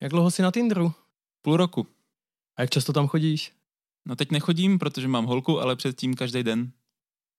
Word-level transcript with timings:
Jak 0.00 0.10
dlouho 0.10 0.30
jsi 0.30 0.42
na 0.42 0.50
Tinderu? 0.50 0.92
Půl 1.42 1.56
roku. 1.56 1.86
A 2.56 2.62
jak 2.62 2.70
často 2.70 2.92
tam 2.92 3.06
chodíš? 3.06 3.52
No 4.08 4.16
teď 4.16 4.30
nechodím, 4.30 4.78
protože 4.78 5.08
mám 5.08 5.24
holku, 5.24 5.60
ale 5.60 5.76
předtím 5.76 6.14
každý 6.14 6.42
den. 6.42 6.72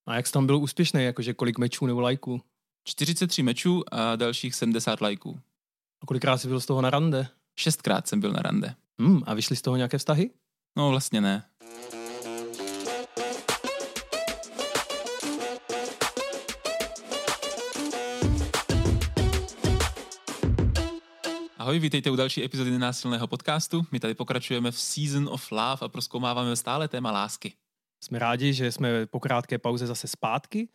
A 0.07 0.15
jak 0.15 0.27
jsi 0.27 0.33
tam 0.33 0.45
byl 0.45 0.57
úspěšný, 0.57 1.03
jakože 1.03 1.33
kolik 1.33 1.57
mečů 1.57 1.85
nebo 1.85 2.01
lajků? 2.01 2.41
43 2.83 3.43
mečů 3.43 3.83
a 3.91 4.15
dalších 4.15 4.55
70 4.55 5.01
lajků. 5.01 5.39
A 6.01 6.05
kolikrát 6.05 6.37
jsi 6.37 6.47
byl 6.47 6.59
z 6.59 6.65
toho 6.65 6.81
na 6.81 6.89
rande? 6.89 7.27
Šestkrát 7.59 8.07
jsem 8.07 8.19
byl 8.19 8.31
na 8.31 8.41
rande. 8.41 8.75
Hmm, 8.99 9.23
a 9.25 9.33
vyšly 9.33 9.55
z 9.55 9.61
toho 9.61 9.77
nějaké 9.77 9.97
vztahy? 9.97 10.29
No 10.77 10.89
vlastně 10.89 11.21
ne. 11.21 11.43
Ahoj, 21.67 21.79
vítejte 21.79 22.11
u 22.11 22.15
další 22.15 22.43
epizody 22.43 22.71
Nenásilného 22.71 23.27
podcastu. 23.27 23.85
My 23.91 23.99
tady 23.99 24.13
pokračujeme 24.13 24.71
v 24.71 24.79
Season 24.79 25.29
of 25.31 25.51
Love 25.51 25.77
a 25.81 25.87
proskoumáváme 25.87 26.55
stále 26.55 26.87
téma 26.87 27.11
lásky. 27.11 27.53
Jsme 28.03 28.19
rádi, 28.19 28.53
že 28.53 28.71
jsme 28.71 29.05
po 29.05 29.19
krátké 29.19 29.57
pauze 29.57 29.87
zase 29.87 30.07
zpátky 30.07 30.69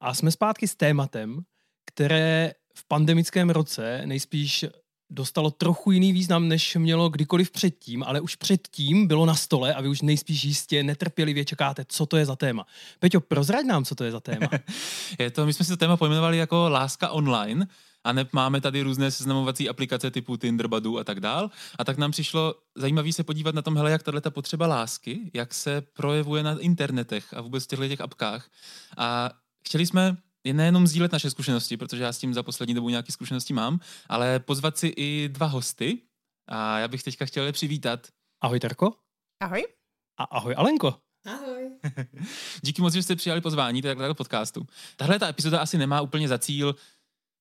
a 0.00 0.14
jsme 0.14 0.30
zpátky 0.30 0.68
s 0.68 0.74
tématem, 0.74 1.40
které 1.86 2.52
v 2.76 2.88
pandemickém 2.88 3.50
roce 3.50 4.02
nejspíš 4.04 4.64
dostalo 5.10 5.50
trochu 5.50 5.90
jiný 5.90 6.12
význam, 6.12 6.48
než 6.48 6.76
mělo 6.76 7.08
kdykoliv 7.08 7.50
předtím, 7.50 8.02
ale 8.02 8.20
už 8.20 8.36
předtím 8.36 9.06
bylo 9.06 9.26
na 9.26 9.34
stole 9.34 9.74
a 9.74 9.80
vy 9.80 9.88
už 9.88 10.02
nejspíš 10.02 10.44
jistě 10.44 10.82
netrpělivě 10.82 11.44
čekáte, 11.44 11.84
co 11.88 12.06
to 12.06 12.16
je 12.16 12.26
za 12.26 12.36
téma. 12.36 12.66
Peťo, 12.98 13.20
prozrať 13.20 13.64
nám, 13.64 13.84
co 13.84 13.94
to 13.94 14.04
je 14.04 14.10
za 14.10 14.20
téma. 14.20 14.48
je 15.18 15.30
to, 15.30 15.46
my 15.46 15.52
jsme 15.52 15.64
si 15.64 15.70
to 15.70 15.76
téma 15.76 15.96
pojmenovali 15.96 16.38
jako 16.38 16.68
láska 16.68 17.08
online, 17.08 17.66
a 18.04 18.12
ne, 18.12 18.26
máme 18.32 18.60
tady 18.60 18.82
různé 18.82 19.10
seznamovací 19.10 19.68
aplikace 19.68 20.10
typu 20.10 20.36
Tinder, 20.36 20.68
Badu 20.68 20.98
a 20.98 21.04
tak 21.04 21.20
dál. 21.20 21.50
A 21.78 21.84
tak 21.84 21.98
nám 21.98 22.10
přišlo 22.10 22.54
zajímavé 22.74 23.12
se 23.12 23.24
podívat 23.24 23.54
na 23.54 23.62
tom, 23.62 23.76
hele, 23.76 23.90
jak 23.90 24.02
tato 24.02 24.30
potřeba 24.30 24.66
lásky, 24.66 25.30
jak 25.34 25.54
se 25.54 25.80
projevuje 25.80 26.42
na 26.42 26.58
internetech 26.58 27.34
a 27.34 27.40
vůbec 27.40 27.64
v 27.64 27.66
těchto 27.66 27.88
těch 27.88 28.00
apkách. 28.00 28.50
A 28.96 29.30
chtěli 29.66 29.86
jsme 29.86 30.16
je 30.44 30.54
nejenom 30.54 30.86
sdílet 30.86 31.12
naše 31.12 31.30
zkušenosti, 31.30 31.76
protože 31.76 32.02
já 32.02 32.12
s 32.12 32.18
tím 32.18 32.34
za 32.34 32.42
poslední 32.42 32.74
dobu 32.74 32.88
nějaké 32.88 33.12
zkušenosti 33.12 33.54
mám, 33.54 33.80
ale 34.08 34.40
pozvat 34.40 34.78
si 34.78 34.86
i 34.86 35.28
dva 35.32 35.46
hosty. 35.46 35.98
A 36.48 36.78
já 36.78 36.88
bych 36.88 37.02
teďka 37.02 37.26
chtěl 37.26 37.44
je 37.44 37.52
přivítat. 37.52 38.06
Ahoj 38.40 38.60
Terko. 38.60 38.92
Ahoj. 39.40 39.66
A 40.18 40.24
ahoj 40.24 40.54
Alenko. 40.56 40.94
Ahoj. 41.26 41.70
Díky 42.62 42.82
moc, 42.82 42.94
že 42.94 43.02
jste 43.02 43.16
přijali 43.16 43.40
pozvání 43.40 43.82
do 43.82 43.88
takového 43.88 44.14
podcastu. 44.14 44.66
Tahle 44.96 45.18
ta 45.18 45.28
epizoda 45.28 45.60
asi 45.60 45.78
nemá 45.78 46.00
úplně 46.00 46.28
za 46.28 46.38
cíl 46.38 46.74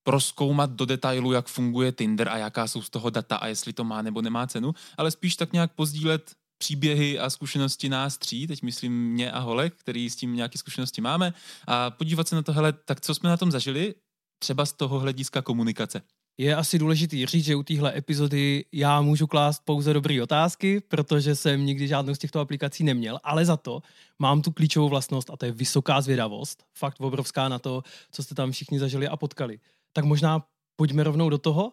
proskoumat 0.04 0.70
do 0.72 0.86
detailu, 0.86 1.32
jak 1.32 1.48
funguje 1.48 1.92
Tinder 1.92 2.30
a 2.30 2.38
jaká 2.38 2.68
jsou 2.68 2.82
z 2.82 2.90
toho 2.90 3.10
data 3.10 3.36
a 3.36 3.48
jestli 3.48 3.74
to 3.74 3.84
má 3.84 4.02
nebo 4.02 4.22
nemá 4.22 4.48
cenu, 4.48 4.74
ale 4.98 5.12
spíš 5.12 5.36
tak 5.36 5.54
nějak 5.54 5.72
pozdílet 5.74 6.32
příběhy 6.58 7.20
a 7.20 7.30
zkušenosti 7.30 7.90
nás 7.90 8.18
tří, 8.18 8.48
teď 8.48 8.62
myslím 8.62 9.12
mě 9.12 9.32
a 9.32 9.40
Holek, 9.40 9.74
který 9.76 10.10
s 10.10 10.16
tím 10.16 10.36
nějaké 10.36 10.58
zkušenosti 10.58 11.02
máme, 11.02 11.34
a 11.68 11.92
podívat 11.92 12.28
se 12.28 12.36
na 12.36 12.42
to, 12.42 12.54
hele, 12.54 12.74
tak 12.74 13.02
co 13.02 13.16
jsme 13.16 13.30
na 13.30 13.38
tom 13.38 13.52
zažili, 13.52 13.96
třeba 14.40 14.66
z 14.66 14.74
toho 14.74 15.00
hlediska 15.00 15.42
komunikace. 15.42 16.02
Je 16.38 16.56
asi 16.56 16.80
důležitý 16.80 17.26
říct, 17.26 17.46
že 17.46 17.56
u 17.56 17.64
téhle 17.64 17.98
epizody 17.98 18.66
já 18.72 19.02
můžu 19.02 19.28
klást 19.28 19.62
pouze 19.66 19.94
dobré 19.94 20.24
otázky, 20.24 20.80
protože 20.80 21.36
jsem 21.36 21.66
nikdy 21.66 21.88
žádnou 21.88 22.16
z 22.16 22.20
těchto 22.20 22.40
aplikací 22.40 22.84
neměl, 22.84 23.20
ale 23.24 23.46
za 23.46 23.58
to 23.58 23.82
mám 24.20 24.42
tu 24.42 24.52
klíčovou 24.52 24.90
vlastnost 24.90 25.30
a 25.30 25.38
to 25.38 25.46
je 25.46 25.52
vysoká 25.52 26.02
zvědavost, 26.02 26.64
fakt 26.78 27.02
obrovská 27.02 27.50
na 27.50 27.60
to, 27.60 27.84
co 28.12 28.24
jste 28.24 28.36
tam 28.36 28.52
všichni 28.52 28.80
zažili 28.80 29.08
a 29.08 29.18
potkali. 29.18 29.60
Tak 29.94 30.06
možná 30.06 30.44
pojďme 30.76 31.04
rovnou 31.04 31.30
do 31.30 31.38
toho. 31.38 31.72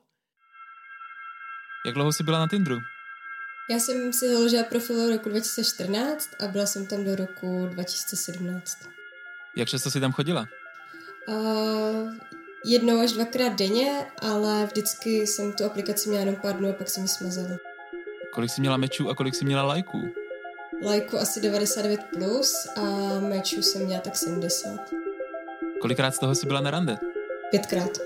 Jak 1.86 1.94
dlouho 1.94 2.12
jsi 2.12 2.22
byla 2.22 2.38
na 2.38 2.48
Tinderu? 2.48 2.76
Já 3.70 3.78
jsem 3.78 4.12
si 4.12 4.34
založila 4.34 4.62
profil 4.64 5.10
roku 5.10 5.28
2014 5.28 6.30
a 6.44 6.48
byla 6.48 6.66
jsem 6.66 6.86
tam 6.86 7.04
do 7.04 7.16
roku 7.16 7.66
2017. 7.66 8.78
Jak 9.56 9.68
často 9.68 9.90
jsi 9.90 10.00
tam 10.00 10.12
chodila? 10.12 10.46
Uh, 11.28 12.14
jednou 12.64 13.00
až 13.00 13.12
dvakrát 13.12 13.58
denně, 13.58 14.06
ale 14.22 14.66
vždycky 14.66 15.26
jsem 15.26 15.52
tu 15.52 15.64
aplikaci 15.64 16.08
měla 16.08 16.20
jenom 16.20 16.36
pár 16.36 16.56
dnů 16.56 16.70
a 16.70 16.72
pak 16.72 16.88
jsem 16.88 17.02
ji 17.02 17.08
smazala. 17.08 17.56
Kolik 18.32 18.50
jsi 18.50 18.60
měla 18.60 18.76
mečů 18.76 19.10
a 19.10 19.14
kolik 19.14 19.34
jsi 19.34 19.44
měla 19.44 19.62
lajků? 19.62 20.02
Lajku 20.84 21.18
asi 21.18 21.40
99 21.40 22.00
plus 22.14 22.68
a 22.76 22.80
mečů 23.20 23.62
jsem 23.62 23.86
měla 23.86 24.00
tak 24.00 24.16
70. 24.16 24.80
Kolikrát 25.80 26.14
z 26.14 26.18
toho 26.18 26.34
jsi 26.34 26.46
byla 26.46 26.60
na 26.60 26.70
rande? 26.70 27.09
Pětkrát. 27.50 27.98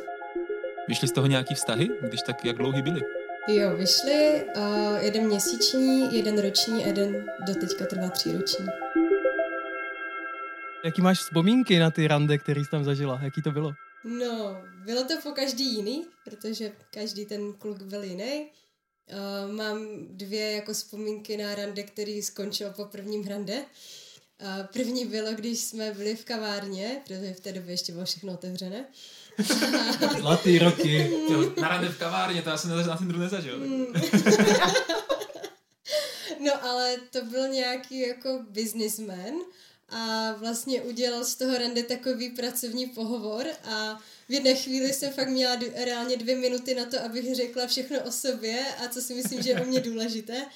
Vyšly 0.89 1.09
z 1.09 1.13
toho 1.13 1.27
nějaký 1.27 1.55
vztahy? 1.55 1.89
Když 2.03 2.21
tak, 2.27 2.45
jak 2.45 2.57
dlouhý 2.57 2.83
byly? 2.83 3.01
Jo, 3.49 3.77
vyšly. 3.77 4.45
Uh, 4.57 4.97
jeden 5.01 5.27
měsíční, 5.27 6.17
jeden 6.17 6.39
roční 6.39 6.85
a 6.85 6.87
jeden 6.87 7.27
doteďka 7.47 7.87
trvá 7.87 8.09
roční. 8.09 8.67
Jaký 10.85 11.03
máš 11.03 11.19
vzpomínky 11.19 11.79
na 11.79 11.91
ty 11.91 12.09
rande, 12.09 12.39
který 12.39 12.65
jsi 12.65 12.71
tam 12.71 12.85
zažila? 12.85 13.21
Jaký 13.23 13.43
to 13.43 13.51
bylo? 13.51 13.73
No, 14.05 14.57
bylo 14.85 15.05
to 15.05 15.15
po 15.23 15.31
každý 15.31 15.75
jiný, 15.75 16.05
protože 16.25 16.73
každý 16.91 17.27
ten 17.27 17.53
kluk 17.53 17.83
byl 17.83 18.03
jiný. 18.03 18.47
Uh, 19.13 19.53
mám 19.53 19.79
dvě 20.11 20.53
jako 20.53 20.73
vzpomínky 20.73 21.37
na 21.37 21.55
rande, 21.55 21.83
který 21.83 22.23
skončil 22.23 22.71
po 22.71 22.85
prvním 22.85 23.27
rande. 23.27 23.55
Uh, 23.55 24.67
první 24.73 25.07
bylo, 25.07 25.33
když 25.33 25.59
jsme 25.61 25.93
byli 25.93 26.17
v 26.17 26.25
kavárně, 26.25 27.01
protože 27.05 27.35
v 27.35 27.41
té 27.41 27.53
době 27.53 27.73
ještě 27.73 27.93
bylo 27.93 28.05
všechno 28.05 28.33
otevřené. 28.33 28.85
Zlatý 30.19 30.59
roky. 30.59 31.11
na 31.61 31.69
rande 31.69 31.89
v 31.89 31.99
kavárně, 31.99 32.43
to 32.43 32.51
já 32.51 32.57
jsem 32.57 32.87
na 32.87 32.97
Tinderu 32.97 33.19
nezažil. 33.19 33.59
Mm. 33.59 33.87
no 36.41 36.65
ale 36.65 36.97
to 37.11 37.25
byl 37.25 37.49
nějaký 37.49 38.01
jako 38.01 38.45
businessman 38.49 39.35
a 39.89 40.33
vlastně 40.33 40.83
udělal 40.83 41.25
z 41.25 41.35
toho 41.35 41.59
rande 41.59 41.83
takový 41.83 42.31
pracovní 42.31 42.87
pohovor 42.87 43.47
a 43.65 44.01
v 44.29 44.33
jedné 44.33 44.55
chvíli 44.55 44.93
jsem 44.93 45.13
fakt 45.13 45.29
měla 45.29 45.55
d- 45.57 45.85
reálně 45.85 46.17
dvě 46.17 46.37
minuty 46.37 46.75
na 46.75 46.85
to, 46.85 47.05
abych 47.05 47.35
řekla 47.35 47.67
všechno 47.67 48.01
o 48.01 48.13
sobě 48.13 48.67
a 48.85 48.89
co 48.89 49.01
si 49.03 49.15
myslím, 49.15 49.43
že 49.43 49.51
je 49.51 49.61
o 49.61 49.65
mě 49.65 49.81
důležité. 49.81 50.47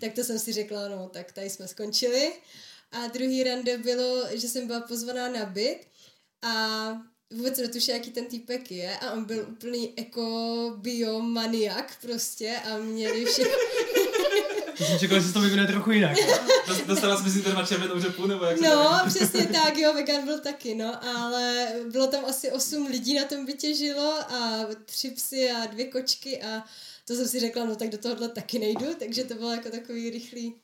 Tak 0.00 0.12
to 0.12 0.24
jsem 0.24 0.38
si 0.38 0.52
řekla, 0.52 0.88
no 0.88 1.08
tak 1.12 1.32
tady 1.32 1.50
jsme 1.50 1.68
skončili. 1.68 2.32
A 2.92 3.06
druhý 3.06 3.44
rande 3.44 3.78
bylo, 3.78 4.24
že 4.32 4.48
jsem 4.48 4.66
byla 4.66 4.80
pozvaná 4.80 5.28
na 5.28 5.44
byt 5.44 5.78
a 6.42 6.88
vůbec 7.30 7.58
netušil, 7.58 7.94
jaký 7.94 8.10
ten 8.10 8.26
týpek 8.26 8.70
je 8.70 8.98
a 8.98 9.12
on 9.12 9.24
byl 9.24 9.46
úplný 9.48 9.94
jako 9.98 10.72
biomaniak 10.76 11.96
prostě 12.00 12.56
a 12.70 12.78
měli 12.78 13.24
všechno... 13.24 13.52
To 14.78 14.84
jsem 14.84 14.98
čekal, 14.98 15.20
že 15.20 15.32
to 15.32 15.40
vyvine 15.40 15.66
trochu 15.66 15.90
jinak. 15.90 16.16
Dostala 16.86 17.22
jsi 17.22 17.30
si 17.30 17.42
to 17.42 17.66
červenou 17.66 18.00
řepu, 18.00 18.26
nebo 18.26 18.44
jak 18.44 18.60
No, 18.60 19.00
přesně 19.06 19.46
tak, 19.52 19.78
jo, 19.78 19.94
vegan 19.94 20.24
byl 20.24 20.40
taky, 20.40 20.74
no, 20.74 21.04
ale 21.04 21.68
bylo 21.90 22.06
tam 22.06 22.24
asi 22.24 22.50
osm 22.50 22.86
lidí 22.86 23.14
na 23.14 23.24
tom 23.24 23.46
bytě 23.46 23.74
žilo 23.74 24.12
a 24.12 24.66
tři 24.84 25.10
psy 25.10 25.50
a 25.50 25.66
dvě 25.66 25.86
kočky 25.86 26.42
a 26.42 26.64
to 27.04 27.14
jsem 27.14 27.28
si 27.28 27.40
řekla, 27.40 27.64
no 27.64 27.76
tak 27.76 27.88
do 27.88 27.98
tohohle 27.98 28.28
taky 28.28 28.58
nejdu, 28.58 28.86
takže 28.98 29.24
to 29.24 29.34
bylo 29.34 29.50
jako 29.50 29.70
takový 29.70 30.10
rychlý, 30.10 30.54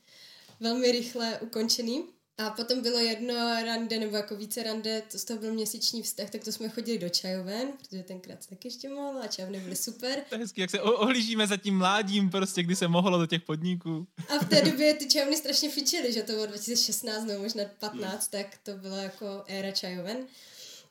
velmi 0.60 0.92
rychle 0.92 1.38
ukončený. 1.40 2.04
A 2.40 2.50
potom 2.50 2.82
bylo 2.82 2.98
jedno 2.98 3.34
rande, 3.64 3.98
nebo 3.98 4.16
jako 4.16 4.36
více 4.36 4.62
rande, 4.62 5.02
to 5.12 5.18
z 5.18 5.24
toho 5.24 5.40
byl 5.40 5.54
měsíční 5.54 6.02
vztah, 6.02 6.30
tak 6.30 6.44
to 6.44 6.52
jsme 6.52 6.68
chodili 6.68 6.98
do 6.98 7.08
čajoven, 7.08 7.72
protože 7.72 8.02
tenkrát 8.02 8.42
se 8.42 8.48
taky 8.48 8.68
ještě 8.68 8.88
mohlo 8.88 9.22
a 9.22 9.26
čajovny 9.26 9.60
byly 9.60 9.76
super. 9.76 10.24
To 10.28 10.34
je 10.34 10.38
hezky, 10.38 10.60
jak 10.60 10.70
se 10.70 10.80
ohlížíme 10.80 11.46
za 11.46 11.56
tím 11.56 11.78
mládím, 11.78 12.30
prostě, 12.30 12.62
kdy 12.62 12.76
se 12.76 12.88
mohlo 12.88 13.18
do 13.18 13.26
těch 13.26 13.42
podniků. 13.42 14.06
A 14.28 14.44
v 14.44 14.48
té 14.48 14.62
době 14.62 14.94
ty 14.94 15.08
čajovny 15.08 15.36
strašně 15.36 15.70
fičily, 15.70 16.12
že 16.12 16.22
to 16.22 16.32
bylo 16.32 16.46
2016 16.46 17.24
nebo 17.24 17.42
možná 17.42 17.64
15, 17.78 18.28
tak 18.28 18.58
to 18.62 18.76
byla 18.76 19.02
jako 19.02 19.44
éra 19.46 19.70
čajoven. 19.70 20.26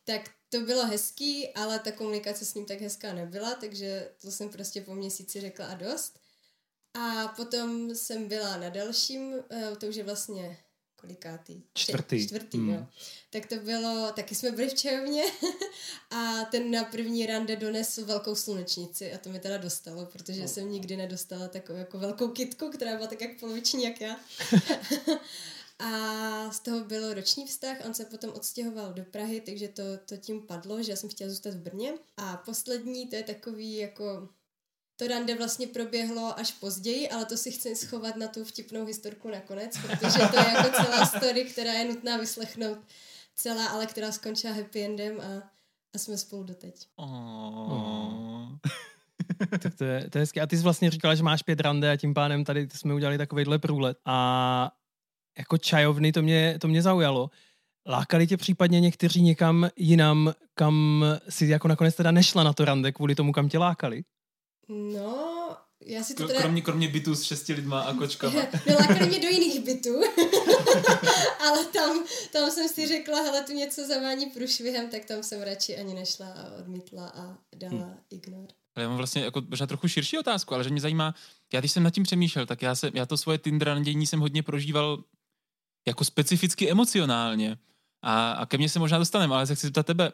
Tak 0.03 0.29
to 0.49 0.59
bylo 0.59 0.85
hezký, 0.85 1.53
ale 1.53 1.79
ta 1.79 1.91
komunikace 1.91 2.45
s 2.45 2.53
ním 2.53 2.65
tak 2.65 2.81
hezká 2.81 3.13
nebyla, 3.13 3.55
takže 3.55 4.11
to 4.21 4.31
jsem 4.31 4.49
prostě 4.49 4.81
po 4.81 4.95
měsíci 4.95 5.41
řekla 5.41 5.65
a 5.65 5.75
dost. 5.75 6.19
A 6.93 7.27
potom 7.27 7.95
jsem 7.95 8.27
byla 8.27 8.57
na 8.57 8.69
dalším, 8.69 9.33
eh, 9.51 9.75
to 9.79 9.87
už 9.87 9.95
je 9.95 10.03
vlastně 10.03 10.57
kolikátý? 11.01 11.61
Čtvrtý. 11.73 12.27
Čtvrtý, 12.27 12.57
hmm. 12.57 12.69
jo. 12.69 12.87
Tak 13.29 13.45
to 13.45 13.55
bylo, 13.55 14.11
taky 14.15 14.35
jsme 14.35 14.51
byli 14.51 14.69
v 14.69 14.73
čajovně 14.73 15.23
a 16.11 16.45
ten 16.51 16.71
na 16.71 16.83
první 16.83 17.25
rande 17.25 17.55
donesl 17.55 18.05
velkou 18.05 18.35
slunečnici 18.35 19.13
a 19.13 19.17
to 19.17 19.29
mi 19.29 19.39
teda 19.39 19.57
dostalo, 19.57 20.05
protože 20.05 20.41
oh. 20.41 20.47
jsem 20.47 20.71
nikdy 20.71 20.97
nedostala 20.97 21.47
takovou 21.47 21.79
jako 21.79 21.99
velkou 21.99 22.27
kitku, 22.27 22.69
která 22.69 22.95
byla 22.95 23.07
tak 23.07 23.21
jak 23.21 23.39
poloviční 23.39 23.83
jak 23.83 24.01
já. 24.01 24.19
a 25.79 26.51
z 26.51 26.59
toho 26.59 26.83
bylo 26.83 27.13
roční 27.13 27.47
vztah, 27.47 27.77
on 27.85 27.93
se 27.93 28.05
potom 28.05 28.29
odstěhoval 28.29 28.93
do 28.93 29.03
Prahy, 29.03 29.41
takže 29.41 29.67
to, 29.67 29.83
to 30.05 30.17
tím 30.17 30.41
padlo, 30.41 30.83
že 30.83 30.91
já 30.91 30.95
jsem 30.95 31.09
chtěla 31.09 31.29
zůstat 31.29 31.53
v 31.53 31.61
Brně. 31.61 31.93
A 32.17 32.37
poslední, 32.37 33.07
to 33.07 33.15
je 33.15 33.23
takový 33.23 33.77
jako 33.77 34.29
to 34.99 35.07
rande 35.07 35.35
vlastně 35.35 35.67
proběhlo 35.67 36.39
až 36.39 36.51
později, 36.51 37.09
ale 37.09 37.25
to 37.25 37.37
si 37.37 37.51
chci 37.51 37.75
schovat 37.75 38.15
na 38.15 38.27
tu 38.27 38.45
vtipnou 38.45 38.85
historku 38.85 39.29
nakonec, 39.29 39.77
protože 39.77 40.27
to 40.31 40.39
je 40.39 40.53
jako 40.55 40.69
celá 40.83 41.05
story, 41.05 41.45
která 41.45 41.73
je 41.73 41.85
nutná 41.85 42.17
vyslechnout 42.17 42.77
celá, 43.35 43.67
ale 43.67 43.85
která 43.85 44.11
skončila 44.11 44.53
happy 44.53 44.85
endem 44.85 45.21
a, 45.21 45.49
a 45.95 45.97
jsme 45.97 46.17
spolu 46.17 46.43
doteď. 46.43 46.87
Oh. 46.95 48.49
tak 49.59 49.75
to 49.75 49.83
je, 49.83 50.09
to 50.09 50.17
je 50.17 50.21
hezky. 50.21 50.41
A 50.41 50.47
ty 50.47 50.57
jsi 50.57 50.63
vlastně 50.63 50.91
říkala, 50.91 51.15
že 51.15 51.23
máš 51.23 51.43
pět 51.43 51.59
rande 51.59 51.91
a 51.91 51.97
tím 51.97 52.13
pádem 52.13 52.45
tady 52.45 52.67
jsme 52.73 52.93
udělali 52.93 53.17
takovýhle 53.17 53.59
průlet. 53.59 53.97
A 54.05 54.71
jako 55.37 55.57
čajovny 55.57 56.11
to 56.11 56.21
mě, 56.21 56.57
to 56.61 56.67
mě 56.67 56.81
zaujalo. 56.81 57.29
Lákali 57.87 58.27
tě 58.27 58.37
případně 58.37 58.79
někteří 58.79 59.21
někam 59.21 59.69
jinam, 59.75 60.33
kam 60.53 61.05
si 61.29 61.47
jako 61.47 61.67
nakonec 61.67 61.95
teda 61.95 62.11
nešla 62.11 62.43
na 62.43 62.53
to 62.53 62.65
rande 62.65 62.91
kvůli 62.91 63.15
tomu, 63.15 63.31
kam 63.31 63.49
tě 63.49 63.57
lákali? 63.57 64.03
No, 64.69 65.57
já 65.85 66.03
si 66.03 66.13
to 66.13 66.27
teda... 66.27 66.39
Kromě, 66.39 66.61
kromě 66.61 66.87
bytů 66.87 67.15
s 67.15 67.23
šesti 67.23 67.53
lidma 67.53 67.81
a 67.81 67.93
kočkama. 67.93 68.41
lákali 68.79 69.07
mě 69.07 69.19
do 69.19 69.27
jiných 69.27 69.59
bytů. 69.59 69.89
Ale 71.47 71.65
tam, 71.65 72.03
tam 72.33 72.51
jsem 72.51 72.69
si 72.69 72.87
řekla, 72.87 73.21
hele, 73.21 73.43
tu 73.43 73.53
něco 73.53 73.87
zavání 73.87 74.25
průšvihem, 74.25 74.89
tak 74.89 75.05
tam 75.05 75.23
jsem 75.23 75.41
radši 75.41 75.77
ani 75.77 75.93
nešla 75.93 76.27
a 76.27 76.57
odmítla 76.59 77.07
a 77.07 77.37
dala 77.55 77.85
hmm. 77.85 77.97
ignor. 78.09 78.47
Ale 78.75 78.83
já 78.83 78.87
mám 78.89 78.97
vlastně 78.97 79.21
jako 79.21 79.41
možná 79.49 79.67
trochu 79.67 79.87
širší 79.87 80.17
otázku, 80.17 80.53
ale 80.53 80.63
že 80.63 80.69
mě 80.69 80.81
zajímá, 80.81 81.15
já 81.53 81.59
když 81.59 81.71
jsem 81.71 81.83
nad 81.83 81.93
tím 81.93 82.03
přemýšlel, 82.03 82.45
tak 82.45 82.61
já, 82.61 82.75
se, 82.75 82.91
já 82.93 83.05
to 83.05 83.17
svoje 83.17 83.37
Tinder 83.37 83.67
randění 83.67 84.07
jsem 84.07 84.19
hodně 84.19 84.43
prožíval 84.43 85.03
jako 85.87 86.03
specificky 86.03 86.71
emocionálně. 86.71 87.57
A, 88.01 88.31
a 88.31 88.45
ke 88.45 88.57
mně 88.57 88.69
se 88.69 88.79
možná 88.79 88.97
dostaneme, 88.97 89.35
ale 89.35 89.47
se 89.47 89.55
chci 89.55 89.67
zeptat 89.67 89.85
tebe, 89.85 90.11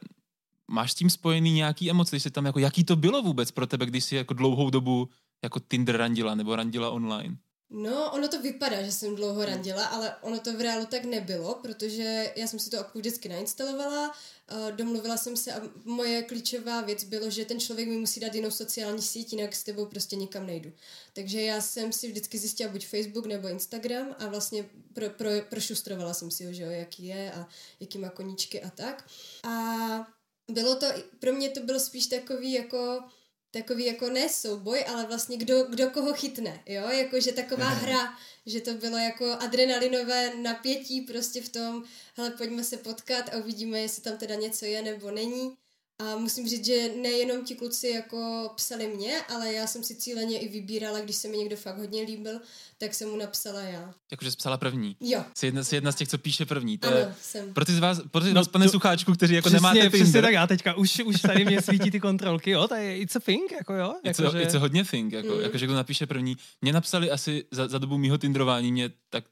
máš 0.67 0.91
s 0.91 0.95
tím 0.95 1.09
spojený 1.09 1.51
nějaký 1.51 1.89
emoce, 1.89 2.15
když 2.15 2.27
tam 2.31 2.45
jako, 2.45 2.59
jaký 2.59 2.83
to 2.83 2.95
bylo 2.95 3.21
vůbec 3.21 3.51
pro 3.51 3.67
tebe, 3.67 3.85
když 3.85 4.03
jsi 4.03 4.15
jako 4.15 4.33
dlouhou 4.33 4.69
dobu 4.69 5.09
jako 5.43 5.59
Tinder 5.59 5.97
randila 5.97 6.35
nebo 6.35 6.55
randila 6.55 6.89
online? 6.89 7.37
No, 7.69 8.11
ono 8.11 8.27
to 8.27 8.41
vypadá, 8.41 8.83
že 8.83 8.91
jsem 8.91 9.15
dlouho 9.15 9.45
randila, 9.45 9.85
ale 9.85 10.15
ono 10.21 10.39
to 10.39 10.53
v 10.57 10.61
reálu 10.61 10.85
tak 10.85 11.05
nebylo, 11.05 11.55
protože 11.61 12.33
já 12.35 12.47
jsem 12.47 12.59
si 12.59 12.69
to 12.69 12.79
apku 12.79 12.99
vždycky 12.99 13.29
nainstalovala, 13.29 14.09
uh, 14.09 14.71
domluvila 14.71 15.17
jsem 15.17 15.37
se 15.37 15.53
a 15.53 15.61
moje 15.85 16.23
klíčová 16.23 16.81
věc 16.81 17.03
bylo, 17.03 17.29
že 17.29 17.45
ten 17.45 17.59
člověk 17.59 17.89
mi 17.89 17.97
musí 17.97 18.19
dát 18.19 18.35
jinou 18.35 18.51
sociální 18.51 19.01
síť, 19.01 19.33
jinak 19.33 19.55
s 19.55 19.63
tebou 19.63 19.85
prostě 19.85 20.15
nikam 20.15 20.45
nejdu. 20.45 20.71
Takže 21.13 21.41
já 21.41 21.61
jsem 21.61 21.93
si 21.93 22.07
vždycky 22.07 22.37
zjistila 22.37 22.71
buď 22.71 22.87
Facebook 22.87 23.25
nebo 23.25 23.47
Instagram 23.47 24.15
a 24.19 24.27
vlastně 24.27 24.65
pro, 24.93 25.09
pro, 25.09 25.29
prošustrovala 25.49 26.13
jsem 26.13 26.31
si 26.31 26.45
ho, 26.45 26.53
že 26.53 26.63
jo, 26.63 26.69
jaký 26.69 27.05
je 27.05 27.31
a 27.31 27.47
jaký 27.79 27.97
má 27.97 28.09
koníčky 28.09 28.61
a 28.61 28.69
tak. 28.69 29.07
A 29.43 30.07
bylo 30.47 30.75
to, 30.75 30.87
pro 31.19 31.33
mě 31.33 31.49
to 31.49 31.59
bylo 31.59 31.79
spíš 31.79 32.07
takový 32.07 32.53
jako 32.53 33.03
takový 33.51 33.85
jako 33.85 34.09
ne 34.09 34.29
souboj, 34.29 34.85
ale 34.87 35.05
vlastně 35.05 35.37
kdo, 35.37 35.63
kdo 35.63 35.89
koho 35.89 36.13
chytne, 36.13 36.63
jo, 36.65 36.89
jakože 36.89 37.31
taková 37.31 37.65
hra, 37.65 38.17
že 38.45 38.61
to 38.61 38.73
bylo 38.73 38.97
jako 38.97 39.31
adrenalinové 39.31 40.35
napětí 40.35 41.01
prostě 41.01 41.41
v 41.41 41.49
tom, 41.49 41.83
hele, 42.15 42.31
pojďme 42.31 42.63
se 42.63 42.77
potkat 42.77 43.33
a 43.33 43.37
uvidíme, 43.37 43.79
jestli 43.79 44.01
tam 44.01 44.17
teda 44.17 44.35
něco 44.35 44.65
je 44.65 44.81
nebo 44.81 45.11
není. 45.11 45.57
A 45.99 46.17
musím 46.17 46.47
říct, 46.47 46.65
že 46.65 46.89
nejenom 47.01 47.45
ti 47.45 47.55
kluci 47.55 47.87
jako 47.87 48.51
psali 48.55 48.87
mě, 48.87 49.21
ale 49.21 49.53
já 49.53 49.67
jsem 49.67 49.83
si 49.83 49.95
cíleně 49.95 50.39
i 50.39 50.49
vybírala, 50.49 50.99
když 50.99 51.15
se 51.15 51.27
mi 51.27 51.37
někdo 51.37 51.55
fakt 51.55 51.77
hodně 51.77 52.01
líbil, 52.01 52.39
tak 52.77 52.93
jsem 52.93 53.09
mu 53.09 53.17
napsala 53.17 53.61
já. 53.61 53.93
Jakože 54.11 54.31
jsi 54.31 54.37
psala 54.37 54.57
první. 54.57 54.97
Jo. 54.99 55.25
Jsi 55.37 55.45
jedna, 55.45 55.63
jsi 55.63 55.75
jedna 55.75 55.91
z 55.91 55.95
těch, 55.95 56.07
co 56.07 56.17
píše 56.17 56.45
první. 56.45 56.77
To 56.77 56.87
ano, 56.87 56.97
je, 56.97 57.15
jsem. 57.21 57.53
Pro 57.53 57.65
ty 57.65 57.73
z 57.73 57.79
vás, 57.79 58.01
pro 58.11 58.21
ty 58.21 58.29
z 58.29 58.33
vás, 58.33 58.47
no, 58.47 58.51
pane 58.51 58.65
to, 58.65 58.71
Sucháčku, 58.71 59.13
kteří 59.13 59.33
jako 59.33 59.49
přesně, 59.49 59.57
nemáte 59.57 59.79
Tinder. 59.79 60.01
Přesně 60.01 60.21
tak 60.21 60.33
já 60.33 60.47
teďka, 60.47 60.73
už, 60.73 60.99
už 60.99 61.21
tady 61.21 61.45
mě 61.45 61.61
svítí 61.61 61.91
ty 61.91 61.99
kontrolky, 61.99 62.51
jo, 62.51 62.67
to 62.67 62.75
je 62.75 62.97
it's 62.97 63.15
a 63.15 63.19
thing, 63.19 63.51
jako 63.51 63.73
jo. 63.73 63.95
Jako, 64.03 64.23
it's, 64.23 64.33
a, 64.33 64.37
že... 64.37 64.43
it's 64.43 64.55
a 64.55 64.59
hodně 64.59 64.85
thing, 64.85 65.13
jako, 65.13 65.33
mm. 65.35 65.41
jako, 65.41 65.57
že 65.57 65.65
kdo 65.65 65.75
napíše 65.75 66.05
první. 66.05 66.37
Mě 66.61 66.73
napsali 66.73 67.11
asi 67.11 67.45
za, 67.51 67.67
za 67.67 67.77
dobu 67.77 67.97
mýho 67.97 68.17
Tinderování, 68.17 68.71
mě 68.71 68.91
tak 69.09 69.23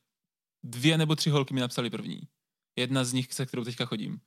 dvě 0.64 0.98
nebo 0.98 1.16
tři 1.16 1.30
holky 1.30 1.54
mi 1.54 1.62
napsali 1.62 1.90
první. 1.90 2.22
Jedna 2.80 3.04
z 3.04 3.14
nich, 3.14 3.34
se 3.34 3.46
kterou 3.46 3.64
teďka 3.64 3.86
chodím. 3.86 4.20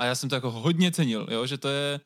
A 0.00 0.04
já 0.04 0.14
jsem 0.14 0.28
to 0.28 0.34
jako 0.34 0.50
hodně 0.50 0.92
cenil, 0.92 1.26
jo, 1.30 1.46
že 1.46 1.58
to 1.58 1.68
je, 1.68 2.00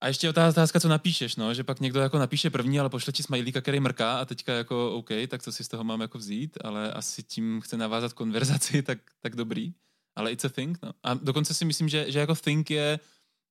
a 0.00 0.08
ještě 0.08 0.28
otázka, 0.28 0.80
co 0.80 0.88
napíšeš, 0.88 1.36
no, 1.36 1.54
že 1.54 1.64
pak 1.64 1.80
někdo 1.80 2.00
jako 2.00 2.18
napíše 2.18 2.50
první, 2.50 2.80
ale 2.80 2.88
pošle 2.88 3.12
ti 3.12 3.22
smajlíka, 3.22 3.60
který 3.60 3.80
mrká 3.80 4.18
a 4.18 4.24
teďka 4.24 4.52
jako 4.52 4.92
OK, 4.92 5.08
tak 5.28 5.42
co 5.42 5.52
si 5.52 5.64
z 5.64 5.68
toho 5.68 5.84
mám 5.84 6.00
jako 6.00 6.18
vzít, 6.18 6.58
ale 6.64 6.92
asi 6.92 7.22
tím 7.22 7.60
chce 7.60 7.76
navázat 7.76 8.12
konverzaci, 8.12 8.82
tak, 8.88 8.98
tak 9.20 9.36
dobrý. 9.36 9.72
Ale 10.16 10.32
it's 10.32 10.44
a 10.44 10.48
thing, 10.48 10.78
no. 10.82 10.92
A 11.02 11.14
dokonce 11.14 11.54
si 11.54 11.64
myslím, 11.64 11.88
že, 11.88 12.10
že 12.12 12.18
jako 12.18 12.34
think 12.34 12.70
je, 12.70 13.00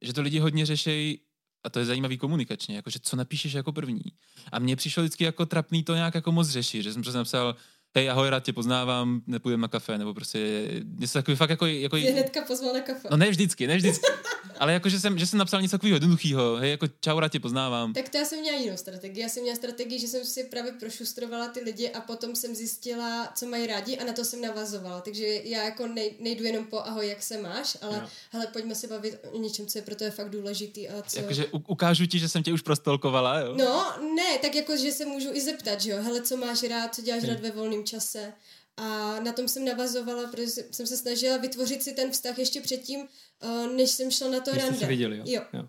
že 0.01 0.13
to 0.13 0.21
lidi 0.21 0.39
hodně 0.39 0.65
řešejí 0.65 1.19
a 1.63 1.69
to 1.69 1.79
je 1.79 1.85
zajímavý 1.85 2.17
komunikačně, 2.17 2.75
jako 2.75 2.89
že 2.89 2.99
co 2.99 3.15
napíšeš 3.15 3.53
jako 3.53 3.71
první. 3.71 4.03
A 4.51 4.59
mně 4.59 4.75
přišlo 4.75 5.03
vždycky 5.03 5.23
jako 5.23 5.45
trapný 5.45 5.83
to 5.83 5.95
nějak 5.95 6.15
jako 6.15 6.31
moc 6.31 6.49
řešit, 6.49 6.83
že 6.83 6.93
jsem 6.93 7.01
prostě 7.01 7.17
napsal, 7.17 7.55
hej, 7.97 8.09
ahoj, 8.09 8.29
rád 8.29 8.43
tě 8.43 8.53
poznávám, 8.53 9.21
nepůjdeme 9.27 9.61
na 9.61 9.67
kafe, 9.67 9.97
nebo 9.97 10.13
prostě 10.13 10.69
něco 10.99 11.13
takový 11.13 11.37
fakt 11.37 11.49
jako... 11.49 11.65
jako 11.65 11.97
Jsi 11.97 12.11
hnedka 12.11 12.41
pozval 12.41 12.73
na 12.73 12.79
kafe. 12.79 13.07
No 13.11 13.17
ne 13.17 13.29
vždycky, 13.29 13.67
ne 13.67 13.77
vždycky. 13.77 14.05
Ale 14.59 14.73
jako, 14.73 14.89
že 14.89 14.99
jsem, 14.99 15.17
že 15.19 15.25
jsem 15.25 15.39
napsal 15.39 15.61
něco 15.61 15.77
takového 15.77 15.95
jednoduchého, 15.95 16.55
hej, 16.55 16.71
jako 16.71 16.87
čau, 17.01 17.19
rád 17.19 17.31
tě 17.31 17.39
poznávám. 17.39 17.93
Tak 17.93 18.09
to 18.09 18.17
já 18.17 18.25
jsem 18.25 18.39
měla 18.39 18.57
jinou 18.57 18.77
strategii. 18.77 19.23
Já 19.23 19.29
jsem 19.29 19.43
měla 19.43 19.55
strategii, 19.55 19.99
že 19.99 20.07
jsem 20.07 20.25
si 20.25 20.43
právě 20.43 20.71
prošustrovala 20.71 21.47
ty 21.47 21.59
lidi 21.59 21.89
a 21.89 22.01
potom 22.01 22.35
jsem 22.35 22.55
zjistila, 22.55 23.31
co 23.35 23.45
mají 23.45 23.67
rádi 23.67 23.97
a 23.97 24.03
na 24.05 24.13
to 24.13 24.25
jsem 24.25 24.41
navazovala. 24.41 25.01
Takže 25.01 25.25
já 25.43 25.63
jako 25.63 25.87
nej, 25.87 26.15
nejdu 26.19 26.43
jenom 26.43 26.65
po 26.65 26.79
ahoj, 26.79 27.07
jak 27.07 27.23
se 27.23 27.41
máš, 27.41 27.77
ale 27.81 27.97
jo. 27.97 28.03
hele, 28.31 28.47
pojďme 28.47 28.75
se 28.75 28.87
bavit 28.87 29.15
o 29.31 29.37
něčem, 29.37 29.65
co 29.65 29.77
je 29.77 29.81
pro 29.81 29.95
to 29.95 30.03
je 30.03 30.11
fakt 30.11 30.29
důležitý. 30.29 30.89
A 30.89 31.01
co... 31.01 31.19
Jakože 31.19 31.45
ukážu 31.47 32.05
ti, 32.05 32.19
že 32.19 32.29
jsem 32.29 32.43
tě 32.43 32.53
už 32.53 32.61
prostolkovala, 32.61 33.39
jo? 33.39 33.55
No, 33.57 33.93
ne, 34.15 34.37
tak 34.41 34.55
jako, 34.55 34.77
že 34.77 34.91
se 34.91 35.05
můžu 35.05 35.29
i 35.33 35.41
zeptat, 35.41 35.81
že 35.81 35.91
jo, 35.91 35.97
hele, 36.01 36.21
co 36.21 36.37
máš 36.37 36.63
rád, 36.63 36.95
co 36.95 37.01
děláš 37.01 37.23
hmm. 37.23 37.33
rád 37.33 37.41
ve 37.41 37.51
volném 37.51 37.83
čase. 37.87 38.33
A 38.77 39.19
na 39.19 39.33
tom 39.33 39.47
jsem 39.47 39.65
navazovala, 39.65 40.31
protože 40.31 40.47
jsem 40.47 40.87
se 40.87 40.97
snažila 40.97 41.37
vytvořit 41.37 41.83
si 41.83 41.93
ten 41.93 42.11
vztah 42.11 42.37
ještě 42.39 42.61
předtím, 42.61 43.07
uh, 43.43 43.67
než 43.67 43.89
jsem 43.89 44.11
šla 44.11 44.29
na 44.29 44.39
to 44.39 44.51
než 44.53 44.63
rande. 44.63 44.79
Se 44.79 44.85
viděli, 44.85 45.17
jo? 45.17 45.23
jo. 45.27 45.41
jo. 45.53 45.67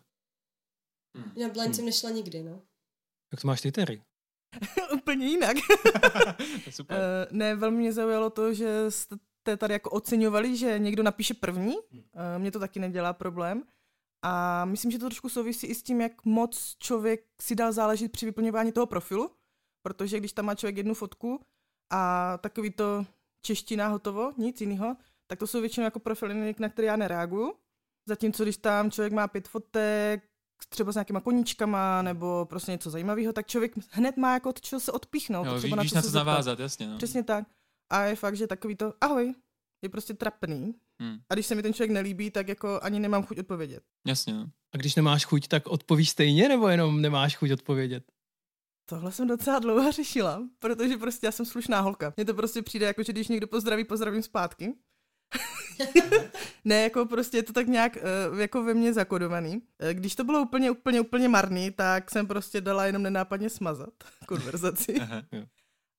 Na 1.15 1.49
blind 1.49 1.67
hmm. 1.67 1.75
jsem 1.75 1.85
nešla 1.85 2.11
nikdy, 2.11 2.43
no. 2.43 2.63
Jak 3.33 3.41
to 3.41 3.47
máš 3.47 3.61
ty, 3.61 3.73
Terry? 3.73 4.03
Úplně 4.95 5.27
jinak. 5.27 5.57
Super. 6.71 6.97
Uh, 6.97 7.37
ne, 7.37 7.55
velmi 7.55 7.77
mě 7.77 7.93
zaujalo 7.93 8.31
to, 8.31 8.55
že 8.55 8.91
jste 8.91 9.57
tady 9.57 9.73
jako 9.73 9.91
oceňovali, 9.91 10.57
že 10.57 10.79
někdo 10.79 11.03
napíše 11.03 11.35
první. 11.35 11.77
Uh, 11.77 12.01
mně 12.39 12.51
to 12.51 12.59
taky 12.59 12.81
nedělá 12.81 13.13
problém. 13.13 13.63
A 14.23 14.65
myslím, 14.65 14.91
že 14.91 14.99
to 14.99 15.07
trošku 15.07 15.29
souvisí 15.29 15.67
i 15.67 15.75
s 15.75 15.83
tím, 15.83 16.01
jak 16.01 16.25
moc 16.25 16.77
člověk 16.79 17.25
si 17.43 17.55
dal 17.55 17.73
záležet 17.73 18.13
při 18.13 18.27
vyplňování 18.27 18.73
toho 18.73 18.87
profilu, 18.87 19.31
protože 19.83 20.19
když 20.19 20.33
tam 20.33 20.45
má 20.45 20.55
člověk 20.55 20.77
jednu 20.77 20.95
fotku 20.95 21.41
a 21.91 22.39
takový 22.39 22.71
to 22.71 23.07
čeština 23.43 23.89
hotovo, 23.89 24.33
nic 24.37 24.61
jiného, 24.61 24.97
tak 25.27 25.39
to 25.39 25.47
jsou 25.47 25.61
většinou 25.61 25.85
jako 25.85 25.99
profily, 25.99 26.55
na 26.59 26.69
které 26.69 26.89
já 26.89 26.97
nereaguju. 26.97 27.55
Zatímco 28.09 28.43
když 28.43 28.57
tam 28.57 28.91
člověk 28.91 29.13
má 29.13 29.29
pět 29.29 29.49
fotek, 29.49 30.25
třeba 30.69 30.93
s 30.93 30.95
nějakýma 30.95 31.21
koníčkama 31.21 32.03
nebo 32.03 32.47
prostě 32.49 32.73
něco 32.73 32.91
zajímavého, 32.91 33.33
tak 33.33 33.47
člověk 33.47 33.73
hned 33.91 34.17
má 34.17 34.35
jako 34.35 34.49
od 34.49 34.61
čeho 34.61 34.81
se 34.81 34.93
odpíchnout. 34.93 35.47
Jo, 35.47 35.59
třeba 35.59 35.83
víš, 35.83 35.93
na, 35.93 35.99
na 35.99 36.03
co 36.03 36.17
navázat, 36.17 36.59
jasně. 36.59 36.89
No. 36.89 36.97
Přesně 36.97 37.23
tak. 37.23 37.45
A 37.91 38.03
je 38.03 38.17
fakt, 38.17 38.37
že 38.37 38.47
takový 38.47 38.77
to 38.77 38.95
ahoj 39.01 39.35
je 39.83 39.89
prostě 39.89 40.15
trapný. 40.15 40.75
Hmm. 41.01 41.19
A 41.31 41.35
když 41.35 41.47
se 41.47 41.55
mi 41.55 41.63
ten 41.63 41.75
člověk 41.75 41.91
nelíbí, 41.91 42.31
tak 42.31 42.49
jako 42.49 42.81
ani 42.83 43.01
nemám 43.01 43.23
chuť 43.23 43.39
odpovědět. 43.39 43.83
Jasně. 44.07 44.35
No. 44.35 44.51
A 44.75 44.77
když 44.77 44.95
nemáš 44.95 45.25
chuť, 45.25 45.49
tak 45.49 45.67
odpovíš 45.67 46.11
stejně, 46.11 46.49
nebo 46.49 46.69
jenom 46.69 47.01
nemáš 47.01 47.37
chuť 47.37 47.51
odpovědět? 47.51 48.05
Tohle 48.91 49.13
jsem 49.13 49.29
docela 49.29 49.59
dlouho 49.59 49.93
řešila, 49.93 50.43
protože 50.59 50.97
prostě 50.97 51.27
já 51.27 51.33
jsem 51.33 51.47
slušná 51.47 51.81
holka. 51.81 52.13
Mně 52.17 52.25
to 52.25 52.35
prostě 52.35 52.63
přijde 52.63 52.87
jako, 52.87 53.03
že 53.03 53.13
když 53.13 53.29
někdo 53.29 53.47
pozdraví, 53.47 53.85
pozdravím 53.85 54.23
zpátky. 54.23 54.75
ne, 56.65 56.83
jako 56.83 57.07
prostě 57.07 57.37
je 57.37 57.43
to 57.43 57.53
tak 57.53 57.67
nějak 57.67 57.99
uh, 58.31 58.41
jako 58.41 58.63
ve 58.63 58.75
mně 58.75 58.93
zakodovaný. 58.93 59.63
Eh, 59.79 59.95
když 59.95 60.15
to 60.15 60.25
bylo 60.25 60.43
úplně, 60.43 60.71
úplně, 60.71 61.01
úplně 61.01 61.29
marný, 61.29 61.71
tak 61.71 62.11
jsem 62.11 62.27
prostě 62.27 62.61
dala 62.61 62.87
jenom 62.87 63.03
nenápadně 63.03 63.51
smazat 63.51 63.95
konverzaci. 64.27 64.95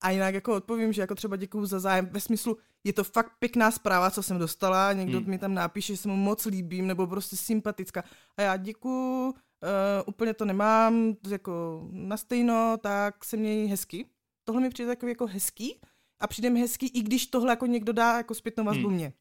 A 0.02 0.10
jinak 0.10 0.34
jako 0.34 0.56
odpovím, 0.56 0.94
že 0.94 1.02
jako 1.02 1.16
třeba 1.16 1.36
děkuju 1.36 1.66
za 1.66 1.80
zájem 1.80 2.10
ve 2.12 2.20
smyslu, 2.20 2.58
je 2.84 2.94
to 2.94 3.04
fakt 3.04 3.32
pěkná 3.40 3.72
zpráva, 3.72 4.12
co 4.12 4.24
jsem 4.24 4.38
dostala, 4.38 4.94
někdo 4.94 5.18
hmm. 5.18 5.30
mi 5.30 5.40
tam 5.40 5.54
napíše, 5.54 5.94
že 5.94 5.98
se 5.98 6.08
mu 6.08 6.16
moc 6.16 6.46
líbím, 6.46 6.88
nebo 6.88 7.08
prostě 7.08 7.36
sympatická. 7.36 8.04
A 8.38 8.42
já 8.42 8.58
děkuju, 8.58 9.34
uh, 9.64 10.04
úplně 10.06 10.34
to 10.34 10.46
nemám, 10.46 11.16
jako 11.30 11.88
na 11.92 12.18
stejno, 12.18 12.78
tak 12.82 13.26
se 13.26 13.38
měj 13.38 13.68
hezky. 13.68 14.06
Tohle 14.44 14.62
mi 14.62 14.70
přijde 14.70 14.88
takový 14.88 15.12
jako 15.12 15.28
hezký 15.28 15.80
a 16.20 16.28
přijde 16.28 16.50
mi 16.50 16.60
hezký, 16.60 16.88
i 16.88 17.02
když 17.02 17.28
tohle 17.28 17.52
jako 17.52 17.66
někdo 17.66 17.94
dá 17.94 18.18
jako 18.18 18.34
zpětnou 18.34 18.64
vazbu 18.64 18.88
hmm. 18.88 18.96
mě. 18.96 19.14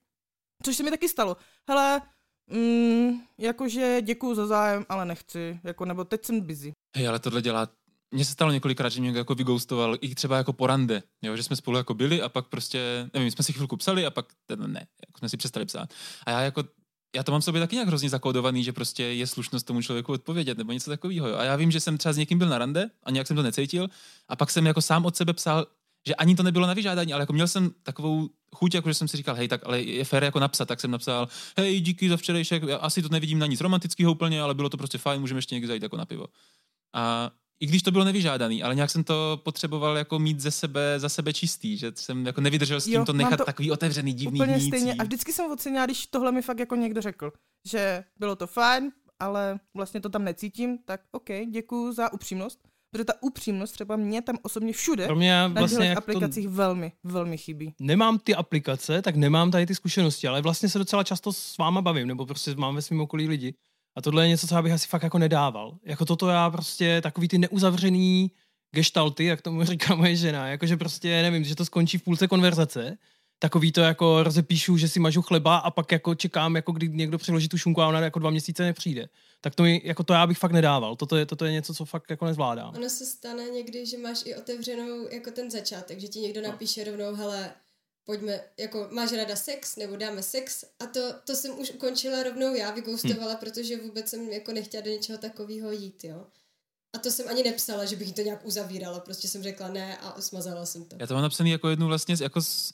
Což 0.63 0.77
se 0.77 0.83
mi 0.83 0.91
taky 0.91 1.09
stalo. 1.09 1.37
Hele, 1.69 2.03
mm, 2.47 3.21
jakože 3.39 4.03
děkuju 4.03 4.35
za 4.35 4.47
zájem, 4.47 4.87
ale 4.89 5.05
nechci, 5.05 5.61
jako, 5.65 5.85
nebo 5.85 6.05
teď 6.05 6.25
jsem 6.25 6.41
busy. 6.41 6.73
Hej, 6.97 7.09
ale 7.09 7.19
tohle 7.19 7.43
dělá 7.43 7.69
mně 8.11 8.25
se 8.25 8.33
stalo 8.33 8.53
několikrát, 8.53 8.89
že 8.89 9.01
mě 9.01 9.11
jako 9.11 9.35
vygoustoval 9.35 9.97
i 10.01 10.15
třeba 10.15 10.37
jako 10.37 10.53
porande, 10.53 11.03
jo, 11.23 11.37
že 11.37 11.43
jsme 11.43 11.57
spolu 11.57 11.77
jako 11.77 11.95
byli 11.95 12.23
a 12.23 12.29
pak 12.29 12.49
prostě, 12.49 13.11
nevím, 13.15 13.31
jsme 13.31 13.45
si 13.45 13.53
chvilku 13.53 13.77
psali 13.77 14.07
a 14.07 14.11
pak 14.11 14.33
ne, 14.57 14.87
jako 15.07 15.19
jsme 15.19 15.29
si 15.29 15.37
přestali 15.37 15.67
psát. 15.67 15.95
A 16.27 16.31
já 16.31 16.41
jako 16.41 16.65
já 17.17 17.23
to 17.23 17.33
mám 17.33 17.43
sobě 17.43 17.61
taky 17.61 17.77
nějak 17.77 17.89
hrozně 17.89 18.09
zakódovaný, 18.09 18.65
že 18.65 18.73
prostě 18.73 19.03
je 19.03 19.27
slušnost 19.27 19.67
tomu 19.67 19.83
člověku 19.83 20.13
odpovědět 20.13 20.59
nebo 20.59 20.73
něco 20.73 20.91
takového. 20.91 21.39
A 21.39 21.45
já 21.45 21.57
vím, 21.57 21.71
že 21.71 21.81
jsem 21.81 21.99
třeba 21.99 22.13
s 22.13 22.17
někým 22.17 22.39
byl 22.39 22.49
na 22.49 22.59
rande 22.59 22.91
a 23.03 23.11
nějak 23.11 23.27
jsem 23.27 23.37
to 23.37 23.43
necítil 23.43 23.89
a 24.29 24.37
pak 24.37 24.51
jsem 24.51 24.67
jako 24.67 24.83
sám 24.83 25.07
od 25.07 25.17
sebe 25.17 25.33
psal, 25.33 25.67
že 26.07 26.15
ani 26.15 26.37
to 26.37 26.43
nebylo 26.43 26.67
na 26.67 26.75
vyžádání, 26.75 27.13
ale 27.13 27.23
jako 27.23 27.33
měl 27.33 27.49
jsem 27.49 27.71
takovou 27.83 28.29
chuť, 28.55 28.75
jako 28.75 28.91
že 28.91 28.95
jsem 28.95 29.09
si 29.09 29.17
říkal, 29.17 29.35
hej, 29.35 29.49
tak 29.49 29.61
ale 29.67 29.81
je 29.83 30.05
fér 30.05 30.25
jako 30.25 30.41
napsat, 30.41 30.69
tak 30.69 30.81
jsem 30.81 30.91
napsal, 30.91 31.29
hej, 31.57 31.81
díky 31.81 32.09
za 32.09 32.17
včerejšek, 32.17 32.63
já 32.63 32.77
asi 32.77 33.03
to 33.03 33.09
nevidím 33.09 33.39
na 33.39 33.47
nic 33.47 33.61
romantického 33.61 34.13
úplně, 34.13 34.43
ale 34.43 34.55
bylo 34.55 34.69
to 34.69 34.77
prostě 34.77 34.99
fajn, 34.99 35.21
můžeme 35.21 35.39
ještě 35.39 35.55
někdy 35.55 35.69
zajít 35.69 35.83
jako 35.83 35.97
na 35.97 36.05
pivo. 36.05 36.27
A 36.93 37.31
i 37.61 37.67
když 37.67 37.83
to 37.83 37.91
bylo 37.91 38.05
nevyžádaný, 38.05 38.63
ale 38.63 38.75
nějak 38.75 38.91
jsem 38.91 39.05
to 39.05 39.41
potřeboval 39.45 39.97
jako 39.97 40.19
mít 40.19 40.41
ze 40.41 40.51
sebe, 40.51 41.01
za 41.01 41.09
sebe 41.09 41.33
čistý, 41.33 41.77
že 41.77 41.93
jsem 41.95 42.27
jako 42.27 42.41
nevydržel 42.41 42.81
s 42.81 42.85
tím 42.85 42.95
jo, 42.95 43.05
to 43.05 43.13
nechat 43.13 43.37
to 43.37 43.45
takový 43.45 43.71
otevřený, 43.71 44.13
divný 44.13 44.41
úplně 44.41 44.53
vnící. 44.53 44.69
stejně. 44.69 44.95
A 44.95 45.05
vždycky 45.05 45.33
jsem 45.33 45.53
ocenila, 45.53 45.87
když 45.87 46.07
tohle 46.07 46.33
mi 46.33 46.43
fakt 46.43 46.59
jako 46.59 46.77
někdo 46.77 47.01
řekl, 47.01 47.33
že 47.69 48.05
bylo 48.19 48.37
to 48.37 48.47
fajn, 48.47 48.93
ale 49.21 49.61
vlastně 49.75 50.01
to 50.01 50.09
tam 50.09 50.25
necítím, 50.25 50.79
tak 50.85 51.01
OK, 51.11 51.29
děkuji 51.51 51.93
za 51.93 52.13
upřímnost. 52.13 52.69
Protože 52.91 53.05
ta 53.05 53.23
upřímnost 53.23 53.73
třeba 53.73 53.97
mě 53.97 54.23
tam 54.23 54.39
osobně 54.43 54.73
všude 54.73 55.07
Pro 55.07 55.17
mě 55.17 55.51
vlastně 55.59 55.89
na 55.89 55.99
aplikacích 55.99 56.45
to... 56.45 56.51
velmi, 56.51 56.93
velmi 57.05 57.39
chybí. 57.39 57.75
Nemám 57.81 58.19
ty 58.19 58.35
aplikace, 58.35 59.03
tak 59.03 59.17
nemám 59.17 59.51
tady 59.51 59.67
ty 59.67 59.75
zkušenosti, 59.75 60.29
ale 60.29 60.43
vlastně 60.43 60.69
se 60.69 60.79
docela 60.79 61.05
často 61.05 61.33
s 61.33 61.59
váma 61.59 61.83
bavím, 61.83 62.09
nebo 62.09 62.27
prostě 62.27 62.55
mám 62.57 62.75
ve 62.75 62.83
svém 62.83 63.01
okolí 63.01 63.29
lidi. 63.29 63.55
A 63.99 64.03
tohle 64.03 64.25
je 64.25 64.29
něco, 64.29 64.47
co 64.47 64.55
já 64.55 64.63
bych 64.63 64.73
asi 64.73 64.87
fakt 64.87 65.03
jako 65.03 65.19
nedával. 65.19 65.79
Jako 65.85 66.05
toto 66.05 66.29
já 66.29 66.51
prostě 66.51 67.01
takový 67.01 67.29
ty 67.29 67.39
neuzavřený 67.39 68.31
gestalty, 68.71 69.25
jak 69.25 69.43
tomu 69.43 69.65
říká 69.65 69.95
moje 69.95 70.17
žena, 70.17 70.49
jakože 70.49 70.77
prostě 70.77 71.23
nevím, 71.23 71.45
že 71.45 71.57
to 71.57 71.65
skončí 71.65 71.99
v 71.99 72.03
půlce 72.03 72.29
konverzace, 72.29 72.99
takový 73.39 73.73
to 73.73 73.81
jako 73.81 74.23
rozepíšu, 74.23 74.77
že 74.77 74.89
si 74.89 75.01
mažu 75.01 75.23
chleba 75.23 75.57
a 75.57 75.71
pak 75.71 75.93
jako 75.93 76.15
čekám, 76.15 76.57
jako 76.57 76.73
kdy 76.73 76.89
někdo 76.89 77.19
přiloží 77.19 77.49
tu 77.49 77.59
šunku 77.59 77.83
a 77.83 77.89
ona 77.89 78.01
jako 78.01 78.19
dva 78.19 78.31
měsíce 78.31 78.63
nepřijde. 78.63 79.09
Tak 79.41 79.55
to, 79.55 79.63
mi, 79.63 79.83
jako 79.85 80.05
to 80.05 80.13
já 80.13 80.27
bych 80.27 80.39
fakt 80.39 80.53
nedával. 80.53 80.97
Toto 80.97 81.17
je, 81.17 81.27
toto 81.27 81.45
je 81.45 81.53
něco, 81.53 81.75
co 81.75 81.85
fakt 81.85 82.11
jako 82.11 82.25
nezvládám. 82.25 82.75
Ono 82.77 82.91
se 82.91 83.07
stane 83.07 83.45
někdy, 83.51 83.87
že 83.87 83.99
máš 83.99 84.23
i 84.25 84.35
otevřenou 84.35 85.09
jako 85.13 85.31
ten 85.31 85.51
začátek, 85.51 86.01
že 86.01 86.09
ti 86.09 86.21
někdo 86.21 86.43
napíše 86.43 86.85
rovnou, 86.85 87.15
hele, 87.15 87.51
pojďme, 88.09 88.41
jako 88.59 88.89
máš 88.91 89.13
rada 89.13 89.37
sex, 89.37 89.77
nebo 89.77 89.97
dáme 89.97 90.23
sex 90.23 90.65
a 90.81 90.87
to, 90.87 91.01
to 91.25 91.35
jsem 91.35 91.59
už 91.59 91.71
ukončila 91.71 92.23
rovnou 92.23 92.55
já, 92.55 92.71
vygoustovala, 92.71 93.33
hmm. 93.33 93.41
protože 93.41 93.77
vůbec 93.77 94.09
jsem 94.09 94.29
jako 94.29 94.53
nechtěla 94.53 94.85
do 94.85 94.91
něčeho 94.91 95.19
takového 95.19 95.73
jít, 95.73 96.05
jo. 96.05 96.27
A 96.97 96.99
to 96.99 97.11
jsem 97.11 97.29
ani 97.29 97.43
nepsala, 97.43 97.85
že 97.85 97.97
bych 97.97 98.13
to 98.13 98.23
nějak 98.23 98.47
uzavírala, 98.47 99.01
prostě 99.01 99.29
jsem 99.29 99.43
řekla 99.43 99.69
ne 99.69 99.99
a 99.99 100.21
smazala 100.21 100.67
jsem 100.67 100.85
to. 100.85 100.97
Já 101.01 101.07
to 101.07 101.15
mám 101.15 101.23
napsaný 101.23 101.51
jako 101.51 101.69
jednu 101.69 101.87
vlastně, 101.87 102.17
jako 102.21 102.43
s... 102.43 102.73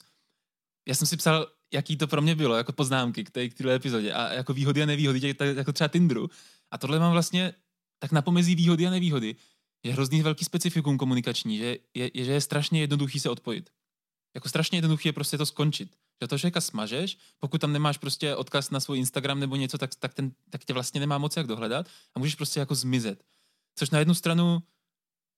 já 0.87 0.95
jsem 0.95 1.07
si 1.07 1.17
psal, 1.17 1.47
jaký 1.73 1.97
to 1.97 2.07
pro 2.07 2.21
mě 2.21 2.35
bylo, 2.35 2.55
jako 2.55 2.71
poznámky 2.71 3.23
k 3.23 3.31
té, 3.31 3.49
k 3.49 3.53
téhle 3.53 3.75
epizodě 3.75 4.13
a 4.13 4.33
jako 4.33 4.53
výhody 4.53 4.83
a 4.83 4.85
nevýhody, 4.85 5.21
tě, 5.21 5.35
jako 5.55 5.73
třeba 5.73 5.87
Tinderu. 5.87 6.29
A 6.71 6.77
tohle 6.77 6.99
mám 6.99 7.11
vlastně 7.11 7.53
tak 7.99 8.11
na 8.11 8.21
pomezí 8.21 8.55
výhody 8.55 8.87
a 8.87 8.89
nevýhody. 8.89 9.35
Je 9.83 9.93
hrozný 9.93 10.21
velký 10.21 10.45
specifikum 10.45 10.97
komunikační, 10.97 11.57
že 11.57 11.77
je, 11.93 12.11
je, 12.13 12.25
že 12.25 12.31
je 12.31 12.41
strašně 12.41 12.81
jednoduchý 12.81 13.19
se 13.19 13.29
odpojit. 13.29 13.69
Jako 14.35 14.49
strašně 14.49 14.77
jednoduché 14.77 15.09
je 15.09 15.13
prostě 15.13 15.37
to 15.37 15.45
skončit. 15.45 15.95
Že 16.21 16.27
to 16.27 16.37
člověka 16.37 16.61
smažeš, 16.61 17.17
pokud 17.39 17.61
tam 17.61 17.73
nemáš 17.73 17.97
prostě 17.97 18.35
odkaz 18.35 18.69
na 18.69 18.79
svůj 18.79 18.97
Instagram 18.97 19.39
nebo 19.39 19.55
něco, 19.55 19.77
tak, 19.77 19.95
tak, 19.95 20.13
ten, 20.13 20.31
tak 20.49 20.65
tě 20.65 20.73
vlastně 20.73 20.99
nemá 20.99 21.17
moc 21.17 21.37
jak 21.37 21.47
dohledat 21.47 21.87
a 22.15 22.19
můžeš 22.19 22.35
prostě 22.35 22.59
jako 22.59 22.75
zmizet. 22.75 23.23
Což 23.75 23.89
na 23.89 23.99
jednu 23.99 24.13
stranu 24.13 24.63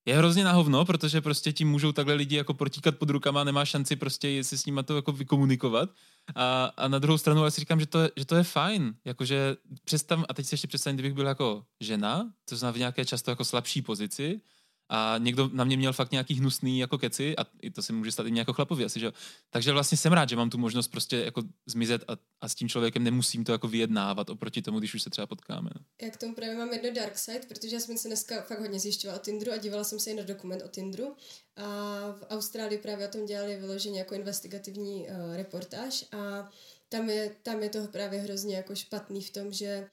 je 0.06 0.18
hrozně 0.18 0.44
na 0.44 0.51
hovno, 0.51 0.86
protože 0.86 1.22
prostě 1.22 1.54
tím 1.54 1.70
můžou 1.70 1.92
takhle 1.92 2.13
lidi 2.13 2.36
jako 2.36 2.54
protíkat 2.54 2.98
pod 2.98 3.10
rukama, 3.10 3.44
nemá 3.44 3.66
šanci 3.66 3.96
prostě 3.96 4.44
si 4.44 4.58
s 4.58 4.66
nimi 4.66 4.84
to 4.84 4.96
jako 4.96 5.12
vykomunikovat. 5.12 5.89
A, 6.36 6.66
a 6.66 6.88
na 6.88 7.00
druhou 7.00 7.18
stranu 7.18 7.42
ale 7.42 7.51
si 7.51 7.62
říkám, 7.62 7.80
že 7.80 7.86
to, 7.86 8.00
je, 8.00 8.12
že 8.16 8.25
to 8.25 8.36
je 8.36 8.44
fajn. 8.44 8.96
Jakože 9.06 9.58
představ, 9.84 10.25
a 10.30 10.34
teď 10.34 10.46
si 10.46 10.54
ještě 10.54 10.68
představím, 10.68 10.96
kdybych 10.96 11.13
byl 11.13 11.27
jako 11.27 11.66
žena, 11.80 12.34
to 12.50 12.56
znamená 12.56 12.74
v 12.74 12.77
nějaké 12.80 13.06
často 13.06 13.32
jako 13.32 13.46
slabší 13.46 13.82
pozici, 13.82 14.42
a 14.89 15.15
někdo 15.17 15.50
na 15.53 15.63
mě 15.63 15.77
měl 15.77 15.94
fakt 15.94 16.12
nějaký 16.12 16.34
hnusný 16.34 16.79
jako 16.79 16.98
keci 16.98 17.36
a 17.38 17.46
to 17.74 17.82
se 17.82 17.94
může 17.94 18.12
stát 18.12 18.27
i 18.27 18.32
nějakou 18.32 18.53
chlapovi 18.53 18.86
asi, 18.86 19.00
že? 19.00 19.12
Takže 19.50 19.72
vlastně 19.72 19.98
jsem 19.98 20.13
rád, 20.13 20.29
že 20.29 20.36
mám 20.36 20.50
tu 20.50 20.58
možnost 20.58 20.88
prostě 20.88 21.17
jako 21.17 21.44
zmizet 21.65 22.03
a, 22.08 22.17
a 22.41 22.50
s 22.50 22.56
tím 22.56 22.70
člověkem 22.70 23.03
nemusím 23.03 23.44
to 23.44 23.51
jako 23.51 23.67
vyjednávat 23.67 24.29
oproti 24.29 24.62
tomu, 24.62 24.79
když 24.79 24.94
už 24.94 25.01
se 25.01 25.10
třeba 25.10 25.27
potkáme. 25.27 25.70
Já 26.01 26.10
k 26.10 26.17
tomu 26.17 26.36
právě 26.36 26.56
mám 26.56 26.74
jedno 26.74 26.91
dark 26.94 27.17
side, 27.17 27.41
protože 27.48 27.75
já 27.75 27.79
jsem 27.79 27.98
se 27.98 28.08
dneska 28.08 28.41
fakt 28.41 28.60
hodně 28.60 28.79
zjišťovala 28.79 29.20
o 29.20 29.24
Tinderu 29.24 29.51
a 29.51 29.58
dívala 29.58 29.84
jsem 29.84 30.00
se 30.00 30.12
i 30.12 30.13
na 30.13 30.24
dokument 30.24 30.62
o 30.65 30.67
Tinderu 30.67 31.15
a 31.56 31.63
v 32.12 32.24
Austrálii 32.29 32.77
právě 32.77 33.08
o 33.08 33.12
tom 33.12 33.25
dělali 33.25 33.58
vyloženě 33.58 34.00
jako 34.00 34.15
investigativní 34.15 35.08
uh, 35.08 35.36
reportáž 35.36 36.06
a 36.12 36.50
tam 36.89 37.10
je, 37.10 37.36
tam 37.44 37.63
je 37.63 37.70
toho 37.70 37.88
právě 37.88 38.20
hrozně 38.20 38.56
jako 38.56 38.75
špatný 38.75 39.22
v 39.22 39.29
tom, 39.29 39.53
že 39.53 39.89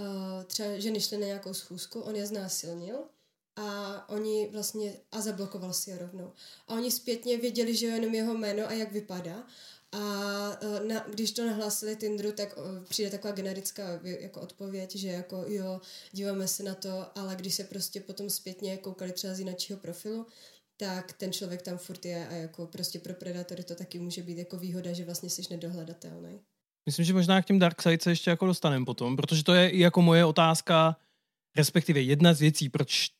uh, 0.00 0.44
třeba 0.44 0.78
ženy 0.78 1.00
šly 1.00 1.18
na 1.18 1.26
nějakou 1.26 1.54
schůzku, 1.54 2.00
on 2.00 2.16
je 2.16 2.26
znásilnil 2.26 2.96
a 3.58 4.08
oni 4.08 4.48
vlastně, 4.52 4.92
a 5.12 5.20
zablokoval 5.20 5.72
si 5.72 5.90
je 5.90 5.98
rovnou. 5.98 6.32
A 6.68 6.74
oni 6.74 6.90
zpětně 6.90 7.36
věděli, 7.36 7.76
že 7.76 7.86
je 7.86 7.94
jenom 7.94 8.14
jeho 8.14 8.34
jméno 8.34 8.68
a 8.68 8.72
jak 8.72 8.92
vypadá. 8.92 9.46
A 9.92 9.98
e, 10.60 10.84
na, 10.88 11.04
když 11.08 11.32
to 11.32 11.46
nahlásili 11.46 11.96
Tinderu, 11.96 12.32
tak 12.32 12.58
přijde 12.88 13.10
taková 13.10 13.32
generická 13.32 14.00
jako 14.02 14.40
odpověď, 14.40 14.96
že 14.96 15.08
jako 15.08 15.44
jo, 15.48 15.80
díváme 16.12 16.48
se 16.48 16.62
na 16.62 16.74
to, 16.74 17.18
ale 17.18 17.36
když 17.36 17.54
se 17.54 17.64
prostě 17.64 18.00
potom 18.00 18.30
zpětně 18.30 18.76
koukali 18.76 19.12
třeba 19.12 19.34
z 19.34 19.38
jiného 19.38 19.76
profilu, 19.80 20.26
tak 20.76 21.12
ten 21.12 21.32
člověk 21.32 21.62
tam 21.62 21.78
furt 21.78 22.04
je 22.04 22.28
a 22.28 22.34
jako 22.34 22.66
prostě 22.66 22.98
pro 22.98 23.14
predatory 23.14 23.64
to 23.64 23.74
taky 23.74 23.98
může 23.98 24.22
být 24.22 24.38
jako 24.38 24.56
výhoda, 24.56 24.92
že 24.92 25.04
vlastně 25.04 25.30
jsi 25.30 25.42
nedohledatelný. 25.50 26.40
Myslím, 26.86 27.04
že 27.04 27.14
možná 27.14 27.42
k 27.42 27.46
těm 27.46 27.58
dark 27.58 27.82
side 27.82 27.98
se 28.02 28.10
ještě 28.10 28.30
jako 28.30 28.46
dostaneme 28.46 28.84
potom, 28.84 29.16
protože 29.16 29.44
to 29.44 29.54
je 29.54 29.70
i 29.70 29.78
jako 29.78 30.02
moje 30.02 30.24
otázka, 30.24 30.96
respektive 31.56 32.00
jedna 32.00 32.34
z 32.34 32.40
věcí, 32.40 32.68
proč 32.68 33.17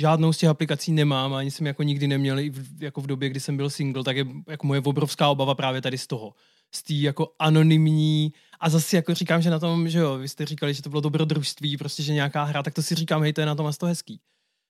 žádnou 0.00 0.32
z 0.32 0.38
těch 0.38 0.48
aplikací 0.48 0.92
nemám, 0.92 1.34
ani 1.34 1.50
jsem 1.50 1.66
jako 1.66 1.82
nikdy 1.82 2.08
neměl, 2.08 2.38
i 2.38 2.50
v, 2.50 2.82
jako 2.82 3.00
v 3.00 3.06
době, 3.06 3.28
kdy 3.28 3.40
jsem 3.40 3.56
byl 3.56 3.70
single, 3.70 4.04
tak 4.04 4.16
je 4.16 4.26
jako 4.48 4.66
moje 4.66 4.80
obrovská 4.80 5.28
obava 5.28 5.54
právě 5.54 5.80
tady 5.82 5.98
z 5.98 6.06
toho. 6.06 6.34
Z 6.74 6.82
té 6.82 6.94
jako 6.94 7.32
anonymní, 7.38 8.32
a 8.60 8.70
zase 8.70 8.96
jako 8.96 9.14
říkám, 9.14 9.42
že 9.42 9.50
na 9.50 9.58
tom, 9.58 9.88
že 9.88 9.98
jo, 9.98 10.18
vy 10.18 10.28
jste 10.28 10.46
říkali, 10.46 10.74
že 10.74 10.82
to 10.82 10.90
bylo 10.90 11.00
dobrodružství, 11.00 11.76
prostě, 11.76 12.02
že 12.02 12.12
nějaká 12.12 12.44
hra, 12.44 12.62
tak 12.62 12.74
to 12.74 12.82
si 12.82 12.94
říkám, 12.94 13.22
hej, 13.22 13.32
to 13.32 13.40
je 13.40 13.46
na 13.46 13.54
tom 13.54 13.66
asi 13.66 13.78
to 13.78 13.86
hezký. 13.86 14.20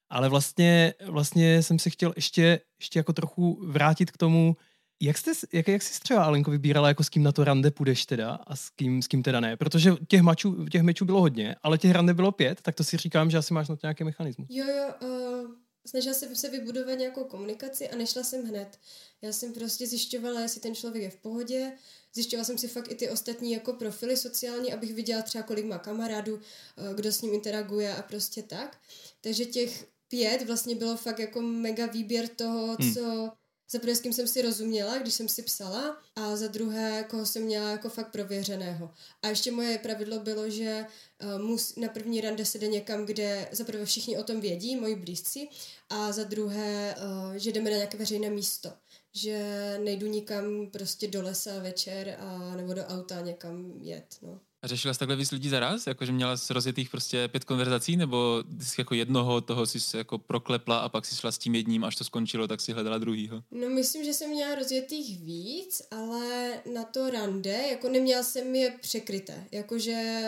Ale 0.09 0.29
vlastně, 0.29 0.93
vlastně 1.07 1.63
jsem 1.63 1.79
se 1.79 1.89
chtěl 1.89 2.13
ještě, 2.15 2.59
ještě 2.79 2.99
jako 2.99 3.13
trochu 3.13 3.65
vrátit 3.67 4.11
k 4.11 4.17
tomu, 4.17 4.55
jak, 5.01 5.17
jste, 5.17 5.31
jak, 5.53 5.67
jak 5.67 5.81
jsi 5.81 5.99
třeba, 5.99 6.23
Alenko, 6.23 6.51
vybírala, 6.51 6.87
jako 6.87 7.03
s 7.03 7.09
kým 7.09 7.23
na 7.23 7.31
to 7.31 7.43
rande 7.43 7.71
půjdeš 7.71 8.05
teda 8.05 8.31
a 8.31 8.55
s 8.55 8.69
kým, 8.69 9.01
s 9.01 9.07
kým 9.07 9.23
teda 9.23 9.39
ne? 9.39 9.57
Protože 9.57 9.93
těch, 10.07 10.21
mačů, 10.21 10.65
těch 10.65 10.81
mečů 10.81 11.05
bylo 11.05 11.21
hodně, 11.21 11.55
ale 11.63 11.77
těch 11.77 11.91
rande 11.91 12.13
bylo 12.13 12.31
pět, 12.31 12.61
tak 12.61 12.75
to 12.75 12.83
si 12.83 12.97
říkám, 12.97 13.31
že 13.31 13.37
asi 13.37 13.53
máš 13.53 13.69
na 13.69 13.75
to 13.75 13.87
nějaký 13.87 14.03
mechanismus. 14.03 14.47
Jo, 14.51 14.65
jo, 14.67 14.93
uh, 15.01 15.51
snažila 15.85 16.15
jsem 16.15 16.35
se 16.35 16.49
vybudovat 16.49 16.95
nějakou 16.95 17.23
komunikaci 17.23 17.89
a 17.89 17.95
nešla 17.95 18.23
jsem 18.23 18.45
hned. 18.45 18.79
Já 19.21 19.31
jsem 19.31 19.53
prostě 19.53 19.87
zjišťovala, 19.87 20.41
jestli 20.41 20.61
ten 20.61 20.75
člověk 20.75 21.03
je 21.03 21.09
v 21.09 21.17
pohodě, 21.17 21.71
zjišťovala 22.13 22.45
jsem 22.45 22.57
si 22.57 22.67
fakt 22.67 22.91
i 22.91 22.95
ty 22.95 23.09
ostatní 23.09 23.51
jako 23.51 23.73
profily 23.73 24.17
sociální, 24.17 24.73
abych 24.73 24.93
viděla 24.93 25.21
třeba, 25.21 25.43
kolik 25.43 25.65
má 25.65 25.77
kamarádů, 25.77 26.35
uh, 26.35 26.95
kdo 26.95 27.11
s 27.11 27.21
ním 27.21 27.33
interaguje 27.33 27.95
a 27.95 28.01
prostě 28.01 28.43
tak. 28.43 28.77
Takže 29.21 29.45
těch 29.45 29.87
pět 30.07 30.47
vlastně 30.47 30.75
bylo 30.75 30.97
fakt 30.97 31.19
jako 31.19 31.41
mega 31.41 31.85
výběr 31.85 32.27
toho, 32.27 32.77
hmm. 32.79 32.93
co 32.93 33.31
za 33.71 33.79
prvé, 33.79 33.95
s 33.95 34.01
kým 34.01 34.13
jsem 34.13 34.27
si 34.27 34.41
rozuměla, 34.41 34.97
když 34.97 35.13
jsem 35.13 35.29
si 35.29 35.43
psala, 35.43 35.97
a 36.15 36.35
za 36.35 36.47
druhé, 36.47 37.05
koho 37.09 37.25
jsem 37.25 37.43
měla 37.43 37.69
jako 37.69 37.89
fakt 37.89 38.11
prověřeného. 38.11 38.93
A 39.23 39.27
ještě 39.27 39.51
moje 39.51 39.77
pravidlo 39.77 40.19
bylo, 40.19 40.49
že 40.49 40.85
uh, 41.23 41.41
mus, 41.41 41.75
na 41.75 41.87
první 41.87 42.21
rande 42.21 42.45
se 42.45 42.59
jde 42.59 42.67
někam, 42.67 43.05
kde 43.05 43.49
za 43.51 43.63
prvé 43.63 43.85
všichni 43.85 44.17
o 44.17 44.23
tom 44.23 44.41
vědí, 44.41 44.75
moji 44.75 44.95
blízci, 44.95 45.47
a 45.89 46.11
za 46.11 46.23
druhé, 46.23 46.95
uh, 46.97 47.33
že 47.33 47.51
jdeme 47.51 47.69
na 47.69 47.75
nějaké 47.75 47.97
veřejné 47.97 48.29
místo. 48.29 48.73
Že 49.13 49.39
nejdu 49.83 50.07
nikam 50.07 50.67
prostě 50.71 51.07
do 51.07 51.21
lesa 51.21 51.59
večer 51.59 52.15
a 52.19 52.55
nebo 52.55 52.73
do 52.73 52.85
auta 52.85 53.21
někam 53.21 53.73
jet, 53.81 54.17
no. 54.21 54.39
A 54.63 54.67
řešila 54.67 54.93
jsi 54.93 54.99
takhle 54.99 55.15
víc 55.15 55.31
lidí 55.31 55.49
zaraz? 55.49 55.87
Jako, 55.87 56.05
že 56.05 56.11
měla 56.11 56.37
jsi 56.37 56.53
rozjetých 56.53 56.89
prostě 56.89 57.27
pět 57.27 57.43
konverzací? 57.43 57.97
Nebo 57.97 58.43
jsi 58.61 58.81
jako 58.81 58.93
jednoho 58.93 59.41
toho 59.41 59.65
si 59.65 59.97
jako 59.97 60.17
proklepla 60.17 60.79
a 60.79 60.89
pak 60.89 61.05
si 61.05 61.15
šla 61.15 61.31
s 61.31 61.37
tím 61.37 61.55
jedním, 61.55 61.83
až 61.83 61.95
to 61.95 62.03
skončilo, 62.03 62.47
tak 62.47 62.61
si 62.61 62.73
hledala 62.73 62.97
druhýho? 62.97 63.43
No 63.51 63.69
myslím, 63.69 64.03
že 64.03 64.13
jsem 64.13 64.29
měla 64.29 64.55
rozjetých 64.55 65.19
víc, 65.19 65.81
ale 65.91 66.53
na 66.73 66.83
to 66.83 67.09
rande, 67.09 67.67
jako 67.69 67.89
neměla 67.89 68.23
jsem 68.23 68.55
je 68.55 68.77
překryté. 68.81 69.47
Jakože 69.51 70.23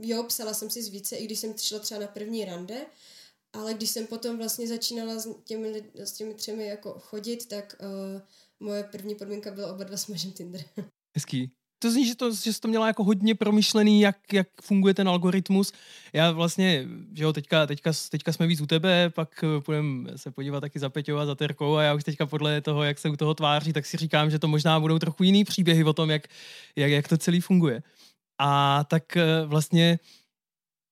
jo, 0.00 0.22
psala 0.22 0.54
jsem 0.54 0.70
si 0.70 0.82
z 0.82 0.88
více, 0.88 1.16
i 1.16 1.24
když 1.24 1.38
jsem 1.38 1.54
šla 1.58 1.78
třeba 1.78 2.00
na 2.00 2.06
první 2.06 2.44
rande, 2.44 2.86
ale 3.52 3.74
když 3.74 3.90
jsem 3.90 4.06
potom 4.06 4.38
vlastně 4.38 4.68
začínala 4.68 5.18
s 5.18 5.28
těmi, 5.44 5.84
s 5.94 6.12
těmi 6.12 6.34
třemi 6.34 6.66
jako 6.66 6.98
chodit, 6.98 7.46
tak 7.46 7.76
uh, 7.80 8.20
moje 8.60 8.84
první 8.84 9.14
podmínka 9.14 9.50
byla 9.50 9.72
oba 9.72 9.84
dva 9.84 9.96
smažen 9.96 10.32
Tinder. 10.32 10.64
Hezký 11.14 11.50
to 11.84 11.90
zní, 11.90 12.06
že, 12.06 12.14
to, 12.14 12.32
že 12.32 12.52
jsi 12.52 12.60
to 12.60 12.68
měla 12.68 12.86
jako 12.86 13.04
hodně 13.04 13.34
promyšlený, 13.34 14.00
jak, 14.00 14.32
jak 14.32 14.48
funguje 14.62 14.94
ten 14.94 15.08
algoritmus. 15.08 15.72
Já 16.12 16.30
vlastně, 16.30 16.86
že 17.14 17.24
jo, 17.24 17.32
teďka, 17.32 17.66
teďka, 17.66 17.92
teďka 18.10 18.32
jsme 18.32 18.46
víc 18.46 18.60
u 18.60 18.66
tebe, 18.66 19.10
pak 19.10 19.44
půjdeme 19.60 20.18
se 20.18 20.30
podívat 20.30 20.60
taky 20.60 20.78
za 20.78 20.88
Peťou 20.88 21.16
a 21.16 21.26
za 21.26 21.34
Terkou 21.34 21.76
a 21.76 21.82
já 21.82 21.94
už 21.94 22.04
teďka 22.04 22.26
podle 22.26 22.60
toho, 22.60 22.82
jak 22.82 22.98
se 22.98 23.08
u 23.08 23.16
toho 23.16 23.34
tváří, 23.34 23.72
tak 23.72 23.86
si 23.86 23.96
říkám, 23.96 24.30
že 24.30 24.38
to 24.38 24.48
možná 24.48 24.80
budou 24.80 24.98
trochu 24.98 25.22
jiný 25.22 25.44
příběhy 25.44 25.84
o 25.84 25.92
tom, 25.92 26.10
jak, 26.10 26.28
jak, 26.76 26.90
jak 26.90 27.08
to 27.08 27.18
celý 27.18 27.40
funguje. 27.40 27.82
A 28.38 28.84
tak 28.84 29.16
eh, 29.16 29.24
vlastně 29.46 29.98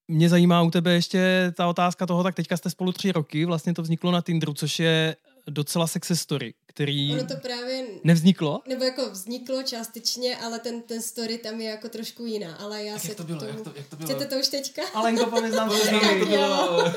mě 0.09 0.29
zajímá 0.29 0.63
u 0.63 0.71
tebe 0.71 0.93
ještě 0.93 1.53
ta 1.57 1.67
otázka 1.67 2.07
toho, 2.07 2.23
tak 2.23 2.35
teďka 2.35 2.57
jste 2.57 2.71
spolu 2.71 2.93
tři 2.93 3.13
roky, 3.13 3.45
vlastně 3.45 3.75
to 3.75 3.83
vzniklo 3.83 4.11
na 4.11 4.21
Tinderu, 4.21 4.55
což 4.55 4.79
je 4.79 5.17
docela 5.49 5.87
success 5.87 6.21
story, 6.21 6.55
který 6.75 7.13
Ono 7.13 7.27
to 7.27 7.37
právě 7.37 7.85
nevzniklo? 8.05 8.63
Nebo 8.69 8.85
jako 8.85 9.11
vzniklo 9.11 9.63
částečně, 9.63 10.37
ale 10.37 10.59
ten, 10.59 10.83
ten 10.83 11.03
story 11.03 11.39
tam 11.39 11.61
je 11.61 11.71
jako 11.71 11.89
trošku 11.89 12.27
jiná. 12.27 12.57
Ale 12.57 12.85
já 12.85 12.93
Jak 12.93 13.03
se 13.03 13.15
to 13.15 13.25
bylo? 13.25 13.41
Tomu... 13.41 13.53
Jak 13.53 13.65
to, 13.65 13.73
jak 13.77 13.89
to 13.89 13.97
bylo? 13.97 14.09
Chcete 14.09 14.27
to 14.27 14.41
už 14.41 14.49
teďka? 14.49 14.83
Alenko, 14.95 15.27
pověz 15.27 15.55
nám, 15.55 15.69
Pověz 15.69 15.91
nám, 15.91 16.05
jak 16.05 16.19
to 16.19 16.27
bylo. 16.27 16.85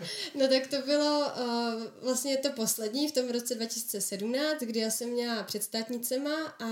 No 0.34 0.48
tak 0.48 0.66
to 0.66 0.76
bylo 0.86 1.20
uh, 1.20 1.82
vlastně 2.02 2.36
to 2.36 2.50
poslední 2.50 3.08
v 3.08 3.12
tom 3.12 3.30
roce 3.30 3.54
2017, 3.54 4.60
kdy 4.60 4.80
já 4.80 4.90
jsem 4.90 5.08
měla 5.08 5.42
před 5.42 5.62
státnicema 5.62 6.34
a 6.60 6.66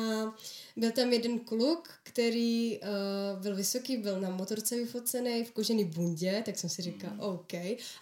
byl 0.78 0.92
tam 0.92 1.12
jeden 1.12 1.38
kluk, 1.38 1.88
který 2.02 2.78
uh, 2.78 3.42
byl 3.42 3.56
vysoký, 3.56 3.97
byl 3.97 4.20
na 4.20 4.30
motorce 4.30 4.76
vyfocený 4.76 5.44
v 5.44 5.52
kožený 5.52 5.85
bundě, 5.85 6.42
tak 6.44 6.58
jsem 6.58 6.70
si 6.70 6.82
říkala, 6.82 7.14
OK, 7.18 7.52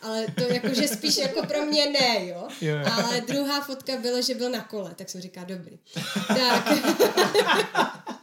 ale 0.03 0.27
to 0.35 0.53
jakože 0.53 0.89
spíš 0.89 1.17
jako 1.17 1.47
pro 1.47 1.67
mě 1.67 1.91
ne, 1.91 2.27
jo. 2.27 2.49
Jo, 2.61 2.77
jo. 2.77 2.85
Ale 2.93 3.21
druhá 3.21 3.61
fotka 3.61 3.97
byla, 3.97 4.21
že 4.21 4.35
byl 4.35 4.51
na 4.51 4.65
kole, 4.65 4.95
tak 4.95 5.11
jsem 5.11 5.21
říkala, 5.21 5.47
dobrý. 5.47 5.79
Tak. 6.29 6.69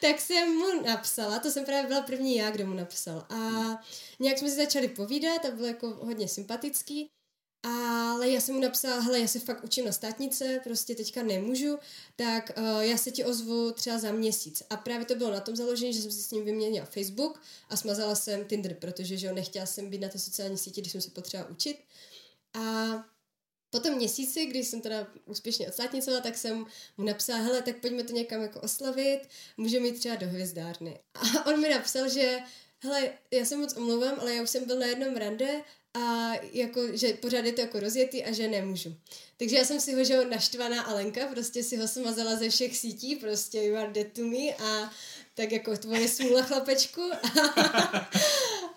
tak 0.00 0.20
jsem 0.20 0.48
mu 0.48 0.82
napsala, 0.86 1.38
to 1.38 1.50
jsem 1.50 1.64
právě 1.64 1.88
byla 1.88 2.02
první 2.02 2.36
já, 2.36 2.50
kdo 2.50 2.66
mu 2.66 2.74
napsal. 2.74 3.26
A 3.30 3.38
nějak 4.20 4.38
jsme 4.38 4.48
si 4.48 4.56
začali 4.56 4.88
povídat 4.88 5.44
a 5.44 5.50
bylo 5.50 5.66
jako 5.66 5.88
hodně 5.88 6.28
sympatický. 6.28 7.10
Ale 7.62 8.28
já 8.28 8.40
jsem 8.40 8.54
mu 8.54 8.60
napsala, 8.60 9.00
hele, 9.00 9.20
já 9.20 9.28
se 9.28 9.40
fakt 9.40 9.64
učím 9.64 9.84
na 9.84 9.92
státnice, 9.92 10.60
prostě 10.64 10.94
teďka 10.94 11.22
nemůžu, 11.22 11.78
tak 12.16 12.50
uh, 12.56 12.80
já 12.80 12.96
se 12.96 13.10
ti 13.10 13.24
ozvu 13.24 13.72
třeba 13.72 13.98
za 13.98 14.12
měsíc. 14.12 14.62
A 14.70 14.76
právě 14.76 15.06
to 15.06 15.14
bylo 15.14 15.30
na 15.30 15.40
tom 15.40 15.56
založené, 15.56 15.92
že 15.92 16.02
jsem 16.02 16.12
si 16.12 16.22
s 16.22 16.30
ním 16.30 16.44
vyměnila 16.44 16.86
Facebook 16.86 17.42
a 17.68 17.76
smazala 17.76 18.14
jsem 18.14 18.44
Tinder, 18.44 18.74
protože 18.74 19.16
že 19.16 19.26
jo, 19.26 19.34
nechtěla 19.34 19.66
jsem 19.66 19.90
být 19.90 20.00
na 20.00 20.08
té 20.08 20.18
sociální 20.18 20.58
síti, 20.58 20.80
když 20.80 20.92
jsem 20.92 21.00
se 21.00 21.10
potřeba 21.10 21.48
učit. 21.48 21.78
A 22.54 23.04
po 23.70 23.80
tom 23.80 23.94
měsíci, 23.94 24.46
když 24.46 24.68
jsem 24.68 24.80
teda 24.80 25.06
úspěšně 25.24 25.68
odstátnicovala, 25.68 26.22
tak 26.22 26.36
jsem 26.36 26.66
mu 26.96 27.04
napsala, 27.04 27.38
hele, 27.38 27.62
tak 27.62 27.76
pojďme 27.76 28.02
to 28.04 28.12
někam 28.12 28.42
jako 28.42 28.60
oslavit, 28.60 29.20
můžeme 29.56 29.86
jít 29.86 29.98
třeba 29.98 30.14
do 30.14 30.26
hvězdárny. 30.26 31.00
A 31.14 31.46
on 31.46 31.60
mi 31.60 31.68
napsal, 31.68 32.08
že 32.08 32.38
hele, 32.82 33.12
já 33.30 33.44
se 33.44 33.56
moc 33.56 33.76
omlouvám, 33.76 34.20
ale 34.20 34.34
já 34.34 34.42
už 34.42 34.50
jsem 34.50 34.64
byl 34.64 34.78
na 34.78 34.86
jednom 34.86 35.16
rande 35.16 35.62
a 35.98 36.32
jako, 36.52 36.96
že 36.96 37.12
pořád 37.12 37.44
je 37.44 37.52
to 37.52 37.60
jako 37.60 37.80
rozjetý 37.80 38.24
a 38.24 38.32
že 38.32 38.48
nemůžu. 38.48 38.96
Takže 39.36 39.56
já 39.56 39.64
jsem 39.64 39.80
si 39.80 39.94
ho, 39.94 40.04
že 40.04 40.14
jo, 40.14 40.24
naštvaná 40.24 40.82
Alenka, 40.82 41.26
prostě 41.26 41.62
si 41.62 41.76
ho 41.76 41.88
smazala 41.88 42.36
ze 42.36 42.50
všech 42.50 42.76
sítí, 42.76 43.16
prostě 43.16 43.58
you 43.62 43.76
are 43.76 43.92
dead 43.92 44.06
to 44.12 44.22
me 44.22 44.54
a 44.64 44.92
tak 45.34 45.52
jako 45.52 45.76
tvoje 45.76 46.08
smůla 46.08 46.42
chlapečku 46.42 47.02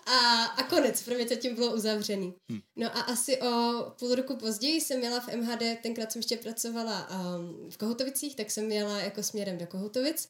a, 0.06 0.44
a 0.44 0.62
konec, 0.62 1.02
pro 1.02 1.14
mě 1.14 1.26
to 1.26 1.36
tím 1.36 1.54
bylo 1.54 1.74
uzavřený. 1.74 2.34
Hm. 2.52 2.60
No 2.76 2.96
a 2.96 3.00
asi 3.00 3.40
o 3.40 3.82
půl 3.98 4.14
roku 4.14 4.36
později 4.36 4.80
jsem 4.80 4.98
měla 4.98 5.20
v 5.20 5.28
MHD, 5.36 5.62
tenkrát 5.82 6.12
jsem 6.12 6.18
ještě 6.18 6.36
pracovala 6.36 7.08
um, 7.10 7.70
v 7.70 7.76
Kohotovicích, 7.76 8.36
tak 8.36 8.50
jsem 8.50 8.66
měla 8.66 9.00
jako 9.00 9.22
směrem 9.22 9.58
do 9.58 9.66
Kohotovic 9.66 10.28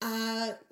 a 0.00 0.08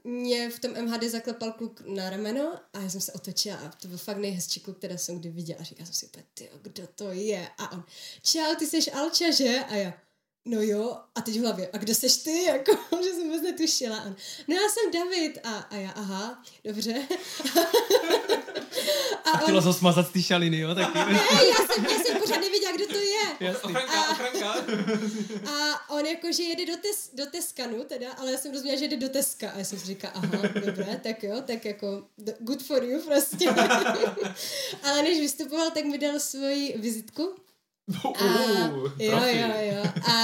mě 0.05 0.51
v 0.51 0.61
tom 0.61 0.73
MHD 0.85 1.03
zaklepal 1.03 1.53
kluk 1.53 1.81
na 1.87 2.11
rameno 2.11 2.61
a 2.73 2.81
já 2.81 2.89
jsem 2.89 3.01
se 3.01 3.13
otočila 3.13 3.57
a 3.57 3.69
to 3.69 3.89
byl 3.89 3.99
fakt 3.99 4.17
nejhezčí 4.17 4.61
kluk, 4.61 4.79
který 4.79 4.99
jsem 4.99 5.19
kdy 5.19 5.31
viděla. 5.31 5.61
A 5.61 5.65
říkala 5.65 5.87
jsem 5.87 5.95
si 5.95 6.11
tyjo, 6.35 6.51
kdo 6.63 6.87
to 6.87 7.13
je? 7.13 7.49
A 7.59 7.73
on, 7.73 7.85
čau, 8.23 8.55
ty 8.59 8.67
jsi 8.67 8.93
Alča, 8.93 9.31
že? 9.31 9.59
A 9.69 9.75
já, 9.75 9.95
no 10.47 10.63
jo, 10.63 10.97
a 11.15 11.21
teď 11.21 11.37
v 11.37 11.43
hlavě, 11.43 11.71
a 11.73 11.79
kdo 11.79 11.95
seš 11.95 12.17
ty? 12.17 12.43
Jako, 12.43 12.73
že 13.05 13.11
jsem 13.11 13.23
vůbec 13.23 13.43
netušila. 13.43 13.97
A 13.97 14.05
on, 14.05 14.17
no 14.49 14.55
já 14.55 14.69
jsem 14.69 14.91
David. 14.93 15.39
A, 15.45 15.59
a 15.59 15.77
já, 15.77 15.91
aha, 15.91 16.43
dobře. 16.65 16.95
A 19.25 19.39
chtěla 19.39 19.63
jsem 19.63 19.73
smazat 19.73 20.13
ty 20.13 20.23
šaliny, 20.23 20.59
jo, 20.59 20.75
taky. 20.75 20.99
Ne, 20.99 21.21
já 21.51 21.75
jsem, 21.75 21.85
já 21.85 21.99
jsem 22.05 22.21
pořád 22.21 22.41
nevěděla, 22.41 22.73
kdo 22.73 22.87
to 22.87 22.99
je. 22.99 23.37
Jasný. 23.41 23.71
Ochranka, 23.71 24.11
ochranka. 24.11 24.55
A 25.51 25.91
on 25.91 26.07
jakože 26.07 26.43
jede 26.43 26.67
do, 26.67 26.77
tes, 26.77 27.11
do 27.13 27.27
Teskanu 27.27 27.85
teda, 27.85 28.13
ale 28.13 28.33
já 28.33 28.39
jsem 28.39 28.53
rozuměla, 28.53 28.79
že 28.79 28.85
jede 28.85 28.97
do 28.97 29.09
Teska. 29.09 29.51
A 29.51 29.59
já 29.59 29.65
jsem 29.65 29.79
si 29.79 29.87
říkala, 29.87 30.13
aha, 30.17 30.43
dobré, 30.67 31.01
tak 31.03 31.23
jo, 31.23 31.43
tak 31.47 31.65
jako 31.65 32.05
good 32.39 32.63
for 32.63 32.85
you 32.85 33.03
prostě. 33.03 33.51
ale 34.83 35.03
než 35.03 35.19
vystupoval, 35.19 35.71
tak 35.71 35.85
mi 35.85 35.99
dal 35.99 36.21
svoji 36.21 36.75
vizitku. 36.79 37.35
A, 38.21 38.69
jo, 38.99 39.21
jo, 39.27 39.49
jo. 39.61 39.85
A 40.13 40.17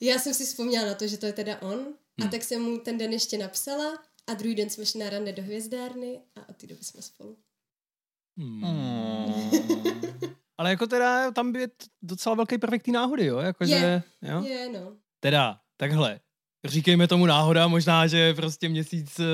já 0.00 0.18
jsem 0.18 0.34
si 0.34 0.44
vzpomněla 0.44 0.86
na 0.86 0.94
to, 0.94 1.06
že 1.06 1.16
to 1.18 1.26
je 1.26 1.32
teda 1.32 1.62
on. 1.62 1.78
A 2.24 2.28
tak 2.28 2.44
jsem 2.44 2.62
mu 2.62 2.78
ten 2.78 2.98
den 2.98 3.12
ještě 3.12 3.38
napsala 3.38 3.98
a 4.26 4.34
druhý 4.34 4.54
den 4.54 4.70
jsme 4.70 4.86
šli 4.86 5.00
na 5.00 5.10
rande 5.10 5.32
do 5.32 5.42
hvězdárny 5.42 6.20
a 6.36 6.48
od 6.48 6.56
té 6.56 6.66
doby 6.66 6.84
jsme 6.84 7.02
spolu. 7.02 7.36
Hmm. 8.38 8.64
Ale 10.58 10.70
jako 10.70 10.86
teda 10.86 11.30
tam 11.30 11.56
je 11.56 11.68
t- 11.68 11.86
docela 12.02 12.34
velký 12.34 12.58
prvek 12.58 12.82
té 12.82 12.90
náhody, 12.90 13.26
jo? 13.26 13.38
Jako, 13.38 13.64
Je. 13.64 13.68
že, 13.68 14.02
jo? 14.22 14.42
Je, 14.44 14.68
no. 14.68 14.96
Teda, 15.20 15.60
takhle. 15.76 16.20
Říkejme 16.64 17.08
tomu 17.08 17.26
náhoda, 17.26 17.68
možná, 17.68 18.06
že 18.06 18.34
prostě 18.34 18.68
měsíc 18.68 19.18
uh, 19.18 19.24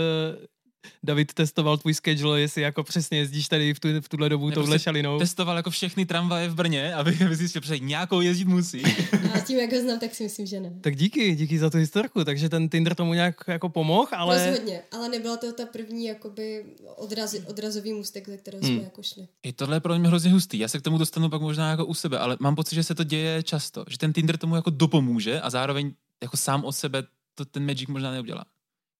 David 1.02 1.34
testoval 1.34 1.76
tvůj 1.78 1.94
schedule, 1.94 2.40
jestli 2.40 2.62
jako 2.62 2.82
přesně 2.84 3.18
jezdíš 3.18 3.48
tady 3.48 3.74
v, 3.74 3.80
tu, 3.80 3.88
v 4.00 4.08
tuhle 4.08 4.28
dobu 4.28 4.48
Ne, 4.48 4.54
touhle 4.54 4.78
šalinou. 4.78 5.18
Testoval 5.18 5.56
jako 5.56 5.70
všechny 5.70 6.06
tramvaje 6.06 6.48
v 6.48 6.54
Brně, 6.54 6.94
aby 6.94 7.18
zjistil, 7.32 7.62
že 7.64 7.78
nějakou 7.78 8.20
jezdit 8.20 8.44
musí. 8.44 8.82
A 9.34 9.40
tím, 9.40 9.58
jak 9.58 9.72
ho 9.72 9.80
znám, 9.80 9.98
tak 9.98 10.14
si 10.14 10.22
myslím, 10.22 10.46
že 10.46 10.60
ne. 10.60 10.72
Tak 10.80 10.96
díky, 10.96 11.34
díky 11.34 11.58
za 11.58 11.70
tu 11.70 11.78
historku, 11.78 12.24
takže 12.24 12.48
ten 12.48 12.68
Tinder 12.68 12.94
tomu 12.94 13.14
nějak 13.14 13.34
jako 13.46 13.68
pomohl, 13.68 14.08
ale... 14.16 14.46
Rozhodně, 14.50 14.82
ale 14.92 15.08
nebyla 15.08 15.36
to 15.36 15.52
ta 15.52 15.66
první 15.66 16.06
jakoby 16.06 16.64
odraz, 16.96 17.36
odrazový 17.46 17.92
můstek, 17.92 18.28
ze 18.28 18.36
kterého 18.36 18.62
Hmm. 18.64 18.74
jsme 18.74 18.84
jako 18.84 19.02
šli. 19.02 19.28
I 19.42 19.52
tohle 19.52 19.76
je 19.76 19.80
pro 19.80 19.98
mě 19.98 20.08
hrozně 20.08 20.30
hustý. 20.32 20.58
Já 20.58 20.68
se 20.68 20.78
k 20.78 20.82
tomu 20.82 20.98
dostanu 20.98 21.28
pak 21.30 21.40
možná 21.40 21.70
jako 21.70 21.86
u 21.86 21.94
sebe, 21.94 22.18
ale 22.18 22.36
mám 22.40 22.54
pocit, 22.54 22.74
že 22.74 22.82
se 22.82 22.94
to 22.94 23.04
děje 23.04 23.42
často. 23.42 23.84
Že 23.88 23.98
ten 23.98 24.12
Tinder 24.12 24.36
tomu 24.36 24.56
jako 24.56 24.70
dopomůže 24.70 25.40
a 25.40 25.50
zároveň 25.50 25.92
jako 26.22 26.36
sám 26.36 26.64
od 26.64 26.72
sebe 26.72 27.02
to 27.34 27.44
ten 27.44 27.66
magic 27.66 27.88
možná 27.88 28.10
neudělá. 28.10 28.44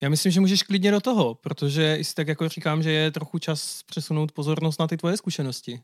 Já 0.02 0.08
myslím, 0.08 0.32
že 0.32 0.40
můžeš 0.40 0.62
klidně 0.62 0.90
do 0.90 1.00
toho, 1.00 1.34
protože 1.34 1.96
i 1.96 2.04
si 2.04 2.14
tak 2.14 2.28
jako 2.28 2.48
říkám, 2.48 2.82
že 2.82 2.92
je 2.92 3.10
trochu 3.10 3.38
čas 3.38 3.82
přesunout 3.82 4.32
pozornost 4.32 4.80
na 4.80 4.86
ty 4.86 4.96
tvoje 4.96 5.16
zkušenosti. 5.16 5.80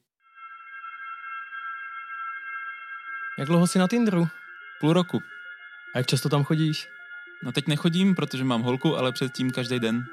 Jak 3.38 3.48
dlouho 3.48 3.66
jsi 3.66 3.78
na 3.78 3.88
Tinderu? 3.88 4.28
Půl 4.81 4.92
roku. 4.92 5.18
A 5.94 5.98
jak 5.98 6.07
často 6.07 6.28
tam 6.28 6.44
chodíš? 6.44 6.88
No 7.42 7.52
teď 7.52 7.66
nechodím, 7.66 8.14
protože 8.14 8.44
mám 8.44 8.62
holku, 8.62 8.96
ale 8.96 9.12
předtím 9.12 9.50
každý 9.50 9.81
den. 9.81 10.04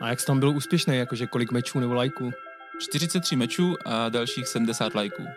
A 0.00 0.08
jak 0.08 0.20
jsi 0.20 0.26
tam 0.26 0.40
byl 0.40 0.50
úspěšný, 0.50 0.96
jakože 0.96 1.26
kolik 1.26 1.52
mečů 1.52 1.80
nebo 1.80 1.94
lajků? 1.94 2.32
43 2.78 3.36
mečů 3.36 3.76
a 3.84 4.08
dalších 4.08 4.48
70 4.48 4.94
lajků. 4.94 5.28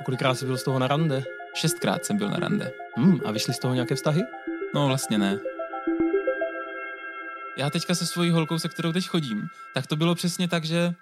A 0.00 0.04
kolikrát 0.04 0.34
jsi 0.34 0.46
byl 0.46 0.58
z 0.58 0.64
toho 0.64 0.78
na 0.78 0.88
rande? 0.88 1.24
Šestkrát 1.54 2.04
jsem 2.04 2.16
byl 2.16 2.28
na 2.28 2.36
rande. 2.36 2.72
Hmm, 2.96 3.20
a 3.24 3.30
vyšly 3.30 3.54
z 3.54 3.58
toho 3.58 3.74
nějaké 3.74 3.94
vztahy? 3.94 4.22
No 4.74 4.86
vlastně 4.86 5.18
ne. 5.18 5.38
Já 7.60 7.70
teďka 7.70 7.94
se 7.94 8.06
svojí 8.06 8.30
holkou, 8.30 8.58
se 8.58 8.68
kterou 8.68 8.92
teď 8.92 9.06
chodím, 9.06 9.42
tak 9.74 9.86
to 9.86 9.96
bylo 9.96 10.14
přesně 10.14 10.48
tak, 10.48 10.64
že 10.64 10.94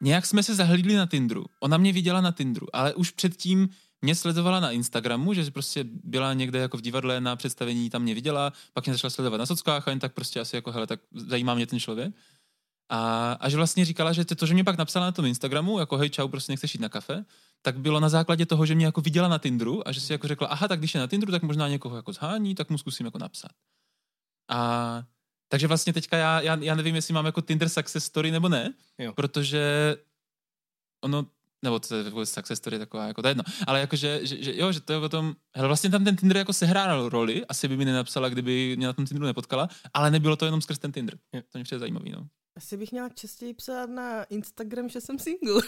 nějak 0.00 0.26
jsme 0.26 0.42
se 0.42 0.54
zahlídli 0.54 0.94
na 0.94 1.06
Tinderu. 1.06 1.44
Ona 1.60 1.76
mě 1.76 1.92
viděla 1.92 2.20
na 2.20 2.32
Tinderu, 2.32 2.66
ale 2.72 2.94
už 2.94 3.10
předtím 3.10 3.68
mě 4.02 4.14
sledovala 4.14 4.60
na 4.60 4.70
Instagramu, 4.70 5.34
že 5.34 5.50
prostě 5.50 5.84
byla 6.04 6.34
někde 6.34 6.58
jako 6.58 6.76
v 6.76 6.80
divadle 6.80 7.20
na 7.20 7.36
představení, 7.36 7.90
tam 7.90 8.02
mě 8.02 8.14
viděla, 8.14 8.52
pak 8.72 8.86
mě 8.86 8.94
začala 8.94 9.10
sledovat 9.10 9.36
na 9.36 9.46
sockách 9.46 9.88
a 9.88 9.90
jen 9.90 9.98
tak 9.98 10.14
prostě 10.14 10.40
asi 10.40 10.56
jako, 10.56 10.72
hele, 10.72 10.86
tak 10.86 11.00
zajímá 11.12 11.54
mě 11.54 11.66
ten 11.66 11.80
člověk. 11.80 12.14
A, 12.88 13.32
a 13.32 13.48
že 13.48 13.56
vlastně 13.56 13.84
říkala, 13.84 14.12
že 14.12 14.24
to, 14.24 14.46
že 14.46 14.54
mě 14.54 14.64
pak 14.64 14.78
napsala 14.78 15.06
na 15.06 15.12
tom 15.12 15.26
Instagramu, 15.26 15.78
jako 15.78 15.96
hej, 15.96 16.10
čau, 16.10 16.28
prostě 16.28 16.52
nechceš 16.52 16.74
jít 16.74 16.80
na 16.80 16.88
kafe, 16.88 17.24
tak 17.62 17.78
bylo 17.78 18.00
na 18.00 18.08
základě 18.08 18.46
toho, 18.46 18.66
že 18.66 18.74
mě 18.74 18.86
jako 18.86 19.00
viděla 19.00 19.28
na 19.28 19.38
Tinderu 19.38 19.88
a 19.88 19.92
že 19.92 20.00
si 20.00 20.12
jako 20.12 20.28
řekla, 20.28 20.46
aha, 20.48 20.68
tak 20.68 20.78
když 20.78 20.94
je 20.94 21.00
na 21.00 21.06
Tinderu, 21.06 21.32
tak 21.32 21.42
možná 21.42 21.68
někoho 21.68 21.96
jako 21.96 22.12
zhání, 22.12 22.54
tak 22.54 22.70
mu 22.70 22.78
zkusím 22.78 23.06
jako 23.06 23.18
napsat. 23.18 23.50
A 24.48 25.02
takže 25.50 25.66
vlastně 25.66 25.92
teďka 25.92 26.16
já, 26.16 26.40
já, 26.40 26.56
já 26.60 26.74
nevím, 26.74 26.94
jestli 26.94 27.14
mám 27.14 27.26
jako 27.26 27.40
Tinder 27.40 27.68
success 27.68 28.04
story 28.04 28.30
nebo 28.30 28.48
ne, 28.48 28.74
Jo. 28.98 29.12
protože 29.12 29.96
ono, 31.04 31.26
nebo 31.62 31.78
to 31.80 31.96
je 31.96 32.04
jako 32.04 32.26
success 32.26 32.58
story 32.58 32.78
taková, 32.78 33.06
jako 33.06 33.22
to 33.22 33.28
je 33.28 33.30
jedno, 33.30 33.44
ale 33.66 33.80
jakože, 33.80 34.20
že, 34.26 34.42
že, 34.42 34.52
jo, 34.56 34.72
že 34.72 34.80
to 34.80 34.92
je 34.92 34.98
o 34.98 35.08
tom, 35.08 35.34
hele, 35.56 35.68
vlastně 35.68 35.90
tam 35.90 36.04
ten 36.04 36.16
Tinder 36.16 36.36
jako 36.36 36.52
sehrál 36.52 37.08
roli, 37.08 37.46
asi 37.46 37.68
by 37.68 37.76
mi 37.76 37.84
nenapsala, 37.84 38.28
kdyby 38.28 38.74
mě 38.76 38.86
na 38.86 38.92
tom 38.92 39.06
Tinderu 39.06 39.26
nepotkala, 39.26 39.68
ale 39.94 40.10
nebylo 40.10 40.36
to 40.36 40.44
jenom 40.44 40.60
skrz 40.62 40.78
ten 40.78 40.92
Tinder. 40.92 41.18
Jo. 41.32 41.42
To 41.52 41.58
mě 41.58 41.64
přijde 41.64 41.78
zajímavý, 41.78 42.10
no. 42.10 42.26
Asi 42.60 42.76
bych 42.76 42.92
měla 42.92 43.08
častěji 43.08 43.54
psát 43.54 43.90
na 43.90 44.24
Instagram, 44.24 44.88
že 44.88 45.00
jsem 45.00 45.18
single. 45.18 45.62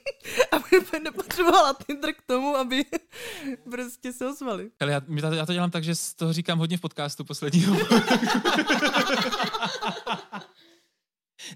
aby 0.52 1.00
nepotřebovala 1.02 1.76
Tinder 1.86 2.14
k 2.14 2.22
tomu, 2.26 2.56
aby 2.56 2.84
prostě 3.70 4.12
se 4.12 4.28
ozvali. 4.28 4.70
Ale 4.80 4.92
já, 4.92 5.02
já 5.34 5.46
to 5.46 5.52
dělám 5.52 5.70
tak, 5.70 5.84
že 5.84 5.94
z 5.94 6.14
toho 6.14 6.32
říkám 6.32 6.58
hodně 6.58 6.76
v 6.76 6.80
podcastu 6.80 7.24
posledního. 7.24 7.76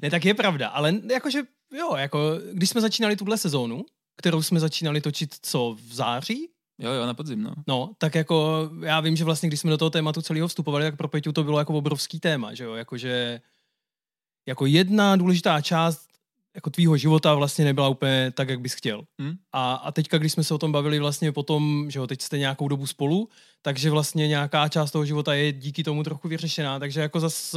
Ne, 0.02 0.10
tak 0.10 0.24
je 0.24 0.34
pravda, 0.34 0.68
ale 0.68 0.94
jakože, 1.10 1.42
jo, 1.72 1.96
jako, 1.96 2.32
když 2.52 2.70
jsme 2.70 2.80
začínali 2.80 3.16
tuhle 3.16 3.38
sezónu, 3.38 3.84
kterou 4.16 4.42
jsme 4.42 4.60
začínali 4.60 5.00
točit 5.00 5.34
co, 5.42 5.76
v 5.80 5.94
září? 5.94 6.48
jo, 6.78 6.90
jo, 6.90 7.06
na 7.06 7.14
podzim, 7.14 7.42
no. 7.42 7.54
No, 7.66 7.90
tak 7.98 8.14
jako 8.14 8.70
já 8.82 9.00
vím, 9.00 9.16
že 9.16 9.24
vlastně, 9.24 9.48
když 9.48 9.60
jsme 9.60 9.70
do 9.70 9.78
toho 9.78 9.90
tématu 9.90 10.22
celého 10.22 10.48
vstupovali, 10.48 10.84
tak 10.84 10.96
pro 10.96 11.08
Peťu 11.08 11.32
to 11.32 11.44
bylo 11.44 11.58
jako 11.58 11.74
obrovský 11.74 12.20
téma, 12.20 12.54
že 12.54 12.64
jo, 12.64 12.74
jakože 12.74 13.40
jako 14.48 14.66
jedna 14.66 15.16
důležitá 15.16 15.60
část 15.60 16.08
jako 16.54 16.70
tvýho 16.70 16.96
života 16.96 17.34
vlastně 17.34 17.64
nebyla 17.64 17.88
úplně 17.88 18.32
tak, 18.34 18.48
jak 18.48 18.60
bys 18.60 18.74
chtěl. 18.74 19.02
Hmm? 19.18 19.36
A, 19.52 19.74
a 19.74 19.92
teďka, 19.92 20.18
když 20.18 20.32
jsme 20.32 20.44
se 20.44 20.54
o 20.54 20.58
tom 20.58 20.72
bavili 20.72 20.98
vlastně 20.98 21.32
potom, 21.32 21.90
že 21.90 21.98
jo, 21.98 22.06
teď 22.06 22.22
jste 22.22 22.38
nějakou 22.38 22.68
dobu 22.68 22.86
spolu, 22.86 23.28
takže 23.62 23.90
vlastně 23.90 24.28
nějaká 24.28 24.68
část 24.68 24.90
toho 24.90 25.04
života 25.04 25.34
je 25.34 25.52
díky 25.52 25.84
tomu 25.84 26.02
trochu 26.02 26.28
vyřešená, 26.28 26.78
takže 26.78 27.00
jako 27.00 27.20
zas 27.20 27.54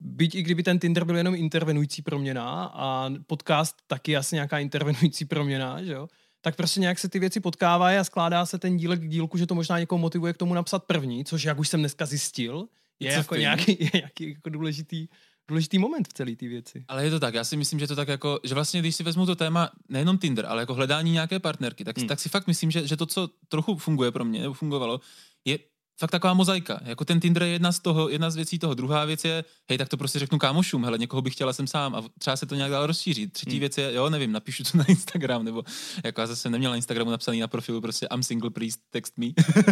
byť 0.00 0.34
i 0.34 0.42
kdyby 0.42 0.62
ten 0.62 0.78
Tinder 0.78 1.04
byl 1.04 1.16
jenom 1.16 1.34
intervenující 1.34 2.02
proměna 2.02 2.64
a 2.74 3.10
podcast 3.26 3.76
taky 3.86 4.16
asi 4.16 4.36
nějaká 4.36 4.58
intervenující 4.58 5.24
proměna, 5.24 5.82
že 5.82 5.92
jo, 5.92 6.08
tak 6.40 6.56
prostě 6.56 6.80
nějak 6.80 6.98
se 6.98 7.08
ty 7.08 7.18
věci 7.18 7.40
potkávají 7.40 7.98
a 7.98 8.04
skládá 8.04 8.46
se 8.46 8.58
ten 8.58 8.76
dílek 8.76 9.00
k 9.00 9.08
dílku, 9.08 9.38
že 9.38 9.46
to 9.46 9.54
možná 9.54 9.78
někoho 9.78 9.98
motivuje 9.98 10.32
k 10.32 10.36
tomu 10.36 10.54
napsat 10.54 10.84
první, 10.84 11.24
což 11.24 11.44
jak 11.44 11.58
už 11.58 11.68
jsem 11.68 11.80
dneska 11.80 12.06
zjistil, 12.06 12.68
je 13.00 13.12
Co 13.12 13.18
jako 13.18 13.36
nějaký, 13.36 13.76
je 13.80 13.90
nějaký 13.94 14.30
jako 14.30 14.50
důležitý, 14.50 15.08
důležitý 15.48 15.78
moment 15.78 16.08
v 16.08 16.12
celé 16.12 16.36
té 16.36 16.48
věci. 16.48 16.84
Ale 16.88 17.04
je 17.04 17.10
to 17.10 17.20
tak, 17.20 17.34
já 17.34 17.44
si 17.44 17.56
myslím, 17.56 17.78
že 17.78 17.86
to 17.86 17.96
tak 17.96 18.08
jako, 18.08 18.40
že 18.44 18.54
vlastně 18.54 18.80
když 18.80 18.96
si 18.96 19.02
vezmu 19.02 19.26
to 19.26 19.36
téma 19.36 19.70
nejenom 19.88 20.18
Tinder, 20.18 20.46
ale 20.46 20.62
jako 20.62 20.74
hledání 20.74 21.10
nějaké 21.10 21.38
partnerky, 21.38 21.84
tak, 21.84 21.98
hmm. 21.98 22.08
tak 22.08 22.20
si 22.20 22.28
fakt 22.28 22.46
myslím, 22.46 22.70
že, 22.70 22.86
že 22.86 22.96
to, 22.96 23.06
co 23.06 23.28
trochu 23.48 23.76
funguje 23.76 24.10
pro 24.10 24.24
mě, 24.24 24.40
nebo 24.40 24.54
fungovalo, 24.54 25.00
je 25.44 25.58
fakt 25.98 26.10
taková 26.10 26.34
mozaika. 26.34 26.80
Jako 26.84 27.04
ten 27.04 27.20
Tinder 27.20 27.42
je 27.42 27.48
jedna 27.48 27.72
z 27.72 27.78
toho, 27.78 28.08
jedna 28.08 28.30
z 28.30 28.36
věcí 28.36 28.58
toho. 28.58 28.74
Druhá 28.74 29.04
věc 29.04 29.24
je, 29.24 29.44
hej, 29.68 29.78
tak 29.78 29.88
to 29.88 29.96
prostě 29.96 30.18
řeknu 30.18 30.38
kámošům, 30.38 30.84
hele, 30.84 30.98
někoho 30.98 31.22
bych 31.22 31.34
chtěla 31.34 31.52
jsem 31.52 31.66
sám 31.66 31.94
a 31.94 32.04
třeba 32.18 32.36
se 32.36 32.46
to 32.46 32.54
nějak 32.54 32.70
dál 32.70 32.86
rozšířit. 32.86 33.32
Třetí 33.32 33.50
hmm. 33.50 33.60
věc 33.60 33.78
je, 33.78 33.94
jo, 33.94 34.10
nevím, 34.10 34.32
napíšu 34.32 34.64
to 34.64 34.78
na 34.78 34.84
Instagram, 34.84 35.44
nebo 35.44 35.64
jako 36.04 36.20
já 36.20 36.26
zase 36.26 36.50
neměla 36.50 36.72
na 36.72 36.76
Instagramu 36.76 37.10
napsaný 37.10 37.40
na 37.40 37.48
profilu 37.48 37.80
prostě 37.80 38.06
I'm 38.14 38.22
single, 38.22 38.50
please 38.50 38.78
text 38.90 39.18
me. 39.18 39.26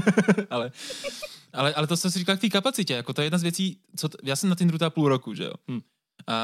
ale, 0.50 0.72
ale, 1.56 1.74
ale 1.74 1.86
to, 1.86 1.96
co 1.96 2.10
jsi 2.10 2.18
říkal 2.18 2.36
k 2.36 2.40
té 2.40 2.48
kapacitě, 2.48 2.94
jako 2.94 3.12
to 3.12 3.20
je 3.20 3.26
jedna 3.26 3.38
z 3.38 3.42
věcí, 3.42 3.80
co 3.96 4.08
t- 4.08 4.18
já 4.22 4.36
jsem 4.36 4.50
na 4.50 4.56
Tinderu 4.56 4.78
ta 4.78 4.90
půl 4.90 5.08
roku, 5.08 5.34
že 5.34 5.44
jo. 5.44 5.52
Hmm. 5.68 5.80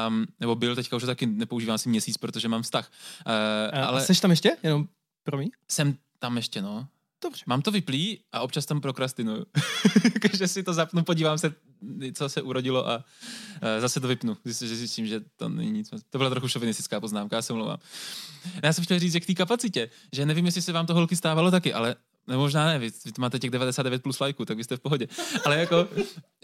Um, 0.07 0.25
nebo 0.39 0.55
byl 0.55 0.75
teďka 0.75 0.95
už 0.95 1.03
taky 1.03 1.25
nepoužívám 1.25 1.77
si 1.77 1.89
měsíc, 1.89 2.17
protože 2.17 2.47
mám 2.47 2.61
vztah. 2.61 2.91
Uh, 3.27 3.79
a, 3.79 3.85
ale... 3.85 4.01
A 4.01 4.03
jsi 4.03 4.21
tam 4.21 4.31
ještě? 4.31 4.57
Jenom 4.63 4.87
pro 5.23 5.37
mě? 5.37 5.49
Jsem 5.67 5.97
tam 6.19 6.37
ještě, 6.37 6.61
no. 6.61 6.87
Dobře. 7.23 7.43
Mám 7.47 7.61
to 7.61 7.71
vyplý 7.71 8.19
a 8.31 8.41
občas 8.41 8.65
tam 8.65 8.81
prokrastinuju. 8.81 9.45
že 10.33 10.47
si 10.47 10.63
to 10.63 10.73
zapnu, 10.73 11.03
podívám 11.03 11.37
se, 11.37 11.53
co 12.13 12.29
se 12.29 12.41
urodilo 12.41 12.89
a 12.89 13.05
zase 13.79 13.99
to 13.99 14.07
vypnu. 14.07 14.37
Zjistím, 14.43 14.67
že 14.67 14.75
zjistím, 14.75 15.07
že 15.07 15.21
to 15.35 15.49
není 15.49 15.71
nic. 15.71 15.89
To 16.09 16.17
byla 16.17 16.29
trochu 16.29 16.47
šovinistická 16.47 16.99
poznámka, 16.99 17.35
já 17.35 17.41
se 17.41 17.53
mluvám. 17.53 17.77
Já 18.63 18.73
jsem 18.73 18.83
chtěl 18.83 18.99
říct, 18.99 19.13
že 19.13 19.19
k 19.19 19.25
té 19.25 19.33
kapacitě, 19.33 19.89
že 20.13 20.25
nevím, 20.25 20.45
jestli 20.45 20.61
se 20.61 20.71
vám 20.71 20.85
to 20.85 20.93
holky 20.93 21.15
stávalo 21.15 21.51
taky, 21.51 21.73
ale 21.73 21.95
ne, 22.27 22.37
možná 22.37 22.65
ne, 22.65 22.79
vy, 22.79 22.89
vy 23.05 23.11
máte 23.19 23.39
těch 23.39 23.51
99 23.51 24.03
plus 24.03 24.19
lajků, 24.19 24.45
tak 24.45 24.57
vy 24.57 24.63
jste 24.63 24.77
v 24.77 24.79
pohodě. 24.79 25.07
Ale 25.45 25.59
jako, 25.59 25.87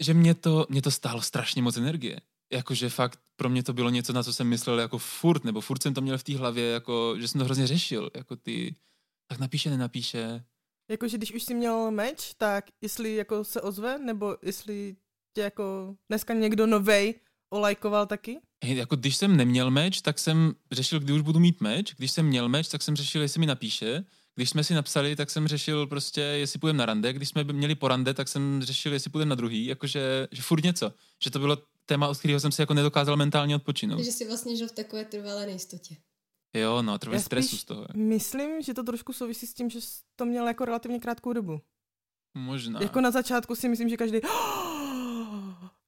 že 0.00 0.14
mě 0.14 0.34
to, 0.34 0.66
mě 0.68 0.82
to 0.82 0.90
stálo 0.90 1.22
strašně 1.22 1.62
moc 1.62 1.76
energie. 1.76 2.20
Jakože 2.52 2.88
fakt 2.88 3.20
pro 3.36 3.48
mě 3.48 3.62
to 3.62 3.72
bylo 3.72 3.90
něco, 3.90 4.12
na 4.12 4.22
co 4.22 4.32
jsem 4.32 4.46
myslel 4.46 4.80
jako 4.80 4.98
furt, 4.98 5.44
nebo 5.44 5.60
furt 5.60 5.82
jsem 5.82 5.94
to 5.94 6.00
měl 6.00 6.18
v 6.18 6.22
té 6.22 6.36
hlavě, 6.36 6.70
jako, 6.70 7.14
že 7.18 7.28
jsem 7.28 7.38
to 7.38 7.44
hrozně 7.44 7.66
řešil. 7.66 8.10
Jako 8.14 8.36
ty, 8.36 8.74
tak 9.28 9.38
napíše, 9.38 9.70
nenapíše, 9.70 10.44
Jakože 10.90 11.16
když 11.16 11.32
už 11.32 11.42
jsi 11.42 11.54
měl 11.54 11.90
meč, 11.90 12.34
tak 12.36 12.64
jestli 12.80 13.14
jako 13.14 13.44
se 13.44 13.60
ozve, 13.60 13.98
nebo 13.98 14.36
jestli 14.42 14.96
tě 15.34 15.40
jako 15.40 15.96
dneska 16.08 16.34
někdo 16.34 16.66
novej 16.66 17.14
olajkoval 17.50 18.06
taky? 18.06 18.38
Hej, 18.64 18.76
jako 18.76 18.96
když 18.96 19.16
jsem 19.16 19.36
neměl 19.36 19.70
meč, 19.70 20.00
tak 20.00 20.18
jsem 20.18 20.54
řešil, 20.72 21.00
kdy 21.00 21.12
už 21.12 21.22
budu 21.22 21.40
mít 21.40 21.60
meč. 21.60 21.94
Když 21.94 22.10
jsem 22.10 22.26
měl 22.26 22.48
meč, 22.48 22.68
tak 22.68 22.82
jsem 22.82 22.96
řešil, 22.96 23.22
jestli 23.22 23.40
mi 23.40 23.46
napíše. 23.46 24.04
Když 24.34 24.50
jsme 24.50 24.64
si 24.64 24.74
napsali, 24.74 25.16
tak 25.16 25.30
jsem 25.30 25.48
řešil 25.48 25.86
prostě, 25.86 26.20
jestli 26.20 26.58
půjdeme 26.58 26.78
na 26.78 26.86
rande. 26.86 27.12
Když 27.12 27.28
jsme 27.28 27.44
měli 27.44 27.74
po 27.74 27.88
rande, 27.88 28.14
tak 28.14 28.28
jsem 28.28 28.62
řešil, 28.62 28.92
jestli 28.92 29.10
půjdeme 29.10 29.28
na 29.28 29.34
druhý. 29.34 29.66
Jakože, 29.66 30.28
že 30.30 30.42
furt 30.42 30.64
něco. 30.64 30.92
Že 31.24 31.30
to 31.30 31.38
bylo 31.38 31.58
téma, 31.86 32.08
od 32.08 32.18
kterého 32.18 32.40
jsem 32.40 32.52
si 32.52 32.62
jako 32.62 32.74
nedokázal 32.74 33.16
mentálně 33.16 33.56
odpočinout. 33.56 33.96
Takže 33.96 34.12
jsi 34.12 34.28
vlastně 34.28 34.56
žil 34.56 34.68
v 34.68 34.72
takové 34.72 35.04
trvalé 35.04 35.46
nejistotě. 35.46 35.96
Jo, 36.54 36.82
no, 36.82 36.98
trvalý 36.98 37.22
stresu 37.22 37.56
z 37.56 37.64
toho. 37.64 37.86
Myslím, 37.94 38.62
že 38.62 38.74
to 38.74 38.82
trošku 38.82 39.12
souvisí 39.12 39.46
s 39.46 39.54
tím, 39.54 39.70
že 39.70 39.78
to 40.16 40.24
měl 40.24 40.48
jako 40.48 40.64
relativně 40.64 41.00
krátkou 41.00 41.32
dobu. 41.32 41.60
Možná. 42.34 42.82
Jako 42.82 43.00
na 43.00 43.10
začátku 43.10 43.54
si 43.54 43.68
myslím, 43.68 43.88
že 43.88 43.96
každý 43.96 44.18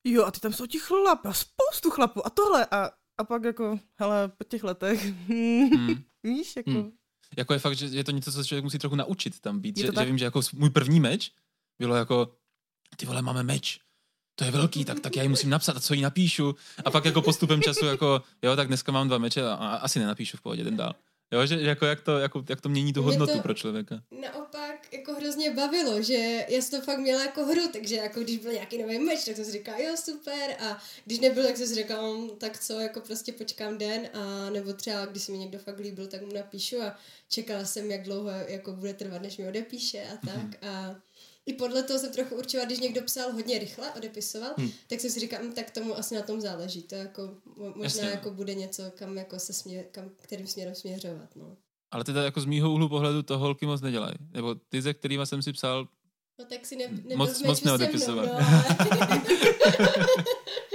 jo, 0.05 0.24
a 0.24 0.31
ty 0.31 0.40
tam 0.40 0.52
jsou 0.52 0.66
ti 0.66 0.78
chlap 0.78 1.26
a 1.26 1.33
spoustu 1.33 1.90
chlapů 1.90 2.26
a 2.26 2.31
tohle 2.31 2.66
a, 2.66 2.90
a 3.18 3.24
pak 3.24 3.44
jako, 3.44 3.78
hele, 3.94 4.28
po 4.28 4.44
těch 4.44 4.64
letech, 4.64 5.05
hmm. 5.05 5.70
víš, 6.22 6.57
jako... 6.57 6.70
Hmm. 6.70 6.92
Jako 7.37 7.53
je 7.53 7.59
fakt, 7.59 7.77
že 7.77 7.87
je 7.87 8.05
to 8.05 8.11
něco, 8.11 8.33
co 8.33 8.45
člověk 8.45 8.64
musí 8.64 8.79
trochu 8.79 8.97
naučit 8.97 9.40
tam 9.40 9.61
být, 9.61 9.77
že, 9.77 9.87
že, 9.99 10.05
vím, 10.05 10.18
že 10.18 10.25
jako 10.25 10.40
můj 10.53 10.71
první 10.71 11.01
meč 11.01 11.33
bylo 11.79 11.97
jako, 11.97 12.33
ty 12.97 13.07
vole, 13.07 13.23
máme 13.23 13.42
meč, 13.42 13.81
to 14.35 14.45
je 14.45 14.51
velký, 14.51 14.85
tak, 14.85 15.01
tak 15.01 15.16
já 15.16 15.23
ji 15.23 15.29
musím 15.29 15.51
napsat 15.51 15.77
a 15.77 15.81
co 15.81 15.95
jí 15.95 16.01
napíšu. 16.01 16.55
A 16.85 16.90
pak 16.90 17.05
jako 17.05 17.23
postupem 17.23 17.62
času, 17.62 17.87
jako 17.87 18.23
jo, 18.42 18.57
tak 18.57 18.68
dneska 18.68 18.92
mám 18.92 19.09
dva 19.09 19.18
meče 19.18 19.42
a, 19.42 19.55
a 19.55 19.77
asi 19.77 19.99
nenapíšu 19.99 20.37
v 20.37 20.40
pohodě, 20.40 20.64
den 20.64 20.77
dál. 20.77 20.95
Jo, 21.33 21.47
že 21.47 21.61
jako 21.61 21.87
jak 21.87 22.01
to, 22.01 22.18
jako, 22.18 22.45
jak 22.49 22.61
to 22.61 22.68
mění 22.68 22.92
tu 22.92 23.03
hodnotu 23.03 23.33
to 23.33 23.38
pro 23.38 23.55
člověka. 23.55 24.03
Naopak 24.21 24.92
jako 24.92 25.14
hrozně 25.14 25.51
bavilo, 25.51 26.03
že 26.03 26.47
já 26.49 26.62
jsem 26.62 26.81
to 26.81 26.87
fakt 26.87 26.99
měla 26.99 27.23
jako 27.23 27.45
hru, 27.45 27.68
takže 27.73 27.97
jako 27.97 28.21
když 28.21 28.38
byl 28.38 28.53
nějaký 28.53 28.83
nový 28.83 28.99
meč, 28.99 29.25
tak 29.25 29.37
jsem 29.37 29.45
si 29.45 29.53
říkala, 29.53 29.79
jo, 29.79 29.97
super, 29.97 30.57
a 30.61 30.83
když 31.05 31.18
nebyl, 31.21 31.45
tak 31.45 31.57
jsem 31.57 31.66
si 31.66 31.75
říkala, 31.75 32.16
hm, 32.16 32.29
tak 32.38 32.59
co, 32.59 32.81
jako 32.81 33.01
prostě 33.01 33.33
počkám 33.33 33.79
den, 33.79 34.09
a 34.12 34.51
nebo 34.51 34.73
třeba, 34.73 35.07
když 35.07 35.23
se 35.23 35.33
mi 35.33 35.38
někdo 35.38 35.59
fakt 35.59 35.79
líbil, 35.79 36.07
tak 36.07 36.23
mu 36.23 36.33
napíšu 36.35 36.83
a 36.83 36.99
čekala 37.29 37.64
jsem, 37.64 37.90
jak 37.90 38.03
dlouho 38.03 38.31
jako 38.31 38.73
bude 38.73 38.95
trvat, 38.95 39.23
než 39.23 39.37
mi 39.37 39.49
odepíše 39.49 40.03
a 40.03 40.27
tak. 40.27 40.62
Mm-hmm. 40.62 40.68
A 40.68 40.97
i 41.46 41.52
podle 41.52 41.83
toho 41.83 41.98
jsem 41.98 42.12
trochu 42.12 42.35
určovala, 42.35 42.66
když 42.66 42.81
někdo 42.81 43.02
psal 43.02 43.33
hodně 43.33 43.59
rychle, 43.59 43.92
odepisoval, 43.92 44.55
hmm. 44.59 44.70
tak 44.87 45.00
jsem 45.00 45.11
si 45.11 45.20
říkala, 45.20 45.42
hm, 45.44 45.52
tak 45.52 45.70
tomu 45.70 45.98
asi 45.98 46.14
na 46.14 46.22
tom 46.22 46.40
záleží. 46.40 46.83
To 46.83 46.94
jako 46.94 47.35
možná 47.57 47.83
Jasně. 47.83 48.09
jako 48.09 48.31
bude 48.31 48.55
něco, 48.55 48.83
kam 48.94 49.16
jako 49.16 49.38
se 49.38 49.52
směr, 49.52 49.85
kam, 49.90 50.11
kterým 50.16 50.46
směrem 50.46 50.74
směřovat. 50.74 51.37
No. 51.37 51.57
Ale 51.90 52.05
teda 52.05 52.22
jako 52.22 52.40
z 52.40 52.44
mýho 52.44 52.72
úhlu 52.72 52.88
pohledu 52.88 53.22
to 53.22 53.38
holky 53.38 53.66
moc 53.66 53.81
nedělají. 53.81 54.14
Nebo 54.33 54.55
ty, 54.55 54.83
ze 54.83 54.94
kterýma 54.94 55.26
jsem 55.26 55.42
si 55.42 55.52
psal, 55.52 55.88
No 56.38 56.44
tak 56.44 56.66
si 56.66 56.76
ne, 56.76 56.88
nebyl 56.88 57.16
moc, 57.16 57.42
moc 57.42 57.62
neodepisovat. 57.62 58.26
No, 58.26 58.38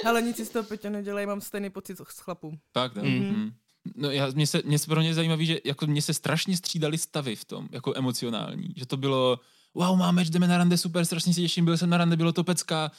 ale... 0.10 0.21
nic 0.21 0.36
si 0.36 0.45
z 0.45 0.49
toho 0.49 0.63
Peťa 0.63 0.89
nedělají, 0.89 1.27
mám 1.27 1.41
stejný 1.41 1.69
pocit 1.69 1.97
s 1.97 2.19
chlapů. 2.19 2.60
Tak, 2.71 2.93
tak. 2.93 3.03
Mm-hmm. 3.03 3.34
Mm-hmm. 3.34 3.51
No 3.95 4.12
já, 4.12 4.27
mě 4.27 4.47
se, 4.47 4.62
mě 4.65 4.80
se 4.80 4.88
pro 4.88 5.01
ně 5.01 5.13
zajímavý, 5.13 5.45
že 5.45 5.60
jako 5.65 5.88
mě 5.88 6.01
se 6.01 6.13
strašně 6.13 6.58
střídali 6.58 6.97
stavy 6.97 7.36
v 7.36 7.45
tom, 7.45 7.67
jako 7.71 7.93
emocionální. 7.95 8.73
Že 8.75 8.86
to 8.86 8.97
bylo, 8.97 9.39
wow, 9.73 9.97
máme 9.97 10.25
jdeme 10.25 10.47
na 10.47 10.58
rande, 10.58 10.77
super, 10.77 11.06
strašně 11.06 11.34
si 11.34 11.41
těším, 11.41 11.65
byl 11.65 11.77
jsem 11.77 11.89
na 11.89 11.97
rande, 11.97 12.15
bylo 12.15 12.34
to 12.34 12.43
pecka, 12.43 12.91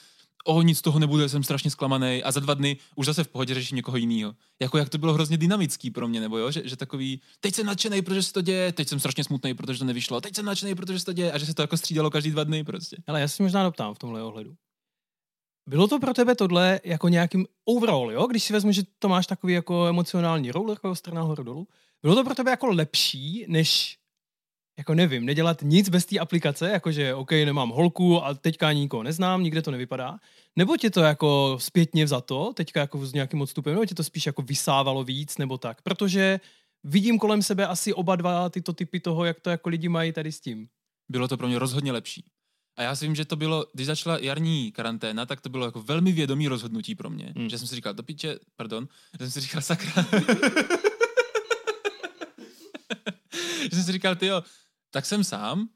o, 0.44 0.62
nic 0.62 0.78
z 0.78 0.82
toho 0.82 0.98
nebude, 0.98 1.28
jsem 1.28 1.42
strašně 1.42 1.70
zklamaný 1.70 2.22
a 2.22 2.32
za 2.32 2.40
dva 2.40 2.54
dny 2.54 2.76
už 2.96 3.06
zase 3.06 3.24
v 3.24 3.28
pohodě 3.28 3.54
řeším 3.54 3.76
někoho 3.76 3.96
jiného. 3.96 4.34
Jako 4.60 4.78
jak 4.78 4.88
to 4.88 4.98
bylo 4.98 5.14
hrozně 5.14 5.36
dynamický 5.36 5.90
pro 5.90 6.08
mě, 6.08 6.20
nebo 6.20 6.38
jo, 6.38 6.50
že, 6.50 6.62
že 6.64 6.76
takový, 6.76 7.20
teď 7.40 7.54
jsem 7.54 7.66
nadšený, 7.66 8.02
protože 8.02 8.22
se 8.22 8.32
to 8.32 8.40
děje, 8.40 8.72
teď 8.72 8.88
jsem 8.88 9.00
strašně 9.00 9.24
smutný, 9.24 9.54
protože 9.54 9.78
to 9.78 9.84
nevyšlo, 9.84 10.20
teď 10.20 10.36
jsem 10.36 10.44
nadšený, 10.44 10.74
protože 10.74 10.98
se 10.98 11.04
to 11.04 11.12
děje 11.12 11.32
a 11.32 11.38
že 11.38 11.46
se 11.46 11.54
to 11.54 11.62
jako 11.62 11.76
střídalo 11.76 12.10
každý 12.10 12.30
dva 12.30 12.44
dny 12.44 12.64
prostě. 12.64 12.96
Ale 13.06 13.20
já 13.20 13.28
si 13.28 13.42
možná 13.42 13.62
doptám 13.62 13.94
v 13.94 13.98
tomhle 13.98 14.22
ohledu. 14.22 14.54
Bylo 15.68 15.88
to 15.88 15.98
pro 15.98 16.14
tebe 16.14 16.34
tohle 16.34 16.80
jako 16.84 17.08
nějakým 17.08 17.46
overall, 17.64 18.12
jo? 18.12 18.26
Když 18.26 18.44
si 18.44 18.52
vezmu, 18.52 18.72
že 18.72 18.82
to 18.98 19.08
máš 19.08 19.26
takový 19.26 19.52
jako 19.52 19.86
emocionální 19.86 20.50
rollercoaster 20.50 21.14
nahoru 21.14 21.42
dolů, 21.42 21.68
bylo 22.02 22.14
to 22.14 22.24
pro 22.24 22.34
tebe 22.34 22.50
jako 22.50 22.66
lepší, 22.66 23.44
než 23.48 23.97
jako 24.78 24.94
nevím, 24.94 25.24
nedělat 25.24 25.62
nic 25.62 25.88
bez 25.88 26.06
té 26.06 26.18
aplikace, 26.18 26.70
jakože 26.70 27.14
OK, 27.14 27.30
nemám 27.30 27.68
holku 27.68 28.24
a 28.24 28.34
teďka 28.34 28.72
nikoho 28.72 29.02
neznám, 29.02 29.42
nikde 29.42 29.62
to 29.62 29.70
nevypadá, 29.70 30.18
nebo 30.56 30.76
tě 30.76 30.90
to 30.90 31.00
jako 31.00 31.56
zpětně 31.60 32.06
za 32.06 32.20
to, 32.20 32.52
teďka 32.54 32.80
jako 32.80 33.06
s 33.06 33.12
nějakým 33.12 33.40
odstupem, 33.40 33.72
nebo 33.72 33.86
tě 33.86 33.94
to 33.94 34.04
spíš 34.04 34.26
jako 34.26 34.42
vysávalo 34.42 35.04
víc, 35.04 35.38
nebo 35.38 35.58
tak, 35.58 35.82
protože 35.82 36.40
vidím 36.84 37.18
kolem 37.18 37.42
sebe 37.42 37.66
asi 37.66 37.94
oba 37.94 38.16
dva 38.16 38.48
tyto 38.48 38.72
typy 38.72 39.00
toho, 39.00 39.24
jak 39.24 39.40
to 39.40 39.50
jako 39.50 39.68
lidi 39.68 39.88
mají 39.88 40.12
tady 40.12 40.32
s 40.32 40.40
tím. 40.40 40.68
Bylo 41.08 41.28
to 41.28 41.36
pro 41.36 41.48
mě 41.48 41.58
rozhodně 41.58 41.92
lepší. 41.92 42.24
A 42.76 42.82
já 42.82 42.96
si 42.96 43.06
vím, 43.06 43.14
že 43.14 43.24
to 43.24 43.36
bylo, 43.36 43.66
když 43.72 43.86
začala 43.86 44.18
jarní 44.18 44.72
karanténa, 44.72 45.26
tak 45.26 45.40
to 45.40 45.48
bylo 45.48 45.64
jako 45.64 45.82
velmi 45.82 46.12
vědomý 46.12 46.48
rozhodnutí 46.48 46.94
pro 46.94 47.10
mě. 47.10 47.32
Hmm. 47.36 47.48
Že 47.48 47.58
jsem 47.58 47.68
si 47.68 47.74
říkal, 47.74 47.94
to 47.94 48.02
píče, 48.02 48.38
pardon, 48.56 48.88
že 49.12 49.18
jsem 49.18 49.30
si 49.30 49.40
říkal, 49.40 49.62
sakra. 49.62 50.06
že 53.62 53.70
jsem 53.76 53.84
si 53.84 53.92
říkal, 53.92 54.16
ty 54.16 54.26
jo, 54.26 54.42
tak 54.90 55.06
jsem 55.06 55.24
sám 55.24 55.68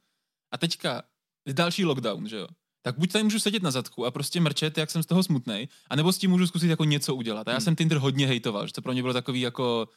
a 0.50 0.58
teďka 0.58 1.02
je 1.46 1.54
další 1.54 1.84
lockdown, 1.84 2.28
že 2.28 2.36
jo. 2.36 2.48
Tak 2.82 2.98
buď 2.98 3.12
tady 3.12 3.24
můžu 3.24 3.38
sedět 3.38 3.62
na 3.62 3.70
zadku 3.70 4.06
a 4.06 4.10
prostě 4.10 4.40
mrčet, 4.40 4.78
jak 4.78 4.90
jsem 4.90 5.02
z 5.02 5.06
toho 5.06 5.22
smutný, 5.22 5.68
anebo 5.90 6.12
s 6.12 6.18
tím 6.18 6.30
můžu 6.30 6.46
zkusit 6.46 6.68
jako 6.68 6.84
něco 6.84 7.14
udělat. 7.14 7.48
A 7.48 7.50
já 7.50 7.56
hmm. 7.56 7.64
jsem 7.64 7.76
Tinder 7.76 7.98
hodně 7.98 8.26
hejtoval, 8.26 8.66
že 8.66 8.72
to 8.72 8.82
pro 8.82 8.92
mě 8.92 9.02
bylo 9.02 9.14
takový 9.14 9.40
jako 9.40 9.88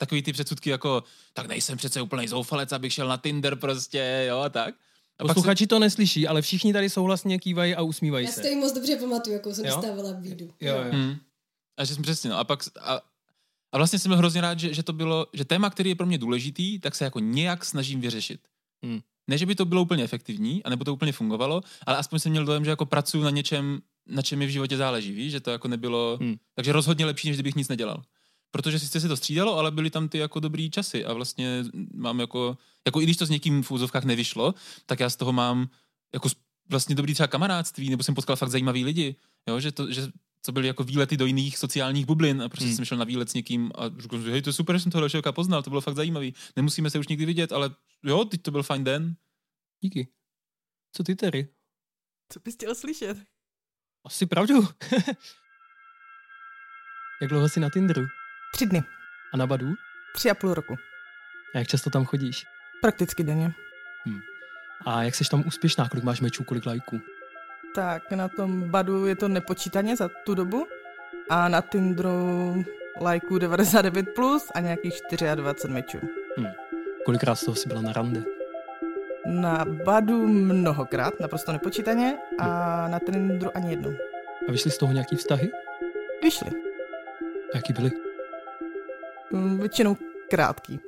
takový 0.00 0.22
ty 0.22 0.32
předsudky 0.32 0.70
jako, 0.70 1.04
tak 1.32 1.46
nejsem 1.46 1.78
přece 1.78 2.02
úplný 2.02 2.28
zoufalec, 2.28 2.72
abych 2.72 2.92
šel 2.92 3.08
na 3.08 3.16
Tinder 3.16 3.56
prostě, 3.56 4.26
jo, 4.28 4.38
a 4.38 4.48
tak. 4.48 4.74
A 5.18 5.24
Posluchači 5.24 5.64
se... 5.64 5.68
to 5.68 5.78
neslyší, 5.78 6.28
ale 6.28 6.42
všichni 6.42 6.72
tady 6.72 6.90
souhlasně 6.90 7.38
kývají 7.38 7.74
a 7.74 7.82
usmívají 7.82 8.26
Já 8.26 8.32
se. 8.32 8.40
Já 8.40 8.48
si 8.48 8.54
to 8.54 8.60
moc 8.60 8.72
dobře 8.72 8.96
pamatuju, 8.96 9.36
jakou 9.36 9.54
jsem 9.54 9.64
dostávala 9.64 10.12
bídu. 10.12 10.50
Jo, 10.60 10.74
jo. 10.76 10.92
Hmm. 10.92 11.16
A 11.76 11.84
že 11.84 11.94
jsem 11.94 12.02
přesně, 12.02 12.30
no. 12.30 12.38
A 12.38 12.44
pak, 12.44 12.60
a, 12.80 13.00
a 13.72 13.76
vlastně 13.76 13.98
jsem 13.98 14.12
hrozně 14.12 14.40
rád, 14.40 14.58
že, 14.58 14.74
že 14.74 14.82
to 14.82 14.92
bylo, 14.92 15.26
že 15.32 15.44
téma, 15.44 15.70
který 15.70 15.90
je 15.90 15.96
pro 15.96 16.06
mě 16.06 16.18
důležitý, 16.18 16.78
tak 16.78 16.94
se 16.94 17.04
jako 17.04 17.20
nějak 17.20 17.64
snažím 17.64 18.00
vyřešit. 18.00 18.40
Hmm. 18.84 19.00
Ne, 19.28 19.38
že 19.38 19.46
by 19.46 19.54
to 19.54 19.64
bylo 19.64 19.82
úplně 19.82 20.04
efektivní, 20.04 20.64
anebo 20.64 20.84
to 20.84 20.92
úplně 20.94 21.12
fungovalo, 21.12 21.62
ale 21.86 21.96
aspoň 21.96 22.18
jsem 22.18 22.32
měl 22.32 22.44
dojem, 22.44 22.64
že 22.64 22.70
jako 22.70 22.86
pracuji 22.86 23.22
na 23.22 23.30
něčem, 23.30 23.80
na 24.06 24.22
čem 24.22 24.38
mi 24.38 24.46
v 24.46 24.50
životě 24.50 24.76
záleží, 24.76 25.12
víš, 25.12 25.32
že 25.32 25.40
to 25.40 25.50
jako 25.50 25.68
nebylo, 25.68 26.18
hmm. 26.20 26.36
takže 26.54 26.72
rozhodně 26.72 27.06
lepší, 27.06 27.28
než 27.28 27.36
kdybych 27.36 27.56
nic 27.56 27.68
nedělal. 27.68 28.02
protože 28.50 28.78
sice 28.78 29.00
se 29.00 29.08
to 29.08 29.16
střídalo, 29.16 29.58
ale 29.58 29.70
byly 29.70 29.90
tam 29.90 30.08
ty 30.08 30.18
jako 30.18 30.40
dobrý 30.40 30.70
časy 30.70 31.04
a 31.04 31.12
vlastně 31.12 31.64
mám 31.94 32.20
jako, 32.20 32.58
jako 32.86 33.00
i 33.00 33.04
když 33.04 33.16
to 33.16 33.26
s 33.26 33.30
někým 33.30 33.62
v 33.62 33.70
úzovkách 33.70 34.04
nevyšlo, 34.04 34.54
tak 34.86 35.00
já 35.00 35.10
z 35.10 35.16
toho 35.16 35.32
mám 35.32 35.68
jako 36.14 36.28
vlastně 36.68 36.94
dobrý 36.94 37.14
třeba 37.14 37.26
kamarádství, 37.26 37.90
nebo 37.90 38.02
jsem 38.02 38.14
potkal 38.14 38.36
fakt 38.36 38.50
zajímavý 38.50 38.84
lidi, 38.84 39.16
jo, 39.48 39.60
že, 39.60 39.72
to, 39.72 39.92
že 39.92 40.02
co 40.42 40.52
byly 40.52 40.66
jako 40.66 40.84
výlety 40.84 41.16
do 41.16 41.26
jiných 41.26 41.58
sociálních 41.58 42.06
bublin 42.06 42.42
a 42.42 42.48
prostě 42.48 42.66
hmm. 42.66 42.76
jsem 42.76 42.84
šel 42.84 42.98
na 42.98 43.04
výlet 43.04 43.30
s 43.30 43.34
někým 43.34 43.70
a 43.74 43.88
řekl 43.98 44.22
jsem, 44.22 44.30
hej, 44.30 44.42
to 44.42 44.48
je 44.48 44.52
super, 44.54 44.76
že 44.76 44.82
jsem 44.82 44.92
toho 44.92 45.08
člověka 45.08 45.32
poznal, 45.32 45.62
to 45.62 45.70
bylo 45.70 45.80
fakt 45.80 45.96
zajímavý. 45.96 46.34
Nemusíme 46.56 46.90
se 46.90 46.98
už 46.98 47.08
nikdy 47.08 47.26
vidět, 47.26 47.52
ale 47.52 47.70
jo, 48.02 48.24
teď 48.24 48.42
to 48.42 48.50
byl 48.50 48.62
fajn 48.62 48.84
den. 48.84 49.16
Díky. 49.80 50.08
Co 50.92 51.04
ty, 51.04 51.16
Terry? 51.16 51.48
Co 52.32 52.40
bys 52.40 52.54
chtěl 52.54 52.74
slyšet? 52.74 53.18
Asi 54.04 54.26
pravdu. 54.26 54.54
Jak 57.20 57.30
dlouho 57.30 57.48
jsi 57.48 57.60
na 57.60 57.70
Tinderu? 57.70 58.06
Tři 58.54 58.66
dny. 58.66 58.82
A 59.32 59.36
na 59.36 59.46
Badu? 59.46 59.66
Tři 60.14 60.30
a 60.30 60.34
půl 60.34 60.54
roku. 60.54 60.74
A 61.54 61.58
jak 61.58 61.68
často 61.68 61.90
tam 61.90 62.04
chodíš? 62.04 62.44
Prakticky 62.80 63.24
denně. 63.24 63.54
Hmm. 64.04 64.20
A 64.86 65.02
jak 65.02 65.14
jsi 65.14 65.24
tam 65.30 65.44
úspěšná? 65.46 65.88
Kolik 65.88 66.04
máš 66.04 66.20
mečů, 66.20 66.44
kolik 66.44 66.66
lajků? 66.66 67.00
Tak 67.74 68.10
na 68.12 68.28
tom 68.28 68.70
Badu 68.70 69.06
je 69.06 69.16
to 69.16 69.28
nepočítaně 69.28 69.96
za 69.96 70.10
tu 70.24 70.34
dobu 70.34 70.66
a 71.28 71.48
na 71.48 71.60
Tinderu 71.60 72.64
lajků 73.00 73.38
99 73.38 74.06
plus 74.14 74.50
a 74.54 74.60
nějakých 74.60 75.00
24 75.34 75.74
mečů. 75.74 75.98
Hmm. 76.36 76.46
Kolikrát 77.04 77.34
z 77.34 77.44
toho 77.44 77.54
jsi 77.54 77.68
byla 77.68 77.80
na 77.80 77.92
rande? 77.92 78.22
Na 79.26 79.64
Badu 79.64 80.26
mnohokrát, 80.26 81.20
naprosto 81.20 81.52
nepočítaně 81.52 82.18
a 82.38 82.44
hmm. 82.82 82.92
na 82.92 82.98
Tinderu 82.98 83.56
ani 83.56 83.70
jednou. 83.70 83.92
A 84.48 84.52
vyšly 84.52 84.70
z 84.70 84.78
toho 84.78 84.92
nějaký 84.92 85.16
vztahy? 85.16 85.50
Vyšly. 86.22 86.50
Jaký 87.54 87.72
byly? 87.72 87.90
Hmm, 89.32 89.58
většinou 89.58 89.96
krátký. 90.30 90.80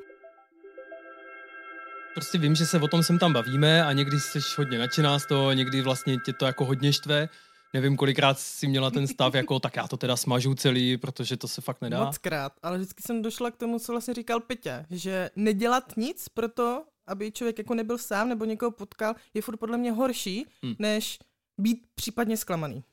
Prostě 2.14 2.38
vím, 2.38 2.54
že 2.54 2.66
se 2.66 2.80
o 2.80 2.88
tom 2.88 3.02
sem 3.02 3.18
tam 3.18 3.32
bavíme 3.32 3.84
a 3.84 3.92
někdy 3.92 4.20
jsi 4.20 4.38
hodně 4.58 4.78
nadšená 4.78 5.18
z 5.18 5.26
toho, 5.26 5.52
někdy 5.52 5.82
vlastně 5.82 6.16
tě 6.24 6.32
to 6.32 6.46
jako 6.46 6.64
hodně 6.64 6.92
štve. 6.92 7.28
Nevím, 7.74 7.96
kolikrát 7.96 8.38
jsi 8.38 8.66
měla 8.66 8.90
ten 8.90 9.06
stav, 9.06 9.34
jako 9.34 9.60
tak 9.60 9.76
já 9.76 9.88
to 9.88 9.96
teda 9.96 10.16
smažu 10.16 10.54
celý, 10.54 10.96
protože 10.96 11.36
to 11.36 11.48
se 11.48 11.60
fakt 11.60 11.80
nedá. 11.80 12.04
Moc 12.04 12.18
krát, 12.18 12.52
ale 12.62 12.78
vždycky 12.78 13.02
jsem 13.02 13.22
došla 13.22 13.50
k 13.50 13.56
tomu, 13.56 13.78
co 13.78 13.92
vlastně 13.92 14.14
říkal 14.14 14.40
Peťa, 14.40 14.84
že 14.90 15.30
nedělat 15.36 15.96
nic 15.96 16.28
pro 16.28 16.48
to, 16.48 16.84
aby 17.06 17.32
člověk 17.32 17.58
jako 17.58 17.74
nebyl 17.74 17.98
sám 17.98 18.28
nebo 18.28 18.44
někoho 18.44 18.70
potkal, 18.70 19.14
je 19.34 19.42
furt 19.42 19.56
podle 19.56 19.78
mě 19.78 19.92
horší, 19.92 20.46
hmm. 20.62 20.74
než 20.78 21.18
být 21.60 21.86
případně 21.94 22.36
zklamaný. 22.36 22.84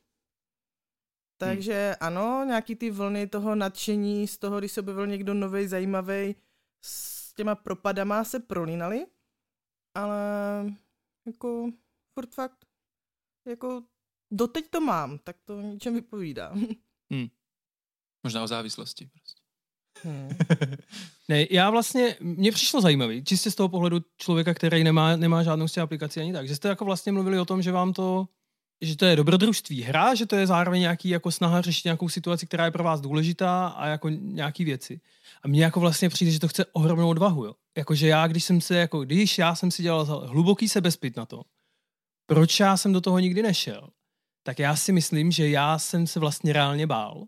Takže 1.37 1.87
hmm. 1.87 2.07
ano, 2.07 2.43
nějaký 2.47 2.75
ty 2.75 2.91
vlny 2.91 3.27
toho 3.27 3.55
nadšení 3.55 4.27
z 4.27 4.37
toho, 4.37 4.59
když 4.59 4.71
se 4.71 4.81
objevil 4.81 5.07
někdo 5.07 5.33
nový, 5.33 5.67
zajímavý, 5.67 6.35
těma 7.39 7.55
propadama 7.55 8.23
se 8.23 8.39
prolínaly, 8.39 9.05
ale 9.95 10.19
jako 11.27 11.71
furt 12.13 12.33
fakt, 12.33 12.65
jako 13.47 13.83
doteď 14.31 14.69
to 14.69 14.81
mám, 14.81 15.17
tak 15.17 15.35
to 15.45 15.61
ničem 15.61 15.93
vypovídá. 15.93 16.53
Hmm. 17.11 17.27
Možná 18.23 18.43
o 18.43 18.47
závislosti 18.47 19.05
prostě. 19.05 19.41
Hmm. 20.03 20.29
ne, 21.29 21.47
já 21.51 21.69
vlastně, 21.69 22.17
mně 22.19 22.51
přišlo 22.51 22.81
zajímavý, 22.81 23.23
čistě 23.23 23.51
z 23.51 23.55
toho 23.55 23.69
pohledu 23.69 23.99
člověka, 24.17 24.53
který 24.53 24.83
nemá, 24.83 25.15
nemá 25.15 25.43
žádnou 25.43 25.67
z 25.67 25.71
těch 25.71 25.83
aplikací 25.83 26.19
ani 26.19 26.33
tak, 26.33 26.47
že 26.47 26.55
jste 26.55 26.67
jako 26.67 26.85
vlastně 26.85 27.11
mluvili 27.11 27.39
o 27.39 27.45
tom, 27.45 27.61
že 27.61 27.71
vám 27.71 27.93
to 27.93 28.27
že 28.81 28.97
to 28.97 29.05
je 29.05 29.15
dobrodružství 29.15 29.81
hra, 29.81 30.15
že 30.15 30.25
to 30.25 30.35
je 30.35 30.47
zároveň 30.47 30.81
nějaký 30.81 31.09
jako 31.09 31.31
snaha 31.31 31.61
řešit 31.61 31.85
nějakou 31.85 32.09
situaci, 32.09 32.45
která 32.45 32.65
je 32.65 32.71
pro 32.71 32.83
vás 32.83 33.01
důležitá 33.01 33.67
a 33.67 33.87
jako 33.87 34.09
nějaký 34.09 34.65
věci. 34.65 35.01
A 35.43 35.47
mně 35.47 35.63
jako 35.63 35.79
vlastně 35.79 36.09
přijde, 36.09 36.31
že 36.31 36.39
to 36.39 36.47
chce 36.47 36.65
ohromnou 36.65 37.09
odvahu, 37.09 37.45
jo. 37.45 37.55
Jakože 37.77 38.07
já, 38.07 38.27
když 38.27 38.43
jsem 38.43 38.61
se, 38.61 38.75
jako 38.75 39.01
když 39.05 39.37
já 39.37 39.55
jsem 39.55 39.71
si 39.71 39.83
dělal 39.83 40.05
hluboký 40.05 40.69
sebezpit 40.69 41.15
na 41.17 41.25
to, 41.25 41.41
proč 42.25 42.59
já 42.59 42.77
jsem 42.77 42.93
do 42.93 43.01
toho 43.01 43.19
nikdy 43.19 43.41
nešel, 43.41 43.89
tak 44.43 44.59
já 44.59 44.75
si 44.75 44.91
myslím, 44.91 45.31
že 45.31 45.49
já 45.49 45.79
jsem 45.79 46.07
se 46.07 46.19
vlastně 46.19 46.53
reálně 46.53 46.87
bál, 46.87 47.25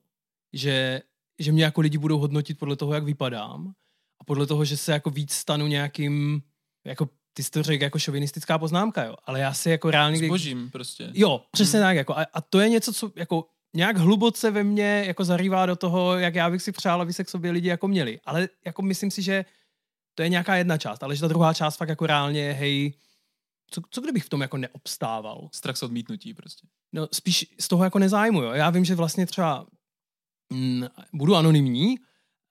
že, 0.53 1.01
že 1.39 1.51
mě 1.51 1.63
jako 1.63 1.81
lidi 1.81 1.97
budou 1.97 2.19
hodnotit 2.19 2.59
podle 2.59 2.75
toho, 2.75 2.93
jak 2.93 3.03
vypadám 3.03 3.73
a 4.21 4.23
podle 4.23 4.47
toho, 4.47 4.65
že 4.65 4.77
se 4.77 4.91
jako 4.91 5.09
víc 5.09 5.33
stanu 5.33 5.67
nějakým 5.67 6.41
jako 6.85 7.09
ty 7.33 7.43
jsi 7.43 7.51
to 7.51 7.63
řekl 7.63 7.83
jako 7.83 7.99
šovinistická 7.99 8.57
poznámka, 8.57 9.03
jo, 9.03 9.15
ale 9.25 9.39
já 9.39 9.53
si 9.53 9.69
jako 9.69 9.91
reálně... 9.91 10.17
Zbožím 10.17 10.69
prostě. 10.69 11.09
Jo, 11.13 11.41
přesně 11.51 11.79
hmm. 11.79 11.87
tak, 11.87 11.95
jako, 11.95 12.17
a, 12.17 12.25
a, 12.33 12.41
to 12.41 12.59
je 12.59 12.69
něco, 12.69 12.93
co 12.93 13.11
jako 13.15 13.45
nějak 13.73 13.97
hluboce 13.97 14.51
ve 14.51 14.63
mně 14.63 15.03
jako 15.07 15.25
zarývá 15.25 15.65
do 15.65 15.75
toho, 15.75 16.17
jak 16.17 16.35
já 16.35 16.49
bych 16.49 16.61
si 16.61 16.71
přál, 16.71 17.01
aby 17.01 17.13
se 17.13 17.23
k 17.23 17.29
sobě 17.29 17.51
lidi 17.51 17.67
jako 17.67 17.87
měli. 17.87 18.19
Ale 18.25 18.49
jako 18.65 18.81
myslím 18.81 19.11
si, 19.11 19.21
že 19.21 19.45
to 20.15 20.23
je 20.23 20.29
nějaká 20.29 20.55
jedna 20.55 20.77
část, 20.77 21.03
ale 21.03 21.15
že 21.15 21.21
ta 21.21 21.27
druhá 21.27 21.53
část 21.53 21.77
fakt 21.77 21.89
jako 21.89 22.07
reálně, 22.07 22.51
hej, 22.51 22.93
co, 23.71 23.81
co 23.89 24.01
kdybych 24.01 24.23
v 24.23 24.29
tom 24.29 24.41
jako 24.41 24.57
neobstával? 24.57 25.49
Strach 25.51 25.77
z 25.77 25.83
odmítnutí 25.83 26.33
prostě. 26.33 26.67
No 26.93 27.07
spíš 27.11 27.55
z 27.59 27.67
toho 27.67 27.83
jako 27.83 27.99
nezájmu, 27.99 28.41
jo. 28.41 28.51
Já 28.51 28.69
vím, 28.69 28.85
že 28.85 28.95
vlastně 28.95 29.25
třeba 29.25 29.65
mm, 30.49 30.87
budu 31.13 31.35
anonymní, 31.35 31.97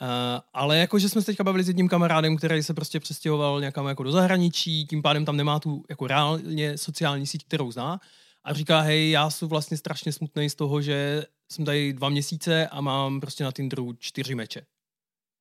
Uh, 0.03 0.41
ale 0.53 0.79
jakože 0.79 1.09
jsme 1.09 1.21
se 1.21 1.27
teďka 1.27 1.45
bavili 1.45 1.65
s 1.65 1.69
jedním 1.69 1.89
kamarádem, 1.89 2.37
který 2.37 2.63
se 2.63 2.75
prostě 2.75 3.01
přestěhoval 3.01 3.61
někam 3.61 3.87
jako 3.87 4.03
do 4.03 4.13
zahraničí, 4.13 4.87
tím 4.87 5.03
pádem 5.03 5.25
tam 5.25 5.37
nemá 5.37 5.61
tu 5.61 5.85
jako 5.91 6.07
reálně 6.07 6.79
sociální 6.79 7.27
síť, 7.27 7.45
kterou 7.45 7.73
zná. 7.73 8.01
A 8.45 8.53
říká, 8.53 8.81
hej, 8.81 9.11
já 9.11 9.31
jsem 9.31 9.49
vlastně 9.49 9.77
strašně 9.77 10.13
smutný 10.13 10.51
z 10.51 10.55
toho, 10.55 10.83
že 10.83 11.27
jsem 11.53 11.65
tady 11.65 11.93
dva 11.93 12.09
měsíce 12.09 12.69
a 12.69 12.81
mám 12.81 13.21
prostě 13.21 13.45
na 13.45 13.53
Tinderu 13.53 13.93
čtyři 13.99 14.35
meče. 14.35 14.67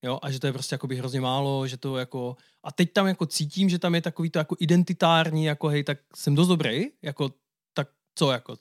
Jo, 0.06 0.20
a 0.22 0.32
že 0.32 0.40
to 0.40 0.48
je 0.48 0.54
prostě 0.54 0.74
jakoby 0.74 0.96
hrozně 0.96 1.22
málo, 1.22 1.68
že 1.68 1.78
to 1.78 1.98
jako... 1.98 2.36
A 2.64 2.72
teď 2.72 2.94
tam 2.94 3.08
jako 3.08 3.26
cítím, 3.26 3.70
že 3.70 3.80
tam 3.80 3.96
je 3.96 4.02
takový 4.02 4.30
to 4.30 4.40
jako 4.40 4.56
identitární, 4.60 5.46
jako 5.46 5.68
hej, 5.68 5.84
tak 5.84 6.00
jsem 6.16 6.36
dost 6.36 6.48
dobrý, 6.48 6.86
jako 7.02 7.34
tak 7.74 7.90
co, 8.16 8.32
jako 8.32 8.58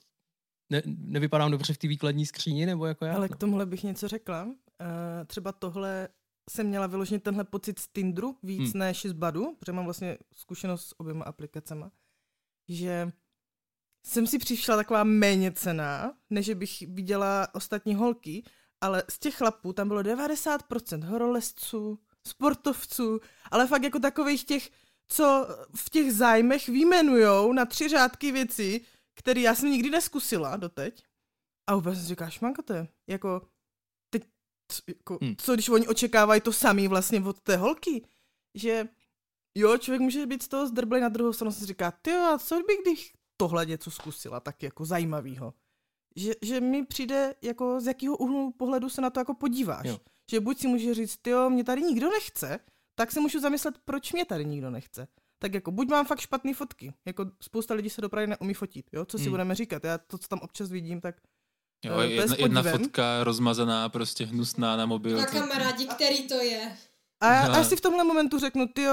ne, 0.71 0.83
nevypadám 0.87 1.51
dobře 1.51 1.75
v 1.75 1.79
té 1.79 1.89
výkladní 1.89 2.27
skříni, 2.27 2.67
nebo 2.67 2.87
jako 2.87 3.05
já? 3.05 3.15
Ale 3.15 3.29
k 3.29 3.37
tomuhle 3.37 3.67
bych 3.67 3.83
něco 3.83 4.09
řekla. 4.09 4.49
Uh, 4.81 5.27
třeba 5.27 5.53
tohle 5.53 6.09
jsem 6.51 6.67
měla 6.67 6.87
vyloženě 6.87 7.21
tenhle 7.21 7.45
pocit 7.45 7.79
z 7.79 7.88
Tinderu 7.88 8.37
víc 8.43 8.73
hmm. 8.73 8.79
než 8.79 9.07
z 9.07 9.12
Badu, 9.12 9.57
protože 9.59 9.73
mám 9.73 9.85
vlastně 9.85 10.19
zkušenost 10.35 10.87
s 10.87 11.01
oběma 11.01 11.25
aplikacemi, 11.25 11.85
že 12.69 13.12
jsem 14.07 14.27
si 14.27 14.38
přišla 14.38 14.77
taková 14.77 15.05
méně 15.05 15.53
cená, 15.53 16.14
než 16.31 16.51
bych 16.55 16.83
viděla 16.88 17.49
ostatní 17.55 17.95
holky, 17.95 18.45
ale 18.81 19.03
z 19.11 19.19
těch 19.19 19.35
chlapů 19.35 19.73
tam 19.73 19.88
bylo 19.88 20.01
90% 20.01 21.05
horolezců, 21.05 21.99
sportovců, 22.27 23.21
ale 23.51 23.67
fakt 23.67 23.83
jako 23.83 23.99
takových 23.99 24.45
těch, 24.45 24.71
co 25.09 25.47
v 25.77 25.91
těch 25.91 26.12
zájmech 26.12 26.69
výjmenujou 26.69 27.53
na 27.53 27.64
tři 27.64 27.88
řádky 27.88 28.33
věci, 28.33 28.81
který 29.14 29.43
já 29.43 29.55
jsem 29.55 29.71
nikdy 29.71 29.91
neskusila 29.91 30.57
doteď. 30.57 31.05
A 31.67 31.75
vůbec 31.75 31.99
si 31.99 32.07
říkáš, 32.07 32.41
manko 32.41 32.62
to 32.62 32.73
je, 32.73 32.88
jako, 33.07 33.49
teď, 34.68 34.96
jako, 34.96 35.18
hmm. 35.22 35.35
co 35.38 35.54
když 35.54 35.68
oni 35.68 35.88
očekávají 35.88 36.40
to 36.40 36.52
samý 36.52 36.88
vlastně 36.88 37.20
od 37.20 37.40
té 37.40 37.57
holky, 37.57 38.04
že 38.54 38.88
jo, 39.54 39.78
člověk 39.78 40.00
může 40.00 40.26
být 40.26 40.42
z 40.42 40.48
toho 40.48 40.66
zdrblej 40.66 41.00
na 41.00 41.09
druhou 41.09 41.33
stranu 41.33 41.52
si 41.52 41.66
říká, 41.66 41.90
ty 41.90 42.12
a 42.12 42.38
co 42.38 42.57
by 42.57 42.76
když 42.83 43.12
tohle 43.37 43.66
něco 43.66 43.90
zkusila, 43.90 44.40
tak 44.40 44.62
jako 44.62 44.85
zajímavýho. 44.85 45.54
Že, 46.16 46.33
že 46.42 46.61
mi 46.61 46.87
přijde, 46.87 47.35
jako 47.42 47.81
z 47.81 47.87
jakého 47.87 48.16
úhlu 48.16 48.52
pohledu 48.52 48.88
se 48.88 49.00
na 49.00 49.11
to 49.11 49.20
jako 49.20 49.35
podíváš. 49.35 49.87
Jo. 49.87 49.98
Že 50.31 50.40
buď 50.40 50.59
si 50.59 50.68
může 50.68 50.94
říct, 50.94 51.26
jo, 51.26 51.50
mě 51.50 51.64
tady 51.64 51.83
nikdo 51.83 52.11
nechce, 52.11 52.59
tak 52.94 53.12
se 53.12 53.20
můžu 53.20 53.40
zamyslet, 53.40 53.78
proč 53.85 54.12
mě 54.12 54.24
tady 54.24 54.44
nikdo 54.44 54.70
nechce 54.70 55.09
tak 55.38 55.54
jako 55.54 55.70
buď 55.70 55.88
mám 55.88 56.07
fakt 56.07 56.20
špatné 56.20 56.54
fotky, 56.54 56.94
jako 57.07 57.26
spousta 57.40 57.74
lidí 57.74 57.90
se 57.90 58.00
dopravy 58.00 58.26
neumí 58.26 58.54
fotit, 58.54 58.90
jo, 58.92 59.04
co 59.04 59.18
si 59.18 59.24
hmm. 59.24 59.33
budeme 59.33 59.54
říkat, 59.54 59.85
já 59.85 59.98
to, 59.98 60.18
co 60.18 60.28
tam 60.28 60.38
občas 60.38 60.70
vidím, 60.70 61.00
tak 61.00 61.20
Jo, 61.85 61.97
uh, 61.97 62.03
jedna, 62.03 62.37
jedna 62.38 62.62
fotka 62.62 63.25
rozmazaná, 63.25 63.88
prostě 63.88 64.25
hnusná 64.25 64.77
na 64.77 64.87
mobil. 64.87 65.17
Na 65.17 65.27
kamarádi, 65.27 65.87
který 65.87 66.29
to 66.29 66.35
je. 66.35 66.77
A 67.21 67.33
já, 67.33 67.53
a 67.53 67.64
si 67.64 67.77
v 67.77 67.81
tomhle 67.81 68.05
momentu 68.05 68.38
řeknu, 68.38 68.67
ty 68.67 68.87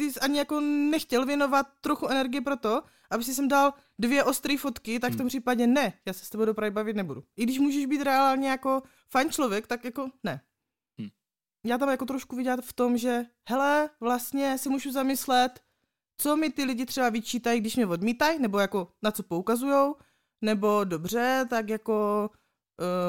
ty 0.00 0.12
jsi 0.12 0.20
ani 0.20 0.38
jako 0.38 0.60
nechtěl 0.60 1.26
věnovat 1.26 1.66
trochu 1.80 2.08
energie 2.08 2.40
pro 2.40 2.56
to, 2.56 2.82
aby 3.10 3.24
si 3.24 3.34
sem 3.34 3.48
dal 3.48 3.74
dvě 3.98 4.24
ostré 4.24 4.56
fotky, 4.58 5.00
tak 5.00 5.12
v 5.12 5.16
tom 5.16 5.24
hmm. 5.24 5.28
případě 5.28 5.66
ne, 5.66 5.92
já 6.06 6.12
se 6.12 6.24
s 6.24 6.30
tebou 6.30 6.44
dopravy 6.44 6.70
bavit 6.70 6.96
nebudu. 6.96 7.24
I 7.36 7.42
když 7.42 7.58
můžeš 7.58 7.86
být 7.86 8.02
reálně 8.02 8.48
jako 8.48 8.82
fajn 9.10 9.30
člověk, 9.30 9.66
tak 9.66 9.84
jako 9.84 10.10
ne. 10.24 10.40
Hmm. 10.98 11.08
Já 11.66 11.78
tam 11.78 11.88
jako 11.88 12.06
trošku 12.06 12.36
vidět 12.36 12.60
v 12.60 12.72
tom, 12.72 12.98
že 12.98 13.26
hele, 13.48 13.90
vlastně 14.00 14.58
si 14.58 14.68
můžu 14.68 14.92
zamyslet, 14.92 15.60
co 16.18 16.36
mi 16.36 16.50
ty 16.50 16.64
lidi 16.64 16.86
třeba 16.86 17.08
vyčítají, 17.08 17.60
když 17.60 17.76
mě 17.76 17.86
odmítají, 17.86 18.38
nebo 18.38 18.58
jako 18.58 18.88
na 19.02 19.10
co 19.10 19.22
poukazujou, 19.22 19.96
nebo 20.42 20.84
dobře, 20.84 21.46
tak 21.50 21.68
jako 21.68 22.30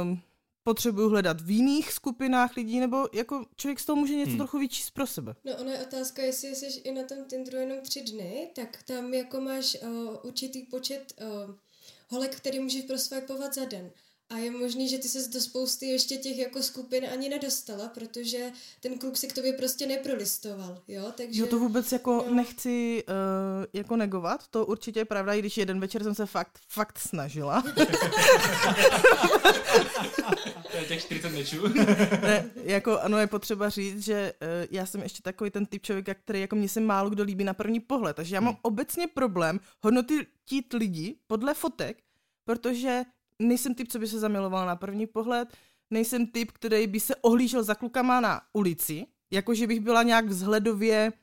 um, 0.03 0.21
potřebuju 0.63 1.09
hledat 1.09 1.41
v 1.41 1.49
jiných 1.49 1.93
skupinách 1.93 2.55
lidí, 2.55 2.79
nebo 2.79 3.07
jako 3.13 3.45
člověk 3.55 3.79
z 3.79 3.85
toho 3.85 3.95
může 3.95 4.15
něco 4.15 4.29
hmm. 4.29 4.37
trochu 4.37 4.59
vyčíst 4.59 4.93
pro 4.93 5.07
sebe. 5.07 5.35
No 5.43 5.51
ona 5.61 5.71
je 5.71 5.85
otázka, 5.85 6.21
jestli 6.21 6.55
jsi 6.55 6.79
i 6.79 6.91
na 6.91 7.03
tom 7.03 7.17
Tinderu 7.25 7.57
jenom 7.57 7.81
tři 7.81 8.01
dny, 8.01 8.51
tak 8.55 8.83
tam 8.83 9.13
jako 9.13 9.41
máš 9.41 9.77
uh, 9.83 10.17
určitý 10.23 10.63
počet 10.63 11.13
uh, 11.21 11.55
holek, 12.09 12.35
který 12.35 12.59
můžeš 12.59 12.83
prosvajpovat 12.83 13.53
za 13.53 13.65
den. 13.65 13.91
A 14.31 14.37
je 14.37 14.51
možný, 14.51 14.89
že 14.89 14.97
ty 14.97 15.07
se 15.07 15.29
do 15.29 15.41
spousty 15.41 15.85
ještě 15.85 16.17
těch 16.17 16.37
jako 16.37 16.63
skupin 16.63 17.05
ani 17.13 17.29
nedostala, 17.29 17.87
protože 17.87 18.51
ten 18.79 18.97
kluk 18.97 19.17
si 19.17 19.27
k 19.27 19.33
tobě 19.33 19.53
prostě 19.53 19.87
neprolistoval, 19.87 20.81
jo, 20.87 21.11
takže... 21.17 21.41
Jo, 21.41 21.47
to 21.47 21.59
vůbec 21.59 21.91
jako 21.91 22.25
no. 22.27 22.33
nechci 22.35 23.03
uh, 23.07 23.13
jako 23.73 23.95
negovat, 23.95 24.47
to 24.47 24.65
určitě 24.65 24.99
je 24.99 25.05
pravda, 25.05 25.33
i 25.33 25.39
když 25.39 25.57
jeden 25.57 25.79
večer 25.79 26.03
jsem 26.03 26.15
se 26.15 26.25
fakt, 26.25 26.59
fakt 26.67 26.99
snažila. 26.99 27.61
to 30.71 30.77
je 30.77 30.85
těch 30.87 31.01
40 31.01 31.29
mečů. 31.29 31.67
ne, 32.21 32.51
jako 32.55 32.99
ano, 32.99 33.17
je 33.17 33.27
potřeba 33.27 33.69
říct, 33.69 34.03
že 34.03 34.33
uh, 34.41 34.47
já 34.71 34.85
jsem 34.85 35.01
ještě 35.01 35.21
takový 35.21 35.51
ten 35.51 35.65
typ 35.65 35.83
člověka, 35.83 36.13
který 36.13 36.41
jako 36.41 36.55
mě 36.55 36.69
se 36.69 36.79
málo 36.79 37.09
kdo 37.09 37.23
líbí 37.23 37.43
na 37.43 37.53
první 37.53 37.79
pohled, 37.79 38.15
takže 38.15 38.35
já 38.35 38.41
mám 38.41 38.53
hmm. 38.53 38.59
obecně 38.61 39.07
problém 39.07 39.59
hodnotit 39.83 40.73
lidi 40.73 41.15
podle 41.27 41.53
fotek, 41.53 41.97
protože 42.45 43.01
nejsem 43.41 43.75
typ, 43.75 43.87
co 43.87 43.99
by 43.99 44.07
se 44.07 44.19
zamiloval 44.19 44.65
na 44.65 44.75
první 44.75 45.07
pohled, 45.07 45.57
nejsem 45.89 46.27
typ, 46.27 46.51
který 46.51 46.87
by 46.87 46.99
se 46.99 47.15
ohlížel 47.15 47.63
za 47.63 47.75
klukama 47.75 48.19
na 48.19 48.41
ulici, 48.53 49.05
jakože 49.31 49.67
bych 49.67 49.79
byla 49.79 50.03
nějak 50.03 50.25
vzhledově 50.25 51.13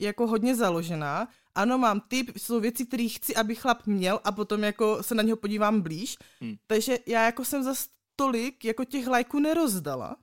jako 0.00 0.26
hodně 0.26 0.56
založená. 0.56 1.28
Ano, 1.54 1.78
mám 1.78 2.00
typ, 2.00 2.38
jsou 2.38 2.60
věci, 2.60 2.86
které 2.86 3.08
chci, 3.08 3.36
aby 3.36 3.54
chlap 3.54 3.86
měl 3.86 4.20
a 4.24 4.32
potom 4.32 4.64
jako 4.64 5.02
se 5.02 5.14
na 5.14 5.22
něho 5.22 5.36
podívám 5.36 5.80
blíž. 5.80 6.16
Hmm. 6.40 6.56
Takže 6.66 6.98
já 7.06 7.24
jako 7.24 7.44
jsem 7.44 7.62
za 7.62 7.74
tolik 8.16 8.64
jako 8.64 8.84
těch 8.84 9.06
lajků 9.06 9.38
nerozdala. 9.38 10.16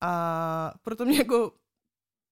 A 0.00 0.74
proto 0.82 1.04
mě 1.04 1.18
jako 1.18 1.52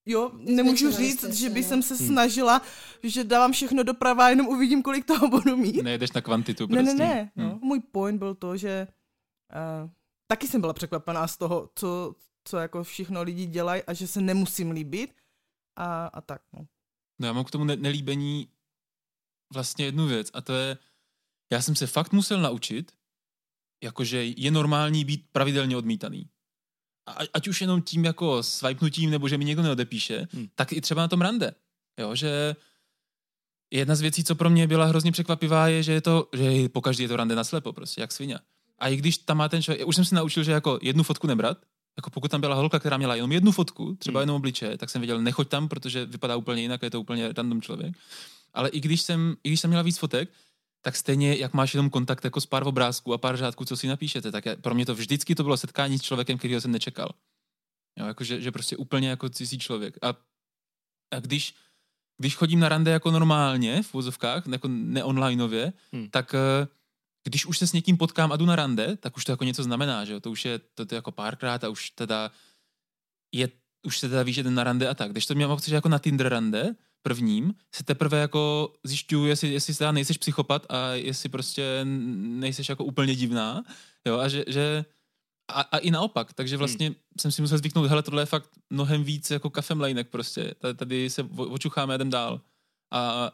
jo, 0.08 0.30
nemůžu 0.34 0.90
říct, 0.90 1.20
se, 1.20 1.34
že 1.34 1.50
by 1.50 1.62
jsem 1.62 1.82
se 1.82 1.94
hmm. 1.94 2.06
snažila, 2.06 2.62
že 3.02 3.24
dávám 3.24 3.52
všechno 3.52 3.82
doprava 3.82 4.26
a 4.26 4.28
jenom 4.28 4.46
uvidím, 4.46 4.82
kolik 4.82 5.04
toho 5.04 5.28
budu 5.28 5.56
mít. 5.56 5.82
Nejdeš 5.82 6.12
na 6.12 6.20
kvantitu 6.20 6.68
prostě. 6.68 6.82
Ne, 6.82 6.94
ne, 6.94 7.04
ne. 7.04 7.32
Hmm. 7.36 7.48
No, 7.48 7.58
můj 7.62 7.80
point 7.80 8.18
byl 8.18 8.34
to, 8.34 8.56
že 8.56 8.88
uh, 9.82 9.90
taky 10.26 10.48
jsem 10.48 10.60
byla 10.60 10.72
překvapená 10.72 11.28
z 11.28 11.36
toho, 11.36 11.70
co, 11.74 12.14
co 12.44 12.56
jako 12.56 12.84
všechno 12.84 13.22
lidi 13.22 13.46
dělají 13.46 13.82
a 13.82 13.92
že 13.92 14.06
se 14.06 14.20
nemusím 14.20 14.70
líbit 14.70 15.14
a, 15.76 16.06
a 16.06 16.20
tak, 16.20 16.42
no. 16.52 16.66
No 17.18 17.26
já 17.26 17.32
mám 17.32 17.44
k 17.44 17.50
tomu 17.50 17.64
ne- 17.64 17.76
nelíbení 17.76 18.48
vlastně 19.52 19.84
jednu 19.84 20.06
věc 20.06 20.30
a 20.34 20.40
to 20.40 20.52
je, 20.52 20.78
já 21.52 21.62
jsem 21.62 21.76
se 21.76 21.86
fakt 21.86 22.12
musel 22.12 22.40
naučit, 22.40 22.92
jakože 23.82 24.24
je 24.24 24.50
normální 24.50 25.04
být 25.04 25.26
pravidelně 25.32 25.76
odmítaný 25.76 26.30
ať 27.34 27.48
už 27.48 27.60
jenom 27.60 27.82
tím 27.82 28.04
jako 28.04 28.42
swipenutím, 28.42 29.10
nebo 29.10 29.28
že 29.28 29.38
mi 29.38 29.44
někdo 29.44 29.62
neodepíše, 29.62 30.28
hmm. 30.32 30.48
tak 30.54 30.72
i 30.72 30.80
třeba 30.80 31.02
na 31.02 31.08
tom 31.08 31.20
rande. 31.20 31.54
Jo, 32.00 32.14
že 32.14 32.56
jedna 33.70 33.94
z 33.94 34.00
věcí, 34.00 34.24
co 34.24 34.34
pro 34.34 34.50
mě 34.50 34.66
byla 34.66 34.84
hrozně 34.84 35.12
překvapivá, 35.12 35.68
je, 35.68 35.82
že 35.82 35.92
je 35.92 36.00
to, 36.00 36.28
že 36.32 36.68
po 36.68 36.80
každý 36.80 37.02
je 37.02 37.08
to 37.08 37.16
rande 37.16 37.34
naslepo, 37.34 37.72
prostě, 37.72 38.00
jak 38.00 38.12
svině. 38.12 38.38
A 38.78 38.88
i 38.88 38.96
když 38.96 39.18
tam 39.18 39.36
má 39.36 39.48
ten 39.48 39.62
člověk, 39.62 39.88
už 39.88 39.96
jsem 39.96 40.04
se 40.04 40.14
naučil, 40.14 40.44
že 40.44 40.52
jako 40.52 40.78
jednu 40.82 41.02
fotku 41.02 41.26
nebrat, 41.26 41.58
jako 41.96 42.10
pokud 42.10 42.30
tam 42.30 42.40
byla 42.40 42.54
holka, 42.54 42.78
která 42.78 42.96
měla 42.96 43.14
jenom 43.14 43.32
jednu 43.32 43.52
fotku, 43.52 43.96
třeba 43.98 44.20
hmm. 44.20 44.22
jenom 44.22 44.36
obliče, 44.36 44.76
tak 44.76 44.90
jsem 44.90 45.00
věděl, 45.00 45.22
nechoď 45.22 45.48
tam, 45.48 45.68
protože 45.68 46.06
vypadá 46.06 46.36
úplně 46.36 46.62
jinak, 46.62 46.82
je 46.82 46.90
to 46.90 47.00
úplně 47.00 47.32
random 47.36 47.62
člověk. 47.62 47.96
Ale 48.54 48.68
i 48.68 48.80
když 48.80 49.02
jsem, 49.02 49.36
i 49.44 49.48
když 49.48 49.60
jsem 49.60 49.70
měla 49.70 49.82
víc 49.82 49.98
fotek, 49.98 50.30
tak 50.80 50.96
stejně, 50.96 51.36
jak 51.36 51.54
máš 51.54 51.74
jenom 51.74 51.90
kontakt 51.90 52.24
jako 52.24 52.40
s 52.40 52.46
pár 52.46 52.66
obrázků 52.66 53.14
a 53.14 53.18
pár 53.18 53.36
řádků, 53.36 53.64
co 53.64 53.76
si 53.76 53.88
napíšete, 53.88 54.32
tak 54.32 54.44
pro 54.60 54.74
mě 54.74 54.86
to 54.86 54.94
vždycky 54.94 55.34
to 55.34 55.42
bylo 55.42 55.56
setkání 55.56 55.98
s 55.98 56.02
člověkem, 56.02 56.38
kterého 56.38 56.60
jsem 56.60 56.72
nečekal. 56.72 57.08
Jo, 57.98 58.06
jako 58.06 58.24
že, 58.24 58.40
že 58.40 58.52
prostě 58.52 58.76
úplně 58.76 59.08
jako 59.08 59.28
cizí 59.28 59.58
člověk. 59.58 59.98
A, 60.02 60.08
a 61.10 61.20
když, 61.20 61.54
když 62.18 62.36
chodím 62.36 62.60
na 62.60 62.68
rande 62.68 62.90
jako 62.90 63.10
normálně, 63.10 63.82
v 63.82 63.92
vozovkách, 63.92 64.46
jako 64.46 64.68
neonlineově, 64.68 65.72
hmm. 65.92 66.10
tak 66.10 66.34
eh, 66.34 66.68
když 67.24 67.46
už 67.46 67.58
se 67.58 67.66
s 67.66 67.72
někým 67.72 67.96
potkám 67.96 68.32
a 68.32 68.36
jdu 68.36 68.46
na 68.46 68.56
rande, 68.56 68.96
tak 68.96 69.16
už 69.16 69.24
to 69.24 69.32
jako 69.32 69.44
něco 69.44 69.62
znamená, 69.62 70.04
že 70.04 70.12
jo? 70.12 70.20
To 70.20 70.30
už 70.30 70.44
je 70.44 70.58
to, 70.58 70.86
to 70.86 70.94
jako 70.94 71.12
párkrát 71.12 71.64
a 71.64 71.68
už 71.68 71.90
teda 71.90 72.30
je, 73.32 73.48
už 73.82 73.98
se 73.98 74.08
teda 74.08 74.22
víš, 74.22 74.34
že 74.34 74.42
na 74.42 74.64
rande 74.64 74.88
a 74.88 74.94
tak. 74.94 75.10
Když 75.10 75.26
to 75.26 75.34
mě 75.34 75.46
mám 75.46 75.58
jako 75.68 75.88
na 75.88 75.98
Tinder 75.98 76.28
rande, 76.28 76.74
prvním 77.02 77.54
se 77.74 77.84
teprve 77.84 78.18
jako 78.18 78.72
zjišťuju, 78.84 79.26
jestli, 79.26 79.52
jestli 79.52 79.74
teda 79.74 79.92
nejseš 79.92 80.18
psychopat 80.18 80.66
a 80.68 80.88
jestli 80.92 81.28
prostě 81.28 81.80
nejseš 81.84 82.68
jako 82.68 82.84
úplně 82.84 83.14
divná, 83.14 83.62
jo, 84.06 84.18
a 84.18 84.28
že, 84.28 84.44
že 84.46 84.84
a, 85.50 85.60
a 85.60 85.78
i 85.78 85.90
naopak, 85.90 86.32
takže 86.32 86.54
hmm. 86.54 86.58
vlastně 86.58 86.86
hmm. 86.86 86.96
jsem 87.20 87.32
si 87.32 87.42
musel 87.42 87.58
zvyknout, 87.58 87.86
hele, 87.86 88.02
tohle 88.02 88.22
je 88.22 88.26
fakt 88.26 88.50
mnohem 88.70 89.04
víc 89.04 89.30
jako 89.30 89.50
kafemlejnek 89.50 90.08
prostě, 90.08 90.54
tady, 90.58 90.74
tady 90.74 91.10
se 91.10 91.22
očucháme, 91.36 91.94
jdem 91.94 92.10
dál. 92.10 92.40
A 92.92 93.32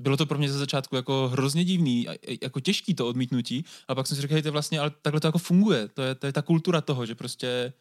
bylo 0.00 0.16
to 0.16 0.26
pro 0.26 0.38
mě 0.38 0.52
ze 0.52 0.58
začátku 0.58 0.96
jako 0.96 1.28
hrozně 1.28 1.64
divný, 1.64 2.06
jako 2.42 2.60
těžký 2.60 2.94
to 2.94 3.08
odmítnutí, 3.08 3.64
a 3.88 3.94
pak 3.94 4.06
jsem 4.06 4.14
si 4.14 4.20
řekl, 4.20 4.34
hejte 4.34 4.50
vlastně, 4.50 4.80
ale 4.80 4.90
takhle 5.02 5.20
to 5.20 5.28
jako 5.28 5.38
funguje, 5.38 5.88
to 5.88 6.02
je, 6.02 6.14
to 6.14 6.26
je 6.26 6.32
ta 6.32 6.42
kultura 6.42 6.80
toho, 6.80 7.06
že 7.06 7.14
prostě 7.14 7.72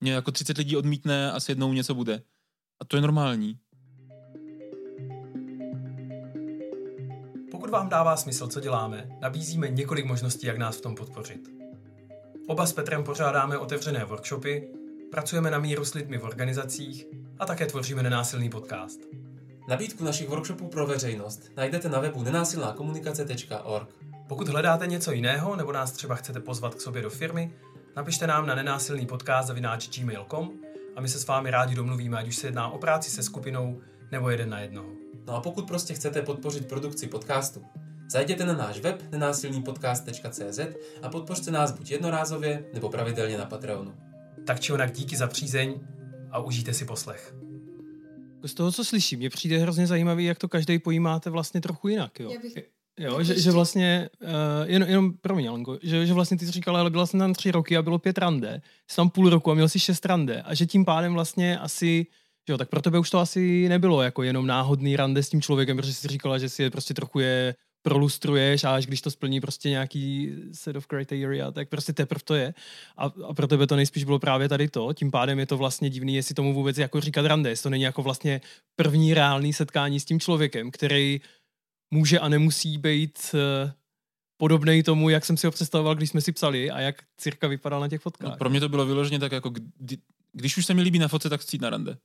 mě 0.00 0.12
jako 0.12 0.32
30 0.32 0.58
lidí 0.58 0.76
odmítne 0.76 1.32
a 1.32 1.40
s 1.40 1.48
jednou 1.48 1.72
něco 1.72 1.94
bude. 1.94 2.22
A 2.80 2.84
to 2.84 2.96
je 2.96 3.02
normální. 3.02 3.58
Pokud 7.70 7.78
vám 7.78 7.88
dává 7.88 8.16
smysl, 8.16 8.48
co 8.48 8.60
děláme, 8.60 9.08
nabízíme 9.20 9.68
několik 9.68 10.06
možností, 10.06 10.46
jak 10.46 10.58
nás 10.58 10.76
v 10.76 10.80
tom 10.80 10.94
podpořit. 10.94 11.48
Oba 12.46 12.66
s 12.66 12.72
Petrem 12.72 13.04
pořádáme 13.04 13.58
otevřené 13.58 14.04
workshopy, 14.04 14.68
pracujeme 15.10 15.50
na 15.50 15.58
míru 15.58 15.84
s 15.84 15.94
lidmi 15.94 16.18
v 16.18 16.24
organizacích 16.24 17.06
a 17.38 17.46
také 17.46 17.66
tvoříme 17.66 18.02
nenásilný 18.02 18.50
podcast. 18.50 19.00
Nabídku 19.68 20.04
našich 20.04 20.28
workshopů 20.28 20.68
pro 20.68 20.86
veřejnost 20.86 21.42
najdete 21.56 21.88
na 21.88 22.00
webu 22.00 22.22
nenásilnákomunikace.org. 22.22 23.88
Pokud 24.28 24.48
hledáte 24.48 24.86
něco 24.86 25.12
jiného 25.12 25.56
nebo 25.56 25.72
nás 25.72 25.92
třeba 25.92 26.14
chcete 26.14 26.40
pozvat 26.40 26.74
k 26.74 26.80
sobě 26.80 27.02
do 27.02 27.10
firmy, 27.10 27.54
napište 27.96 28.26
nám 28.26 28.46
na 28.46 28.54
nenásilný 28.54 29.06
podcast 29.06 29.50
gmail.com 29.98 30.50
a 30.96 31.00
my 31.00 31.08
se 31.08 31.18
s 31.18 31.26
vámi 31.26 31.50
rádi 31.50 31.74
domluvíme, 31.74 32.18
ať 32.18 32.28
už 32.28 32.36
se 32.36 32.46
jedná 32.46 32.68
o 32.68 32.78
práci 32.78 33.10
se 33.10 33.22
skupinou 33.22 33.80
nebo 34.12 34.30
jeden 34.30 34.50
na 34.50 34.60
jednoho. 34.60 34.99
No 35.26 35.36
a 35.36 35.40
pokud 35.40 35.66
prostě 35.66 35.94
chcete 35.94 36.22
podpořit 36.22 36.68
produkci 36.68 37.06
podcastu, 37.06 37.64
zajděte 38.10 38.44
na 38.44 38.52
náš 38.52 38.80
web 38.80 39.02
nenásilnýpodcast.cz 39.12 40.60
a 41.02 41.08
podpořte 41.08 41.50
nás 41.50 41.72
buď 41.72 41.90
jednorázově 41.90 42.64
nebo 42.74 42.88
pravidelně 42.88 43.38
na 43.38 43.44
Patreonu. 43.44 43.94
Tak 44.46 44.60
či 44.60 44.72
onak 44.72 44.92
díky 44.92 45.16
za 45.16 45.26
přízeň 45.26 45.80
a 46.30 46.38
užijte 46.38 46.74
si 46.74 46.84
poslech. 46.84 47.34
Z 48.42 48.54
toho, 48.54 48.72
co 48.72 48.84
slyším, 48.84 49.18
mě 49.18 49.30
přijde 49.30 49.58
hrozně 49.58 49.86
zajímavý, 49.86 50.24
jak 50.24 50.38
to 50.38 50.48
každý 50.48 50.78
pojímáte 50.78 51.30
vlastně 51.30 51.60
trochu 51.60 51.88
jinak. 51.88 52.20
Jo? 52.20 52.30
bych... 52.42 52.54
Jo, 52.98 53.22
že, 53.22 53.40
že 53.40 53.50
vlastně, 53.50 54.08
uh, 54.22 54.28
jenom, 54.64 54.88
jenom 54.88 55.12
promiň, 55.12 55.48
Alenko, 55.48 55.78
že, 55.82 56.06
že 56.06 56.14
vlastně 56.14 56.36
ty 56.36 56.46
jsi 56.46 56.52
říkala, 56.52 56.80
ale 56.80 56.90
byla 56.90 57.06
jsem 57.06 57.20
tam 57.20 57.34
tři 57.34 57.50
roky 57.50 57.76
a 57.76 57.82
bylo 57.82 57.98
pět 57.98 58.18
rande, 58.18 58.62
jsi 58.88 58.96
tam 58.96 59.10
půl 59.10 59.30
roku 59.30 59.50
a 59.50 59.54
měl 59.54 59.68
si 59.68 59.80
šest 59.80 60.06
rande 60.06 60.42
a 60.42 60.54
že 60.54 60.66
tím 60.66 60.84
pádem 60.84 61.12
vlastně 61.12 61.58
asi 61.58 62.06
Jo, 62.48 62.58
tak 62.58 62.68
pro 62.68 62.82
tebe 62.82 62.98
už 62.98 63.10
to 63.10 63.18
asi 63.18 63.68
nebylo 63.68 64.02
jako 64.02 64.22
jenom 64.22 64.46
náhodný 64.46 64.96
rande 64.96 65.22
s 65.22 65.28
tím 65.28 65.42
člověkem, 65.42 65.76
protože 65.76 65.94
jsi 65.94 66.08
říkala, 66.08 66.38
že 66.38 66.48
si 66.48 66.62
je 66.62 66.70
prostě 66.70 66.94
trochu 66.94 67.20
je 67.20 67.54
prolustruješ 67.82 68.64
a 68.64 68.74
až 68.74 68.86
když 68.86 69.00
to 69.00 69.10
splní 69.10 69.40
prostě 69.40 69.70
nějaký 69.70 70.32
set 70.52 70.76
of 70.76 70.86
criteria, 70.86 71.50
tak 71.50 71.68
prostě 71.68 71.92
teprve 71.92 72.20
to 72.24 72.34
je. 72.34 72.54
A, 72.96 73.12
a 73.28 73.34
pro 73.34 73.46
tebe 73.46 73.66
to 73.66 73.76
nejspíš 73.76 74.04
bylo 74.04 74.18
právě 74.18 74.48
tady 74.48 74.68
to. 74.68 74.92
Tím 74.92 75.10
pádem 75.10 75.38
je 75.38 75.46
to 75.46 75.56
vlastně 75.56 75.90
divný, 75.90 76.14
jestli 76.14 76.34
tomu 76.34 76.54
vůbec 76.54 76.78
jako 76.78 77.00
říkat 77.00 77.26
rande. 77.26 77.50
Jestli 77.50 77.62
to 77.62 77.70
není 77.70 77.82
jako 77.82 78.02
vlastně 78.02 78.40
první 78.76 79.14
reálný 79.14 79.52
setkání 79.52 80.00
s 80.00 80.04
tím 80.04 80.20
člověkem, 80.20 80.70
který 80.70 81.20
může 81.90 82.18
a 82.18 82.28
nemusí 82.28 82.78
být 82.78 83.18
uh, 83.34 83.70
podobný 84.36 84.82
tomu, 84.82 85.08
jak 85.08 85.24
jsem 85.24 85.36
si 85.36 85.46
ho 85.46 85.50
představoval, 85.50 85.94
když 85.94 86.10
jsme 86.10 86.20
si 86.20 86.32
psali 86.32 86.70
a 86.70 86.80
jak 86.80 87.02
cirka 87.16 87.48
vypadal 87.48 87.80
na 87.80 87.88
těch 87.88 88.00
fotkách. 88.00 88.30
No, 88.30 88.36
pro 88.36 88.50
mě 88.50 88.60
to 88.60 88.68
bylo 88.68 88.86
vyloženě 88.86 89.18
tak, 89.18 89.32
jako 89.32 89.50
kdy, 89.50 89.98
když 90.32 90.56
už 90.56 90.66
se 90.66 90.74
mi 90.74 90.82
líbí 90.82 90.98
na 90.98 91.08
fotce, 91.08 91.28
tak 91.28 91.40
chci 91.40 91.58
na 91.58 91.70
rande. 91.70 91.96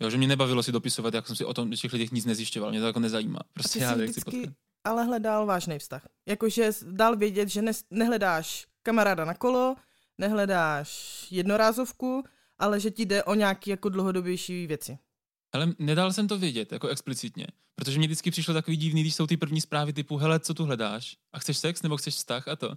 Jo, 0.00 0.10
že 0.10 0.18
mě 0.18 0.26
nebavilo 0.28 0.62
si 0.62 0.72
dopisovat, 0.72 1.14
jak 1.14 1.26
jsem 1.26 1.36
si 1.36 1.44
o 1.44 1.54
tom 1.54 1.70
těch 1.70 1.92
lidech 1.92 2.12
nic 2.12 2.24
nezjišťoval, 2.24 2.70
mě 2.70 2.80
to 2.80 2.86
jako 2.86 3.00
nezajímá. 3.00 3.38
Prostě 3.52 3.78
já 3.78 3.94
vždycky 3.94 4.20
potkat. 4.24 4.54
ale 4.84 5.04
hledal 5.04 5.46
vážný 5.46 5.78
vztah. 5.78 6.08
Jakože 6.28 6.70
dal 6.82 7.16
vědět, 7.16 7.48
že 7.48 7.62
ne, 7.62 7.72
nehledáš 7.90 8.66
kamaráda 8.82 9.24
na 9.24 9.34
kolo, 9.34 9.76
nehledáš 10.18 11.26
jednorázovku, 11.30 12.24
ale 12.58 12.80
že 12.80 12.90
ti 12.90 13.04
jde 13.04 13.24
o 13.24 13.34
nějaké 13.34 13.70
jako 13.70 13.88
dlouhodobější 13.88 14.66
věci. 14.66 14.98
Ale 15.52 15.72
nedal 15.78 16.12
jsem 16.12 16.28
to 16.28 16.38
vědět, 16.38 16.72
jako 16.72 16.88
explicitně. 16.88 17.46
Protože 17.74 17.98
mě 17.98 18.08
vždycky 18.08 18.30
přišlo 18.30 18.54
takový 18.54 18.76
divný, 18.76 19.00
když 19.00 19.14
jsou 19.14 19.26
ty 19.26 19.36
první 19.36 19.60
zprávy 19.60 19.92
typu, 19.92 20.16
hele, 20.16 20.40
co 20.40 20.54
tu 20.54 20.64
hledáš? 20.64 21.16
A 21.32 21.38
chceš 21.38 21.58
sex 21.58 21.82
nebo 21.82 21.96
chceš 21.96 22.14
vztah 22.14 22.48
a 22.48 22.56
to. 22.56 22.74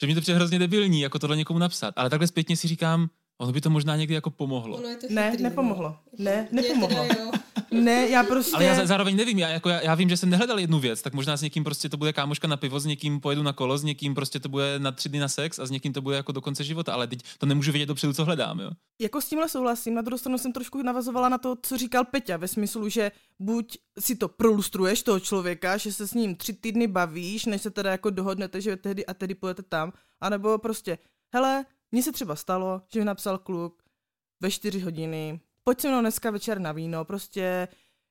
Že 0.00 0.06
mi 0.06 0.14
to 0.14 0.20
přijde 0.20 0.36
hrozně 0.36 0.58
debilní, 0.58 1.00
jako 1.00 1.18
tohle 1.18 1.36
někomu 1.36 1.58
napsat. 1.58 1.94
Ale 1.96 2.10
takhle 2.10 2.26
zpětně 2.26 2.56
si 2.56 2.68
říkám, 2.68 3.10
Ono 3.38 3.52
by 3.52 3.60
to 3.60 3.70
možná 3.70 3.96
někdy 3.96 4.14
jako 4.14 4.30
pomohlo. 4.30 4.76
Ono 4.76 4.88
je 4.88 4.96
to 4.96 5.00
chytrý, 5.00 5.14
ne, 5.14 5.36
nepomohlo. 5.40 5.88
No. 6.18 6.24
Ne, 6.24 6.48
nepomohlo. 6.52 7.06
Teda, 7.08 7.22
jo. 7.22 7.32
Ne, 7.70 8.08
já 8.08 8.24
prostě... 8.24 8.56
Ale 8.56 8.64
já 8.64 8.86
zároveň 8.86 9.16
nevím, 9.16 9.38
já, 9.38 9.48
jako 9.48 9.68
já, 9.68 9.80
já, 9.82 9.94
vím, 9.94 10.08
že 10.08 10.16
jsem 10.16 10.30
nehledal 10.30 10.60
jednu 10.60 10.80
věc, 10.80 11.02
tak 11.02 11.14
možná 11.14 11.36
s 11.36 11.42
někým 11.42 11.64
prostě 11.64 11.88
to 11.88 11.96
bude 11.96 12.12
kámoška 12.12 12.48
na 12.48 12.56
pivo, 12.56 12.80
s 12.80 12.86
někým 12.86 13.20
pojedu 13.20 13.42
na 13.42 13.52
kolo, 13.52 13.78
s 13.78 13.82
někým 13.82 14.14
prostě 14.14 14.40
to 14.40 14.48
bude 14.48 14.78
na 14.78 14.92
tři 14.92 15.08
dny 15.08 15.18
na 15.18 15.28
sex 15.28 15.58
a 15.58 15.66
s 15.66 15.70
někým 15.70 15.92
to 15.92 16.02
bude 16.02 16.16
jako 16.16 16.32
do 16.32 16.40
konce 16.40 16.64
života, 16.64 16.92
ale 16.92 17.06
teď 17.06 17.22
to 17.38 17.46
nemůžu 17.46 17.72
vědět 17.72 17.86
dopředu, 17.86 18.12
co 18.12 18.24
hledám, 18.24 18.60
jo. 18.60 18.70
Jako 19.00 19.20
s 19.20 19.28
tímhle 19.28 19.48
souhlasím, 19.48 19.94
na 19.94 20.02
druhou 20.02 20.18
stranu 20.18 20.38
jsem 20.38 20.52
trošku 20.52 20.82
navazovala 20.82 21.28
na 21.28 21.38
to, 21.38 21.56
co 21.62 21.76
říkal 21.76 22.04
Peťa, 22.04 22.36
ve 22.36 22.48
smyslu, 22.48 22.88
že 22.88 23.12
buď 23.38 23.78
si 23.98 24.16
to 24.16 24.28
prolustruješ 24.28 25.02
toho 25.02 25.20
člověka, 25.20 25.76
že 25.76 25.92
se 25.92 26.06
s 26.06 26.14
ním 26.14 26.36
tři 26.36 26.52
týdny 26.52 26.86
bavíš, 26.86 27.46
než 27.46 27.62
se 27.62 27.70
teda 27.70 27.90
jako 27.90 28.10
dohodnete, 28.10 28.60
že 28.60 28.76
tehdy 28.76 29.06
a 29.06 29.14
tedy 29.14 29.34
půjdete 29.34 29.62
tam, 29.62 29.92
anebo 30.20 30.58
prostě, 30.58 30.98
hele, 31.34 31.64
mně 31.92 32.02
se 32.02 32.12
třeba 32.12 32.36
stalo, 32.36 32.82
že 32.92 33.00
mi 33.00 33.04
napsal 33.04 33.38
kluk 33.38 33.82
ve 34.40 34.50
čtyři 34.50 34.80
hodiny, 34.80 35.40
pojď 35.64 35.80
se 35.80 35.88
mnou 35.88 36.00
dneska 36.00 36.30
večer 36.30 36.58
na 36.58 36.72
víno, 36.72 37.04
prostě 37.04 37.68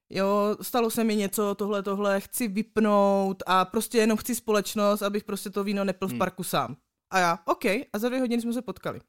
jo, 0.10 0.58
stalo 0.62 0.90
se 0.90 1.04
mi 1.04 1.16
něco, 1.16 1.56
tohle, 1.56 1.84
tohle, 1.84 2.22
chci 2.22 2.48
vypnout 2.48 3.44
a 3.46 3.66
prostě 3.66 3.98
jenom 3.98 4.18
chci 4.18 4.36
společnost, 4.36 5.02
abych 5.02 5.24
prostě 5.24 5.50
to 5.50 5.64
víno 5.64 5.84
nepil 5.84 6.08
v 6.08 6.12
hmm. 6.12 6.20
parku 6.20 6.44
sám. 6.44 6.78
A 7.10 7.20
já, 7.20 7.40
OK, 7.46 7.66
a 7.66 8.00
za 8.00 8.08
dvě 8.08 8.20
hodiny 8.20 8.42
jsme 8.42 8.54
se 8.54 8.62
potkali. 8.62 9.02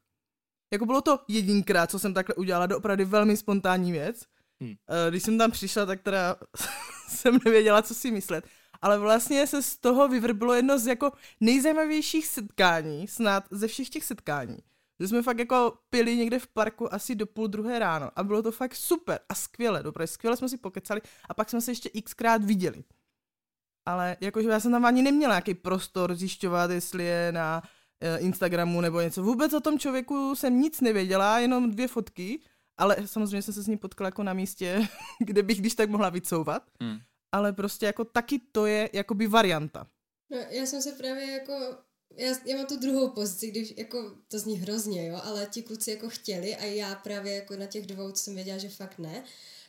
Jako 0.73 0.85
bylo 0.85 1.01
to 1.01 1.19
jedinkrát, 1.27 1.91
co 1.91 1.99
jsem 1.99 2.13
takhle 2.13 2.35
udělala, 2.35 2.65
do 2.65 2.77
opravdu 2.77 3.05
velmi 3.05 3.37
spontánní 3.37 3.91
věc. 3.91 4.25
Hmm. 4.61 4.75
Eh, 4.89 5.09
když 5.09 5.23
jsem 5.23 5.37
tam 5.37 5.51
přišla, 5.51 5.85
tak 5.85 6.01
teda 6.01 6.35
jsem 7.07 7.39
nevěděla, 7.45 7.81
co 7.81 7.93
si 7.93 8.11
myslet. 8.11 8.47
Ale 8.81 8.99
vlastně 8.99 9.47
se 9.47 9.61
z 9.61 9.77
toho 9.77 10.07
vyvrbilo 10.07 10.53
jedno 10.53 10.79
z 10.79 10.87
jako 10.87 11.11
nejzajímavějších 11.39 12.27
setkání, 12.27 13.07
snad 13.07 13.43
ze 13.51 13.67
všech 13.67 13.89
těch 13.89 14.03
setkání. 14.03 14.57
Že 14.99 15.07
jsme 15.07 15.23
fakt 15.23 15.39
jako 15.39 15.73
pili 15.89 16.15
někde 16.15 16.39
v 16.39 16.47
parku 16.47 16.93
asi 16.93 17.15
do 17.15 17.25
půl 17.25 17.47
druhé 17.47 17.79
ráno 17.79 18.11
a 18.15 18.23
bylo 18.23 18.43
to 18.43 18.51
fakt 18.51 18.75
super 18.75 19.19
a 19.29 19.35
skvěle, 19.35 19.83
dobré, 19.83 20.07
skvěle 20.07 20.37
jsme 20.37 20.49
si 20.49 20.57
pokecali 20.57 21.01
a 21.29 21.33
pak 21.33 21.49
jsme 21.49 21.61
se 21.61 21.71
ještě 21.71 21.89
xkrát 22.01 22.43
viděli. 22.43 22.83
Ale 23.85 24.17
jakože 24.21 24.49
já 24.49 24.59
jsem 24.59 24.71
tam 24.71 24.85
ani 24.85 25.01
neměla 25.01 25.33
nějaký 25.33 25.53
prostor 25.53 26.15
zjišťovat, 26.15 26.71
jestli 26.71 27.03
je 27.03 27.31
na 27.31 27.63
eh, 28.01 28.17
Instagramu 28.17 28.81
nebo 28.81 29.01
něco. 29.01 29.23
Vůbec 29.23 29.53
o 29.53 29.59
tom 29.59 29.79
člověku 29.79 30.35
jsem 30.35 30.61
nic 30.61 30.81
nevěděla, 30.81 31.39
jenom 31.39 31.71
dvě 31.71 31.87
fotky, 31.87 32.39
ale 32.77 32.97
samozřejmě 33.05 33.41
jsem 33.41 33.53
se 33.53 33.61
s 33.61 33.67
ním 33.67 33.77
potkala 33.77 34.07
jako 34.07 34.23
na 34.23 34.33
místě, 34.33 34.87
kde 35.19 35.43
bych 35.43 35.59
když 35.59 35.75
tak 35.75 35.89
mohla 35.89 36.09
vycouvat. 36.09 36.63
Hmm. 36.81 36.99
Ale 37.37 37.53
prostě 37.53 37.85
jako 37.85 38.05
taky 38.05 38.39
to 38.51 38.65
je 38.65 38.89
jakoby 38.93 39.27
varianta. 39.27 39.87
No, 40.29 40.37
já 40.49 40.65
jsem 40.65 40.81
se 40.81 40.91
právě 40.91 41.31
jako 41.31 41.53
já, 42.17 42.35
já 42.45 42.57
mám 42.57 42.65
tu 42.65 42.77
druhou 42.77 43.09
pozici, 43.09 43.47
když 43.51 43.73
jako 43.77 44.11
to 44.27 44.39
zní 44.39 44.57
hrozně, 44.57 45.07
jo, 45.07 45.21
ale 45.23 45.45
ti 45.45 45.61
kluci 45.61 45.91
jako 45.91 46.09
chtěli 46.09 46.55
a 46.55 46.65
já 46.65 46.95
právě 46.95 47.35
jako 47.35 47.55
na 47.55 47.65
těch 47.65 47.85
dvou 47.85 48.15
jsem 48.15 48.35
věděla, 48.35 48.57
že 48.57 48.69
fakt 48.69 48.99
ne, 48.99 49.23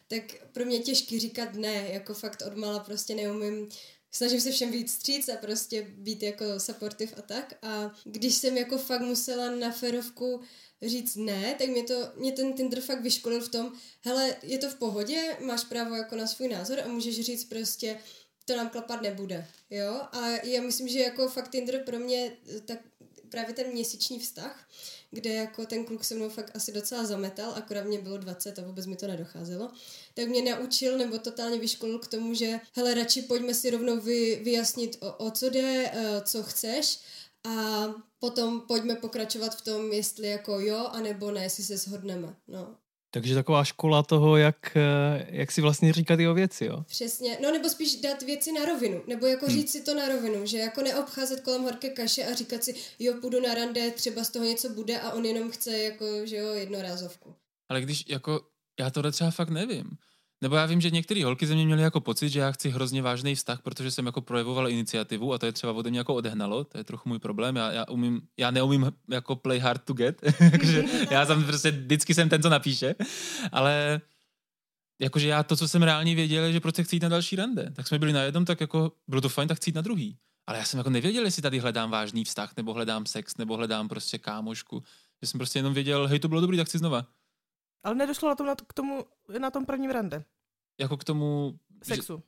tak 0.08 0.22
pro 0.52 0.64
mě 0.64 0.78
těžký 0.78 1.18
říkat 1.18 1.54
ne, 1.54 1.88
jako 1.88 2.14
fakt 2.14 2.42
odmala 2.46 2.78
prostě 2.78 3.14
neumím 3.14 3.68
snažím 4.10 4.40
se 4.40 4.50
všem 4.50 4.70
víc 4.70 4.92
stříc 4.92 5.28
a 5.28 5.36
prostě 5.36 5.82
být 5.82 6.22
jako 6.22 6.60
supportive 6.60 7.12
a 7.16 7.22
tak 7.22 7.54
a 7.62 7.94
když 8.04 8.34
jsem 8.34 8.56
jako 8.56 8.78
fakt 8.78 9.00
musela 9.00 9.50
na 9.50 9.70
ferovku 9.70 10.40
říct 10.82 11.16
ne, 11.16 11.54
tak 11.58 11.68
mě, 11.68 11.82
to, 11.82 12.12
mě 12.16 12.32
ten 12.32 12.52
Tinder 12.52 12.80
fakt 12.80 13.00
vyškolil 13.00 13.40
v 13.40 13.48
tom, 13.48 13.72
hele, 14.00 14.36
je 14.42 14.58
to 14.58 14.70
v 14.70 14.74
pohodě, 14.74 15.36
máš 15.40 15.64
právo 15.64 15.94
jako 15.94 16.16
na 16.16 16.26
svůj 16.26 16.48
názor 16.48 16.80
a 16.80 16.88
můžeš 16.88 17.20
říct 17.20 17.44
prostě, 17.44 18.00
to 18.44 18.56
nám 18.56 18.68
klapat 18.68 19.02
nebude, 19.02 19.46
jo? 19.70 20.00
A 20.12 20.28
já 20.28 20.62
myslím, 20.62 20.88
že 20.88 20.98
jako 20.98 21.28
fakt 21.28 21.50
Tinder 21.50 21.82
pro 21.84 21.98
mě 21.98 22.36
tak 22.64 22.78
právě 23.30 23.54
ten 23.54 23.72
měsíční 23.72 24.18
vztah, 24.18 24.68
kde 25.10 25.34
jako 25.34 25.66
ten 25.66 25.84
kluk 25.84 26.04
se 26.04 26.14
mnou 26.14 26.28
fakt 26.28 26.50
asi 26.54 26.72
docela 26.72 27.04
zametal, 27.04 27.54
akorát 27.54 27.84
mě 27.84 27.98
bylo 27.98 28.16
20 28.16 28.58
a 28.58 28.62
vůbec 28.62 28.86
mi 28.86 28.96
to 28.96 29.06
nedocházelo, 29.06 29.70
tak 30.14 30.28
mě 30.28 30.54
naučil 30.54 30.98
nebo 30.98 31.18
totálně 31.18 31.58
vyškolil 31.58 31.98
k 31.98 32.08
tomu, 32.08 32.34
že 32.34 32.60
hele, 32.72 32.94
radši 32.94 33.22
pojďme 33.22 33.54
si 33.54 33.70
rovnou 33.70 34.00
vy, 34.00 34.40
vyjasnit, 34.44 34.96
o, 35.00 35.12
o 35.12 35.30
co 35.30 35.50
jde, 35.50 35.90
eh, 35.94 36.22
co 36.24 36.42
chceš 36.42 36.98
a 37.44 37.86
potom 38.18 38.60
pojďme 38.60 38.94
pokračovat 38.94 39.56
v 39.56 39.60
tom, 39.62 39.92
jestli 39.92 40.28
jako 40.28 40.60
jo, 40.60 40.88
anebo 40.92 41.30
ne, 41.30 41.42
jestli 41.42 41.64
se 41.64 41.76
shodneme. 41.76 42.36
No. 42.48 42.76
Takže 43.10 43.34
taková 43.34 43.64
škola 43.64 44.02
toho, 44.02 44.36
jak, 44.36 44.76
eh, 44.76 45.26
jak 45.30 45.52
si 45.52 45.60
vlastně 45.60 45.92
říkat 45.92 46.20
jeho 46.20 46.34
věci, 46.34 46.64
jo? 46.64 46.84
Přesně, 46.86 47.38
no 47.42 47.52
nebo 47.52 47.68
spíš 47.68 47.96
dát 47.96 48.22
věci 48.22 48.52
na 48.52 48.64
rovinu, 48.64 49.02
nebo 49.06 49.26
jako 49.26 49.46
hmm. 49.46 49.54
říct 49.54 49.72
si 49.72 49.82
to 49.82 49.94
na 49.94 50.08
rovinu, 50.08 50.46
že 50.46 50.58
jako 50.58 50.82
neobcházet 50.82 51.40
kolem 51.40 51.62
horké 51.62 51.90
kaše 51.90 52.24
a 52.24 52.34
říkat 52.34 52.64
si, 52.64 52.74
jo, 52.98 53.14
půjdu 53.20 53.40
na 53.40 53.54
rande, 53.54 53.90
třeba 53.90 54.24
z 54.24 54.30
toho 54.30 54.44
něco 54.44 54.68
bude 54.68 55.00
a 55.00 55.12
on 55.12 55.24
jenom 55.24 55.50
chce 55.50 55.78
jako, 55.78 56.26
že 56.26 56.36
jo, 56.36 56.54
jednorázovku. 56.54 57.34
Ale 57.68 57.80
když 57.80 58.04
jako, 58.08 58.40
já 58.80 58.90
to 58.90 59.12
třeba 59.12 59.30
fakt 59.30 59.50
nevím. 59.50 59.90
Nebo 60.42 60.56
já 60.56 60.66
vím, 60.66 60.80
že 60.80 60.90
některé 60.90 61.24
holky 61.24 61.46
ze 61.46 61.54
mě 61.54 61.66
měly 61.66 61.82
jako 61.82 62.00
pocit, 62.00 62.28
že 62.28 62.40
já 62.40 62.52
chci 62.52 62.70
hrozně 62.70 63.02
vážný 63.02 63.34
vztah, 63.34 63.62
protože 63.62 63.90
jsem 63.90 64.06
jako 64.06 64.20
projevoval 64.20 64.68
iniciativu 64.68 65.32
a 65.32 65.38
to 65.38 65.46
je 65.46 65.52
třeba 65.52 65.72
ode 65.72 65.90
mě 65.90 65.98
jako 65.98 66.14
odehnalo, 66.14 66.64
to 66.64 66.78
je 66.78 66.84
trochu 66.84 67.08
můj 67.08 67.18
problém. 67.18 67.56
Já, 67.56 67.72
já, 67.72 67.84
umím, 67.88 68.20
já 68.36 68.50
neumím 68.50 68.92
jako 69.08 69.36
play 69.36 69.58
hard 69.58 69.84
to 69.84 69.92
get, 69.92 70.20
takže 70.50 70.84
já 71.10 71.26
jsem 71.26 71.44
prostě 71.44 71.70
vždycky 71.70 72.14
jsem 72.14 72.28
ten, 72.28 72.42
co 72.42 72.48
napíše, 72.48 72.94
ale 73.52 74.00
jakože 75.00 75.28
já 75.28 75.42
to, 75.42 75.56
co 75.56 75.68
jsem 75.68 75.82
reálně 75.82 76.14
věděl, 76.14 76.44
je, 76.44 76.52
že 76.52 76.60
prostě 76.60 76.84
chci 76.84 76.96
jít 76.96 77.02
na 77.02 77.08
další 77.08 77.36
rande. 77.36 77.72
Tak 77.76 77.88
jsme 77.88 77.98
byli 77.98 78.12
na 78.12 78.22
jednom, 78.22 78.44
tak 78.44 78.60
jako 78.60 78.92
bylo 79.08 79.20
to 79.20 79.28
fajn, 79.28 79.48
tak 79.48 79.56
chci 79.56 79.70
jít 79.70 79.76
na 79.76 79.82
druhý. 79.82 80.18
Ale 80.46 80.58
já 80.58 80.64
jsem 80.64 80.78
jako 80.78 80.90
nevěděl, 80.90 81.24
jestli 81.24 81.42
tady 81.42 81.58
hledám 81.58 81.90
vážný 81.90 82.24
vztah, 82.24 82.52
nebo 82.56 82.74
hledám 82.74 83.06
sex, 83.06 83.36
nebo 83.36 83.56
hledám 83.56 83.88
prostě 83.88 84.18
kámošku. 84.18 84.82
Že 85.22 85.28
jsem 85.28 85.38
prostě 85.38 85.58
jenom 85.58 85.74
věděl, 85.74 86.06
hej, 86.06 86.18
to 86.18 86.28
bylo 86.28 86.40
dobrý, 86.40 86.56
tak 86.56 86.66
chci 86.66 86.78
znova. 86.78 87.06
Ale 87.82 87.94
nedošlo 87.94 88.28
na 88.28 88.34
tom, 88.34 88.46
na 88.46 88.54
to, 88.54 88.64
k 88.64 88.72
tomu, 88.72 89.04
na 89.38 89.50
tom 89.50 89.66
prvním 89.66 89.90
rande. 89.90 90.24
Jako 90.80 90.96
k 90.96 91.04
tomu... 91.04 91.58
Sexu. 91.82 92.16
Že... 92.16 92.22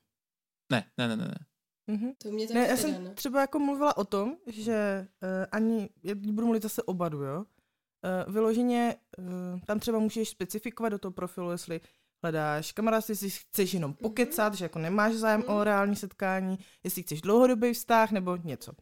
Ne, 0.71 0.91
ne, 0.99 1.09
ne, 1.09 1.17
ne. 1.17 1.47
Mm-hmm. 1.91 2.15
To 2.19 2.31
mě 2.31 2.47
ne, 2.47 2.67
já 2.69 2.77
jsem 2.77 3.05
ne. 3.05 3.15
třeba 3.15 3.41
jako 3.41 3.59
mluvila 3.59 3.97
o 3.97 4.05
tom, 4.05 4.37
že 4.47 5.09
uh, 5.23 5.29
ani, 5.53 5.91
já 6.03 6.15
budu 6.15 6.47
mluvit 6.47 6.63
zase 6.63 6.83
obadu, 6.83 7.23
jo, 7.23 7.39
uh, 7.39 8.33
vyloženě 8.33 8.97
uh, 9.19 9.61
tam 9.61 9.81
třeba 9.81 9.99
můžeš 9.99 10.29
specifikovat 10.29 10.89
do 10.89 10.99
toho 10.99 11.13
profilu, 11.13 11.51
jestli 11.51 11.81
hledáš 12.23 12.73
kamarádství, 12.73 13.13
jestli 13.13 13.31
chceš 13.31 13.75
jenom 13.75 13.91
mhm. 13.91 13.99
pokecat, 14.03 14.53
mm-hmm. 14.53 14.57
že 14.57 14.65
jako 14.65 14.79
nemáš 14.79 15.15
zájem 15.15 15.43
mm-hmm. 15.43 15.61
o 15.61 15.65
reální 15.65 15.97
setkání, 15.97 16.59
jestli 16.85 17.03
chceš 17.03 17.21
dlouhodobý 17.21 17.73
vztah 17.73 18.11
nebo 18.11 18.37
něco. 18.37 18.73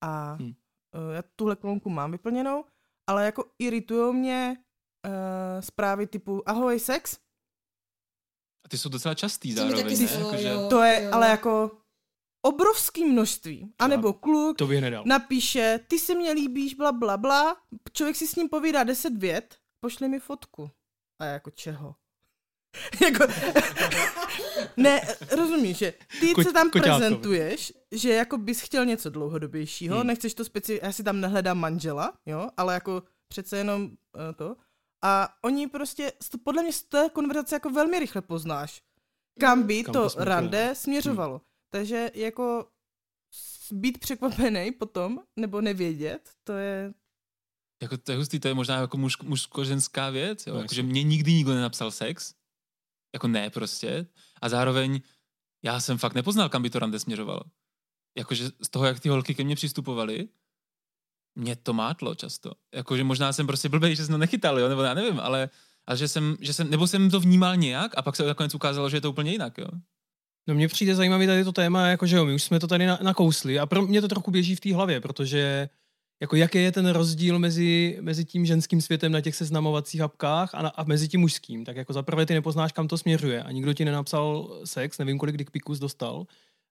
A 0.00 0.36
mm. 0.40 0.46
uh, 0.46 0.52
já 1.14 1.22
tuhle 1.36 1.56
kolonku 1.56 1.90
mám 1.90 2.12
vyplněnou, 2.12 2.64
ale 3.06 3.24
jako 3.24 3.44
iritují 3.58 4.14
mě 4.14 4.56
uh, 5.06 5.60
zprávy 5.60 6.06
typu 6.06 6.48
ahoj 6.48 6.80
sex. 6.80 7.18
A 8.66 8.68
ty 8.68 8.78
jsou 8.78 8.88
docela 8.88 9.14
častý 9.14 9.52
zároveň, 9.52 9.98
ne? 9.98 10.04
Jako, 10.18 10.36
že... 10.36 10.54
To 10.70 10.82
je 10.82 11.02
jo. 11.02 11.10
ale 11.12 11.28
jako 11.28 11.70
obrovský 12.42 13.04
množství. 13.04 13.72
A 13.78 13.86
nebo 13.86 14.12
kluk 14.12 14.58
to 14.58 14.66
bych 14.66 14.80
nedal. 14.80 15.02
napíše, 15.06 15.80
ty 15.88 15.98
se 15.98 16.14
mě 16.14 16.32
líbíš, 16.32 16.74
bla, 16.74 16.92
bla, 16.92 17.16
bla. 17.16 17.56
Člověk 17.92 18.16
si 18.16 18.26
s 18.26 18.36
ním 18.36 18.48
povídá 18.48 18.84
deset 18.84 19.16
vět, 19.16 19.56
pošli 19.80 20.08
mi 20.08 20.20
fotku. 20.20 20.70
A 21.22 21.24
jako 21.24 21.50
čeho? 21.50 21.94
jako, 23.04 23.26
ne, 24.76 25.00
rozumíš, 25.36 25.76
že 25.78 25.94
ty 26.20 26.34
Ko, 26.34 26.44
se 26.44 26.52
tam 26.52 26.70
koťátko. 26.70 26.98
prezentuješ, 26.98 27.72
že 27.92 28.12
jako 28.12 28.38
bys 28.38 28.60
chtěl 28.60 28.84
něco 28.84 29.10
dlouhodobějšího, 29.10 29.96
hmm. 29.98 30.06
nechceš 30.06 30.34
to 30.34 30.44
speciálně, 30.44 30.80
já 30.82 30.92
si 30.92 31.02
tam 31.02 31.20
nehledám 31.20 31.58
manžela, 31.58 32.12
jo, 32.26 32.48
ale 32.56 32.74
jako 32.74 33.02
přece 33.28 33.56
jenom 33.56 33.82
uh, 33.82 33.90
to. 34.36 34.56
A 35.02 35.34
oni 35.42 35.66
prostě, 35.66 36.12
podle 36.44 36.62
mě 36.62 36.72
z 36.72 36.82
té 36.82 37.10
konverzace 37.12 37.54
jako 37.54 37.70
velmi 37.70 37.98
rychle 37.98 38.22
poznáš, 38.22 38.82
kam 39.40 39.62
by 39.62 39.84
kam 39.84 39.92
to, 39.92 40.08
rande 40.16 40.74
směřovalo. 40.74 41.32
Hmm. 41.32 41.46
Takže 41.70 42.10
jako 42.14 42.68
být 43.72 43.98
překvapený 43.98 44.72
potom, 44.72 45.20
nebo 45.36 45.60
nevědět, 45.60 46.30
to 46.44 46.52
je... 46.52 46.94
Jako 47.82 47.96
to 47.96 48.12
je 48.12 48.18
hustý, 48.18 48.40
to 48.40 48.48
je 48.48 48.54
možná 48.54 48.76
jako 48.76 48.96
muž, 48.96 49.18
mužsko-ženská 49.22 50.10
věc, 50.10 50.46
jo? 50.46 50.54
No, 50.54 50.60
jako, 50.60 50.74
že 50.74 50.82
mě 50.82 51.02
nikdy 51.02 51.32
nikdo 51.32 51.54
nenapsal 51.54 51.90
sex, 51.90 52.34
jako 53.14 53.28
ne 53.28 53.50
prostě, 53.50 54.06
a 54.42 54.48
zároveň 54.48 55.00
já 55.64 55.80
jsem 55.80 55.98
fakt 55.98 56.14
nepoznal, 56.14 56.48
kam 56.48 56.62
by 56.62 56.70
to 56.70 56.78
rande 56.78 57.00
směřovalo. 57.00 57.40
Jakože 58.18 58.50
z 58.60 58.68
toho, 58.68 58.84
jak 58.84 59.00
ty 59.00 59.08
holky 59.08 59.34
ke 59.34 59.44
mně 59.44 59.56
přistupovaly, 59.56 60.28
mě 61.34 61.56
to 61.56 61.72
mátlo 61.72 62.14
často. 62.14 62.52
Jakože 62.74 63.04
možná 63.04 63.32
jsem 63.32 63.46
prostě 63.46 63.68
blbej, 63.68 63.96
že 63.96 64.04
jsem 64.04 64.14
to 64.14 64.18
nechytal, 64.18 64.58
jo? 64.58 64.68
nebo 64.68 64.82
já 64.82 64.94
nevím, 64.94 65.20
ale, 65.20 65.50
ale 65.86 65.96
že, 65.96 66.08
jsem, 66.08 66.36
že 66.40 66.52
jsem, 66.52 66.70
nebo 66.70 66.86
jsem 66.86 67.10
to 67.10 67.20
vnímal 67.20 67.56
nějak 67.56 67.92
a 67.98 68.02
pak 68.02 68.16
se 68.16 68.26
nakonec 68.26 68.54
ukázalo, 68.54 68.90
že 68.90 68.96
je 68.96 69.00
to 69.00 69.10
úplně 69.10 69.32
jinak. 69.32 69.58
Jo? 69.58 69.68
No 70.48 70.54
mně 70.54 70.68
přijde 70.68 70.94
zajímavý 70.94 71.26
tady 71.26 71.44
to 71.44 71.52
téma, 71.52 71.86
jakože 71.86 72.16
jo, 72.16 72.24
my 72.24 72.34
už 72.34 72.42
jsme 72.42 72.60
to 72.60 72.66
tady 72.66 72.86
na, 72.86 72.98
nakousli 73.02 73.58
a 73.58 73.66
pro 73.66 73.82
mě 73.82 74.00
to 74.00 74.08
trochu 74.08 74.30
běží 74.30 74.56
v 74.56 74.60
té 74.60 74.74
hlavě, 74.74 75.00
protože 75.00 75.68
jako 76.22 76.36
jaký 76.36 76.58
je 76.58 76.72
ten 76.72 76.86
rozdíl 76.86 77.38
mezi, 77.38 77.98
mezi 78.00 78.24
tím 78.24 78.46
ženským 78.46 78.80
světem 78.80 79.12
na 79.12 79.20
těch 79.20 79.36
seznamovacích 79.36 80.00
apkách 80.00 80.54
a, 80.54 80.62
na, 80.62 80.68
a 80.68 80.84
mezi 80.84 81.08
tím 81.08 81.20
mužským. 81.20 81.64
Tak 81.64 81.76
jako 81.76 81.92
zaprvé 81.92 82.26
ty 82.26 82.34
nepoznáš, 82.34 82.72
kam 82.72 82.88
to 82.88 82.98
směřuje 82.98 83.42
a 83.42 83.52
nikdo 83.52 83.72
ti 83.72 83.84
nenapsal 83.84 84.60
sex, 84.64 84.98
nevím, 84.98 85.18
kolik 85.18 85.36
dickpikus 85.36 85.78
dostal, 85.78 86.26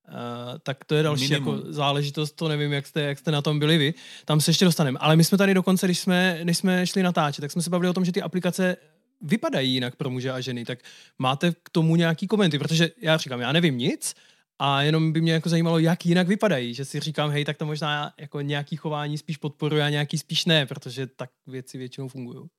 Uh, 0.09 0.59
tak 0.63 0.85
to 0.85 0.95
je 0.95 1.03
další 1.03 1.33
jako 1.33 1.61
záležitost, 1.69 2.31
to 2.31 2.47
nevím, 2.47 2.73
jak 2.73 2.87
jste, 2.87 3.01
jak 3.01 3.19
jste 3.19 3.31
na 3.31 3.41
tom 3.41 3.59
byli 3.59 3.77
vy. 3.77 3.93
Tam 4.25 4.41
se 4.41 4.51
ještě 4.51 4.65
dostaneme. 4.65 4.99
Ale 4.99 5.15
my 5.15 5.23
jsme 5.23 5.37
tady 5.37 5.53
dokonce, 5.53 5.87
když 5.87 5.99
jsme, 5.99 6.39
než 6.43 6.57
jsme 6.57 6.87
šli 6.87 7.03
natáčet, 7.03 7.41
tak 7.41 7.51
jsme 7.51 7.61
se 7.61 7.69
bavili 7.69 7.89
o 7.89 7.93
tom, 7.93 8.05
že 8.05 8.11
ty 8.11 8.21
aplikace 8.21 8.77
vypadají 9.21 9.73
jinak 9.73 9.95
pro 9.95 10.09
muže 10.09 10.31
a 10.31 10.41
ženy, 10.41 10.65
tak 10.65 10.79
máte 11.19 11.51
k 11.63 11.69
tomu 11.69 11.95
nějaký 11.95 12.27
komenty, 12.27 12.59
protože 12.59 12.91
já 13.01 13.17
říkám, 13.17 13.41
já 13.41 13.51
nevím 13.51 13.77
nic, 13.77 14.15
a 14.59 14.81
jenom 14.81 15.13
by 15.13 15.21
mě 15.21 15.33
jako 15.33 15.49
zajímalo, 15.49 15.79
jak 15.79 16.05
jinak 16.05 16.27
vypadají, 16.27 16.73
že 16.73 16.85
si 16.85 16.99
říkám, 16.99 17.29
hej, 17.29 17.45
tak 17.45 17.57
to 17.57 17.65
možná 17.65 18.13
jako 18.17 18.41
nějaký 18.41 18.75
chování 18.75 19.17
spíš 19.17 19.37
podporuje 19.37 19.83
a 19.83 19.89
nějaký 19.89 20.17
spíš 20.17 20.45
ne, 20.45 20.65
protože 20.65 21.07
tak 21.07 21.29
věci 21.47 21.77
většinou 21.77 22.07
fungují. 22.07 22.49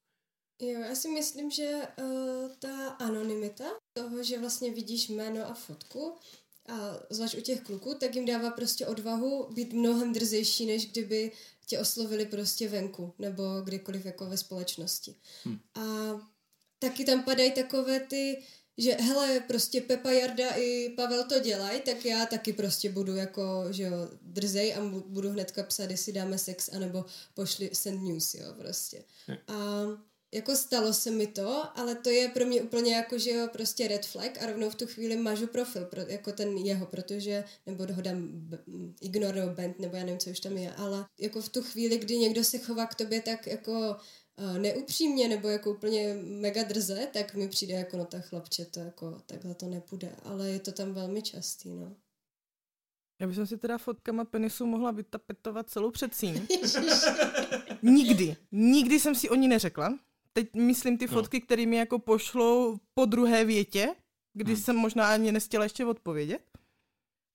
Jo, 0.62 0.80
já 0.88 0.94
si 0.94 1.08
myslím, 1.08 1.50
že 1.50 1.70
uh, 1.98 2.50
ta 2.58 2.88
anonymita 2.88 3.64
toho, 3.92 4.22
že 4.22 4.40
vlastně 4.40 4.70
vidíš 4.70 5.08
jméno 5.08 5.50
a 5.50 5.54
fotku, 5.54 6.16
a 6.70 7.00
zvlášť 7.10 7.38
u 7.38 7.40
těch 7.40 7.60
kluků, 7.60 7.94
tak 7.94 8.14
jim 8.14 8.26
dává 8.26 8.50
prostě 8.50 8.86
odvahu 8.86 9.48
být 9.54 9.72
mnohem 9.72 10.12
drzejší, 10.12 10.66
než 10.66 10.90
kdyby 10.90 11.32
tě 11.66 11.78
oslovili 11.78 12.26
prostě 12.26 12.68
venku 12.68 13.14
nebo 13.18 13.60
kdykoliv 13.60 14.04
jako 14.04 14.26
ve 14.26 14.36
společnosti. 14.36 15.14
Hmm. 15.44 15.58
A 15.74 15.82
taky 16.78 17.04
tam 17.04 17.22
padají 17.22 17.52
takové 17.52 18.00
ty, 18.00 18.42
že 18.78 18.92
hele, 18.92 19.40
prostě 19.40 19.80
Pepa, 19.80 20.10
Jarda 20.10 20.50
i 20.50 20.88
Pavel 20.96 21.24
to 21.24 21.38
dělají, 21.40 21.80
tak 21.80 22.04
já 22.04 22.26
taky 22.26 22.52
prostě 22.52 22.90
budu 22.90 23.16
jako, 23.16 23.64
že 23.70 23.82
jo, 23.82 24.08
drzej 24.22 24.74
a 24.74 24.80
budu 25.06 25.30
hnedka 25.30 25.62
psát, 25.62 25.90
jestli 25.90 26.12
dáme 26.12 26.38
sex, 26.38 26.68
anebo 26.68 27.04
pošli 27.34 27.70
send 27.72 28.02
news, 28.02 28.34
jo, 28.34 28.54
prostě. 28.58 29.04
Hmm. 29.26 29.38
A 29.48 29.86
jako 30.34 30.56
stalo 30.56 30.92
se 30.92 31.10
mi 31.10 31.26
to, 31.26 31.78
ale 31.78 31.94
to 31.94 32.10
je 32.10 32.28
pro 32.28 32.46
mě 32.46 32.62
úplně 32.62 32.94
jako, 32.94 33.18
že 33.18 33.30
jo, 33.30 33.48
prostě 33.52 33.88
red 33.88 34.06
flag 34.06 34.42
a 34.42 34.46
rovnou 34.46 34.70
v 34.70 34.74
tu 34.74 34.86
chvíli 34.86 35.16
mažu 35.16 35.46
profil, 35.46 35.84
pro, 35.84 36.00
jako 36.00 36.32
ten 36.32 36.56
jeho, 36.56 36.86
protože, 36.86 37.44
nebo 37.66 37.86
ho 37.92 38.02
dám 38.02 38.48
ignore 39.00 39.40
nebo 39.40 39.54
band, 39.54 39.78
nebo 39.78 39.96
já 39.96 40.04
nevím, 40.04 40.18
co 40.18 40.30
už 40.30 40.40
tam 40.40 40.56
je, 40.56 40.74
ale 40.74 41.06
jako 41.20 41.40
v 41.40 41.48
tu 41.48 41.62
chvíli, 41.62 41.98
kdy 41.98 42.18
někdo 42.18 42.44
se 42.44 42.58
chová 42.58 42.86
k 42.86 42.94
tobě 42.94 43.20
tak 43.20 43.46
jako 43.46 43.96
uh, 44.38 44.58
neupřímně 44.58 45.28
nebo 45.28 45.48
jako 45.48 45.70
úplně 45.70 46.14
mega 46.22 46.62
drze, 46.62 47.08
tak 47.12 47.34
mi 47.34 47.48
přijde 47.48 47.74
jako 47.74 47.96
no 47.96 48.04
tak 48.04 48.24
chlapče, 48.24 48.64
to 48.64 48.80
jako 48.80 49.20
takhle 49.26 49.54
to 49.54 49.66
nepůjde, 49.66 50.16
ale 50.24 50.50
je 50.50 50.60
to 50.60 50.72
tam 50.72 50.94
velmi 50.94 51.22
častý, 51.22 51.70
no. 51.70 51.96
Já 53.20 53.26
bych 53.26 53.38
si 53.44 53.58
teda 53.58 53.78
fotkama 53.78 54.24
penisu 54.24 54.66
mohla 54.66 54.90
vytapetovat 54.90 55.70
celou 55.70 55.90
předsím. 55.90 56.48
Nikdy. 57.82 58.36
Nikdy 58.52 59.00
jsem 59.00 59.14
si 59.14 59.28
o 59.30 59.34
ní 59.34 59.48
neřekla 59.48 59.98
teď 60.32 60.54
myslím 60.54 60.98
ty 60.98 61.06
no. 61.06 61.12
fotky, 61.12 61.36
no. 61.36 61.40
které 61.46 61.66
mi 61.66 61.76
jako 61.76 61.98
pošlou 61.98 62.78
po 62.94 63.04
druhé 63.04 63.44
větě, 63.44 63.94
kdy 64.34 64.52
hmm. 64.52 64.62
jsem 64.62 64.76
možná 64.76 65.12
ani 65.12 65.32
nestihla 65.32 65.64
ještě 65.64 65.84
odpovědět. 65.84 66.42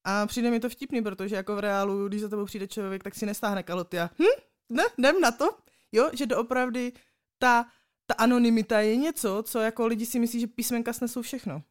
A 0.04 0.28
přijde 0.28 0.52
mi 0.52 0.60
to 0.60 0.70
vtipný, 0.70 1.02
protože 1.02 1.36
jako 1.36 1.56
v 1.56 1.60
reálu, 1.60 2.08
když 2.08 2.22
za 2.22 2.30
tebou 2.30 2.46
přijde 2.46 2.68
člověk, 2.68 3.04
tak 3.04 3.16
si 3.16 3.26
nestáhne 3.26 3.64
kaloty 3.64 4.00
a 4.00 4.10
hm, 4.20 4.42
ne, 4.70 4.84
jdem 4.98 5.22
na 5.22 5.32
to. 5.32 5.58
Jo, 5.92 6.10
že 6.14 6.26
doopravdy 6.26 6.94
ta, 7.40 7.66
ta 8.06 8.14
anonymita 8.14 8.80
je 8.80 8.96
něco, 8.96 9.44
co 9.46 9.60
jako 9.60 9.88
lidi 9.88 10.06
si 10.06 10.20
myslí, 10.20 10.40
že 10.40 10.48
písmenka 10.48 10.94
snesou 10.94 11.22
všechno. 11.22 11.64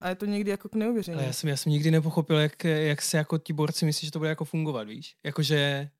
A 0.00 0.08
je 0.08 0.14
to 0.14 0.26
někdy 0.26 0.50
jako 0.50 0.68
k 0.68 0.74
neuvěření. 0.74 1.22
já 1.22 1.32
jsem, 1.32 1.50
já 1.50 1.56
jsem 1.56 1.72
nikdy 1.72 1.90
nepochopil, 1.90 2.36
jak, 2.36 2.64
jak 2.64 3.02
se 3.02 3.16
jako 3.16 3.38
ti 3.38 3.52
borci 3.52 3.84
myslí, 3.84 4.06
že 4.06 4.12
to 4.12 4.18
bude 4.18 4.28
jako 4.28 4.44
fungovat, 4.44 4.88
víš? 4.88 5.16
Jakože 5.24 5.90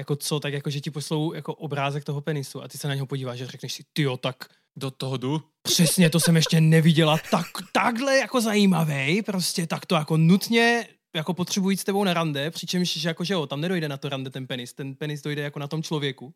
jako 0.00 0.16
co, 0.16 0.40
tak 0.40 0.52
jako, 0.52 0.70
že 0.70 0.80
ti 0.80 0.90
poslou 0.90 1.32
jako 1.32 1.54
obrázek 1.54 2.04
toho 2.04 2.20
penisu 2.20 2.62
a 2.62 2.68
ty 2.68 2.78
se 2.78 2.88
na 2.88 2.94
něho 2.94 3.06
podíváš 3.06 3.40
a 3.40 3.46
řekneš 3.46 3.72
si, 3.72 3.82
ty 3.92 4.02
jo, 4.02 4.16
tak 4.16 4.36
do 4.76 4.90
toho 4.90 5.16
jdu. 5.16 5.42
Přesně, 5.62 6.10
to 6.10 6.20
jsem 6.20 6.36
ještě 6.36 6.60
neviděla 6.60 7.18
tak, 7.30 7.46
takhle 7.72 8.16
jako 8.16 8.40
zajímavý, 8.40 9.22
prostě 9.22 9.66
tak 9.66 9.86
to 9.86 9.94
jako 9.94 10.16
nutně 10.16 10.88
jako 11.16 11.34
potřebují 11.34 11.76
s 11.76 11.84
tebou 11.84 12.04
na 12.04 12.14
rande, 12.14 12.50
přičemž, 12.50 12.96
že 12.96 13.08
jako, 13.08 13.24
že 13.24 13.34
jo, 13.34 13.46
tam 13.46 13.60
nedojde 13.60 13.88
na 13.88 13.96
to 13.96 14.08
rande 14.08 14.30
ten 14.30 14.46
penis, 14.46 14.72
ten 14.72 14.94
penis 14.94 15.22
dojde 15.22 15.42
jako 15.42 15.58
na 15.58 15.66
tom 15.66 15.82
člověku. 15.82 16.34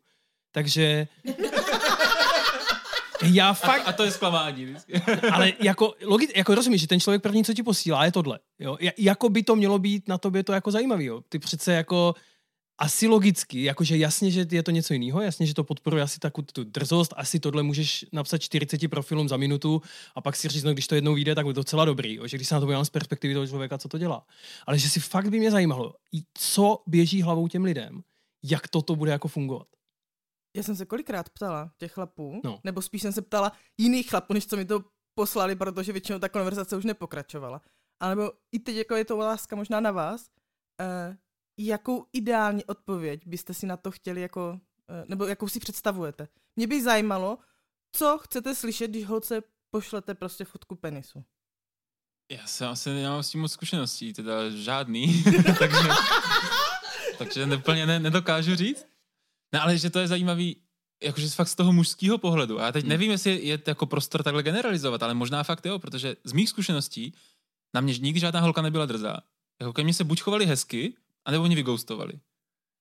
Takže 0.51 1.07
já 3.23 3.53
fakt... 3.53 3.81
A, 3.85 3.89
a 3.89 3.93
to 3.93 4.03
je 4.03 4.11
zklamání. 4.11 4.75
ale 5.31 5.53
jako, 5.59 5.93
logi, 6.03 6.27
jako 6.35 6.55
rozumíš, 6.55 6.81
že 6.81 6.87
ten 6.87 6.99
člověk 6.99 7.21
první, 7.21 7.43
co 7.43 7.53
ti 7.53 7.63
posílá, 7.63 8.05
je 8.05 8.11
tohle. 8.11 8.39
Jo? 8.59 8.77
Jako 8.97 9.29
by 9.29 9.43
to 9.43 9.55
mělo 9.55 9.79
být 9.79 10.07
na 10.07 10.17
tobě 10.17 10.43
to 10.43 10.53
jako 10.53 10.71
zajímavý. 10.71 11.05
Jo? 11.05 11.21
Ty 11.29 11.39
přece 11.39 11.73
jako 11.73 12.15
asi 12.77 13.07
logicky, 13.07 13.63
jakože 13.63 13.97
jasně, 13.97 14.31
že 14.31 14.45
je 14.51 14.63
to 14.63 14.71
něco 14.71 14.93
jiného, 14.93 15.21
jasně, 15.21 15.45
že 15.45 15.53
to 15.53 15.63
podporuje 15.63 16.03
asi 16.03 16.19
takovou 16.19 16.45
tu 16.53 16.63
drzost, 16.63 17.13
asi 17.17 17.39
tohle 17.39 17.63
můžeš 17.63 18.05
napsat 18.11 18.37
40 18.37 18.87
profilům 18.87 19.29
za 19.29 19.37
minutu 19.37 19.81
a 20.15 20.21
pak 20.21 20.35
si 20.35 20.47
říct, 20.47 20.63
no 20.63 20.73
když 20.73 20.87
to 20.87 20.95
jednou 20.95 21.13
vyjde, 21.13 21.35
tak 21.35 21.45
je 21.45 21.53
to 21.53 21.59
docela 21.59 21.85
dobrý, 21.85 22.19
že 22.25 22.37
když 22.37 22.47
se 22.47 22.55
na 22.55 22.59
to 22.59 22.65
podívám 22.65 22.85
z 22.85 22.89
perspektivy 22.89 23.33
toho 23.33 23.47
člověka, 23.47 23.77
co 23.77 23.87
to 23.87 23.97
dělá. 23.97 24.25
Ale 24.67 24.79
že 24.79 24.89
si 24.89 24.99
fakt 24.99 25.29
by 25.29 25.39
mě 25.39 25.51
zajímalo, 25.51 25.93
co 26.33 26.83
běží 26.87 27.21
hlavou 27.21 27.47
těm 27.47 27.63
lidem, 27.63 28.01
jak 28.43 28.67
toto 28.67 28.95
bude 28.95 29.11
jako 29.11 29.27
fungovat. 29.27 29.67
Já 30.55 30.63
jsem 30.63 30.75
se 30.75 30.85
kolikrát 30.85 31.29
ptala 31.29 31.71
těch 31.77 31.91
chlapů, 31.91 32.41
no. 32.43 32.59
nebo 32.63 32.81
spíš 32.81 33.01
jsem 33.01 33.13
se 33.13 33.21
ptala 33.21 33.51
jiných 33.77 34.09
chlapů, 34.09 34.33
než 34.33 34.47
co 34.47 34.57
mi 34.57 34.65
to 34.65 34.83
poslali, 35.13 35.55
protože 35.55 35.91
většinou 35.91 36.19
ta 36.19 36.29
konverzace 36.29 36.77
už 36.77 36.85
nepokračovala. 36.85 37.61
A 37.99 38.09
nebo 38.09 38.31
i 38.51 38.59
teď 38.59 38.75
jako 38.75 38.95
je 38.95 39.05
to 39.05 39.17
otázka 39.17 39.55
možná 39.55 39.79
na 39.79 39.91
vás, 39.91 40.21
uh, 40.81 41.15
jakou 41.57 42.05
ideální 42.13 42.65
odpověď 42.65 43.27
byste 43.27 43.53
si 43.53 43.65
na 43.65 43.77
to 43.77 43.91
chtěli 43.91 44.21
jako, 44.21 44.59
eh, 44.89 45.05
nebo 45.07 45.25
jakou 45.25 45.47
si 45.47 45.59
představujete. 45.59 46.27
Mě 46.55 46.67
by 46.67 46.83
zajímalo, 46.83 47.37
co 47.91 48.17
chcete 48.17 48.55
slyšet, 48.55 48.87
když 48.87 49.05
holce 49.05 49.41
pošlete 49.69 50.15
prostě 50.15 50.45
fotku 50.45 50.75
penisu. 50.75 51.23
Já 52.31 52.47
jsem 52.47 52.69
asi 52.69 52.89
nemám 52.89 53.23
s 53.23 53.29
tím 53.29 53.41
moc 53.41 53.51
zkušeností, 53.51 54.13
teda 54.13 54.49
žádný, 54.49 55.23
takže, 55.59 55.89
takže 57.17 57.45
úplně 57.57 57.85
ne, 57.85 57.99
nedokážu 57.99 58.55
říct. 58.55 58.85
No 59.53 59.61
ale 59.61 59.77
že 59.77 59.89
to 59.89 59.99
je 59.99 60.07
zajímavý, 60.07 60.57
jakože 61.03 61.29
fakt 61.29 61.47
z 61.47 61.55
toho 61.55 61.73
mužského 61.73 62.17
pohledu. 62.17 62.59
A 62.59 62.65
já 62.65 62.71
teď 62.71 62.83
hmm. 62.83 62.89
nevím, 62.89 63.11
jestli 63.11 63.45
je 63.45 63.59
jako 63.67 63.85
prostor 63.85 64.23
takhle 64.23 64.43
generalizovat, 64.43 65.03
ale 65.03 65.13
možná 65.13 65.43
fakt 65.43 65.65
jo, 65.65 65.79
protože 65.79 66.15
z 66.23 66.33
mých 66.33 66.49
zkušeností 66.49 67.13
na 67.73 67.81
mě 67.81 67.93
nikdy 67.97 68.19
žádná 68.19 68.39
holka 68.39 68.61
nebyla 68.61 68.85
drzá. 68.85 69.17
Jako 69.59 69.73
ke 69.73 69.83
mně 69.83 69.93
se 69.93 70.03
buď 70.03 70.21
chovali 70.21 70.45
hezky, 70.45 70.93
anebo 71.25 71.45
mě 71.45 71.55
vygoustovali. 71.55 72.19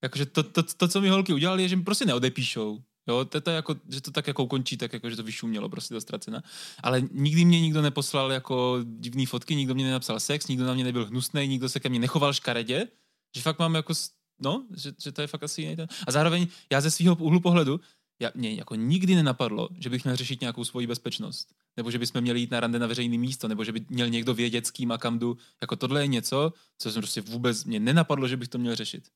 Jakože 0.03 0.27
to, 0.27 0.43
to, 0.43 0.63
to, 0.63 0.89
co 0.89 1.01
mi 1.01 1.09
holky 1.09 1.33
udělali, 1.33 1.63
je, 1.63 1.69
že 1.69 1.77
mi 1.77 1.83
prostě 1.83 2.05
neodepíšou. 2.05 2.83
Jo, 3.09 3.25
to, 3.25 3.41
to 3.41 3.51
jako, 3.51 3.77
že 3.89 4.01
to 4.01 4.11
tak 4.11 4.27
jako 4.27 4.47
končí, 4.47 4.77
tak 4.77 4.93
jako, 4.93 5.11
že 5.11 5.17
to 5.17 5.23
vyšumělo 5.23 5.69
prostě 5.69 5.95
do 5.95 6.01
ztracena. 6.01 6.43
Ale 6.83 7.01
nikdy 7.01 7.45
mě 7.45 7.61
nikdo 7.61 7.83
neposlal 7.83 8.33
jako 8.33 8.79
divný 8.85 9.27
fotky, 9.27 9.57
nikdo 9.57 9.75
mě 9.75 9.85
nenapsal 9.85 10.21
sex, 10.21 10.49
nikdo 10.49 10.67
na 10.67 10.75
mě 10.75 10.85
nebyl 10.85 11.07
hnusný, 11.07 11.49
nikdo 11.49 11.69
se 11.69 11.81
ke 11.81 11.89
mně 11.89 11.99
nechoval 11.99 12.33
škaredě, 12.33 12.89
že 13.37 13.43
fakt 13.43 13.59
mám 13.59 13.75
jako, 13.75 13.93
no, 14.41 14.67
že, 14.77 14.93
že 15.03 15.13
to 15.13 15.21
je 15.21 15.27
fakt 15.27 15.43
asi 15.43 15.63
jiný 15.63 15.77
ten. 15.77 15.89
A 16.07 16.13
zároveň 16.13 16.47
já 16.73 16.81
ze 16.81 16.91
svého 16.91 17.17
úhlu 17.17 17.41
pohledu, 17.41 17.81
já, 18.21 18.31
mě 18.35 18.55
jako 18.55 18.75
nikdy 18.75 19.15
nenapadlo, 19.15 19.69
že 19.79 19.91
bych 19.91 20.05
měl 20.05 20.17
řešit 20.17 20.41
nějakou 20.41 20.65
svoji 20.65 20.87
bezpečnost. 20.87 21.55
Nebo 21.77 21.91
že 21.91 21.99
bychom 21.99 22.21
měli 22.21 22.41
jít 22.41 22.51
na 22.51 22.61
rande 22.61 22.79
na 22.79 22.87
veřejné 22.87 23.19
místo, 23.19 23.49
nebo 23.49 23.65
že 23.65 23.73
by 23.73 23.87
měl 23.89 24.09
někdo 24.09 24.35
vědět, 24.35 24.67
s 24.67 24.71
kým 24.71 24.93
a 24.93 24.99
kam 24.99 25.19
jdu. 25.19 25.37
Jako 25.61 25.77
tohle 25.77 26.03
je 26.03 26.07
něco, 26.07 26.53
co 26.79 26.93
jsem 26.93 27.03
prostě 27.03 27.21
vůbec 27.21 27.65
mě 27.65 27.81
nenapadlo, 27.81 28.29
že 28.29 28.37
bych 28.37 28.49
to 28.49 28.59
měl 28.59 28.77
řešit. 28.77 29.09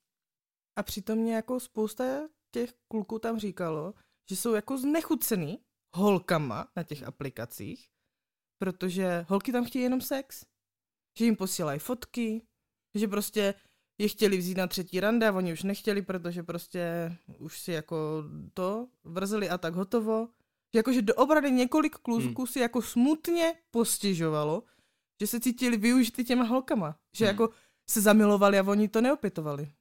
A 0.77 0.83
přitom 0.83 1.19
mě 1.19 1.35
jako 1.35 1.61
spousta 1.61 2.05
těch 2.51 2.75
kluků 2.89 3.19
tam 3.19 3.39
říkalo, 3.39 3.95
že 4.31 4.37
jsou 4.37 4.55
jako 4.55 4.79
znechucený 4.79 5.59
holkama 5.97 6.69
na 6.77 6.83
těch 6.83 7.03
aplikacích, 7.03 7.89
protože 8.59 9.27
holky 9.29 9.53
tam 9.53 9.65
chtějí 9.65 9.83
jenom 9.83 10.01
sex. 10.01 10.45
Že 11.19 11.25
jim 11.25 11.37
posílají 11.37 11.79
fotky, 11.79 12.43
že 12.95 13.09
prostě 13.09 13.55
je 13.99 14.09
chtěli 14.09 14.37
vzít 14.37 14.57
na 14.57 14.67
třetí 14.67 15.01
rande 15.01 15.29
a 15.29 15.33
oni 15.33 15.53
už 15.53 15.63
nechtěli, 15.63 16.03
protože 16.03 16.43
prostě 16.43 17.13
už 17.39 17.59
si 17.59 17.73
jako 17.73 18.25
to 18.55 18.89
vrzeli 19.05 19.51
a 19.51 19.59
tak 19.59 19.75
hotovo. 19.75 20.29
Že 20.73 20.79
jakože 20.79 21.03
doopravdy 21.03 21.51
několik 21.51 21.97
kluků 21.97 22.43
hmm. 22.43 22.47
si 22.47 22.61
jako 22.61 22.83
smutně 22.83 23.55
postěžovalo, 23.71 24.63
že 25.21 25.27
se 25.27 25.41
cítili 25.41 25.77
využity 25.77 26.25
těma 26.25 26.45
holkama. 26.45 26.99
Že 27.17 27.25
hmm. 27.25 27.33
jako 27.35 27.55
se 27.91 28.01
zamilovali 28.01 28.59
a 28.59 28.63
oni 28.63 28.89
to 28.89 29.01
neopětovali. 29.01 29.73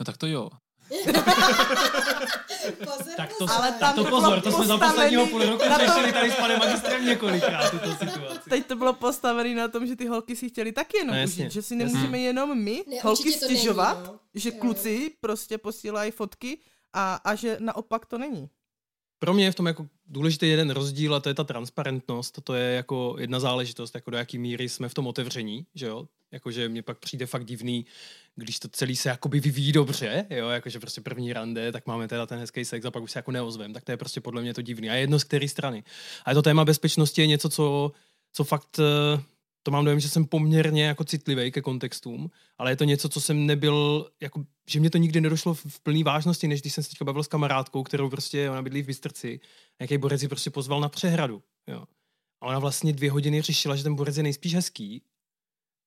No 0.00 0.04
tak 0.04 0.16
to 0.16 0.26
jo. 0.26 0.50
Pozor, 2.84 3.14
tak 3.16 3.30
to, 3.38 3.46
ale 3.50 3.72
tam 3.72 3.94
to 3.94 4.04
pozor, 4.04 4.40
to 4.40 4.52
jsme 4.52 4.66
za 4.66 4.78
posledního 4.78 5.26
půl 5.26 5.42
roku 5.42 5.62
řešili 5.78 6.12
tady 6.12 6.30
s 6.30 6.34
panem 6.34 6.58
magistrem 6.58 7.06
několikrát 7.06 7.70
tuto 7.70 7.90
situaci. 7.90 8.50
Teď 8.50 8.66
to 8.66 8.76
bylo 8.76 8.92
postavené 8.92 9.54
na 9.54 9.68
tom, 9.68 9.86
že 9.86 9.96
ty 9.96 10.06
holky 10.06 10.36
si 10.36 10.48
chtěli 10.48 10.72
taky 10.72 10.96
jenom 10.96 11.16
no, 11.16 11.24
užít, 11.24 11.52
že 11.52 11.62
si 11.62 11.76
nemůžeme 11.76 12.04
jasně. 12.04 12.26
jenom 12.26 12.58
my, 12.58 12.84
ne, 12.90 12.96
holky, 13.02 13.32
stěžovat, 13.32 13.96
není, 13.96 14.08
no. 14.12 14.18
že 14.34 14.50
kluci 14.50 15.12
prostě 15.20 15.58
posílají 15.58 16.10
fotky 16.10 16.58
a, 16.92 17.14
a 17.24 17.34
že 17.34 17.56
naopak 17.60 18.06
to 18.06 18.18
není 18.18 18.48
pro 19.24 19.34
mě 19.34 19.44
je 19.44 19.52
v 19.52 19.54
tom 19.54 19.66
jako 19.66 19.86
důležitý 20.06 20.48
jeden 20.48 20.70
rozdíl 20.70 21.14
a 21.14 21.20
to 21.20 21.28
je 21.28 21.34
ta 21.34 21.44
transparentnost. 21.44 22.38
To 22.44 22.54
je 22.54 22.74
jako 22.74 23.16
jedna 23.18 23.40
záležitost, 23.40 23.94
jako 23.94 24.10
do 24.10 24.16
jaký 24.16 24.38
míry 24.38 24.68
jsme 24.68 24.88
v 24.88 24.94
tom 24.94 25.06
otevření, 25.06 25.66
že 25.74 25.86
jo? 25.86 26.08
Jakože 26.34 26.68
mně 26.68 26.82
pak 26.82 26.98
přijde 26.98 27.26
fakt 27.26 27.44
divný, 27.44 27.86
když 28.36 28.58
to 28.58 28.68
celý 28.68 28.96
se 28.96 29.08
jakoby 29.08 29.40
vyvíjí 29.40 29.72
dobře, 29.72 30.26
jo? 30.30 30.48
Jakože 30.48 30.80
prostě 30.80 31.00
první 31.00 31.32
rande, 31.32 31.72
tak 31.72 31.86
máme 31.86 32.08
teda 32.08 32.26
ten 32.26 32.38
hezký 32.38 32.64
sex 32.64 32.86
a 32.86 32.90
pak 32.90 33.02
už 33.02 33.10
se 33.10 33.18
jako 33.18 33.30
neozvem, 33.30 33.72
tak 33.72 33.84
to 33.84 33.90
je 33.90 33.96
prostě 33.96 34.20
podle 34.20 34.42
mě 34.42 34.54
to 34.54 34.62
divný. 34.62 34.90
A 34.90 34.94
jedno 34.94 35.18
z 35.18 35.24
které 35.24 35.48
strany. 35.48 35.84
A 36.24 36.34
to 36.34 36.42
téma 36.42 36.64
bezpečnosti 36.64 37.20
je 37.20 37.26
něco, 37.26 37.48
co, 37.48 37.92
co 38.32 38.44
fakt 38.44 38.78
eh, 38.78 39.22
to 39.62 39.70
mám 39.70 39.84
dojem, 39.84 40.00
že 40.00 40.08
jsem 40.08 40.24
poměrně 40.24 40.84
jako 40.84 41.04
citlivý 41.04 41.50
ke 41.52 41.62
kontextům, 41.62 42.30
ale 42.58 42.72
je 42.72 42.76
to 42.76 42.84
něco, 42.84 43.08
co 43.08 43.20
jsem 43.20 43.46
nebyl, 43.46 44.08
jako, 44.20 44.44
že 44.68 44.80
mě 44.80 44.90
to 44.90 44.98
nikdy 44.98 45.20
nedošlo 45.20 45.54
v, 45.54 45.64
v 45.68 45.80
plné 45.80 46.04
vážnosti, 46.04 46.48
než 46.48 46.60
když 46.60 46.72
jsem 46.72 46.84
se 46.84 46.90
teďka 46.90 47.04
bavil 47.04 47.22
s 47.22 47.28
kamarádkou, 47.28 47.82
kterou 47.82 48.10
prostě, 48.10 48.50
ona 48.50 48.62
bydlí 48.62 48.82
v 48.82 48.86
Bystrci, 48.86 49.40
nějaký 49.80 49.98
borec 49.98 50.22
ji 50.22 50.28
prostě 50.28 50.50
pozval 50.50 50.80
na 50.80 50.88
přehradu, 50.88 51.42
jo. 51.66 51.84
A 52.40 52.46
ona 52.46 52.58
vlastně 52.58 52.92
dvě 52.92 53.10
hodiny 53.10 53.42
řešila, 53.42 53.76
že 53.76 53.82
ten 53.82 53.94
borec 53.94 54.16
je 54.16 54.22
nejspíš 54.22 54.54
hezký 54.54 55.02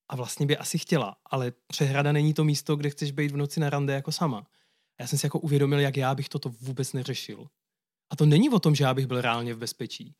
a 0.09 0.15
vlastně 0.15 0.45
by 0.45 0.57
asi 0.57 0.77
chtěla, 0.77 1.17
ale 1.25 1.53
přehrada 1.67 2.11
není 2.11 2.33
to 2.33 2.43
místo, 2.43 2.75
kde 2.75 2.89
chceš 2.89 3.11
být 3.11 3.31
v 3.31 3.37
noci 3.37 3.59
na 3.59 3.69
rande 3.69 3.93
jako 3.93 4.11
sama. 4.11 4.47
Já 4.99 5.07
jsem 5.07 5.19
si 5.19 5.25
jako 5.25 5.39
uvědomil, 5.39 5.79
jak 5.79 5.97
já 5.97 6.15
bych 6.15 6.29
toto 6.29 6.49
vůbec 6.49 6.93
neřešil. 6.93 7.47
A 8.09 8.15
to 8.15 8.25
není 8.25 8.49
o 8.49 8.59
tom, 8.59 8.75
že 8.75 8.83
já 8.83 8.93
bych 8.93 9.07
byl 9.07 9.21
reálně 9.21 9.53
v 9.53 9.57
bezpečí 9.57 10.15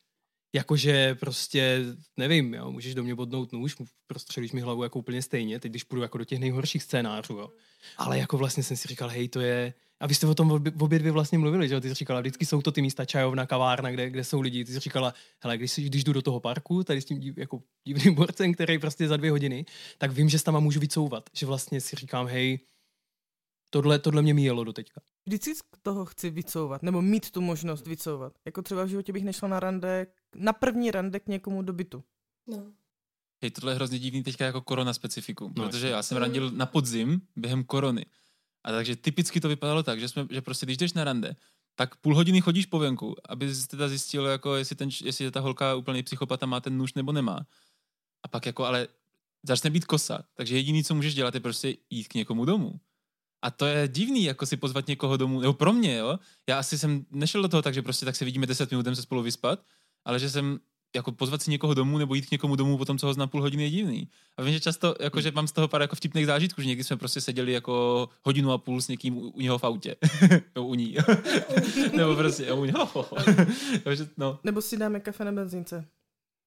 jakože 0.52 1.14
prostě, 1.14 1.84
nevím, 2.16 2.54
jo, 2.54 2.70
můžeš 2.70 2.94
do 2.94 3.04
mě 3.04 3.14
bodnout 3.14 3.52
nůž, 3.52 3.76
prostřelíš 4.06 4.52
mi 4.52 4.60
hlavu 4.60 4.82
jako 4.82 4.98
úplně 4.98 5.22
stejně, 5.22 5.60
teď 5.60 5.72
když 5.72 5.84
půjdu 5.84 6.02
jako 6.02 6.18
do 6.18 6.24
těch 6.24 6.38
nejhorších 6.38 6.82
scénářů, 6.82 7.38
jo. 7.38 7.50
Ale 7.96 8.18
jako 8.18 8.38
vlastně 8.38 8.62
jsem 8.62 8.76
si 8.76 8.88
říkal, 8.88 9.08
hej, 9.08 9.28
to 9.28 9.40
je, 9.40 9.74
a 10.00 10.06
vy 10.06 10.14
jste 10.14 10.26
o 10.26 10.34
tom 10.34 10.48
v 10.48 10.82
obě 10.82 10.98
dvě 10.98 11.12
vlastně 11.12 11.38
mluvili, 11.38 11.68
že? 11.68 11.80
Ty 11.80 11.88
jsi 11.88 11.94
říkala, 11.94 12.20
vždycky 12.20 12.46
jsou 12.46 12.62
to 12.62 12.72
ty 12.72 12.82
místa 12.82 13.04
čajovna, 13.04 13.46
kavárna, 13.46 13.90
kde, 13.90 14.10
kde 14.10 14.24
jsou 14.24 14.40
lidi. 14.40 14.64
Ty 14.64 14.72
jsi 14.72 14.78
říkala, 14.78 15.14
hele, 15.40 15.58
když, 15.58 15.78
když 15.78 16.04
jdu 16.04 16.12
do 16.12 16.22
toho 16.22 16.40
parku, 16.40 16.84
tady 16.84 17.00
s 17.00 17.04
tím 17.04 17.18
dív, 17.18 17.38
jako 17.38 17.62
divným 17.84 18.14
borcem, 18.14 18.54
který 18.54 18.78
prostě 18.78 19.08
za 19.08 19.16
dvě 19.16 19.30
hodiny, 19.30 19.64
tak 19.98 20.10
vím, 20.10 20.28
že 20.28 20.42
tam 20.42 20.60
můžu 20.60 20.80
vycouvat. 20.80 21.30
Že 21.32 21.46
vlastně 21.46 21.80
si 21.80 21.96
říkám, 21.96 22.26
hej, 22.26 22.58
tohle, 23.70 23.98
tohle 23.98 24.22
mě 24.22 24.34
míjelo 24.34 24.64
do 24.64 24.72
teďka. 24.72 25.00
Vždycky 25.26 25.54
z 25.54 25.60
toho 25.82 26.04
chci 26.04 26.30
vycouvat, 26.30 26.82
nebo 26.82 27.02
mít 27.02 27.30
tu 27.30 27.40
možnost 27.40 27.86
vycouvat. 27.86 28.32
Jako 28.46 28.62
třeba 28.62 28.84
v 28.84 28.88
životě 28.88 29.12
bych 29.12 29.24
nešla 29.24 29.48
na 29.48 29.60
rande, 29.60 30.06
na 30.36 30.52
první 30.52 30.90
rande 30.90 31.20
k 31.20 31.26
někomu 31.26 31.62
do 31.62 31.72
bytu. 31.72 32.04
No. 32.46 32.72
Hej, 33.42 33.50
tohle 33.50 33.72
je 33.72 33.76
hrozně 33.76 33.98
divný 33.98 34.22
teďka 34.22 34.44
jako 34.44 34.60
korona 34.60 34.94
specifikum, 34.94 35.52
no, 35.56 35.64
protože 35.64 35.88
já 35.88 36.02
jsem 36.02 36.18
randil 36.18 36.50
na 36.50 36.66
podzim 36.66 37.20
během 37.36 37.64
korony. 37.64 38.06
A 38.68 38.72
takže 38.72 38.96
typicky 38.96 39.40
to 39.40 39.48
vypadalo 39.48 39.82
tak, 39.82 40.00
že, 40.00 40.08
jsme, 40.08 40.26
že 40.30 40.40
prostě 40.40 40.66
když 40.66 40.76
jdeš 40.76 40.92
na 40.92 41.04
rande, 41.04 41.36
tak 41.74 41.96
půl 41.96 42.14
hodiny 42.14 42.40
chodíš 42.40 42.66
po 42.66 42.78
venku, 42.78 43.16
aby 43.28 43.52
teda 43.70 43.88
zjistil, 43.88 44.26
jako 44.26 44.56
jestli, 44.56 44.76
ten, 44.76 44.88
jestli 45.04 45.30
ta 45.30 45.40
holka 45.40 45.74
úplný 45.74 46.02
psychopata 46.02 46.46
má 46.46 46.60
ten 46.60 46.78
nůž 46.78 46.94
nebo 46.94 47.12
nemá. 47.12 47.46
A 48.22 48.28
pak 48.28 48.46
jako 48.46 48.64
ale 48.64 48.88
začne 49.42 49.70
být 49.70 49.84
kosa, 49.84 50.24
takže 50.34 50.56
jediný, 50.56 50.84
co 50.84 50.94
můžeš 50.94 51.14
dělat, 51.14 51.34
je 51.34 51.40
prostě 51.40 51.76
jít 51.90 52.08
k 52.08 52.14
někomu 52.14 52.44
domů. 52.44 52.80
A 53.42 53.50
to 53.50 53.66
je 53.66 53.88
divný, 53.88 54.24
jako 54.24 54.46
si 54.46 54.56
pozvat 54.56 54.86
někoho 54.86 55.16
domů, 55.16 55.40
nebo 55.40 55.52
pro 55.52 55.72
mě, 55.72 55.96
jo. 55.96 56.18
Já 56.48 56.58
asi 56.58 56.78
jsem 56.78 57.06
nešel 57.10 57.42
do 57.42 57.48
toho 57.48 57.62
tak, 57.62 57.74
že 57.74 57.82
prostě 57.82 58.04
tak 58.04 58.16
se 58.16 58.24
vidíme 58.24 58.46
10 58.46 58.70
minut, 58.70 58.86
se 58.94 59.02
spolu 59.02 59.22
vyspat, 59.22 59.64
ale 60.04 60.18
že 60.18 60.30
jsem 60.30 60.60
jako 60.96 61.12
pozvat 61.12 61.42
si 61.42 61.50
někoho 61.50 61.74
domů 61.74 61.98
nebo 61.98 62.14
jít 62.14 62.26
k 62.26 62.30
někomu 62.30 62.56
domů 62.56 62.78
potom, 62.78 62.98
co 62.98 63.06
ho 63.06 63.14
znám 63.14 63.28
půl 63.28 63.40
hodiny 63.40 63.62
je 63.62 63.70
divný. 63.70 64.08
A 64.36 64.42
vím, 64.42 64.52
že 64.52 64.60
často, 64.60 64.94
jako, 65.00 65.20
že 65.20 65.30
mám 65.30 65.48
z 65.48 65.52
toho 65.52 65.68
pár 65.68 65.80
jako 65.80 65.96
vtipných 65.96 66.26
zážitků, 66.26 66.62
že 66.62 66.68
někdy 66.68 66.84
jsme 66.84 66.96
prostě 66.96 67.20
seděli 67.20 67.52
jako 67.52 68.08
hodinu 68.22 68.52
a 68.52 68.58
půl 68.58 68.80
s 68.80 68.88
někým 68.88 69.16
u, 69.16 69.30
u 69.30 69.40
něho 69.40 69.58
v 69.58 69.64
autě. 69.64 69.96
nebo 70.54 70.66
u 70.66 70.74
ní. 70.74 70.96
nebo 71.96 72.16
prostě 72.16 72.52
u 72.52 72.64
něho. 72.64 73.08
no. 74.16 74.38
Nebo 74.44 74.62
si 74.62 74.76
dáme 74.76 75.00
kafe 75.00 75.24
na 75.24 75.32
benzínce. 75.32 75.84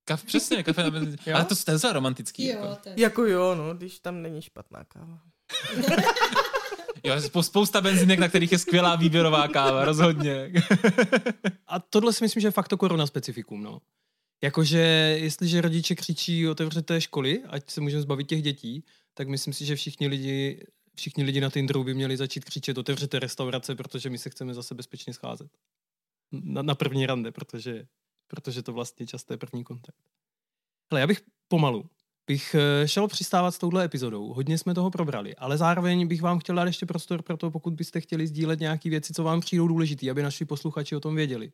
Kaf, 0.05 0.23
přesně, 0.23 0.63
kafe 0.63 0.83
na 0.83 0.91
benzínce. 0.91 1.33
Ale 1.33 1.45
to, 1.45 1.55
to 1.55 1.87
je 1.87 1.93
romantický. 1.93 2.47
Jo, 2.47 2.65
jako. 2.69 2.89
jako 2.95 3.25
jo, 3.25 3.55
no, 3.55 3.73
když 3.73 3.99
tam 3.99 4.21
není 4.21 4.41
špatná 4.41 4.83
káva. 4.83 5.19
Jo, 7.03 7.41
spousta 7.41 7.81
benzínek, 7.81 8.19
na 8.19 8.27
kterých 8.27 8.51
je 8.51 8.57
skvělá 8.57 8.95
výběrová 8.95 9.47
káva, 9.47 9.85
rozhodně. 9.85 10.51
A 11.67 11.79
tohle 11.79 12.13
si 12.13 12.23
myslím, 12.23 12.41
že 12.41 12.47
je 12.47 12.51
fakt 12.51 12.67
to 12.67 12.77
korona 12.77 13.07
specifikum, 13.07 13.63
no. 13.63 13.81
Jakože 14.43 14.79
jestliže 15.21 15.61
rodiče 15.61 15.95
křičí 15.95 16.47
otevřete 16.47 17.01
školy, 17.01 17.43
ať 17.47 17.69
se 17.69 17.81
můžeme 17.81 18.01
zbavit 18.01 18.27
těch 18.27 18.41
dětí, 18.41 18.85
tak 19.13 19.27
myslím 19.27 19.53
si, 19.53 19.65
že 19.65 19.75
všichni 19.75 20.07
lidi, 20.07 20.65
všichni 20.95 21.23
lidi 21.23 21.41
na 21.41 21.49
Tinderu 21.49 21.83
by 21.83 21.93
měli 21.93 22.17
začít 22.17 22.45
křičet 22.45 22.77
otevřete 22.77 23.19
restaurace, 23.19 23.75
protože 23.75 24.09
my 24.09 24.17
se 24.17 24.29
chceme 24.29 24.53
zase 24.53 24.75
bezpečně 24.75 25.13
scházet. 25.13 25.51
Na, 26.31 26.61
na 26.61 26.75
první 26.75 27.05
rande, 27.05 27.31
protože, 27.31 27.87
protože 28.27 28.63
to 28.63 28.73
vlastně 28.73 29.07
často 29.07 29.33
je 29.33 29.37
první 29.37 29.63
kontakt. 29.63 29.97
Ale 30.89 30.99
já 30.99 31.07
bych 31.07 31.21
pomalu 31.47 31.89
bych 32.27 32.55
eh, 32.55 32.87
šel 32.87 33.07
přistávat 33.07 33.55
s 33.55 33.57
touhle 33.57 33.85
epizodou. 33.85 34.33
Hodně 34.33 34.57
jsme 34.57 34.73
toho 34.73 34.91
probrali, 34.91 35.35
ale 35.35 35.57
zároveň 35.57 36.07
bych 36.07 36.21
vám 36.21 36.39
chtěl 36.39 36.55
dát 36.55 36.65
ještě 36.65 36.85
prostor 36.85 37.21
pro 37.21 37.37
to, 37.37 37.51
pokud 37.51 37.73
byste 37.73 38.01
chtěli 38.01 38.27
sdílet 38.27 38.59
nějaké 38.59 38.89
věci, 38.89 39.13
co 39.13 39.23
vám 39.23 39.41
přijdou 39.41 39.67
důležité, 39.67 40.11
aby 40.11 40.23
naši 40.23 40.45
posluchači 40.45 40.95
o 40.95 40.99
tom 40.99 41.15
věděli. 41.15 41.51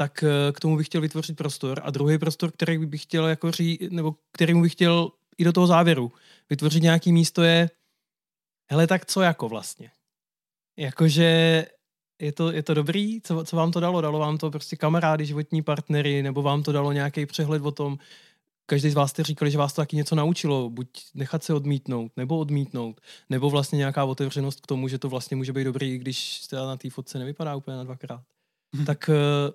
Tak 0.00 0.24
eh, 0.24 0.52
k 0.52 0.60
tomu 0.60 0.76
bych 0.76 0.86
chtěl 0.86 1.00
vytvořit 1.00 1.36
prostor. 1.36 1.80
A 1.84 1.90
druhý 1.90 2.18
prostor, 2.18 2.50
který 2.50 2.86
bych 2.86 3.02
chtěl 3.02 3.26
jako 3.26 3.50
ří, 3.50 3.88
nebo 3.90 4.14
kterýmu 4.32 4.62
bych 4.62 4.72
chtěl 4.72 5.10
i 5.38 5.44
do 5.44 5.52
toho 5.52 5.66
závěru 5.66 6.12
vytvořit 6.50 6.82
nějaký 6.82 7.12
místo 7.12 7.42
je, 7.42 7.70
hele, 8.70 8.86
tak 8.86 9.06
co 9.06 9.20
jako 9.20 9.48
vlastně? 9.48 9.90
Jakože 10.76 11.66
je 12.18 12.32
to, 12.32 12.52
je 12.52 12.62
to 12.62 12.74
dobrý? 12.74 13.20
Co, 13.20 13.44
co 13.44 13.56
vám 13.56 13.72
to 13.72 13.80
dalo? 13.80 14.00
Dalo 14.00 14.18
vám 14.18 14.38
to 14.38 14.50
prostě 14.50 14.76
kamarády, 14.76 15.26
životní 15.26 15.62
partnery, 15.62 16.22
nebo 16.22 16.42
vám 16.42 16.62
to 16.62 16.72
dalo 16.72 16.92
nějaký 16.92 17.26
přehled 17.26 17.62
o 17.62 17.70
tom, 17.70 17.98
každý 18.66 18.90
z 18.90 18.94
vás 18.94 19.10
jste 19.10 19.22
říkali, 19.22 19.50
že 19.50 19.58
vás 19.58 19.72
to 19.72 19.82
taky 19.82 19.96
něco 19.96 20.14
naučilo, 20.14 20.70
buď 20.70 20.88
nechat 21.14 21.44
se 21.44 21.54
odmítnout, 21.54 22.12
nebo 22.16 22.38
odmítnout, 22.38 23.00
nebo 23.30 23.50
vlastně 23.50 23.76
nějaká 23.76 24.04
otevřenost 24.04 24.60
k 24.60 24.66
tomu, 24.66 24.88
že 24.88 24.98
to 24.98 25.08
vlastně 25.08 25.36
může 25.36 25.52
být 25.52 25.64
dobrý, 25.64 25.98
když 25.98 26.48
na 26.52 26.76
té 26.76 26.90
fotce 26.90 27.18
nevypadá 27.18 27.56
úplně 27.56 27.76
na 27.76 27.84
dvakrát. 27.84 28.22
Hmm. 28.74 28.84
Tak 28.84 29.08
eh, 29.08 29.52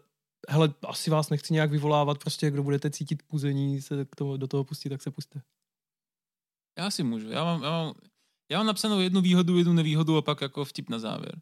hele, 0.50 0.74
asi 0.88 1.10
vás 1.10 1.30
nechci 1.30 1.54
nějak 1.54 1.72
vyvolávat, 1.72 2.18
prostě 2.18 2.52
kdo 2.52 2.64
budete 2.64 2.91
cítit 2.91 3.24
puzení, 3.24 3.82
se 3.82 4.06
k 4.06 4.16
tomu, 4.16 4.38
do 4.38 4.48
toho 4.48 4.64
pustit, 4.64 4.89
tak 4.89 5.02
se 5.02 5.12
puste. 5.12 5.41
Já 6.78 6.91
si 6.91 7.04
můžu. 7.04 7.30
Já 7.30 7.43
mám, 7.43 7.64
já 7.64 7.70
mám, 7.70 7.93
já 8.52 8.58
mám 8.58 8.68
napsanou 8.68 9.00
jednu 9.00 9.22
výhodu, 9.22 9.58
jednu 9.58 9.74
nevýhodu 9.74 10.18
a 10.18 10.22
pak 10.22 10.41
jako 10.41 10.66
vtip 10.66 10.89
na 10.89 11.00
závěr. 11.00 11.41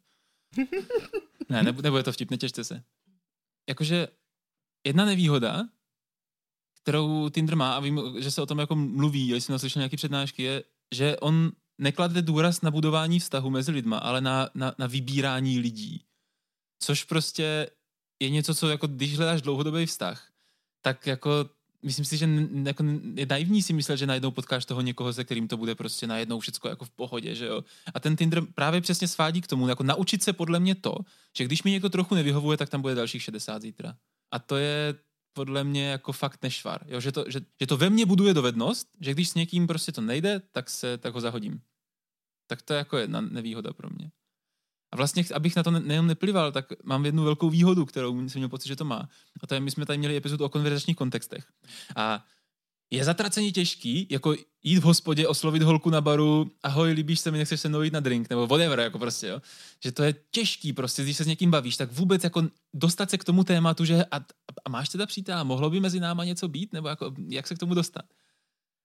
ne, 1.49 1.63
nebude, 1.63 1.87
nebude 1.87 2.03
to 2.03 2.11
vtip, 2.11 2.31
netěšte 2.31 2.63
se. 2.63 2.83
Jakože 3.69 4.07
jedna 4.85 5.05
nevýhoda 5.05 5.67
kterou 6.83 7.29
Tinder 7.29 7.55
má 7.55 7.75
a 7.75 7.79
vím, 7.79 8.01
že 8.19 8.31
se 8.31 8.41
o 8.41 8.45
tom 8.45 8.59
jako 8.59 8.75
mluví, 8.75 9.27
jestli 9.27 9.45
jsem 9.47 9.59
slyšel 9.59 9.79
nějaké 9.79 9.97
přednášky, 9.97 10.43
je, 10.43 10.63
že 10.95 11.17
on 11.17 11.51
neklade 11.77 12.21
důraz 12.21 12.61
na 12.61 12.71
budování 12.71 13.19
vztahu 13.19 13.49
mezi 13.49 13.71
lidma, 13.71 13.97
ale 13.97 14.21
na, 14.21 14.49
na, 14.55 14.75
na 14.77 14.87
vybírání 14.87 15.59
lidí. 15.59 16.05
Což 16.79 17.03
prostě 17.03 17.69
je 18.19 18.29
něco, 18.29 18.55
co 18.55 18.69
jako 18.69 18.87
když 18.87 19.17
hledáš 19.17 19.41
dlouhodobý 19.41 19.85
vztah, 19.85 20.31
tak 20.81 21.07
jako 21.07 21.49
myslím 21.83 22.05
si, 22.05 22.17
že 22.17 22.25
n, 22.25 22.67
jako 22.67 22.83
je 23.15 23.25
naivní 23.25 23.61
si 23.61 23.73
myslet, 23.73 23.97
že 23.97 24.07
najednou 24.07 24.31
potkáš 24.31 24.65
toho 24.65 24.81
někoho, 24.81 25.13
se 25.13 25.23
kterým 25.23 25.47
to 25.47 25.57
bude 25.57 25.75
prostě 25.75 26.07
najednou 26.07 26.39
všechno 26.39 26.69
jako 26.69 26.85
v 26.85 26.89
pohodě, 26.89 27.35
že 27.35 27.45
jo. 27.45 27.63
A 27.93 27.99
ten 27.99 28.15
Tinder 28.15 28.43
právě 28.55 28.81
přesně 28.81 29.07
svádí 29.07 29.41
k 29.41 29.47
tomu, 29.47 29.67
jako 29.67 29.83
naučit 29.83 30.23
se 30.23 30.33
podle 30.33 30.59
mě 30.59 30.75
to, 30.75 30.95
že 31.37 31.43
když 31.43 31.63
mi 31.63 31.71
někdo 31.71 31.89
trochu 31.89 32.15
nevyhovuje, 32.15 32.57
tak 32.57 32.69
tam 32.69 32.81
bude 32.81 32.95
dalších 32.95 33.23
60 33.23 33.61
zítra. 33.61 33.97
A 34.31 34.39
to 34.39 34.57
je 34.57 34.95
podle 35.33 35.63
mě 35.63 35.87
jako 35.87 36.11
fakt 36.11 36.43
nešvar. 36.43 36.85
Jo? 36.87 36.99
Že, 36.99 37.11
to, 37.11 37.25
že, 37.27 37.41
že 37.59 37.67
to 37.67 37.77
ve 37.77 37.89
mně 37.89 38.05
buduje 38.05 38.33
dovednost, 38.33 38.87
že 39.01 39.11
když 39.11 39.29
s 39.29 39.35
někým 39.35 39.67
prostě 39.67 39.91
to 39.91 40.01
nejde, 40.01 40.41
tak, 40.51 40.69
se, 40.69 40.97
tak 40.97 41.13
ho 41.13 41.21
zahodím. 41.21 41.61
Tak 42.47 42.61
to 42.61 42.73
je 42.73 42.77
jako 42.77 42.97
jedna 42.97 43.21
nevýhoda 43.21 43.73
pro 43.73 43.89
mě. 43.89 44.11
A 44.93 44.95
vlastně, 44.95 45.23
abych 45.33 45.55
na 45.55 45.63
to 45.63 45.71
nejenom 45.71 46.07
neplival, 46.07 46.51
tak 46.51 46.65
mám 46.83 47.05
jednu 47.05 47.23
velkou 47.23 47.49
výhodu, 47.49 47.85
kterou 47.85 48.29
jsem 48.29 48.39
měl 48.39 48.49
pocit, 48.49 48.67
že 48.67 48.75
to 48.75 48.85
má. 48.85 49.09
A 49.41 49.47
to 49.47 49.53
je, 49.53 49.59
my 49.59 49.71
jsme 49.71 49.85
tady 49.85 49.97
měli 49.97 50.17
epizodu 50.17 50.45
o 50.45 50.49
konverzačních 50.49 50.97
kontextech. 50.97 51.45
A 51.95 52.25
je 52.91 53.03
zatraceně 53.03 53.51
těžký, 53.51 54.07
jako 54.09 54.35
jít 54.63 54.77
v 54.79 54.83
hospodě, 54.83 55.27
oslovit 55.27 55.63
holku 55.63 55.89
na 55.89 56.01
baru, 56.01 56.51
ahoj, 56.63 56.91
líbíš 56.91 57.19
se 57.19 57.31
mi, 57.31 57.37
nechceš 57.37 57.61
se 57.61 57.69
mnou 57.69 57.81
jít 57.81 57.93
na 57.93 57.99
drink, 57.99 58.29
nebo 58.29 58.47
whatever, 58.47 58.79
jako 58.79 58.99
prostě, 58.99 59.27
jo. 59.27 59.41
Že 59.83 59.91
to 59.91 60.03
je 60.03 60.15
těžký 60.31 60.73
prostě, 60.73 61.03
když 61.03 61.17
se 61.17 61.23
s 61.23 61.27
někým 61.27 61.51
bavíš, 61.51 61.77
tak 61.77 61.91
vůbec 61.91 62.23
jako 62.23 62.43
dostat 62.73 63.09
se 63.09 63.17
k 63.17 63.23
tomu 63.23 63.43
tématu, 63.43 63.85
že 63.85 64.05
a, 64.05 64.17
a 64.65 64.69
máš 64.69 64.89
teda 64.89 65.05
přítel, 65.05 65.45
mohlo 65.45 65.69
by 65.69 65.79
mezi 65.79 65.99
náma 65.99 66.23
něco 66.23 66.47
být, 66.47 66.73
nebo 66.73 66.87
jako, 66.87 67.13
jak 67.27 67.47
se 67.47 67.55
k 67.55 67.59
tomu 67.59 67.73
dostat. 67.73 68.05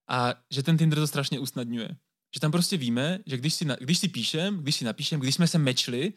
A 0.08 0.34
že 0.50 0.62
ten 0.62 0.78
Tinder 0.78 0.98
to 0.98 1.06
strašně 1.06 1.38
usnadňuje. 1.38 1.88
Že 2.34 2.40
tam 2.40 2.50
prostě 2.50 2.76
víme, 2.76 3.18
že 3.26 3.36
když 3.36 3.54
si, 3.54 3.64
na, 3.64 3.76
když 3.80 3.98
si 3.98 4.08
píšem, 4.08 4.58
když 4.58 4.76
si 4.76 4.84
napíšem, 4.84 5.20
když 5.20 5.34
jsme 5.34 5.46
se 5.46 5.58
mečli, 5.58 6.12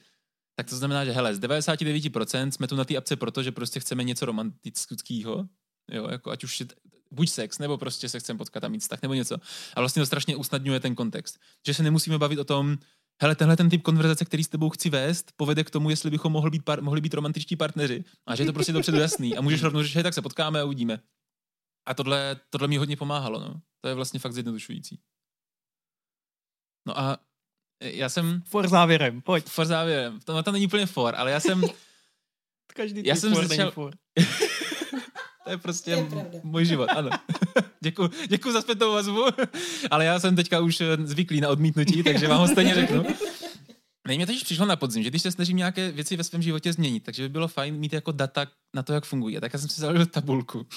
tak 0.56 0.70
to 0.70 0.78
znamená, 0.78 1.06
že 1.06 1.12
hele, 1.12 1.36
z 1.36 1.40
99% 1.40 2.50
jsme 2.50 2.68
tu 2.68 2.76
na 2.76 2.86
té 2.86 2.98
apce 2.98 3.16
proto, 3.16 3.44
že 3.44 3.52
prostě 3.52 3.80
chceme 3.80 4.04
něco 4.04 4.26
romantického, 4.26 5.46
jo, 5.92 6.08
jako 6.12 6.32
ať 6.32 6.44
už 6.44 6.64
buď 7.12 7.30
sex, 7.30 7.60
nebo 7.60 7.78
prostě 7.78 8.10
se 8.10 8.20
chceme 8.20 8.38
potkat 8.38 8.64
a 8.64 8.68
mít 8.68 8.80
vztah, 8.80 9.02
nebo 9.02 9.14
něco. 9.14 9.38
A 9.74 9.80
vlastně 9.80 10.02
to 10.02 10.06
strašně 10.06 10.36
usnadňuje 10.36 10.80
ten 10.80 10.96
kontext. 10.96 11.40
Že 11.68 11.74
se 11.74 11.84
nemusíme 11.84 12.18
bavit 12.18 12.40
o 12.40 12.44
tom, 12.44 12.78
hele, 13.22 13.36
tenhle 13.36 13.58
ten 13.58 13.70
typ 13.70 13.82
konverzace, 13.82 14.26
který 14.26 14.44
s 14.44 14.48
tebou 14.48 14.70
chci 14.70 14.90
vést, 14.90 15.32
povede 15.36 15.64
k 15.64 15.70
tomu, 15.70 15.90
jestli 15.90 16.12
bychom 16.12 16.32
mohli 16.32 16.50
být, 16.50 16.66
par- 16.66 16.82
mohli 16.82 17.02
být 17.02 17.14
romantičtí 17.14 17.56
partneři. 17.56 18.04
A 18.26 18.36
že 18.36 18.44
je 18.44 18.48
to 18.48 18.54
prostě 18.54 18.74
dopředu 18.74 18.98
jasný. 18.98 19.38
A 19.38 19.42
můžeš 19.42 19.64
rovnou 19.64 19.84
říct, 19.84 20.04
tak 20.04 20.14
se 20.14 20.22
potkáme 20.22 20.62
a 20.62 20.64
uvidíme. 20.64 21.00
A 21.86 21.94
tohle, 21.94 22.40
tohle 22.50 22.68
mi 22.68 22.78
hodně 22.78 22.98
pomáhalo. 22.98 23.40
No. 23.40 23.62
To 23.82 23.88
je 23.88 23.96
vlastně 23.96 24.20
fakt 24.20 24.34
zjednodušující. 24.34 25.00
No 26.88 27.00
a 27.00 27.18
já 27.82 28.10
jsem... 28.10 28.42
For 28.48 28.68
závěrem, 28.68 29.22
pojď. 29.22 29.46
For 29.46 29.66
závěrem. 29.66 30.20
To, 30.26 30.44
to 30.44 30.52
není 30.52 30.66
úplně 30.66 30.86
for, 30.86 31.16
ale 31.16 31.32
já 31.32 31.40
jsem... 31.40 31.62
Každý 32.76 33.02
já 33.06 33.16
jsem 33.16 33.36
začal... 33.36 33.72
for. 33.72 33.94
To 35.44 35.50
je 35.50 35.58
prostě 35.58 35.92
je 35.92 36.06
pravda. 36.06 36.40
můj 36.44 36.66
život, 36.66 36.90
ano. 36.90 37.10
děkuji, 37.80 38.10
děkuji 38.28 38.52
za 38.52 38.62
zpětnou 38.62 38.92
vazbu, 38.92 39.26
ale 39.92 40.06
já 40.06 40.20
jsem 40.20 40.36
teďka 40.36 40.60
už 40.60 40.82
eh, 40.82 40.98
zvyklý 41.04 41.42
na 41.42 41.50
odmítnutí, 41.50 42.04
takže 42.04 42.28
vám 42.28 42.40
ho 42.40 42.48
stejně 42.48 42.76
řeknu. 42.76 43.06
Ne, 44.08 44.16
mě 44.16 44.26
teď 44.26 44.44
přišlo 44.44 44.66
na 44.66 44.76
podzim, 44.76 45.04
že 45.04 45.10
když 45.10 45.22
se 45.22 45.32
snažím 45.32 45.58
nějaké 45.58 45.92
věci 45.92 46.18
ve 46.18 46.24
svém 46.24 46.42
životě 46.42 46.74
změnit, 46.74 47.04
takže 47.04 47.24
by 47.24 47.30
bylo 47.30 47.48
fajn 47.48 47.76
mít 47.76 47.94
jako 47.94 48.12
data 48.12 48.48
na 48.76 48.84
to, 48.84 48.94
jak 48.94 49.06
fungují. 49.06 49.38
A 49.38 49.42
tak 49.42 49.54
já 49.54 49.60
jsem 49.60 49.70
si 49.70 49.82
založil 49.82 50.06
tabulku. 50.06 50.68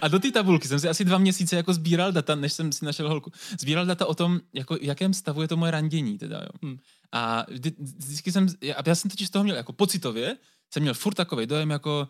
A 0.00 0.08
do 0.08 0.18
té 0.18 0.30
tabulky 0.32 0.68
jsem 0.68 0.80
si 0.80 0.88
asi 0.88 1.04
dva 1.04 1.18
měsíce 1.18 1.56
jako 1.56 1.74
sbíral 1.74 2.12
data, 2.12 2.34
než 2.34 2.52
jsem 2.52 2.72
si 2.72 2.84
našel 2.84 3.08
holku. 3.08 3.32
Sbíral 3.60 3.86
data 3.86 4.06
o 4.06 4.14
tom, 4.14 4.40
jako, 4.52 4.74
v 4.74 4.82
jakém 4.82 5.14
stavu 5.14 5.42
je 5.42 5.48
to 5.48 5.56
moje 5.56 5.70
randění. 5.70 6.18
Teda, 6.18 6.38
jo. 6.38 6.48
Hmm. 6.62 6.78
A 7.12 7.46
vždy, 7.48 7.72
vždycky 7.78 8.32
jsem, 8.32 8.46
já, 8.60 8.74
já 8.86 8.94
jsem 8.94 9.10
totiž 9.10 9.28
z 9.28 9.30
toho 9.30 9.44
měl 9.44 9.56
jako 9.56 9.72
pocitově, 9.72 10.36
jsem 10.72 10.82
měl 10.82 10.94
furt 10.94 11.14
takový 11.14 11.46
dojem, 11.46 11.70
jako 11.70 12.08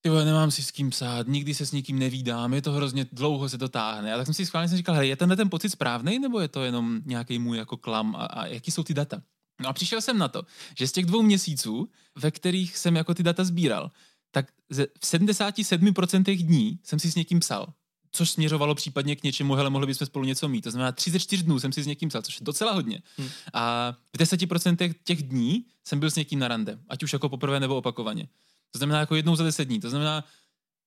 ty 0.00 0.10
vole, 0.10 0.24
nemám 0.24 0.50
si 0.50 0.62
s 0.62 0.70
kým 0.70 0.90
psát, 0.90 1.26
nikdy 1.28 1.54
se 1.54 1.66
s 1.66 1.72
nikým 1.72 1.98
nevídám, 1.98 2.54
je 2.54 2.62
to 2.62 2.72
hrozně 2.72 3.06
dlouho 3.12 3.48
se 3.48 3.58
to 3.58 3.68
táhne. 3.68 4.14
A 4.14 4.16
tak 4.16 4.26
jsem 4.26 4.34
si 4.34 4.46
schválně 4.46 4.68
jsem 4.68 4.76
říkal, 4.76 4.94
hej, 4.94 5.08
je 5.08 5.16
tenhle 5.16 5.36
ten 5.36 5.50
pocit 5.50 5.70
správný, 5.70 6.18
nebo 6.18 6.40
je 6.40 6.48
to 6.48 6.64
jenom 6.64 7.00
nějaký 7.04 7.38
můj 7.38 7.58
jako 7.58 7.76
klam 7.76 8.16
a, 8.16 8.24
a 8.24 8.46
jaký 8.46 8.70
jsou 8.70 8.82
ty 8.82 8.94
data? 8.94 9.22
No 9.60 9.68
a 9.68 9.72
přišel 9.72 10.00
jsem 10.00 10.18
na 10.18 10.28
to, 10.28 10.42
že 10.78 10.86
z 10.86 10.92
těch 10.92 11.06
dvou 11.06 11.22
měsíců, 11.22 11.88
ve 12.16 12.30
kterých 12.30 12.76
jsem 12.76 12.96
jako 12.96 13.14
ty 13.14 13.22
data 13.22 13.44
sbíral, 13.44 13.90
tak 14.36 14.52
v 14.72 15.04
77% 15.04 16.46
dní 16.46 16.78
jsem 16.82 16.98
si 16.98 17.10
s 17.10 17.14
někým 17.14 17.40
psal 17.40 17.72
což 18.12 18.30
směřovalo 18.30 18.74
případně 18.74 19.16
k 19.16 19.22
něčemu, 19.22 19.54
hele, 19.54 19.70
mohli 19.70 19.86
bychom 19.86 20.06
spolu 20.06 20.24
něco 20.24 20.48
mít. 20.48 20.60
To 20.60 20.70
znamená, 20.70 20.92
34 20.92 21.42
dnů 21.42 21.60
jsem 21.60 21.72
si 21.72 21.82
s 21.82 21.86
někým 21.86 22.08
psal, 22.08 22.22
což 22.22 22.40
je 22.40 22.44
docela 22.44 22.72
hodně. 22.72 23.02
Hmm. 23.16 23.28
A 23.52 23.92
v 24.16 24.18
10% 24.18 24.94
těch 25.04 25.22
dní 25.22 25.64
jsem 25.84 26.00
byl 26.00 26.10
s 26.10 26.16
někým 26.16 26.38
na 26.38 26.48
rande, 26.48 26.78
ať 26.88 27.02
už 27.02 27.12
jako 27.12 27.28
poprvé 27.28 27.60
nebo 27.60 27.76
opakovaně. 27.76 28.28
To 28.70 28.78
znamená 28.78 29.00
jako 29.00 29.14
jednou 29.14 29.36
za 29.36 29.44
10 29.44 29.64
dní. 29.64 29.80
To 29.80 29.90
znamená, 29.90 30.24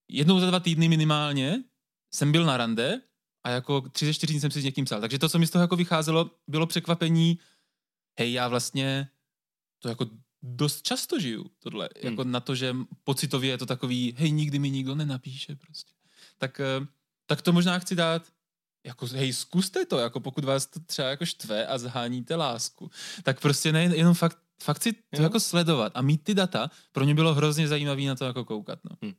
jednou 0.07 0.39
za 0.39 0.47
dva 0.47 0.59
týdny 0.59 0.89
minimálně 0.89 1.63
jsem 2.13 2.31
byl 2.31 2.45
na 2.45 2.57
rande 2.57 3.01
a 3.43 3.49
jako 3.49 3.81
34 3.81 4.33
dní 4.33 4.41
jsem 4.41 4.51
si 4.51 4.61
s 4.61 4.63
někým 4.63 4.85
psal. 4.85 5.01
Takže 5.01 5.19
to, 5.19 5.29
co 5.29 5.39
mi 5.39 5.47
z 5.47 5.49
toho 5.49 5.61
jako 5.61 5.75
vycházelo, 5.75 6.31
bylo 6.47 6.67
překvapení, 6.67 7.39
hej, 8.19 8.33
já 8.33 8.47
vlastně 8.47 9.09
to 9.79 9.89
jako 9.89 10.05
dost 10.43 10.81
často 10.81 11.19
žiju, 11.19 11.45
tohle. 11.59 11.89
Hmm. 12.01 12.11
Jako 12.11 12.23
na 12.23 12.39
to, 12.39 12.55
že 12.55 12.75
pocitově 13.03 13.49
je 13.49 13.57
to 13.57 13.65
takový, 13.65 14.13
hej, 14.17 14.31
nikdy 14.31 14.59
mi 14.59 14.69
nikdo 14.69 14.95
nenapíše 14.95 15.55
prostě. 15.55 15.93
Tak, 16.37 16.59
eh, 16.59 16.87
tak 17.25 17.41
to 17.41 17.53
možná 17.53 17.79
chci 17.79 17.95
dát 17.95 18.27
jako, 18.85 19.05
hej, 19.05 19.33
zkuste 19.33 19.85
to, 19.85 19.97
jako 19.97 20.19
pokud 20.19 20.43
vás 20.43 20.65
to 20.65 20.79
třeba 20.79 21.09
jako 21.09 21.25
štve 21.25 21.67
a 21.67 21.77
zháníte 21.77 22.35
lásku, 22.35 22.91
tak 23.23 23.41
prostě 23.41 23.71
ne, 23.71 23.83
jenom 23.83 24.13
fakt, 24.13 24.37
fakt 24.63 24.83
si 24.83 24.93
to 24.93 24.99
jo. 25.13 25.23
jako 25.23 25.39
sledovat 25.39 25.91
a 25.95 26.01
mít 26.01 26.23
ty 26.23 26.33
data, 26.33 26.71
pro 26.91 27.05
mě 27.05 27.15
bylo 27.15 27.33
hrozně 27.33 27.67
zajímavé 27.67 28.01
na 28.01 28.15
to 28.15 28.25
jako 28.25 28.45
koukat, 28.45 28.79
no. 28.83 28.97
Hmm. 29.01 29.13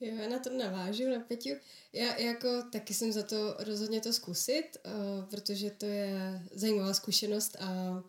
Jo, 0.00 0.14
já 0.14 0.28
na 0.28 0.38
to 0.38 0.50
navážu, 0.50 1.10
na 1.10 1.20
Peťu. 1.20 1.50
Já 1.92 2.16
jako 2.16 2.62
taky 2.72 2.94
jsem 2.94 3.12
za 3.12 3.22
to 3.22 3.56
rozhodně 3.58 4.00
to 4.00 4.12
zkusit, 4.12 4.68
uh, 4.84 5.24
protože 5.30 5.70
to 5.70 5.86
je 5.86 6.42
zajímavá 6.54 6.94
zkušenost 6.94 7.56
a 7.60 8.02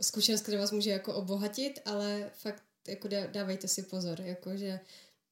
zkušenost, 0.00 0.40
která 0.40 0.58
vás 0.58 0.72
může 0.72 0.90
jako 0.90 1.14
obohatit, 1.14 1.80
ale 1.84 2.30
fakt 2.34 2.62
jako 2.88 3.08
dávejte 3.32 3.68
si 3.68 3.82
pozor, 3.82 4.20
jako 4.20 4.56
že 4.56 4.80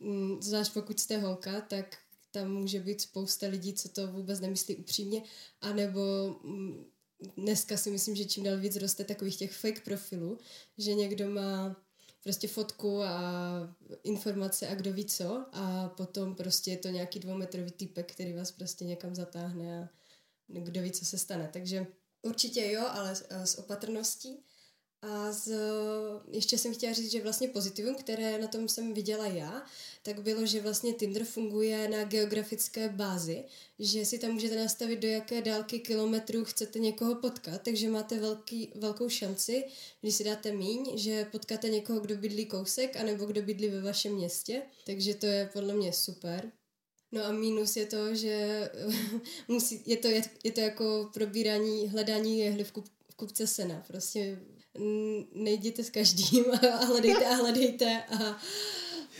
mm, 0.00 0.42
zvlášť 0.42 0.72
pokud 0.72 1.00
jste 1.00 1.18
holka, 1.18 1.60
tak 1.60 1.98
tam 2.30 2.48
může 2.48 2.80
být 2.80 3.00
spousta 3.00 3.46
lidí, 3.46 3.74
co 3.74 3.88
to 3.88 4.06
vůbec 4.06 4.40
nemyslí 4.40 4.76
upřímně, 4.76 5.22
anebo 5.60 6.00
mm, 6.44 6.84
dneska 7.36 7.76
si 7.76 7.90
myslím, 7.90 8.16
že 8.16 8.24
čím 8.24 8.44
dál 8.44 8.58
víc 8.58 8.76
roste 8.76 9.04
takových 9.04 9.36
těch 9.36 9.56
fake 9.56 9.84
profilů, 9.84 10.38
že 10.78 10.94
někdo 10.94 11.30
má 11.30 11.76
prostě 12.22 12.48
fotku 12.48 13.02
a 13.02 13.74
informace 14.02 14.68
a 14.68 14.74
kdo 14.74 14.92
ví 14.92 15.04
co 15.04 15.46
a 15.52 15.88
potom 15.88 16.34
prostě 16.34 16.70
je 16.70 16.76
to 16.76 16.88
nějaký 16.88 17.18
dvoumetrový 17.18 17.70
typek, 17.70 18.12
který 18.12 18.32
vás 18.32 18.52
prostě 18.52 18.84
někam 18.84 19.14
zatáhne 19.14 19.82
a 19.82 19.88
kdo 20.48 20.82
ví, 20.82 20.90
co 20.90 21.04
se 21.04 21.18
stane. 21.18 21.50
Takže 21.52 21.86
určitě 22.22 22.72
jo, 22.72 22.82
ale 22.90 23.16
s 23.30 23.58
opatrností. 23.58 24.44
A 25.02 25.32
z, 25.32 25.52
ještě 26.30 26.58
jsem 26.58 26.74
chtěla 26.74 26.92
říct, 26.92 27.10
že 27.10 27.22
vlastně 27.22 27.48
pozitivum, 27.48 27.94
které 27.94 28.38
na 28.38 28.46
tom 28.46 28.68
jsem 28.68 28.94
viděla 28.94 29.26
já, 29.26 29.66
tak 30.02 30.22
bylo, 30.22 30.46
že 30.46 30.60
vlastně 30.60 30.92
Tinder 30.92 31.24
funguje 31.24 31.88
na 31.88 32.04
geografické 32.04 32.88
bázi, 32.88 33.44
že 33.78 34.04
si 34.04 34.18
tam 34.18 34.30
můžete 34.32 34.56
nastavit, 34.56 34.98
do 34.98 35.08
jaké 35.08 35.42
dálky 35.42 35.78
kilometrů 35.78 36.44
chcete 36.44 36.78
někoho 36.78 37.14
potkat, 37.14 37.62
takže 37.62 37.88
máte 37.88 38.18
velký, 38.18 38.72
velkou 38.74 39.08
šanci, 39.08 39.64
když 40.00 40.14
si 40.14 40.24
dáte 40.24 40.52
míň, 40.52 40.98
že 40.98 41.24
potkáte 41.24 41.68
někoho, 41.68 42.00
kdo 42.00 42.16
bydlí 42.16 42.46
kousek, 42.46 42.96
anebo 42.96 43.26
kdo 43.26 43.42
bydlí 43.42 43.68
ve 43.68 43.82
vašem 43.82 44.12
městě, 44.12 44.62
takže 44.86 45.14
to 45.14 45.26
je 45.26 45.50
podle 45.52 45.74
mě 45.74 45.92
super. 45.92 46.52
No 47.12 47.24
a 47.24 47.32
mínus 47.32 47.76
je 47.76 47.86
to, 47.86 48.14
že 48.14 48.70
musí, 49.48 49.82
je, 49.86 49.96
to, 49.96 50.08
je, 50.08 50.22
je 50.44 50.52
to 50.52 50.60
jako 50.60 51.10
probírání, 51.14 51.88
hledání 51.88 52.38
jehly 52.38 52.64
v, 52.64 52.72
kup, 52.72 52.88
v 53.10 53.14
kupce 53.14 53.46
sena. 53.46 53.84
Prostě 53.86 54.38
nejděte 55.34 55.84
s 55.84 55.90
každým 55.90 56.44
a 56.72 56.84
hledejte 56.84 57.26
a 57.26 57.34
hledejte 57.34 58.02
a, 58.10 58.40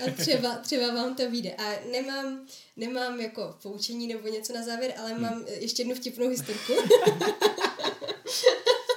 a 0.07 0.11
třeba, 0.19 0.57
třeba 0.57 0.95
vám 0.95 1.15
to 1.15 1.31
vyjde. 1.31 1.55
A 1.55 1.73
nemám, 1.91 2.47
nemám 2.77 3.21
jako 3.21 3.57
poučení 3.63 4.07
nebo 4.07 4.29
něco 4.29 4.53
na 4.53 4.63
závěr, 4.63 4.95
ale 4.99 5.13
hmm. 5.13 5.23
mám 5.23 5.45
ještě 5.59 5.83
jednu 5.83 5.95
vtipnou 5.95 6.29
historku. 6.29 6.73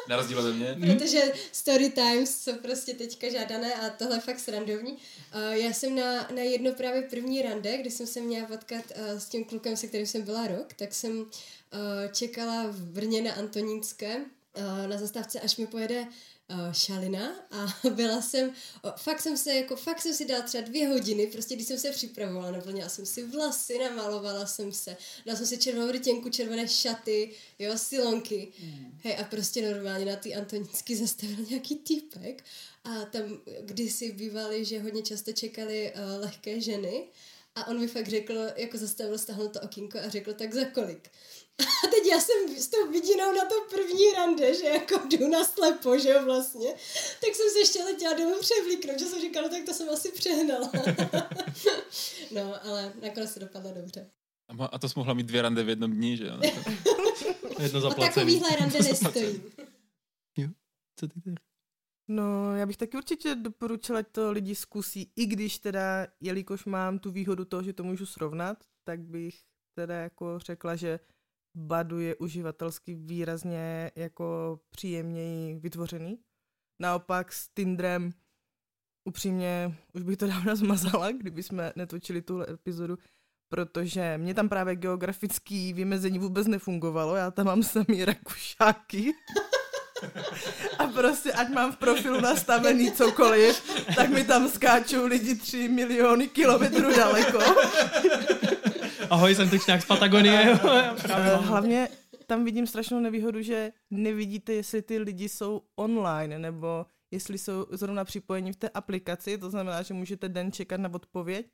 Na 0.09 0.15
rozdíl 0.15 0.39
ode 0.39 0.53
mě. 0.53 0.77
Protože 0.93 1.33
story 1.51 1.89
times 1.89 2.41
jsou 2.41 2.55
prostě 2.55 2.93
teďka 2.93 3.29
žádané 3.29 3.73
a 3.73 3.89
tohle 3.89 4.17
je 4.17 4.21
fakt 4.21 4.39
srandovní. 4.39 4.97
Já 5.49 5.73
jsem 5.73 5.95
na, 5.95 6.27
na 6.35 6.41
jedno 6.41 6.73
právě 6.73 7.01
první 7.01 7.41
rande, 7.41 7.77
kdy 7.77 7.91
jsem 7.91 8.07
se 8.07 8.21
měla 8.21 8.47
potkat 8.47 8.83
s 8.95 9.25
tím 9.25 9.45
klukem, 9.45 9.77
se 9.77 9.87
kterým 9.87 10.07
jsem 10.07 10.21
byla 10.21 10.47
rok, 10.47 10.73
tak 10.73 10.93
jsem 10.93 11.25
čekala 12.11 12.67
v 12.67 12.81
Brně 12.81 13.21
na 13.21 13.33
Antonínské 13.33 14.25
na 14.87 14.97
zastávce, 14.97 15.39
až 15.39 15.57
mi 15.57 15.67
pojede 15.67 16.07
šalina 16.71 17.47
a 17.51 17.89
byla 17.89 18.21
jsem, 18.21 18.53
fakt 18.97 19.21
jsem 19.21 19.37
se, 19.37 19.53
jako 19.53 19.75
fakt 19.75 20.01
jsem 20.01 20.13
si 20.13 20.25
dala 20.25 20.41
třeba 20.41 20.63
dvě 20.63 20.87
hodiny, 20.87 21.27
prostě 21.27 21.55
když 21.55 21.67
jsem 21.67 21.79
se 21.79 21.91
připravovala, 21.91 22.51
naplnila 22.51 22.89
jsem 22.89 23.05
si 23.05 23.23
vlasy, 23.23 23.79
namalovala 23.79 24.45
jsem 24.45 24.71
se, 24.71 24.97
dala 25.25 25.37
jsem 25.37 25.47
si 25.47 25.57
červenou 25.57 25.91
rytěnku, 25.91 26.29
červené 26.29 26.67
šaty, 26.67 27.31
jo, 27.59 27.77
silonky, 27.77 28.51
mm. 28.63 28.99
hej 29.03 29.17
a 29.17 29.23
prostě 29.23 29.73
normálně 29.73 30.05
na 30.05 30.15
ty 30.15 30.35
Antonínsky 30.35 30.95
zastavil 31.05 31.45
nějaký 31.49 31.75
týpek 31.75 32.43
a 32.83 33.05
tam 33.05 33.41
kdysi 33.61 34.11
bývali, 34.11 34.65
že 34.65 34.79
hodně 34.79 35.01
často 35.01 35.31
čekali 35.31 35.93
uh, 35.95 36.21
lehké 36.21 36.61
ženy 36.61 37.07
a 37.55 37.67
on 37.67 37.79
mi 37.79 37.87
fakt 37.87 38.07
řekl, 38.07 38.33
jako 38.55 38.77
zastavil, 38.77 39.17
stáhl 39.17 39.49
to 39.49 39.61
okýnko 39.61 39.99
a 39.99 40.09
řekl, 40.09 40.33
tak 40.33 40.53
za 40.53 40.65
kolik? 40.65 41.09
A 41.59 41.87
teď 41.87 42.05
já 42.11 42.19
jsem 42.19 42.55
s 42.57 42.67
tou 42.67 42.91
vidinou 42.91 43.33
na 43.33 43.45
to 43.45 43.55
první 43.69 44.11
rande, 44.15 44.55
že 44.55 44.65
jako 44.65 45.07
jdu 45.07 45.27
na 45.27 45.43
slepo, 45.43 45.97
že 45.97 46.09
jo 46.09 46.25
vlastně. 46.25 46.69
Tak 47.21 47.35
jsem 47.35 47.49
se 47.53 47.59
ještě 47.59 47.83
letěla 47.83 48.13
domů 48.13 48.35
převlíknout, 48.39 48.99
že 48.99 49.05
jsem 49.05 49.21
říkala, 49.21 49.47
no, 49.47 49.53
tak 49.53 49.65
to 49.65 49.73
jsem 49.73 49.89
asi 49.89 50.11
přehnala. 50.11 50.71
no, 52.31 52.65
ale 52.65 52.93
nakonec 53.01 53.33
se 53.33 53.39
dopadlo 53.39 53.71
dobře. 53.73 54.09
A 54.71 54.79
to 54.79 54.89
jsi 54.89 54.93
mohla 54.99 55.13
mít 55.13 55.25
dvě 55.25 55.41
rande 55.41 55.63
v 55.63 55.69
jednom 55.69 55.91
dní, 55.91 56.17
že 56.17 56.25
jo? 56.25 56.39
Jedno 57.59 57.81
zaplacený. 57.81 58.37
O 58.37 58.39
takovýhle 58.39 58.55
rande 58.55 58.79
nestojí. 58.79 59.41
jo, 60.37 60.49
co 60.99 61.07
ty 61.07 61.21
tady? 61.21 61.35
No, 62.11 62.55
já 62.55 62.65
bych 62.65 62.77
taky 62.77 62.97
určitě 62.97 63.35
doporučila, 63.35 64.03
to 64.03 64.31
lidi 64.31 64.55
zkusí, 64.55 65.11
i 65.15 65.25
když 65.25 65.59
teda, 65.59 66.07
jelikož 66.21 66.65
mám 66.65 66.99
tu 66.99 67.11
výhodu 67.11 67.45
toho, 67.45 67.63
že 67.63 67.73
to 67.73 67.83
můžu 67.83 68.05
srovnat, 68.05 68.57
tak 68.83 68.99
bych 68.99 69.35
teda 69.75 69.95
jako 69.95 70.39
řekla, 70.39 70.75
že 70.75 70.99
Badu 71.59 71.99
je 71.99 72.15
uživatelsky 72.15 72.95
výrazně 72.95 73.91
jako 73.95 74.59
příjemněji 74.69 75.59
vytvořený. 75.59 76.19
Naopak 76.81 77.33
s 77.33 77.47
Tindrem 77.47 78.13
upřímně 79.05 79.75
už 79.93 80.03
bych 80.03 80.17
to 80.17 80.27
dávno 80.27 80.55
zmazala, 80.61 81.11
kdyby 81.11 81.43
jsme 81.43 81.73
netočili 81.75 82.21
tuhle 82.21 82.45
epizodu, 82.53 82.97
protože 83.49 84.17
mě 84.17 84.33
tam 84.33 84.49
právě 84.49 84.75
geografický 84.75 85.73
vymezení 85.73 86.19
vůbec 86.19 86.47
nefungovalo, 86.47 87.15
já 87.15 87.31
tam 87.31 87.45
mám 87.45 87.63
samý 87.63 88.05
rakušáky. 88.05 89.13
A 90.79 90.87
prostě, 90.87 91.31
ať 91.31 91.49
mám 91.49 91.71
v 91.71 91.77
profilu 91.77 92.21
nastavený 92.21 92.91
cokoliv, 92.91 93.61
tak 93.95 94.09
mi 94.09 94.23
tam 94.23 94.49
skáčou 94.49 95.05
lidi 95.05 95.35
tři 95.35 95.67
miliony 95.69 96.27
kilometrů 96.27 96.95
daleko. 96.95 97.39
Ahoj, 99.09 99.35
jsem 99.35 99.49
tučňák 99.49 99.81
z 99.81 99.85
Patagonie. 99.85 100.59
Eh, 101.09 101.35
hlavně 101.35 101.89
tam 102.25 102.45
vidím 102.45 102.67
strašnou 102.67 102.99
nevýhodu, 102.99 103.41
že 103.41 103.71
nevidíte, 103.91 104.53
jestli 104.53 104.81
ty 104.81 104.97
lidi 104.97 105.29
jsou 105.29 105.61
online, 105.75 106.39
nebo 106.39 106.85
jestli 107.11 107.37
jsou 107.37 107.65
zrovna 107.71 108.05
připojeni 108.05 108.53
v 108.53 108.55
té 108.55 108.69
aplikaci, 108.69 109.37
to 109.37 109.49
znamená, 109.49 109.81
že 109.81 109.93
můžete 109.93 110.29
den 110.29 110.51
čekat 110.51 110.79
na 110.79 110.93
odpověď 110.93 111.49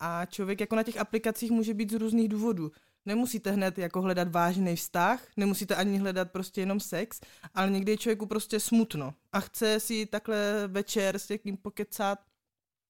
a 0.00 0.26
člověk 0.26 0.60
jako 0.60 0.76
na 0.76 0.82
těch 0.82 0.96
aplikacích 0.96 1.50
může 1.50 1.74
být 1.74 1.90
z 1.90 1.94
různých 1.94 2.28
důvodů. 2.28 2.72
Nemusíte 3.04 3.50
hned 3.50 3.78
jako 3.78 4.02
hledat 4.02 4.32
vážný 4.32 4.76
vztah, 4.76 5.22
nemusíte 5.36 5.74
ani 5.74 5.98
hledat 5.98 6.30
prostě 6.30 6.60
jenom 6.60 6.80
sex, 6.80 7.20
ale 7.54 7.70
někdy 7.70 7.92
je 7.92 7.96
člověku 7.96 8.26
prostě 8.26 8.60
smutno 8.60 9.14
a 9.32 9.40
chce 9.40 9.80
si 9.80 10.06
takhle 10.06 10.68
večer 10.68 11.18
s 11.18 11.28
někým 11.28 11.56
pokecat 11.56 12.18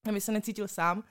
aby 0.09 0.21
se 0.21 0.33
necítil 0.33 0.69
sám, 0.69 1.05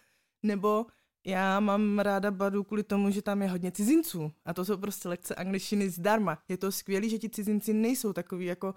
nebo 0.44 0.86
já 1.26 1.60
mám 1.60 2.00
ráda 2.00 2.32
Badu 2.32 2.64
kvůli 2.64 2.84
tomu, 2.84 3.12
že 3.12 3.22
tam 3.22 3.42
je 3.42 3.48
hodně 3.50 3.72
cizinců 3.72 4.32
a 4.46 4.54
to 4.54 4.66
jsou 4.66 4.78
prostě 4.78 5.10
lekce 5.10 5.36
angličtiny 5.36 5.90
zdarma. 5.90 6.38
Je 6.48 6.58
to 6.58 6.72
skvělé, 6.72 7.10
že 7.10 7.20
ti 7.20 7.30
cizinci 7.30 7.74
nejsou 7.74 8.14
takový 8.14 8.46
jako 8.46 8.74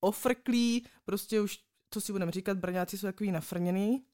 ofrklí, 0.00 0.86
prostě 1.04 1.40
už, 1.40 1.58
co 1.90 2.00
si 2.00 2.12
budeme 2.12 2.32
říkat, 2.32 2.58
brňáci 2.58 2.98
jsou 2.98 3.06
takový 3.06 3.32
nafrněný, 3.32 4.04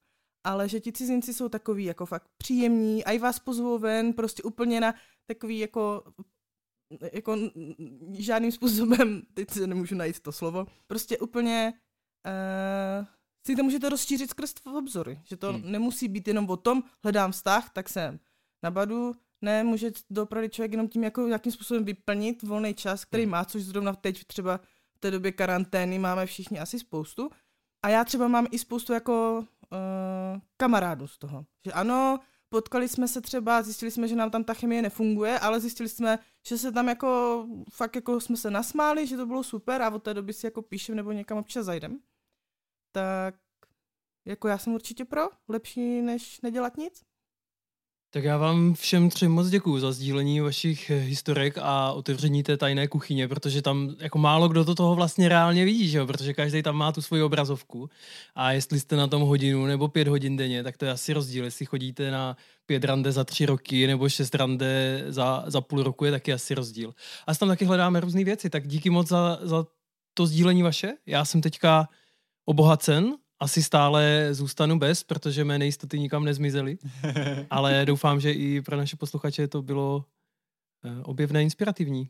ale 0.43 0.69
že 0.69 0.79
ti 0.79 0.91
cizinci 0.91 1.33
jsou 1.33 1.49
takový 1.49 1.85
jako 1.85 2.05
fakt 2.05 2.27
příjemní, 2.37 3.05
a 3.05 3.11
i 3.11 3.19
vás 3.19 3.39
pozvou 3.39 3.79
ven, 3.79 4.13
prostě 4.13 4.43
úplně 4.43 4.81
na 4.81 4.95
takový 5.25 5.59
jako 5.59 6.03
jako 7.13 7.37
žádným 8.11 8.51
způsobem, 8.51 9.21
teď 9.33 9.51
se 9.51 9.67
nemůžu 9.67 9.95
najít 9.95 10.19
to 10.19 10.31
slovo, 10.31 10.67
prostě 10.87 11.17
úplně 11.17 11.73
uh, 12.25 13.05
si 13.45 13.55
to 13.55 13.63
můžete 13.63 13.89
rozšířit 13.89 14.29
skrz 14.29 14.53
obzory, 14.77 15.19
že 15.23 15.37
to 15.37 15.53
hmm. 15.53 15.71
nemusí 15.71 16.07
být 16.07 16.27
jenom 16.27 16.49
o 16.49 16.57
tom, 16.57 16.83
hledám 17.03 17.31
vztah, 17.31 17.69
tak 17.73 17.89
jsem 17.89 18.19
na 18.63 18.71
badu, 18.71 19.15
ne, 19.41 19.63
může 19.63 19.91
dopravit 20.09 20.53
člověk 20.53 20.71
jenom 20.71 20.87
tím, 20.87 21.03
jako, 21.03 21.27
jakým 21.27 21.51
způsobem 21.51 21.85
vyplnit 21.85 22.43
volný 22.43 22.73
čas, 22.73 23.05
který 23.05 23.23
hmm. 23.23 23.31
má, 23.31 23.45
což 23.45 23.63
zrovna 23.63 23.93
teď 23.93 24.25
třeba 24.25 24.59
v 24.95 24.99
té 24.99 25.11
době 25.11 25.31
karantény 25.31 25.99
máme 25.99 26.25
všichni 26.25 26.59
asi 26.59 26.79
spoustu. 26.79 27.29
A 27.83 27.89
já 27.89 28.03
třeba 28.03 28.27
mám 28.27 28.47
i 28.51 28.59
spoustu 28.59 28.93
jako 28.93 29.37
uh, 29.71 30.39
kamarádů 30.57 31.07
z 31.07 31.17
toho. 31.17 31.45
Že 31.65 31.71
ano, 31.71 32.19
potkali 32.49 32.87
jsme 32.87 33.07
se 33.07 33.21
třeba, 33.21 33.61
zjistili 33.61 33.91
jsme, 33.91 34.07
že 34.07 34.15
nám 34.15 34.31
tam 34.31 34.43
ta 34.43 34.53
chemie 34.53 34.81
nefunguje, 34.81 35.39
ale 35.39 35.59
zjistili 35.59 35.89
jsme, 35.89 36.19
že 36.47 36.57
se 36.57 36.71
tam 36.71 36.87
jako, 36.87 37.45
fakt 37.73 37.95
jako 37.95 38.19
jsme 38.19 38.37
se 38.37 38.51
nasmáli, 38.51 39.07
že 39.07 39.17
to 39.17 39.25
bylo 39.25 39.43
super 39.43 39.81
a 39.81 39.89
od 39.89 40.03
té 40.03 40.13
doby 40.13 40.33
si 40.33 40.45
jako 40.45 40.61
píšem 40.61 40.95
nebo 40.95 41.11
někam 41.11 41.37
občas 41.37 41.65
zajdem. 41.65 41.99
Tak 42.95 43.35
jako 44.25 44.47
já 44.47 44.57
jsem 44.57 44.73
určitě 44.73 45.05
pro, 45.05 45.21
lepší 45.47 46.01
než 46.01 46.41
nedělat 46.41 46.77
nic. 46.77 47.03
Tak 48.09 48.23
já 48.23 48.37
vám 48.37 48.73
všem 48.73 49.09
třem 49.09 49.31
moc 49.31 49.49
děkuju 49.49 49.79
za 49.79 49.91
sdílení 49.91 50.39
vašich 50.39 50.89
eh, 50.89 50.95
historek 50.95 51.57
a 51.61 51.91
otevření 51.91 52.43
té 52.43 52.57
tajné 52.57 52.87
kuchyně, 52.87 53.27
protože 53.27 53.61
tam 53.61 53.95
jako 53.99 54.17
málo 54.17 54.47
kdo 54.47 54.65
to 54.65 54.75
toho 54.75 54.95
vlastně 54.95 55.29
reálně 55.29 55.65
vidí, 55.65 55.89
že 55.89 55.97
jo? 55.97 56.07
protože 56.07 56.33
každý 56.33 56.63
tam 56.63 56.75
má 56.75 56.91
tu 56.91 57.01
svoji 57.01 57.23
obrazovku 57.23 57.89
a 58.35 58.51
jestli 58.51 58.79
jste 58.79 58.95
na 58.95 59.07
tom 59.07 59.21
hodinu 59.21 59.65
nebo 59.65 59.87
pět 59.87 60.07
hodin 60.07 60.37
denně, 60.37 60.63
tak 60.63 60.77
to 60.77 60.85
je 60.85 60.91
asi 60.91 61.13
rozdíl, 61.13 61.45
jestli 61.45 61.65
chodíte 61.65 62.11
na 62.11 62.37
pět 62.65 62.83
rande 62.83 63.11
za 63.11 63.23
tři 63.23 63.45
roky 63.45 63.87
nebo 63.87 64.09
šest 64.09 64.35
rande 64.35 65.03
za, 65.07 65.43
za 65.47 65.61
půl 65.61 65.83
roku 65.83 66.05
je 66.05 66.11
taky 66.11 66.33
asi 66.33 66.55
rozdíl. 66.55 66.93
A 67.27 67.35
tam 67.35 67.49
taky 67.49 67.65
hledáme 67.65 67.99
různé 67.99 68.23
věci, 68.23 68.49
tak 68.49 68.67
díky 68.67 68.89
moc 68.89 69.07
za, 69.07 69.39
za 69.41 69.65
to 70.13 70.25
sdílení 70.27 70.63
vaše. 70.63 70.93
Já 71.05 71.25
jsem 71.25 71.41
teďka 71.41 71.89
obohacen 72.45 73.15
asi 73.39 73.63
stále 73.63 74.29
zůstanu 74.31 74.79
bez, 74.79 75.03
protože 75.03 75.43
mé 75.43 75.59
nejistoty 75.59 75.99
nikam 75.99 76.25
nezmizely, 76.25 76.77
ale 77.49 77.85
doufám, 77.85 78.19
že 78.19 78.31
i 78.31 78.61
pro 78.61 78.77
naše 78.77 78.97
posluchače 78.97 79.47
to 79.47 79.61
bylo 79.61 80.05
eh, 80.85 81.03
objevné 81.03 81.43
inspirativní. 81.43 82.09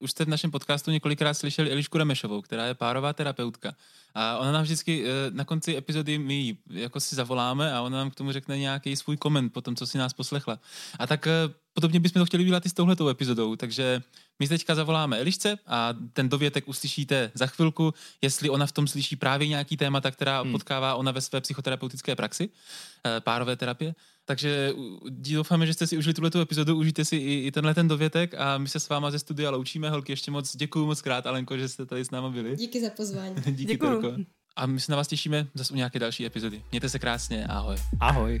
Už 0.00 0.10
jste 0.10 0.24
v 0.24 0.28
našem 0.28 0.50
podcastu 0.50 0.90
několikrát 0.90 1.34
slyšeli 1.34 1.70
Elišku 1.70 1.98
Remešovou, 1.98 2.42
která 2.42 2.66
je 2.66 2.74
párová 2.74 3.12
terapeutka. 3.12 3.74
A 4.14 4.38
ona 4.38 4.52
nám 4.52 4.62
vždycky 4.62 5.04
eh, 5.04 5.30
na 5.30 5.44
konci 5.44 5.76
epizody 5.76 6.18
my 6.18 6.56
jako 6.70 7.00
si 7.00 7.14
zavoláme 7.14 7.72
a 7.72 7.82
ona 7.82 7.98
nám 7.98 8.10
k 8.10 8.14
tomu 8.14 8.32
řekne 8.32 8.58
nějaký 8.58 8.96
svůj 8.96 9.16
koment 9.16 9.52
po 9.52 9.60
tom, 9.60 9.76
co 9.76 9.86
si 9.86 9.98
nás 9.98 10.12
poslechla. 10.12 10.60
A 10.98 11.06
tak 11.06 11.26
eh, 11.26 11.32
podobně 11.72 12.00
bychom 12.00 12.20
to 12.20 12.26
chtěli 12.26 12.42
udělat 12.42 12.66
i 12.66 12.68
s 12.68 12.72
touhletou 12.72 13.08
epizodou, 13.08 13.56
takže 13.56 14.02
my 14.38 14.48
teďka 14.48 14.74
zavoláme 14.74 15.18
Elišce 15.18 15.58
a 15.66 15.94
ten 16.12 16.28
dovětek 16.28 16.68
uslyšíte 16.68 17.30
za 17.34 17.46
chvilku, 17.46 17.94
jestli 18.22 18.50
ona 18.50 18.66
v 18.66 18.72
tom 18.72 18.86
slyší 18.86 19.16
právě 19.16 19.48
nějaký 19.48 19.76
témata, 19.76 20.10
která 20.10 20.40
hmm. 20.40 20.52
potkává 20.52 20.94
ona 20.94 21.12
ve 21.12 21.20
své 21.20 21.40
psychoterapeutické 21.40 22.16
praxi, 22.16 22.48
eh, 23.06 23.20
párové 23.20 23.56
terapie. 23.56 23.94
Takže 24.24 24.72
doufáme, 25.08 25.66
že 25.66 25.74
jste 25.74 25.86
si 25.86 25.98
užili 25.98 26.14
tuhle 26.14 26.42
epizodu, 26.42 26.76
užijte 26.76 27.04
si 27.04 27.16
i, 27.16 27.46
i 27.46 27.52
tenhle 27.52 27.74
ten 27.74 27.88
dovětek 27.88 28.34
a 28.34 28.58
my 28.58 28.68
se 28.68 28.80
s 28.80 28.88
váma 28.88 29.10
ze 29.10 29.18
studia 29.18 29.50
loučíme. 29.50 29.90
Holky, 29.90 30.12
ještě 30.12 30.30
moc 30.30 30.56
děkuji 30.56 30.86
moc 30.86 31.02
krát, 31.02 31.26
Alenko, 31.26 31.58
že 31.58 31.68
jste 31.68 31.86
tady 31.86 32.04
s 32.04 32.10
náma 32.10 32.30
byli. 32.30 32.56
Díky 32.56 32.80
za 32.80 32.90
pozvání. 32.90 33.34
Díky, 33.46 33.64
Děkuju. 33.64 34.26
A 34.56 34.66
my 34.66 34.80
se 34.80 34.92
na 34.92 34.96
vás 34.96 35.08
těšíme 35.08 35.46
zase 35.54 35.72
u 35.72 35.76
nějaké 35.76 35.98
další 35.98 36.26
epizody. 36.26 36.62
Mějte 36.70 36.88
se 36.88 36.98
krásně, 36.98 37.46
ahoj. 37.46 37.76
Ahoj. 38.00 38.38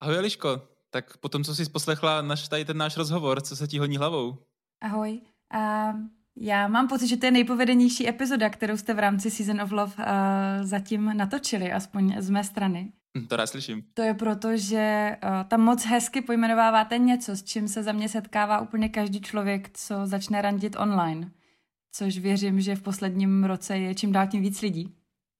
Ahoj 0.00 0.16
Eliško, 0.16 0.62
tak 0.96 1.16
potom, 1.16 1.44
co 1.44 1.54
jsi 1.54 1.70
poslechla 1.70 2.22
naš, 2.22 2.48
tady 2.48 2.64
ten 2.64 2.76
náš 2.76 2.96
rozhovor, 2.96 3.40
co 3.40 3.56
se 3.56 3.66
ti 3.66 3.78
honí 3.78 3.96
hlavou? 3.96 4.38
Ahoj. 4.80 5.20
Uh, 5.54 6.00
já 6.36 6.68
mám 6.68 6.88
pocit, 6.88 7.06
že 7.06 7.16
to 7.16 7.26
je 7.26 7.32
nejpovedenější 7.32 8.08
epizoda, 8.08 8.50
kterou 8.50 8.76
jste 8.76 8.94
v 8.94 8.98
rámci 8.98 9.30
Season 9.30 9.60
of 9.60 9.72
Love 9.72 9.92
uh, 9.98 10.04
zatím 10.62 11.12
natočili, 11.16 11.72
aspoň 11.72 12.16
z 12.18 12.30
mé 12.30 12.44
strany. 12.44 12.92
Hm, 13.18 13.26
to 13.26 13.36
rád 13.36 13.46
slyším. 13.46 13.82
To 13.94 14.02
je 14.02 14.14
proto, 14.14 14.56
že 14.56 15.16
uh, 15.24 15.48
tam 15.48 15.60
moc 15.60 15.84
hezky 15.84 16.20
pojmenováváte 16.20 16.98
něco, 16.98 17.36
s 17.36 17.42
čím 17.42 17.68
se 17.68 17.82
za 17.82 17.92
mě 17.92 18.08
setkává 18.08 18.60
úplně 18.60 18.88
každý 18.88 19.20
člověk, 19.20 19.70
co 19.74 20.06
začne 20.06 20.42
randit 20.42 20.76
online. 20.78 21.30
Což 21.92 22.18
věřím, 22.18 22.60
že 22.60 22.76
v 22.76 22.82
posledním 22.82 23.44
roce 23.44 23.78
je 23.78 23.94
čím 23.94 24.12
dál 24.12 24.26
tím 24.26 24.42
víc 24.42 24.62
lidí. 24.62 24.94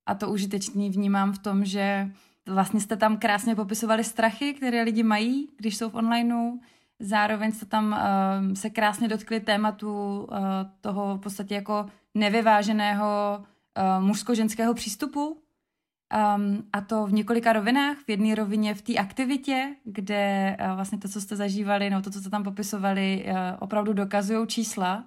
A 0.06 0.14
to 0.14 0.30
užitečný 0.30 0.90
vnímám 0.90 1.32
v 1.32 1.38
tom, 1.38 1.64
že 1.64 2.10
vlastně 2.48 2.80
jste 2.80 2.96
tam 2.96 3.16
krásně 3.16 3.54
popisovali 3.54 4.04
strachy, 4.04 4.54
které 4.54 4.82
lidi 4.82 5.02
mají, 5.02 5.48
když 5.56 5.76
jsou 5.76 5.90
v 5.90 5.94
onlineu. 5.94 6.58
Zároveň 7.00 7.52
jste 7.52 7.66
tam 7.66 7.92
uh, 8.48 8.54
se 8.54 8.70
krásně 8.70 9.08
dotkli 9.08 9.40
tématu 9.40 10.20
uh, 10.20 10.38
toho 10.80 11.16
v 11.16 11.20
podstatě 11.20 11.54
jako 11.54 11.86
nevyváženého 12.14 13.38
uh, 13.38 14.04
mužsko-ženského 14.04 14.74
přístupu. 14.74 15.26
Um, 15.26 16.64
a 16.72 16.80
to 16.80 17.06
v 17.06 17.12
několika 17.12 17.52
rovinách. 17.52 17.96
V 18.06 18.10
jedné 18.10 18.34
rovině 18.34 18.74
v 18.74 18.82
té 18.82 18.94
aktivitě, 18.94 19.76
kde 19.84 20.56
uh, 20.60 20.76
vlastně 20.76 20.98
to, 20.98 21.08
co 21.08 21.20
jste 21.20 21.36
zažívali, 21.36 21.90
no 21.90 22.02
to, 22.02 22.10
co 22.10 22.20
jste 22.20 22.30
tam 22.30 22.44
popisovali, 22.44 23.24
uh, 23.28 23.36
opravdu 23.58 23.92
dokazují 23.92 24.46
čísla, 24.46 25.04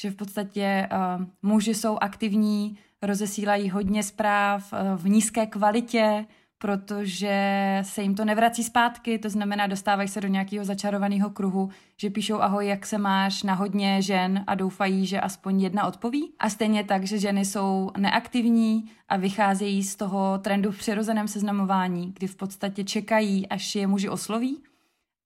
že 0.00 0.10
v 0.10 0.16
podstatě 0.16 0.88
uh, 0.92 1.26
muži 1.42 1.74
jsou 1.74 1.98
aktivní, 2.00 2.78
rozesílají 3.02 3.70
hodně 3.70 4.02
zpráv 4.02 4.72
uh, 4.72 4.78
v 4.96 5.08
nízké 5.08 5.46
kvalitě, 5.46 6.26
protože 6.58 7.78
se 7.82 8.02
jim 8.02 8.14
to 8.14 8.24
nevrací 8.24 8.64
zpátky, 8.64 9.18
to 9.18 9.30
znamená, 9.30 9.66
dostávají 9.66 10.08
se 10.08 10.20
do 10.20 10.28
nějakého 10.28 10.64
začarovaného 10.64 11.30
kruhu, 11.30 11.70
že 11.96 12.10
píšou 12.10 12.40
ahoj, 12.40 12.66
jak 12.66 12.86
se 12.86 12.98
máš 12.98 13.42
na 13.42 13.54
hodně 13.54 14.02
žen 14.02 14.44
a 14.46 14.54
doufají, 14.54 15.06
že 15.06 15.20
aspoň 15.20 15.62
jedna 15.62 15.86
odpoví. 15.86 16.32
A 16.38 16.50
stejně 16.50 16.84
tak, 16.84 17.04
že 17.04 17.18
ženy 17.18 17.44
jsou 17.44 17.90
neaktivní 17.98 18.90
a 19.08 19.16
vycházejí 19.16 19.82
z 19.82 19.96
toho 19.96 20.38
trendu 20.38 20.72
v 20.72 20.78
přirozeném 20.78 21.28
seznamování, 21.28 22.12
kdy 22.16 22.26
v 22.26 22.36
podstatě 22.36 22.84
čekají, 22.84 23.48
až 23.48 23.74
je 23.74 23.86
muži 23.86 24.08
osloví 24.08 24.62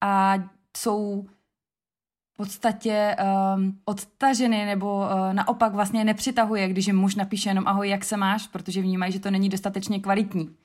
a 0.00 0.34
jsou 0.76 1.26
v 2.34 2.36
podstatě 2.36 3.16
um, 3.56 3.78
odtaženy 3.84 4.66
nebo 4.66 4.98
uh, 4.98 5.32
naopak 5.32 5.72
vlastně 5.72 6.04
nepřitahuje, 6.04 6.68
když 6.68 6.86
jim 6.86 6.96
muž 6.96 7.14
napíše 7.14 7.50
jenom 7.50 7.66
ahoj, 7.66 7.88
jak 7.88 8.04
se 8.04 8.16
máš, 8.16 8.46
protože 8.46 8.82
vnímají, 8.82 9.12
že 9.12 9.20
to 9.20 9.30
není 9.30 9.48
dostatečně 9.48 10.00
kvalitní. 10.00 10.56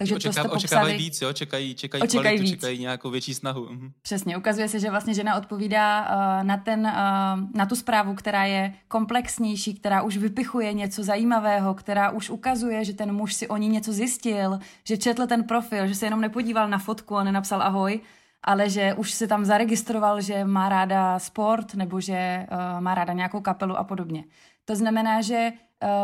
Takže 0.00 0.14
Očeká, 0.14 0.28
to 0.28 0.32
jste 0.32 0.42
popsali... 0.42 0.64
Očekávají 0.64 0.98
víc, 0.98 1.20
jo? 1.20 1.32
Čekají, 1.32 1.74
čekají, 1.74 2.02
čekají 2.02 2.22
kvalitu, 2.22 2.42
víc. 2.42 2.50
čekají 2.50 2.78
nějakou 2.78 3.10
větší 3.10 3.34
snahu. 3.34 3.66
Mhm. 3.70 3.92
Přesně, 4.02 4.36
ukazuje 4.36 4.68
se, 4.68 4.80
že 4.80 4.90
vlastně 4.90 5.14
žena 5.14 5.36
odpovídá 5.36 6.00
uh, 6.00 6.46
na, 6.46 6.56
ten, 6.56 6.80
uh, 6.80 7.50
na 7.54 7.66
tu 7.66 7.76
zprávu, 7.76 8.14
která 8.14 8.44
je 8.44 8.74
komplexnější, 8.88 9.74
která 9.74 10.02
už 10.02 10.16
vypichuje 10.16 10.72
něco 10.72 11.04
zajímavého, 11.04 11.74
která 11.74 12.10
už 12.10 12.30
ukazuje, 12.30 12.84
že 12.84 12.92
ten 12.92 13.12
muž 13.12 13.34
si 13.34 13.48
o 13.48 13.56
ní 13.56 13.68
něco 13.68 13.92
zjistil, 13.92 14.58
že 14.84 14.96
četl 14.96 15.26
ten 15.26 15.44
profil, 15.44 15.86
že 15.86 15.94
se 15.94 16.06
jenom 16.06 16.20
nepodíval 16.20 16.68
na 16.68 16.78
fotku 16.78 17.16
a 17.16 17.24
nenapsal 17.24 17.62
ahoj, 17.62 18.00
ale 18.42 18.70
že 18.70 18.94
už 18.94 19.10
se 19.10 19.26
tam 19.26 19.44
zaregistroval, 19.44 20.20
že 20.20 20.44
má 20.44 20.68
ráda 20.68 21.18
sport 21.18 21.74
nebo 21.74 22.00
že 22.00 22.46
uh, 22.52 22.80
má 22.80 22.94
ráda 22.94 23.12
nějakou 23.12 23.40
kapelu 23.40 23.76
a 23.76 23.84
podobně. 23.84 24.24
To 24.64 24.76
znamená, 24.76 25.20
že 25.22 25.52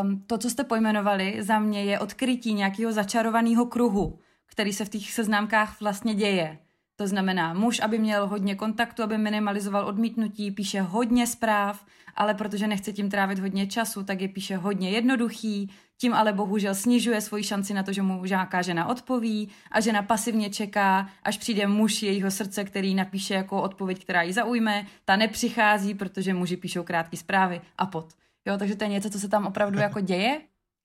um, 0.03 0.23
to, 0.27 0.39
co 0.39 0.51
jste 0.51 0.65
pojmenovali, 0.65 1.43
za 1.43 1.59
mě 1.59 1.85
je 1.85 1.99
odkrytí 1.99 2.55
nějakého 2.55 2.93
začarovaného 2.93 3.67
kruhu, 3.67 4.19
který 4.47 4.73
se 4.73 4.85
v 4.85 4.89
těch 4.89 5.13
seznámkách 5.13 5.81
vlastně 5.81 6.15
děje. 6.15 6.59
To 6.97 7.07
znamená, 7.07 7.55
muž, 7.55 7.81
aby 7.81 7.99
měl 7.99 8.27
hodně 8.27 8.55
kontaktu, 8.55 9.03
aby 9.03 9.19
minimalizoval 9.19 9.87
odmítnutí, 9.87 10.51
píše 10.51 10.81
hodně 10.81 11.27
zpráv, 11.27 11.85
ale 12.15 12.35
protože 12.35 12.67
nechce 12.67 12.93
tím 12.93 13.11
trávit 13.11 13.39
hodně 13.39 13.67
času, 13.67 14.05
tak 14.05 14.21
je 14.21 14.29
píše 14.29 14.57
hodně 14.57 14.91
jednoduchý, 14.91 15.71
tím 15.99 16.15
ale 16.15 16.33
bohužel 16.33 16.75
snižuje 16.75 17.21
svoji 17.21 17.45
šanci 17.45 17.75
na 17.75 17.83
to, 17.83 17.93
že 17.93 18.03
mu 18.03 18.27
žáká 18.27 18.63
žena 18.63 18.89
odpoví 18.89 19.49
a 19.71 19.81
žena 19.81 20.03
pasivně 20.03 20.51
čeká, 20.51 21.09
až 21.23 21.39
přijde 21.39 21.67
muž 21.67 22.03
jejího 22.03 22.31
srdce, 22.31 22.65
který 22.65 22.95
napíše 22.95 23.35
jako 23.35 23.63
odpověď, 23.63 24.05
která 24.05 24.23
ji 24.23 24.33
zaujme, 24.33 24.87
ta 25.05 25.17
nepřichází, 25.17 25.95
protože 25.95 26.35
muži 26.35 26.57
píšou 26.57 26.83
krátké 26.83 27.17
zprávy 27.17 27.61
a 27.79 27.87
pod. 27.87 28.13
Jo, 28.47 28.59
takže 28.59 28.77
to 28.77 28.85
je 28.85 28.91
něco, 28.91 29.11
co 29.11 29.21
se 29.21 29.29
tam 29.29 29.47
opravdu 29.47 29.79
jako 29.79 30.01
děje. 30.01 30.41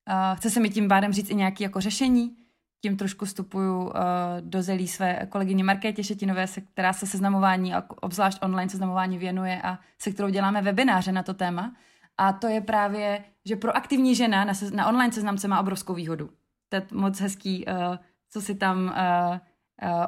Uh, 0.09 0.37
chce 0.37 0.49
se 0.49 0.59
mi 0.59 0.69
tím 0.69 0.87
pádem 0.87 1.13
říct 1.13 1.29
i 1.29 1.35
nějaké 1.35 1.63
jako 1.63 1.81
řešení. 1.81 2.35
Tím 2.81 2.97
trošku 2.97 3.25
vstupuju 3.25 3.83
uh, 3.83 3.91
do 4.39 4.61
zelí 4.61 4.87
své 4.87 5.27
kolegyně 5.29 5.63
Markétě 5.63 6.03
Šetinové, 6.03 6.47
se, 6.47 6.61
která 6.61 6.93
se 6.93 7.07
seznamování 7.07 7.73
obzvlášť 8.01 8.43
online 8.43 8.69
seznamování 8.69 9.17
věnuje 9.17 9.61
a 9.61 9.79
se 9.99 10.11
kterou 10.11 10.29
děláme 10.29 10.61
webináře 10.61 11.11
na 11.11 11.23
to 11.23 11.33
téma. 11.33 11.75
A 12.17 12.33
to 12.33 12.47
je 12.47 12.61
právě 12.61 13.23
že 13.45 13.55
proaktivní 13.55 14.15
žena 14.15 14.45
na, 14.45 14.53
se, 14.53 14.71
na 14.71 14.87
online 14.87 15.13
seznamce 15.13 15.47
má 15.47 15.59
obrovskou 15.59 15.93
výhodu. 15.93 16.29
To 16.69 16.75
je 16.75 16.81
moc 16.91 17.19
hezký, 17.19 17.65
uh, 17.65 17.97
co 18.29 18.41
si 18.41 18.55
tam 18.55 18.83
uh, 18.85 19.37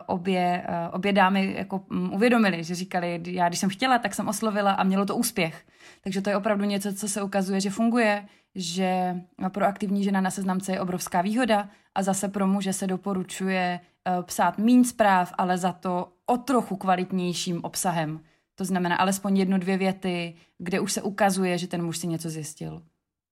obě, 0.05 0.65
uh, 0.69 0.95
obě 0.95 1.13
dámy 1.13 1.55
jako 1.57 1.81
um, 1.91 2.13
uvědomili, 2.13 2.63
že 2.63 2.75
říkali, 2.75 3.21
já 3.25 3.47
když 3.47 3.59
jsem 3.59 3.69
chtěla, 3.69 3.97
tak 3.99 4.15
jsem 4.15 4.27
oslovila 4.27 4.71
a 4.71 4.83
mělo 4.83 5.05
to 5.05 5.15
úspěch. 5.15 5.65
Takže 6.03 6.21
to 6.21 6.29
je 6.29 6.37
opravdu 6.37 6.65
něco, 6.65 6.93
co 6.93 7.07
se 7.09 7.21
ukazuje, 7.21 7.61
že 7.61 7.69
funguje, 7.69 8.25
že 8.55 9.15
proaktivní 9.49 10.03
žena 10.03 10.21
na 10.21 10.31
seznamce 10.31 10.71
je 10.71 10.81
obrovská 10.81 11.21
výhoda 11.21 11.69
a 11.95 12.03
zase 12.03 12.27
pro 12.27 12.47
muže 12.47 12.73
se 12.73 12.87
doporučuje 12.87 13.79
uh, 14.17 14.23
psát 14.23 14.57
mín 14.57 14.85
zpráv, 14.85 15.33
ale 15.37 15.57
za 15.57 15.71
to 15.71 16.13
o 16.25 16.37
trochu 16.37 16.75
kvalitnějším 16.75 17.63
obsahem. 17.63 18.19
To 18.55 18.65
znamená 18.65 18.95
alespoň 18.95 19.37
jednu, 19.37 19.57
dvě 19.57 19.77
věty, 19.77 20.35
kde 20.57 20.79
už 20.79 20.91
se 20.91 21.01
ukazuje, 21.01 21.57
že 21.57 21.67
ten 21.67 21.85
muž 21.85 21.97
si 21.97 22.07
něco 22.07 22.29
zjistil. 22.29 22.81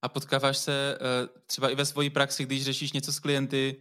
A 0.01 0.09
potkáváš 0.09 0.57
se 0.57 0.97
třeba 1.45 1.69
i 1.69 1.75
ve 1.75 1.85
své 1.85 2.09
praxi, 2.09 2.45
když 2.45 2.63
řešíš 2.63 2.91
něco 2.91 3.13
s 3.13 3.19
klienty, 3.19 3.75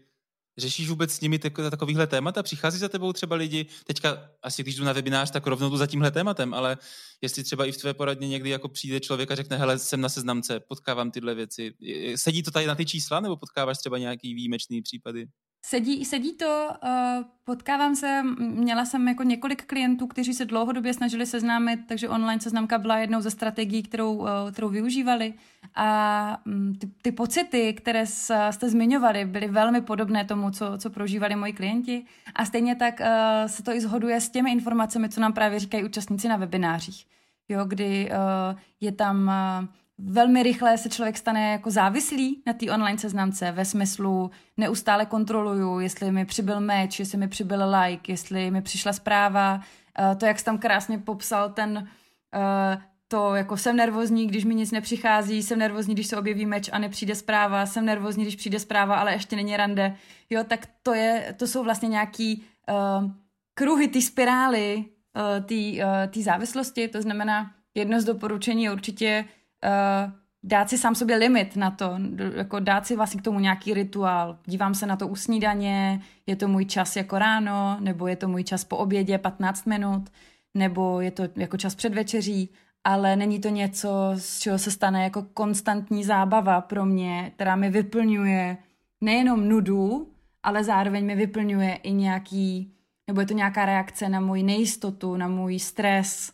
řešíš 0.59 0.88
vůbec 0.88 1.12
s 1.12 1.20
nimi 1.20 1.38
takovýhle 1.70 2.07
témata? 2.07 2.42
Přichází 2.42 2.78
za 2.78 2.88
tebou 2.88 3.12
třeba 3.12 3.36
lidi, 3.36 3.66
teďka 3.84 4.30
asi 4.42 4.62
když 4.62 4.76
jdu 4.76 4.84
na 4.84 4.92
webinář, 4.92 5.30
tak 5.30 5.46
rovnou 5.46 5.70
jdu 5.70 5.76
za 5.76 5.86
tímhle 5.86 6.11
tématem, 6.11 6.55
ale 6.55 6.78
jestli 7.22 7.44
třeba 7.44 7.66
i 7.66 7.72
v 7.72 7.76
tvé 7.76 7.94
poradně 7.94 8.28
někdy 8.28 8.51
jako 8.51 8.68
přijde 8.68 9.01
člověk 9.01 9.30
a 9.30 9.34
řekne, 9.34 9.57
hele, 9.57 9.78
jsem 9.78 10.01
na 10.01 10.09
seznamce, 10.09 10.61
potkávám 10.61 11.11
tyhle 11.11 11.34
věci. 11.34 11.74
Sedí 12.16 12.42
to 12.42 12.51
tady 12.51 12.66
na 12.66 12.74
ty 12.74 12.86
čísla, 12.86 13.20
nebo 13.20 13.36
potkáváš 13.36 13.78
třeba 13.78 13.98
nějaký 13.98 14.34
výjimečný 14.34 14.82
případy? 14.82 15.26
Sedí, 15.62 16.04
sedí 16.04 16.32
to, 16.32 16.68
uh, 16.82 17.24
potkávám 17.44 17.96
se, 17.96 18.22
měla 18.38 18.84
jsem 18.84 19.08
jako 19.08 19.22
několik 19.22 19.64
klientů, 19.66 20.06
kteří 20.06 20.34
se 20.34 20.44
dlouhodobě 20.44 20.94
snažili 20.94 21.26
seznámit, 21.26 21.80
takže 21.88 22.08
online 22.08 22.40
seznamka 22.40 22.78
byla 22.78 22.98
jednou 22.98 23.20
ze 23.20 23.30
strategií, 23.30 23.82
kterou, 23.82 24.14
uh, 24.14 24.28
kterou 24.52 24.68
využívali. 24.68 25.34
A 25.74 26.42
um, 26.46 26.74
ty, 26.74 26.86
ty 27.02 27.12
pocity, 27.12 27.74
které 27.74 28.06
jste 28.50 28.68
zmiňovali, 28.68 29.24
byly 29.24 29.48
velmi 29.48 29.80
podobné 29.80 30.24
tomu, 30.24 30.50
co, 30.50 30.78
co 30.78 30.90
prožívali 30.90 31.36
moji 31.36 31.52
klienti. 31.52 32.04
A 32.34 32.44
stejně 32.44 32.74
tak 32.74 33.00
uh, 33.00 33.06
se 33.46 33.62
to 33.62 33.72
i 33.72 33.80
zhoduje 33.80 34.20
s 34.20 34.30
těmi 34.30 34.52
informacemi, 34.52 35.08
co 35.08 35.20
nám 35.20 35.32
právě 35.32 35.58
říkají 35.58 35.84
účastníci 35.84 36.28
na 36.28 36.36
webinářích. 36.36 37.06
Jo, 37.48 37.64
kdy 37.64 38.11
uh, 38.11 38.58
je 38.80 38.92
tam... 38.92 39.30
Uh, 39.62 39.68
velmi 40.05 40.42
rychle 40.42 40.78
se 40.78 40.88
člověk 40.88 41.18
stane 41.18 41.53
jako 41.53 41.70
závislý 41.70 42.42
na 42.46 42.53
té 42.53 42.70
online 42.70 42.98
seznamce 42.98 43.53
ve 43.53 43.64
smyslu 43.64 44.30
neustále 44.57 45.07
kontroluju, 45.07 45.80
jestli 45.80 46.12
mi 46.12 46.24
přibyl 46.24 46.61
meč, 46.61 46.98
jestli 46.98 47.18
mi 47.18 47.28
přibyl 47.28 47.74
like, 47.80 48.12
jestli 48.12 48.51
mi 48.51 48.62
přišla 48.62 48.92
zpráva. 48.92 49.61
Uh, 50.01 50.14
to, 50.14 50.26
jak 50.26 50.38
jsi 50.38 50.44
tam 50.44 50.59
krásně 50.59 50.98
popsal 50.98 51.51
ten 51.51 51.88
uh, 52.34 52.82
to 53.09 53.34
jako 53.34 53.57
jsem 53.57 53.76
nervózní, 53.76 54.26
když 54.26 54.44
mi 54.44 54.55
nic 54.55 54.70
nepřichází, 54.70 55.42
jsem 55.42 55.59
nervózní, 55.59 55.94
když 55.94 56.07
se 56.07 56.16
objeví 56.16 56.46
meč 56.46 56.70
a 56.72 56.78
nepřijde 56.78 57.14
zpráva, 57.14 57.66
jsem 57.66 57.84
nervózní, 57.84 58.24
když 58.24 58.36
přijde 58.36 58.59
zpráva, 58.59 58.96
ale 58.96 59.12
ještě 59.12 59.36
není 59.36 59.57
rande. 59.57 59.96
Jo, 60.30 60.44
tak 60.44 60.66
to, 60.82 60.94
je, 60.94 61.34
to 61.38 61.46
jsou 61.46 61.64
vlastně 61.64 61.88
nějaký 61.88 62.44
uh, 62.68 63.11
kruhy, 63.55 63.88
ty 63.88 64.03
spirály, 64.03 64.84
uh, 65.16 65.46
ty 65.46 65.80
uh, 66.16 66.22
závislosti, 66.22 66.88
to 66.88 67.03
znamená, 67.03 67.51
jedno 67.74 68.01
z 68.01 68.05
doporučení 68.05 68.64
je 68.64 68.72
určitě 68.72 69.24
uh, 69.64 70.12
dát 70.42 70.70
si 70.70 70.78
sám 70.78 70.94
sobě 70.94 71.16
limit 71.16 71.56
na 71.56 71.70
to, 71.70 71.98
jako 72.36 72.61
dát 72.61 72.86
si 72.86 72.96
vlastně 72.96 73.20
k 73.20 73.24
tomu 73.24 73.40
nějaký 73.40 73.74
rituál. 73.74 74.38
Dívám 74.46 74.74
se 74.74 74.86
na 74.86 74.96
to 74.96 75.08
u 75.08 75.16
snídaně, 75.16 76.00
je 76.26 76.36
to 76.36 76.48
můj 76.48 76.64
čas 76.64 76.96
jako 76.96 77.18
ráno, 77.18 77.76
nebo 77.80 78.06
je 78.06 78.16
to 78.16 78.28
můj 78.28 78.44
čas 78.44 78.64
po 78.64 78.76
obědě 78.76 79.18
15 79.18 79.66
minut, 79.66 80.11
nebo 80.54 81.00
je 81.00 81.11
to 81.11 81.22
jako 81.36 81.56
čas 81.56 81.74
před 81.74 81.94
večeří, 81.94 82.50
ale 82.84 83.16
není 83.16 83.40
to 83.40 83.48
něco, 83.48 83.88
z 84.14 84.38
čeho 84.38 84.58
se 84.58 84.70
stane 84.70 85.04
jako 85.04 85.22
konstantní 85.22 86.04
zábava 86.04 86.61
pro 86.61 86.86
mě, 86.86 87.32
která 87.34 87.56
mi 87.56 87.70
vyplňuje 87.70 88.56
nejenom 89.00 89.48
nudu, 89.48 90.12
ale 90.42 90.64
zároveň 90.64 91.06
mi 91.06 91.14
vyplňuje 91.14 91.74
i 91.74 91.92
nějaký, 91.92 92.74
nebo 93.06 93.20
je 93.20 93.26
to 93.26 93.34
nějaká 93.34 93.66
reakce 93.66 94.08
na 94.08 94.20
můj 94.20 94.42
nejistotu, 94.42 95.16
na 95.16 95.28
můj 95.28 95.58
stres, 95.58 96.32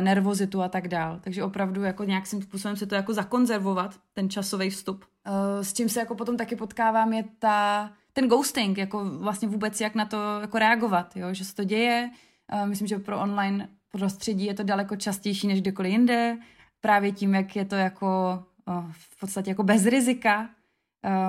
nervozitu 0.00 0.62
a 0.62 0.68
tak 0.68 0.88
dál. 0.88 1.20
Takže 1.20 1.44
opravdu 1.44 1.82
jako 1.82 2.04
nějakým 2.04 2.42
způsobem 2.42 2.76
se 2.76 2.86
to 2.86 2.94
jako 2.94 3.14
zakonzervovat, 3.14 3.94
ten 4.12 4.30
časový 4.30 4.70
vstup. 4.70 5.04
Uh, 5.04 5.62
s 5.62 5.72
čím 5.72 5.88
se 5.88 6.00
jako 6.00 6.14
potom 6.14 6.36
taky 6.36 6.56
potkávám 6.56 7.12
je 7.12 7.24
ta, 7.38 7.90
ten 8.12 8.28
ghosting, 8.28 8.78
jako 8.78 9.04
vlastně 9.04 9.48
vůbec 9.48 9.80
jak 9.80 9.94
na 9.94 10.04
to 10.04 10.40
jako 10.40 10.58
reagovat, 10.58 11.16
jo? 11.16 11.34
že 11.34 11.44
se 11.44 11.54
to 11.54 11.64
děje. 11.64 12.10
Uh, 12.52 12.66
myslím, 12.66 12.88
že 12.88 12.98
pro 12.98 13.20
online 13.20 13.68
prostředí 13.90 14.44
je 14.44 14.54
to 14.54 14.62
daleko 14.62 14.96
častější 14.96 15.46
než 15.46 15.60
kdekoliv 15.60 15.92
jinde. 15.92 16.38
Právě 16.80 17.12
tím, 17.12 17.34
jak 17.34 17.56
je 17.56 17.64
to 17.64 17.74
jako 17.74 18.42
v 18.90 19.20
podstatě 19.20 19.50
jako 19.50 19.62
bez 19.62 19.86
rizika, 19.86 20.50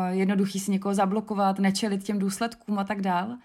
jednoduchý 0.10 0.60
si 0.60 0.72
někoho 0.72 0.94
zablokovat, 0.94 1.60
nečelit 1.60 2.04
těm 2.04 2.20
důsledkům 2.20 2.80
a 2.80 2.84
tak 2.84 3.02
dál. 3.02 3.38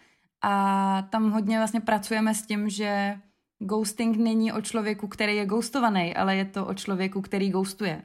A 0.43 1.03
tam 1.11 1.31
hodně 1.31 1.59
vlastně 1.59 1.81
pracujeme 1.81 2.35
s 2.35 2.43
tím, 2.43 2.69
že 2.69 3.19
ghosting 3.61 4.17
není 4.17 4.53
o 4.53 4.61
člověku, 4.61 5.09
který 5.09 5.37
je 5.37 5.47
ghostovaný, 5.47 6.15
ale 6.15 6.37
je 6.37 6.45
to 6.45 6.67
o 6.67 6.75
člověku, 6.75 7.21
který 7.21 7.51
ghostuje. 7.51 8.03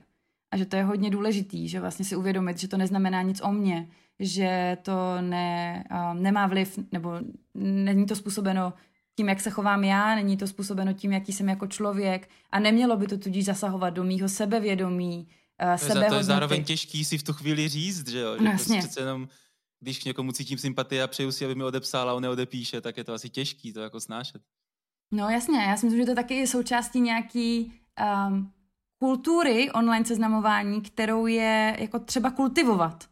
A 0.52 0.58
že 0.58 0.66
to 0.66 0.76
je 0.76 0.84
hodně 0.84 1.10
důležitý, 1.10 1.70
že 1.70 1.80
vlastně 1.80 2.06
si 2.06 2.16
uvědomit, 2.16 2.58
že 2.58 2.68
to 2.68 2.78
neznamená 2.78 3.22
nic 3.22 3.42
o 3.44 3.52
mně, 3.52 3.90
že 4.20 4.78
to 4.82 5.22
ne, 5.22 5.84
uh, 5.92 6.20
nemá 6.20 6.48
vliv, 6.48 6.80
nebo 6.92 7.20
není 7.56 8.06
to 8.06 8.16
způsobeno 8.16 8.74
tím, 9.18 9.30
jak 9.30 9.42
se 9.42 9.50
chovám 9.50 9.84
já, 9.84 10.16
není 10.16 10.38
to 10.38 10.48
způsobeno 10.48 10.94
tím, 10.94 11.12
jaký 11.12 11.34
jsem 11.34 11.50
jako 11.50 11.68
člověk 11.68 12.30
a 12.52 12.60
nemělo 12.60 12.98
by 12.98 13.08
to 13.08 13.18
tudíž 13.18 13.46
zasahovat 13.46 13.90
do 13.90 14.04
mýho 14.04 14.30
sebevědomí, 14.30 15.28
uh, 15.64 15.76
sebehodnoty. 15.76 16.10
To 16.10 16.16
je 16.16 16.24
zároveň 16.24 16.64
těžký 16.64 17.06
si 17.06 17.18
v 17.18 17.24
tu 17.24 17.34
chvíli 17.34 17.70
říct, 17.70 18.08
že 18.08 18.20
jo? 18.20 18.38
Že 18.38 18.44
no, 18.44 18.52
prostě 18.52 18.78
přece 18.78 19.00
jenom 19.00 19.28
když 19.80 20.00
k 20.00 20.06
někomu 20.06 20.32
cítím 20.32 20.58
sympatii 20.58 21.02
a 21.02 21.08
přeju 21.08 21.32
si, 21.32 21.46
aby 21.46 21.56
mi 21.56 21.64
odepsal 21.64 22.10
a 22.10 22.14
on 22.14 22.24
neodepíše, 22.24 22.82
tak 22.82 22.98
je 22.98 23.04
to 23.04 23.14
asi 23.14 23.30
těžký 23.30 23.74
to 23.74 23.80
jako 23.80 24.00
snášet. 24.00 24.42
No 25.12 25.30
jasně, 25.30 25.60
já 25.60 25.78
si 25.78 25.86
myslím, 25.86 26.02
že 26.02 26.06
to 26.06 26.16
taky 26.16 26.36
je 26.36 26.48
součástí 26.48 27.02
nějaký 27.02 27.74
um, 28.28 28.52
kultury 29.00 29.72
online 29.72 30.06
seznamování, 30.06 30.82
kterou 30.82 31.26
je 31.26 31.78
jako 31.80 32.00
třeba 32.00 32.32
kultivovat. 32.32 33.04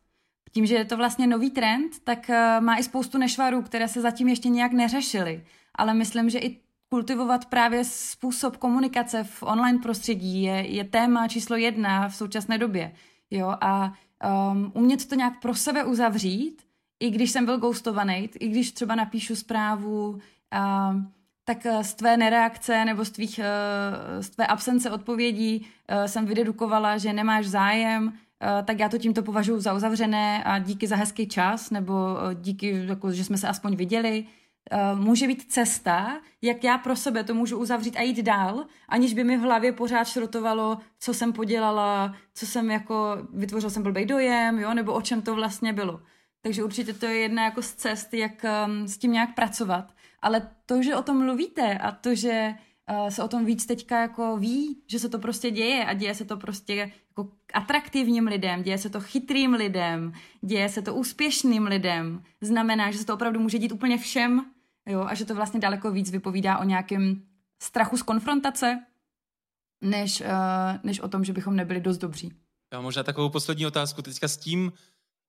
Tím, 0.52 0.66
že 0.66 0.76
je 0.76 0.86
to 0.86 0.98
vlastně 0.98 1.28
nový 1.28 1.50
trend, 1.50 1.92
tak 2.04 2.30
uh, 2.30 2.64
má 2.66 2.76
i 2.76 2.84
spoustu 2.84 3.18
nešvarů, 3.18 3.62
které 3.62 3.88
se 3.88 4.02
zatím 4.02 4.28
ještě 4.28 4.50
nějak 4.50 4.72
neřešily. 4.72 5.46
Ale 5.76 5.94
myslím, 5.94 6.30
že 6.30 6.40
i 6.40 6.60
kultivovat 6.90 7.46
právě 7.46 7.84
způsob 7.84 8.58
komunikace 8.58 9.24
v 9.24 9.44
online 9.44 9.80
prostředí 9.80 10.44
je, 10.44 10.68
je 10.68 10.84
téma 10.84 11.28
číslo 11.28 11.56
jedna 11.56 12.10
v 12.10 12.16
současné 12.16 12.58
době. 12.58 12.94
Jo? 13.32 13.56
A 13.62 13.94
um, 14.52 14.72
umět 14.76 15.06
to 15.06 15.16
nějak 15.16 15.42
pro 15.42 15.56
sebe 15.56 15.84
uzavřít, 15.84 16.62
i 17.00 17.10
když 17.10 17.32
jsem 17.32 17.46
byl 17.46 17.58
ghostovaný, 17.58 18.30
i 18.40 18.48
když 18.48 18.72
třeba 18.72 18.96
napíšu 18.96 19.36
zprávu, 19.36 20.10
um, 20.10 21.12
tak 21.46 21.66
eh, 21.66 21.84
z 21.84 21.94
tvé 21.94 22.18
nereakce 22.18 22.86
nebo 22.86 23.06
z, 23.06 23.12
tvých, 23.12 23.40
eh, 23.40 24.24
z 24.24 24.30
tvé 24.30 24.48
absence 24.48 24.92
odpovědí 24.92 25.68
eh, 25.88 26.08
jsem 26.08 26.26
vydedukovala, 26.26 26.98
že 26.98 27.14
nemáš 27.14 27.46
zájem, 27.46 28.14
tak 28.66 28.80
já 28.80 28.90
to 28.90 28.98
tímto 28.98 29.24
považuji 29.24 29.60
za 29.60 29.74
uzavřené 29.74 30.44
a 30.44 30.60
díky 30.60 30.88
za 30.88 30.96
hezký 30.96 31.28
čas, 31.28 31.70
nebo 31.70 32.18
díky, 32.34 32.86
jako, 32.88 33.12
že 33.12 33.24
jsme 33.24 33.38
se 33.38 33.48
aspoň 33.48 33.76
viděli. 33.76 34.26
Může 34.96 35.28
být 35.28 35.52
cesta, 35.52 36.22
jak 36.42 36.64
já 36.64 36.78
pro 36.78 36.96
sebe 36.96 37.24
to 37.24 37.34
můžu 37.34 37.58
uzavřít 37.58 37.96
a 37.98 38.02
jít 38.02 38.22
dál, 38.22 38.66
aniž 38.90 39.14
by 39.14 39.24
mi 39.24 39.38
v 39.38 39.42
hlavě 39.42 39.72
pořád 39.72 40.04
šrotovalo, 40.04 40.78
co 41.00 41.14
jsem 41.14 41.34
podělala, 41.34 42.16
co 42.34 42.46
jsem 42.46 42.72
jako, 42.72 43.18
vytvořil 43.34 43.70
jsem 43.70 43.84
blbý 43.84 44.06
dojem, 44.06 44.60
jo, 44.60 44.74
nebo 44.74 44.94
o 44.94 45.02
čem 45.02 45.22
to 45.22 45.36
vlastně 45.36 45.74
bylo. 45.74 46.02
Takže 46.42 46.64
určitě 46.64 46.94
to 46.94 47.06
je 47.06 47.16
jedna 47.16 47.44
jako 47.44 47.62
z 47.62 47.74
cest, 47.74 48.14
jak 48.14 48.46
um, 48.68 48.88
s 48.88 48.98
tím 48.98 49.12
nějak 49.12 49.36
pracovat. 49.36 49.92
Ale 50.24 50.50
to, 50.66 50.84
že 50.84 50.96
o 50.96 51.04
tom 51.04 51.26
mluvíte 51.26 51.78
a 51.78 51.92
to, 51.92 52.16
že 52.16 52.56
uh, 52.90 53.08
se 53.08 53.24
o 53.24 53.28
tom 53.28 53.46
víc 53.46 53.66
teďka 53.66 54.02
jako 54.02 54.38
ví, 54.38 54.84
že 54.88 55.00
se 55.00 55.10
to 55.10 55.20
prostě 55.20 55.52
děje 55.52 55.86
a 55.86 55.94
děje 55.94 56.16
se 56.16 56.26
to 56.26 56.38
prostě 56.38 56.76
jako 56.76 57.32
atraktivním 57.54 58.28
lidem, 58.28 58.64
děje 58.64 58.78
se 58.78 58.90
to 58.90 59.02
chytrým 59.02 59.54
lidem, 59.54 60.14
děje 60.42 60.70
se 60.70 60.82
to 60.82 60.96
úspěšným 60.96 61.64
lidem, 61.64 62.24
znamená, 62.42 62.92
že 62.92 62.98
se 62.98 63.06
to 63.06 63.14
opravdu 63.14 63.40
může 63.40 63.60
dít 63.60 63.72
úplně 63.72 63.98
všem 63.98 64.46
jo, 64.86 65.02
a 65.02 65.14
že 65.14 65.26
to 65.26 65.36
vlastně 65.36 65.60
daleko 65.60 65.92
víc 65.92 66.12
vypovídá 66.12 66.58
o 66.58 66.64
nějakém 66.64 67.22
strachu 67.62 67.98
z 67.98 68.02
konfrontace, 68.02 68.86
než, 69.82 70.22
uh, 70.22 70.28
než 70.84 71.00
o 71.00 71.08
tom, 71.08 71.24
že 71.24 71.34
bychom 71.34 71.56
nebyli 71.56 71.82
dost 71.82 71.98
dobří. 71.98 72.34
Já 72.74 72.82
možná 72.82 73.04
takovou 73.04 73.30
poslední 73.30 73.66
otázku 73.66 74.02
teďka 74.02 74.28
s 74.28 74.38
tím, 74.38 74.72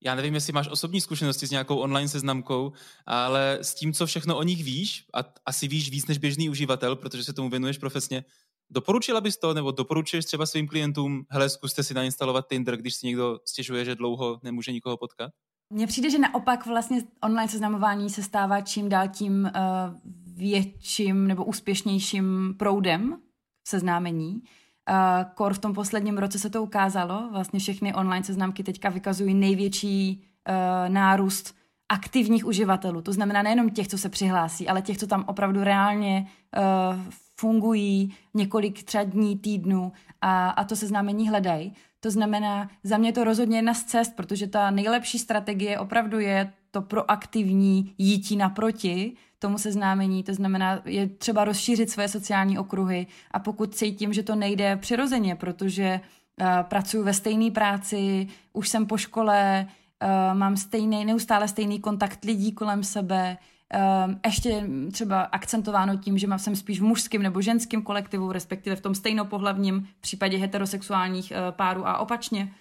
já 0.04 0.14
nevím, 0.14 0.34
jestli 0.34 0.52
máš 0.52 0.68
osobní 0.68 1.00
zkušenosti 1.00 1.46
s 1.46 1.50
nějakou 1.50 1.76
online 1.76 2.08
seznamkou, 2.08 2.72
ale 3.06 3.58
s 3.60 3.74
tím, 3.74 3.92
co 3.92 4.06
všechno 4.06 4.36
o 4.36 4.42
nich 4.42 4.64
víš, 4.64 5.04
a 5.14 5.18
asi 5.46 5.68
víš 5.68 5.90
víc 5.90 6.06
než 6.06 6.18
běžný 6.18 6.50
uživatel, 6.50 6.96
protože 6.96 7.24
se 7.24 7.32
tomu 7.32 7.50
věnuješ 7.50 7.78
profesně, 7.78 8.24
doporučila 8.70 9.20
bys 9.20 9.36
to, 9.36 9.54
nebo 9.54 9.70
doporučuješ 9.70 10.24
třeba 10.24 10.46
svým 10.46 10.68
klientům, 10.68 11.26
hele, 11.30 11.48
zkuste 11.48 11.82
si 11.82 11.94
nainstalovat 11.94 12.48
Tinder, 12.48 12.76
když 12.76 12.94
si 12.94 13.06
někdo 13.06 13.38
stěžuje, 13.44 13.84
že 13.84 13.94
dlouho 13.94 14.40
nemůže 14.42 14.72
nikoho 14.72 14.96
potkat? 14.96 15.30
Mně 15.70 15.86
přijde, 15.86 16.10
že 16.10 16.18
naopak 16.18 16.66
vlastně 16.66 17.02
online 17.22 17.48
seznamování 17.48 18.10
se 18.10 18.22
stává 18.22 18.60
čím 18.60 18.88
dál 18.88 19.08
tím 19.08 19.42
uh, 19.42 19.50
větším 20.36 21.26
nebo 21.26 21.44
úspěšnějším 21.44 22.54
proudem 22.58 23.20
seznámení. 23.68 24.42
Uh, 24.90 25.30
kor 25.34 25.54
v 25.54 25.58
tom 25.58 25.74
posledním 25.74 26.18
roce 26.18 26.38
se 26.38 26.50
to 26.50 26.62
ukázalo. 26.62 27.28
Vlastně 27.32 27.60
všechny 27.60 27.94
online 27.94 28.24
seznamky 28.24 28.62
teďka 28.62 28.88
vykazují 28.88 29.34
největší 29.34 30.24
uh, 30.48 30.94
nárůst 30.94 31.56
aktivních 31.88 32.46
uživatelů. 32.46 33.02
To 33.02 33.12
znamená 33.12 33.42
nejenom 33.42 33.70
těch, 33.70 33.88
co 33.88 33.98
se 33.98 34.08
přihlásí, 34.08 34.68
ale 34.68 34.82
těch, 34.82 34.98
co 34.98 35.06
tam 35.06 35.24
opravdu 35.26 35.64
reálně 35.64 36.26
uh, 36.56 37.02
fungují 37.36 38.14
několik 38.34 38.82
třeba 38.82 39.04
dní, 39.04 39.38
týdnů 39.38 39.92
a, 40.20 40.50
a 40.50 40.64
to 40.64 40.76
seznámení 40.76 41.28
hledají. 41.28 41.72
To 42.00 42.10
znamená, 42.10 42.70
za 42.82 42.96
mě 42.96 43.12
to 43.12 43.24
rozhodně 43.24 43.58
jedna 43.58 43.74
z 43.74 43.84
cest, 43.84 44.16
protože 44.16 44.46
ta 44.46 44.70
nejlepší 44.70 45.18
strategie 45.18 45.78
opravdu 45.78 46.18
je 46.18 46.52
to 46.70 46.82
proaktivní 46.82 47.94
jítí 47.98 48.36
naproti 48.36 49.16
tomu 49.44 49.58
seznámení, 49.58 50.22
to 50.22 50.34
znamená, 50.34 50.80
je 50.84 51.08
třeba 51.08 51.44
rozšířit 51.44 51.90
své 51.90 52.08
sociální 52.08 52.58
okruhy 52.58 53.06
a 53.30 53.38
pokud 53.38 53.74
cítím, 53.74 54.12
že 54.12 54.22
to 54.22 54.34
nejde 54.34 54.76
přirozeně, 54.76 55.36
protože 55.36 56.00
uh, 56.40 56.46
pracuji 56.62 57.02
ve 57.04 57.12
stejné 57.12 57.50
práci, 57.50 58.26
už 58.52 58.68
jsem 58.68 58.86
po 58.86 58.96
škole, 58.96 59.66
uh, 59.66 60.38
mám 60.38 60.56
stejný, 60.56 61.04
neustále 61.04 61.48
stejný 61.48 61.80
kontakt 61.80 62.24
lidí 62.24 62.52
kolem 62.52 62.84
sebe, 62.84 63.36
Um, 64.06 64.20
ještě 64.24 64.66
třeba 64.92 65.22
akcentováno 65.22 65.96
tím, 65.96 66.18
že 66.18 66.26
jsem 66.36 66.56
spíš 66.56 66.80
v 66.80 66.84
mužském 66.84 67.22
nebo 67.22 67.40
ženském 67.40 67.82
kolektivu, 67.82 68.32
respektive 68.32 68.76
v 68.76 68.80
tom 68.80 68.94
stejnopohlavním 68.94 69.88
případě 70.00 70.38
heterosexuálních 70.38 71.32
uh, 71.32 71.56
párů 71.56 71.88
a 71.88 71.98
opačně, 71.98 72.52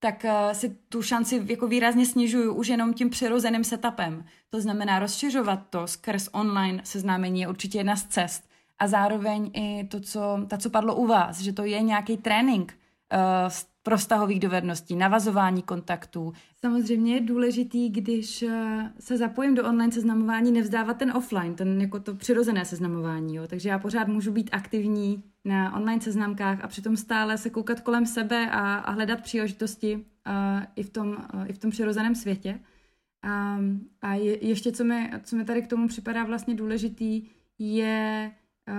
tak 0.00 0.24
uh, 0.24 0.52
si 0.52 0.76
tu 0.88 1.02
šanci 1.02 1.42
jako 1.46 1.66
výrazně 1.66 2.06
snižuju 2.06 2.54
už 2.54 2.68
jenom 2.68 2.94
tím 2.94 3.10
přirozeným 3.10 3.64
setupem. 3.64 4.24
To 4.50 4.60
znamená 4.60 4.98
rozšiřovat 4.98 5.60
to 5.70 5.86
skrz 5.86 6.28
online 6.32 6.80
seznámení 6.84 7.40
je 7.40 7.48
určitě 7.48 7.78
jedna 7.78 7.96
z 7.96 8.06
cest. 8.06 8.48
A 8.78 8.88
zároveň 8.88 9.50
i 9.54 9.84
to, 9.90 10.00
co, 10.00 10.20
ta, 10.48 10.58
co 10.58 10.70
padlo 10.70 10.94
u 10.94 11.06
vás, 11.06 11.40
že 11.40 11.52
to 11.52 11.64
je 11.64 11.82
nějaký 11.82 12.16
trénink 12.16 12.78
uh, 13.12 13.52
pro 13.88 13.96
vztahových 13.96 14.40
dovedností, 14.40 14.96
navazování 14.96 15.62
kontaktů. 15.62 16.32
Samozřejmě 16.60 17.14
je 17.14 17.20
důležitý, 17.20 17.88
když 17.88 18.42
eh, 18.42 18.92
se 19.00 19.16
zapojím 19.16 19.54
do 19.54 19.64
online 19.64 19.92
seznamování, 19.92 20.52
nevzdávat 20.52 20.96
ten 20.96 21.16
offline, 21.16 21.54
ten 21.54 21.80
jako 21.80 22.00
to 22.00 22.14
přirozené 22.14 22.64
seznamování. 22.64 23.36
Jo. 23.36 23.46
Takže 23.46 23.68
já 23.68 23.78
pořád 23.78 24.08
můžu 24.08 24.32
být 24.32 24.50
aktivní 24.52 25.22
na 25.48 25.76
online 25.76 26.00
seznamkách 26.00 26.64
a 26.64 26.68
přitom 26.68 26.96
stále 26.96 27.38
se 27.38 27.50
koukat 27.50 27.80
kolem 27.80 28.06
sebe 28.06 28.50
a, 28.50 28.74
a 28.74 28.90
hledat 28.90 29.20
příležitosti 29.20 29.96
uh, 29.96 30.02
i, 30.76 30.82
v 30.82 30.90
tom, 30.90 31.16
uh, 31.34 31.50
i 31.50 31.52
v 31.52 31.58
tom 31.58 31.70
přirozeném 31.70 32.14
světě. 32.14 32.60
A, 33.22 33.58
a 34.02 34.14
je, 34.14 34.46
ještě, 34.46 34.72
co 34.72 34.84
mi, 34.84 35.10
co 35.22 35.36
mi 35.36 35.44
tady 35.44 35.62
k 35.62 35.66
tomu 35.66 35.88
připadá 35.88 36.24
vlastně 36.24 36.54
důležitý, 36.54 37.28
je 37.58 38.32
uh, 38.68 38.74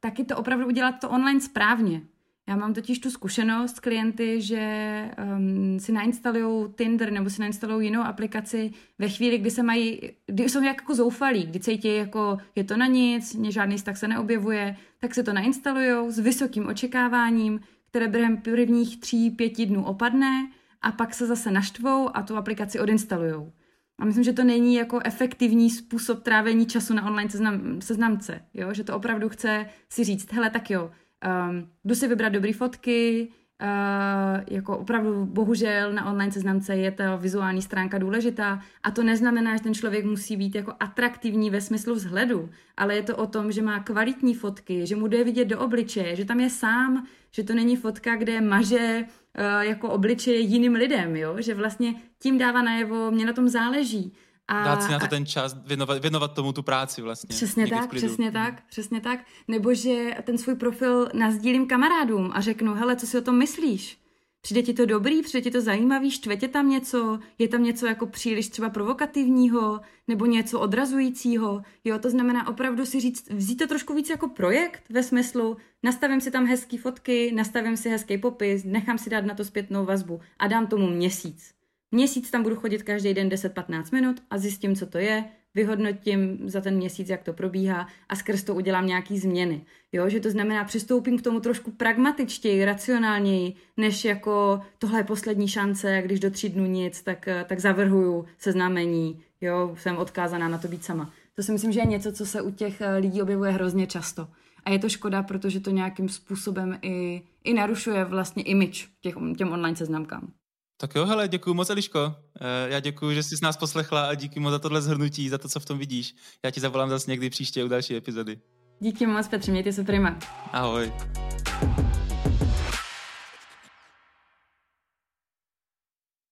taky 0.00 0.24
to 0.24 0.36
opravdu 0.36 0.66
udělat 0.66 0.92
to 1.00 1.10
online 1.10 1.40
správně. 1.40 2.02
Já 2.48 2.56
mám 2.56 2.74
totiž 2.74 2.98
tu 2.98 3.10
zkušenost 3.10 3.80
klienty, 3.80 4.40
že 4.40 5.04
um, 5.36 5.80
si 5.80 5.92
nainstalují 5.92 6.72
Tinder 6.76 7.12
nebo 7.12 7.30
si 7.30 7.40
nainstalují 7.40 7.86
jinou 7.86 8.00
aplikaci 8.00 8.72
ve 8.98 9.08
chvíli, 9.08 9.38
kdy 9.38 9.50
se 9.50 9.62
mají, 9.62 10.00
kdy 10.26 10.48
jsou 10.48 10.62
jako 10.62 10.94
zoufalí, 10.94 11.46
kdy 11.46 11.60
cítí 11.60 11.96
jako 11.96 12.38
je 12.54 12.64
to 12.64 12.76
na 12.76 12.86
nic, 12.86 13.34
mě 13.34 13.52
žádný 13.52 13.76
vztah 13.76 13.96
se 13.96 14.08
neobjevuje, 14.08 14.76
tak 14.98 15.14
se 15.14 15.22
to 15.22 15.32
nainstalují 15.32 16.12
s 16.12 16.18
vysokým 16.18 16.66
očekáváním, 16.66 17.60
které 17.90 18.08
během 18.08 18.36
prvních 18.36 19.00
tří, 19.00 19.30
pěti 19.30 19.66
dnů 19.66 19.84
opadne 19.84 20.50
a 20.82 20.92
pak 20.92 21.14
se 21.14 21.26
zase 21.26 21.50
naštvou 21.50 22.16
a 22.16 22.22
tu 22.22 22.36
aplikaci 22.36 22.80
odinstalují. 22.80 23.52
A 23.98 24.04
myslím, 24.04 24.24
že 24.24 24.32
to 24.32 24.44
není 24.44 24.74
jako 24.74 25.00
efektivní 25.04 25.70
způsob 25.70 26.22
trávení 26.22 26.66
času 26.66 26.94
na 26.94 27.06
online 27.06 27.30
seznam, 27.30 27.80
seznamce, 27.80 28.40
jo? 28.54 28.74
že 28.74 28.84
to 28.84 28.96
opravdu 28.96 29.28
chce 29.28 29.66
si 29.88 30.04
říct, 30.04 30.32
hele 30.32 30.50
tak 30.50 30.70
jo, 30.70 30.90
um, 31.26 31.68
jdu 31.84 31.94
si 31.94 32.08
vybrat 32.08 32.28
dobré 32.28 32.52
fotky, 32.52 33.28
Uh, 33.62 34.44
jako 34.50 34.78
opravdu 34.78 35.26
bohužel 35.26 35.92
na 35.92 36.10
online 36.10 36.32
seznamce 36.32 36.76
je 36.76 36.90
ta 36.90 37.16
vizuální 37.16 37.62
stránka 37.62 37.98
důležitá 37.98 38.60
a 38.82 38.90
to 38.90 39.02
neznamená, 39.02 39.56
že 39.56 39.62
ten 39.62 39.74
člověk 39.74 40.04
musí 40.04 40.36
být 40.36 40.54
jako 40.54 40.72
atraktivní 40.80 41.50
ve 41.50 41.60
smyslu 41.60 41.94
vzhledu, 41.94 42.50
ale 42.76 42.94
je 42.96 43.02
to 43.02 43.16
o 43.16 43.26
tom, 43.26 43.52
že 43.52 43.62
má 43.62 43.80
kvalitní 43.80 44.34
fotky, 44.34 44.86
že 44.86 44.96
mu 44.96 45.08
jde 45.08 45.24
vidět 45.24 45.44
do 45.44 45.60
obličeje, 45.60 46.16
že 46.16 46.24
tam 46.24 46.40
je 46.40 46.50
sám, 46.50 47.06
že 47.30 47.42
to 47.42 47.54
není 47.54 47.76
fotka, 47.76 48.16
kde 48.16 48.40
maže 48.40 49.04
uh, 49.04 49.60
jako 49.60 49.90
obličeje 49.90 50.38
jiným 50.38 50.74
lidem, 50.74 51.16
jo? 51.16 51.36
že 51.38 51.54
vlastně 51.54 51.94
tím 52.18 52.38
dává 52.38 52.62
najevo, 52.62 53.10
mě 53.10 53.26
na 53.26 53.32
tom 53.32 53.48
záleží. 53.48 54.12
A, 54.48 54.64
Dát 54.64 54.82
si 54.82 54.92
na 54.92 54.98
to 54.98 55.06
ten 55.06 55.26
čas, 55.26 55.56
věnovat, 55.66 56.02
věnovat 56.02 56.34
tomu 56.34 56.52
tu 56.52 56.62
práci 56.62 57.02
vlastně. 57.02 57.28
Přesně 57.28 57.66
tak, 57.66 57.90
přesně 57.94 58.32
tak, 58.32 58.62
přesně 58.70 59.00
tak. 59.00 59.20
Nebo 59.48 59.74
že 59.74 60.14
ten 60.22 60.38
svůj 60.38 60.54
profil 60.54 61.08
nazdílím 61.14 61.66
kamarádům 61.66 62.30
a 62.34 62.40
řeknu, 62.40 62.74
hele, 62.74 62.96
co 62.96 63.06
si 63.06 63.18
o 63.18 63.22
tom 63.22 63.38
myslíš? 63.38 63.98
Přijde 64.40 64.62
ti 64.62 64.74
to 64.74 64.86
dobrý, 64.86 65.22
přijde 65.22 65.42
ti 65.42 65.50
to 65.50 65.60
zajímavý, 65.60 66.10
štve 66.10 66.36
tě 66.36 66.48
tam 66.48 66.68
něco, 66.68 67.18
je 67.38 67.48
tam 67.48 67.62
něco 67.62 67.86
jako 67.86 68.06
příliš 68.06 68.48
třeba 68.48 68.70
provokativního, 68.70 69.80
nebo 70.08 70.26
něco 70.26 70.60
odrazujícího. 70.60 71.62
Jo, 71.84 71.98
to 71.98 72.10
znamená 72.10 72.48
opravdu 72.48 72.86
si 72.86 73.00
říct, 73.00 73.30
vzít 73.30 73.56
to 73.56 73.66
trošku 73.66 73.94
víc 73.94 74.10
jako 74.10 74.28
projekt 74.28 74.82
ve 74.90 75.02
smyslu, 75.02 75.56
nastavím 75.82 76.20
si 76.20 76.30
tam 76.30 76.46
hezký 76.46 76.78
fotky, 76.78 77.32
nastavím 77.34 77.76
si 77.76 77.90
hezký 77.90 78.18
popis, 78.18 78.64
nechám 78.64 78.98
si 78.98 79.10
dát 79.10 79.24
na 79.24 79.34
to 79.34 79.44
zpětnou 79.44 79.84
vazbu 79.84 80.20
a 80.38 80.46
dám 80.46 80.66
tomu 80.66 80.90
měsíc. 80.90 81.57
Měsíc 81.90 82.30
tam 82.30 82.42
budu 82.42 82.56
chodit 82.56 82.82
každý 82.82 83.14
den 83.14 83.28
10-15 83.28 83.84
minut 83.92 84.22
a 84.30 84.38
zjistím, 84.38 84.76
co 84.76 84.86
to 84.86 84.98
je, 84.98 85.24
vyhodnotím 85.54 86.38
za 86.48 86.60
ten 86.60 86.76
měsíc, 86.76 87.08
jak 87.08 87.22
to 87.22 87.32
probíhá 87.32 87.88
a 88.08 88.16
skrz 88.16 88.42
to 88.42 88.54
udělám 88.54 88.86
nějaký 88.86 89.18
změny. 89.18 89.64
Jo, 89.92 90.08
že 90.08 90.20
to 90.20 90.30
znamená, 90.30 90.64
přistoupím 90.64 91.18
k 91.18 91.22
tomu 91.22 91.40
trošku 91.40 91.70
pragmatičtěji, 91.70 92.64
racionálněji, 92.64 93.54
než 93.76 94.04
jako 94.04 94.60
tohle 94.78 95.00
je 95.00 95.04
poslední 95.04 95.48
šance, 95.48 96.02
když 96.04 96.20
do 96.20 96.30
tří 96.30 96.48
dnů 96.48 96.66
nic, 96.66 97.02
tak, 97.02 97.28
tak 97.46 97.60
zavrhuju 97.60 98.24
seznámení, 98.38 99.22
jo, 99.40 99.76
jsem 99.78 99.96
odkázaná 99.96 100.48
na 100.48 100.58
to 100.58 100.68
být 100.68 100.84
sama. 100.84 101.12
To 101.34 101.42
si 101.42 101.52
myslím, 101.52 101.72
že 101.72 101.80
je 101.80 101.86
něco, 101.86 102.12
co 102.12 102.26
se 102.26 102.42
u 102.42 102.50
těch 102.50 102.80
eh, 102.80 102.96
lidí 102.96 103.22
objevuje 103.22 103.50
hrozně 103.50 103.86
často. 103.86 104.28
A 104.64 104.70
je 104.70 104.78
to 104.78 104.88
škoda, 104.88 105.22
protože 105.22 105.60
to 105.60 105.70
nějakým 105.70 106.08
způsobem 106.08 106.78
i, 106.82 107.22
i 107.44 107.54
narušuje 107.54 108.04
vlastně 108.04 108.42
image 108.42 108.88
těch, 109.00 109.14
těm 109.36 109.52
online 109.52 109.76
seznamkám. 109.76 110.32
Tak 110.80 110.94
jo, 110.94 111.06
hele, 111.06 111.28
děkuji 111.28 111.54
moc, 111.54 111.70
Eliško. 111.70 112.14
Eh, 112.40 112.68
já 112.68 112.80
děkuji, 112.80 113.14
že 113.14 113.22
jsi 113.22 113.36
nás 113.42 113.56
poslechla 113.56 114.08
a 114.08 114.14
díky 114.14 114.40
moc 114.40 114.50
za 114.50 114.58
tohle 114.58 114.82
zhrnutí, 114.82 115.28
za 115.28 115.38
to, 115.38 115.48
co 115.48 115.60
v 115.60 115.64
tom 115.64 115.78
vidíš. 115.78 116.14
Já 116.44 116.50
ti 116.50 116.60
zavolám 116.60 116.90
zase 116.90 117.10
někdy 117.10 117.30
příště 117.30 117.64
u 117.64 117.68
další 117.68 117.96
epizody. 117.96 118.38
Díky 118.80 119.06
moc, 119.06 119.28
Petře, 119.28 119.50
mějte 119.50 119.72
se 119.72 119.84
prima. 119.84 120.18
Ahoj. 120.52 120.92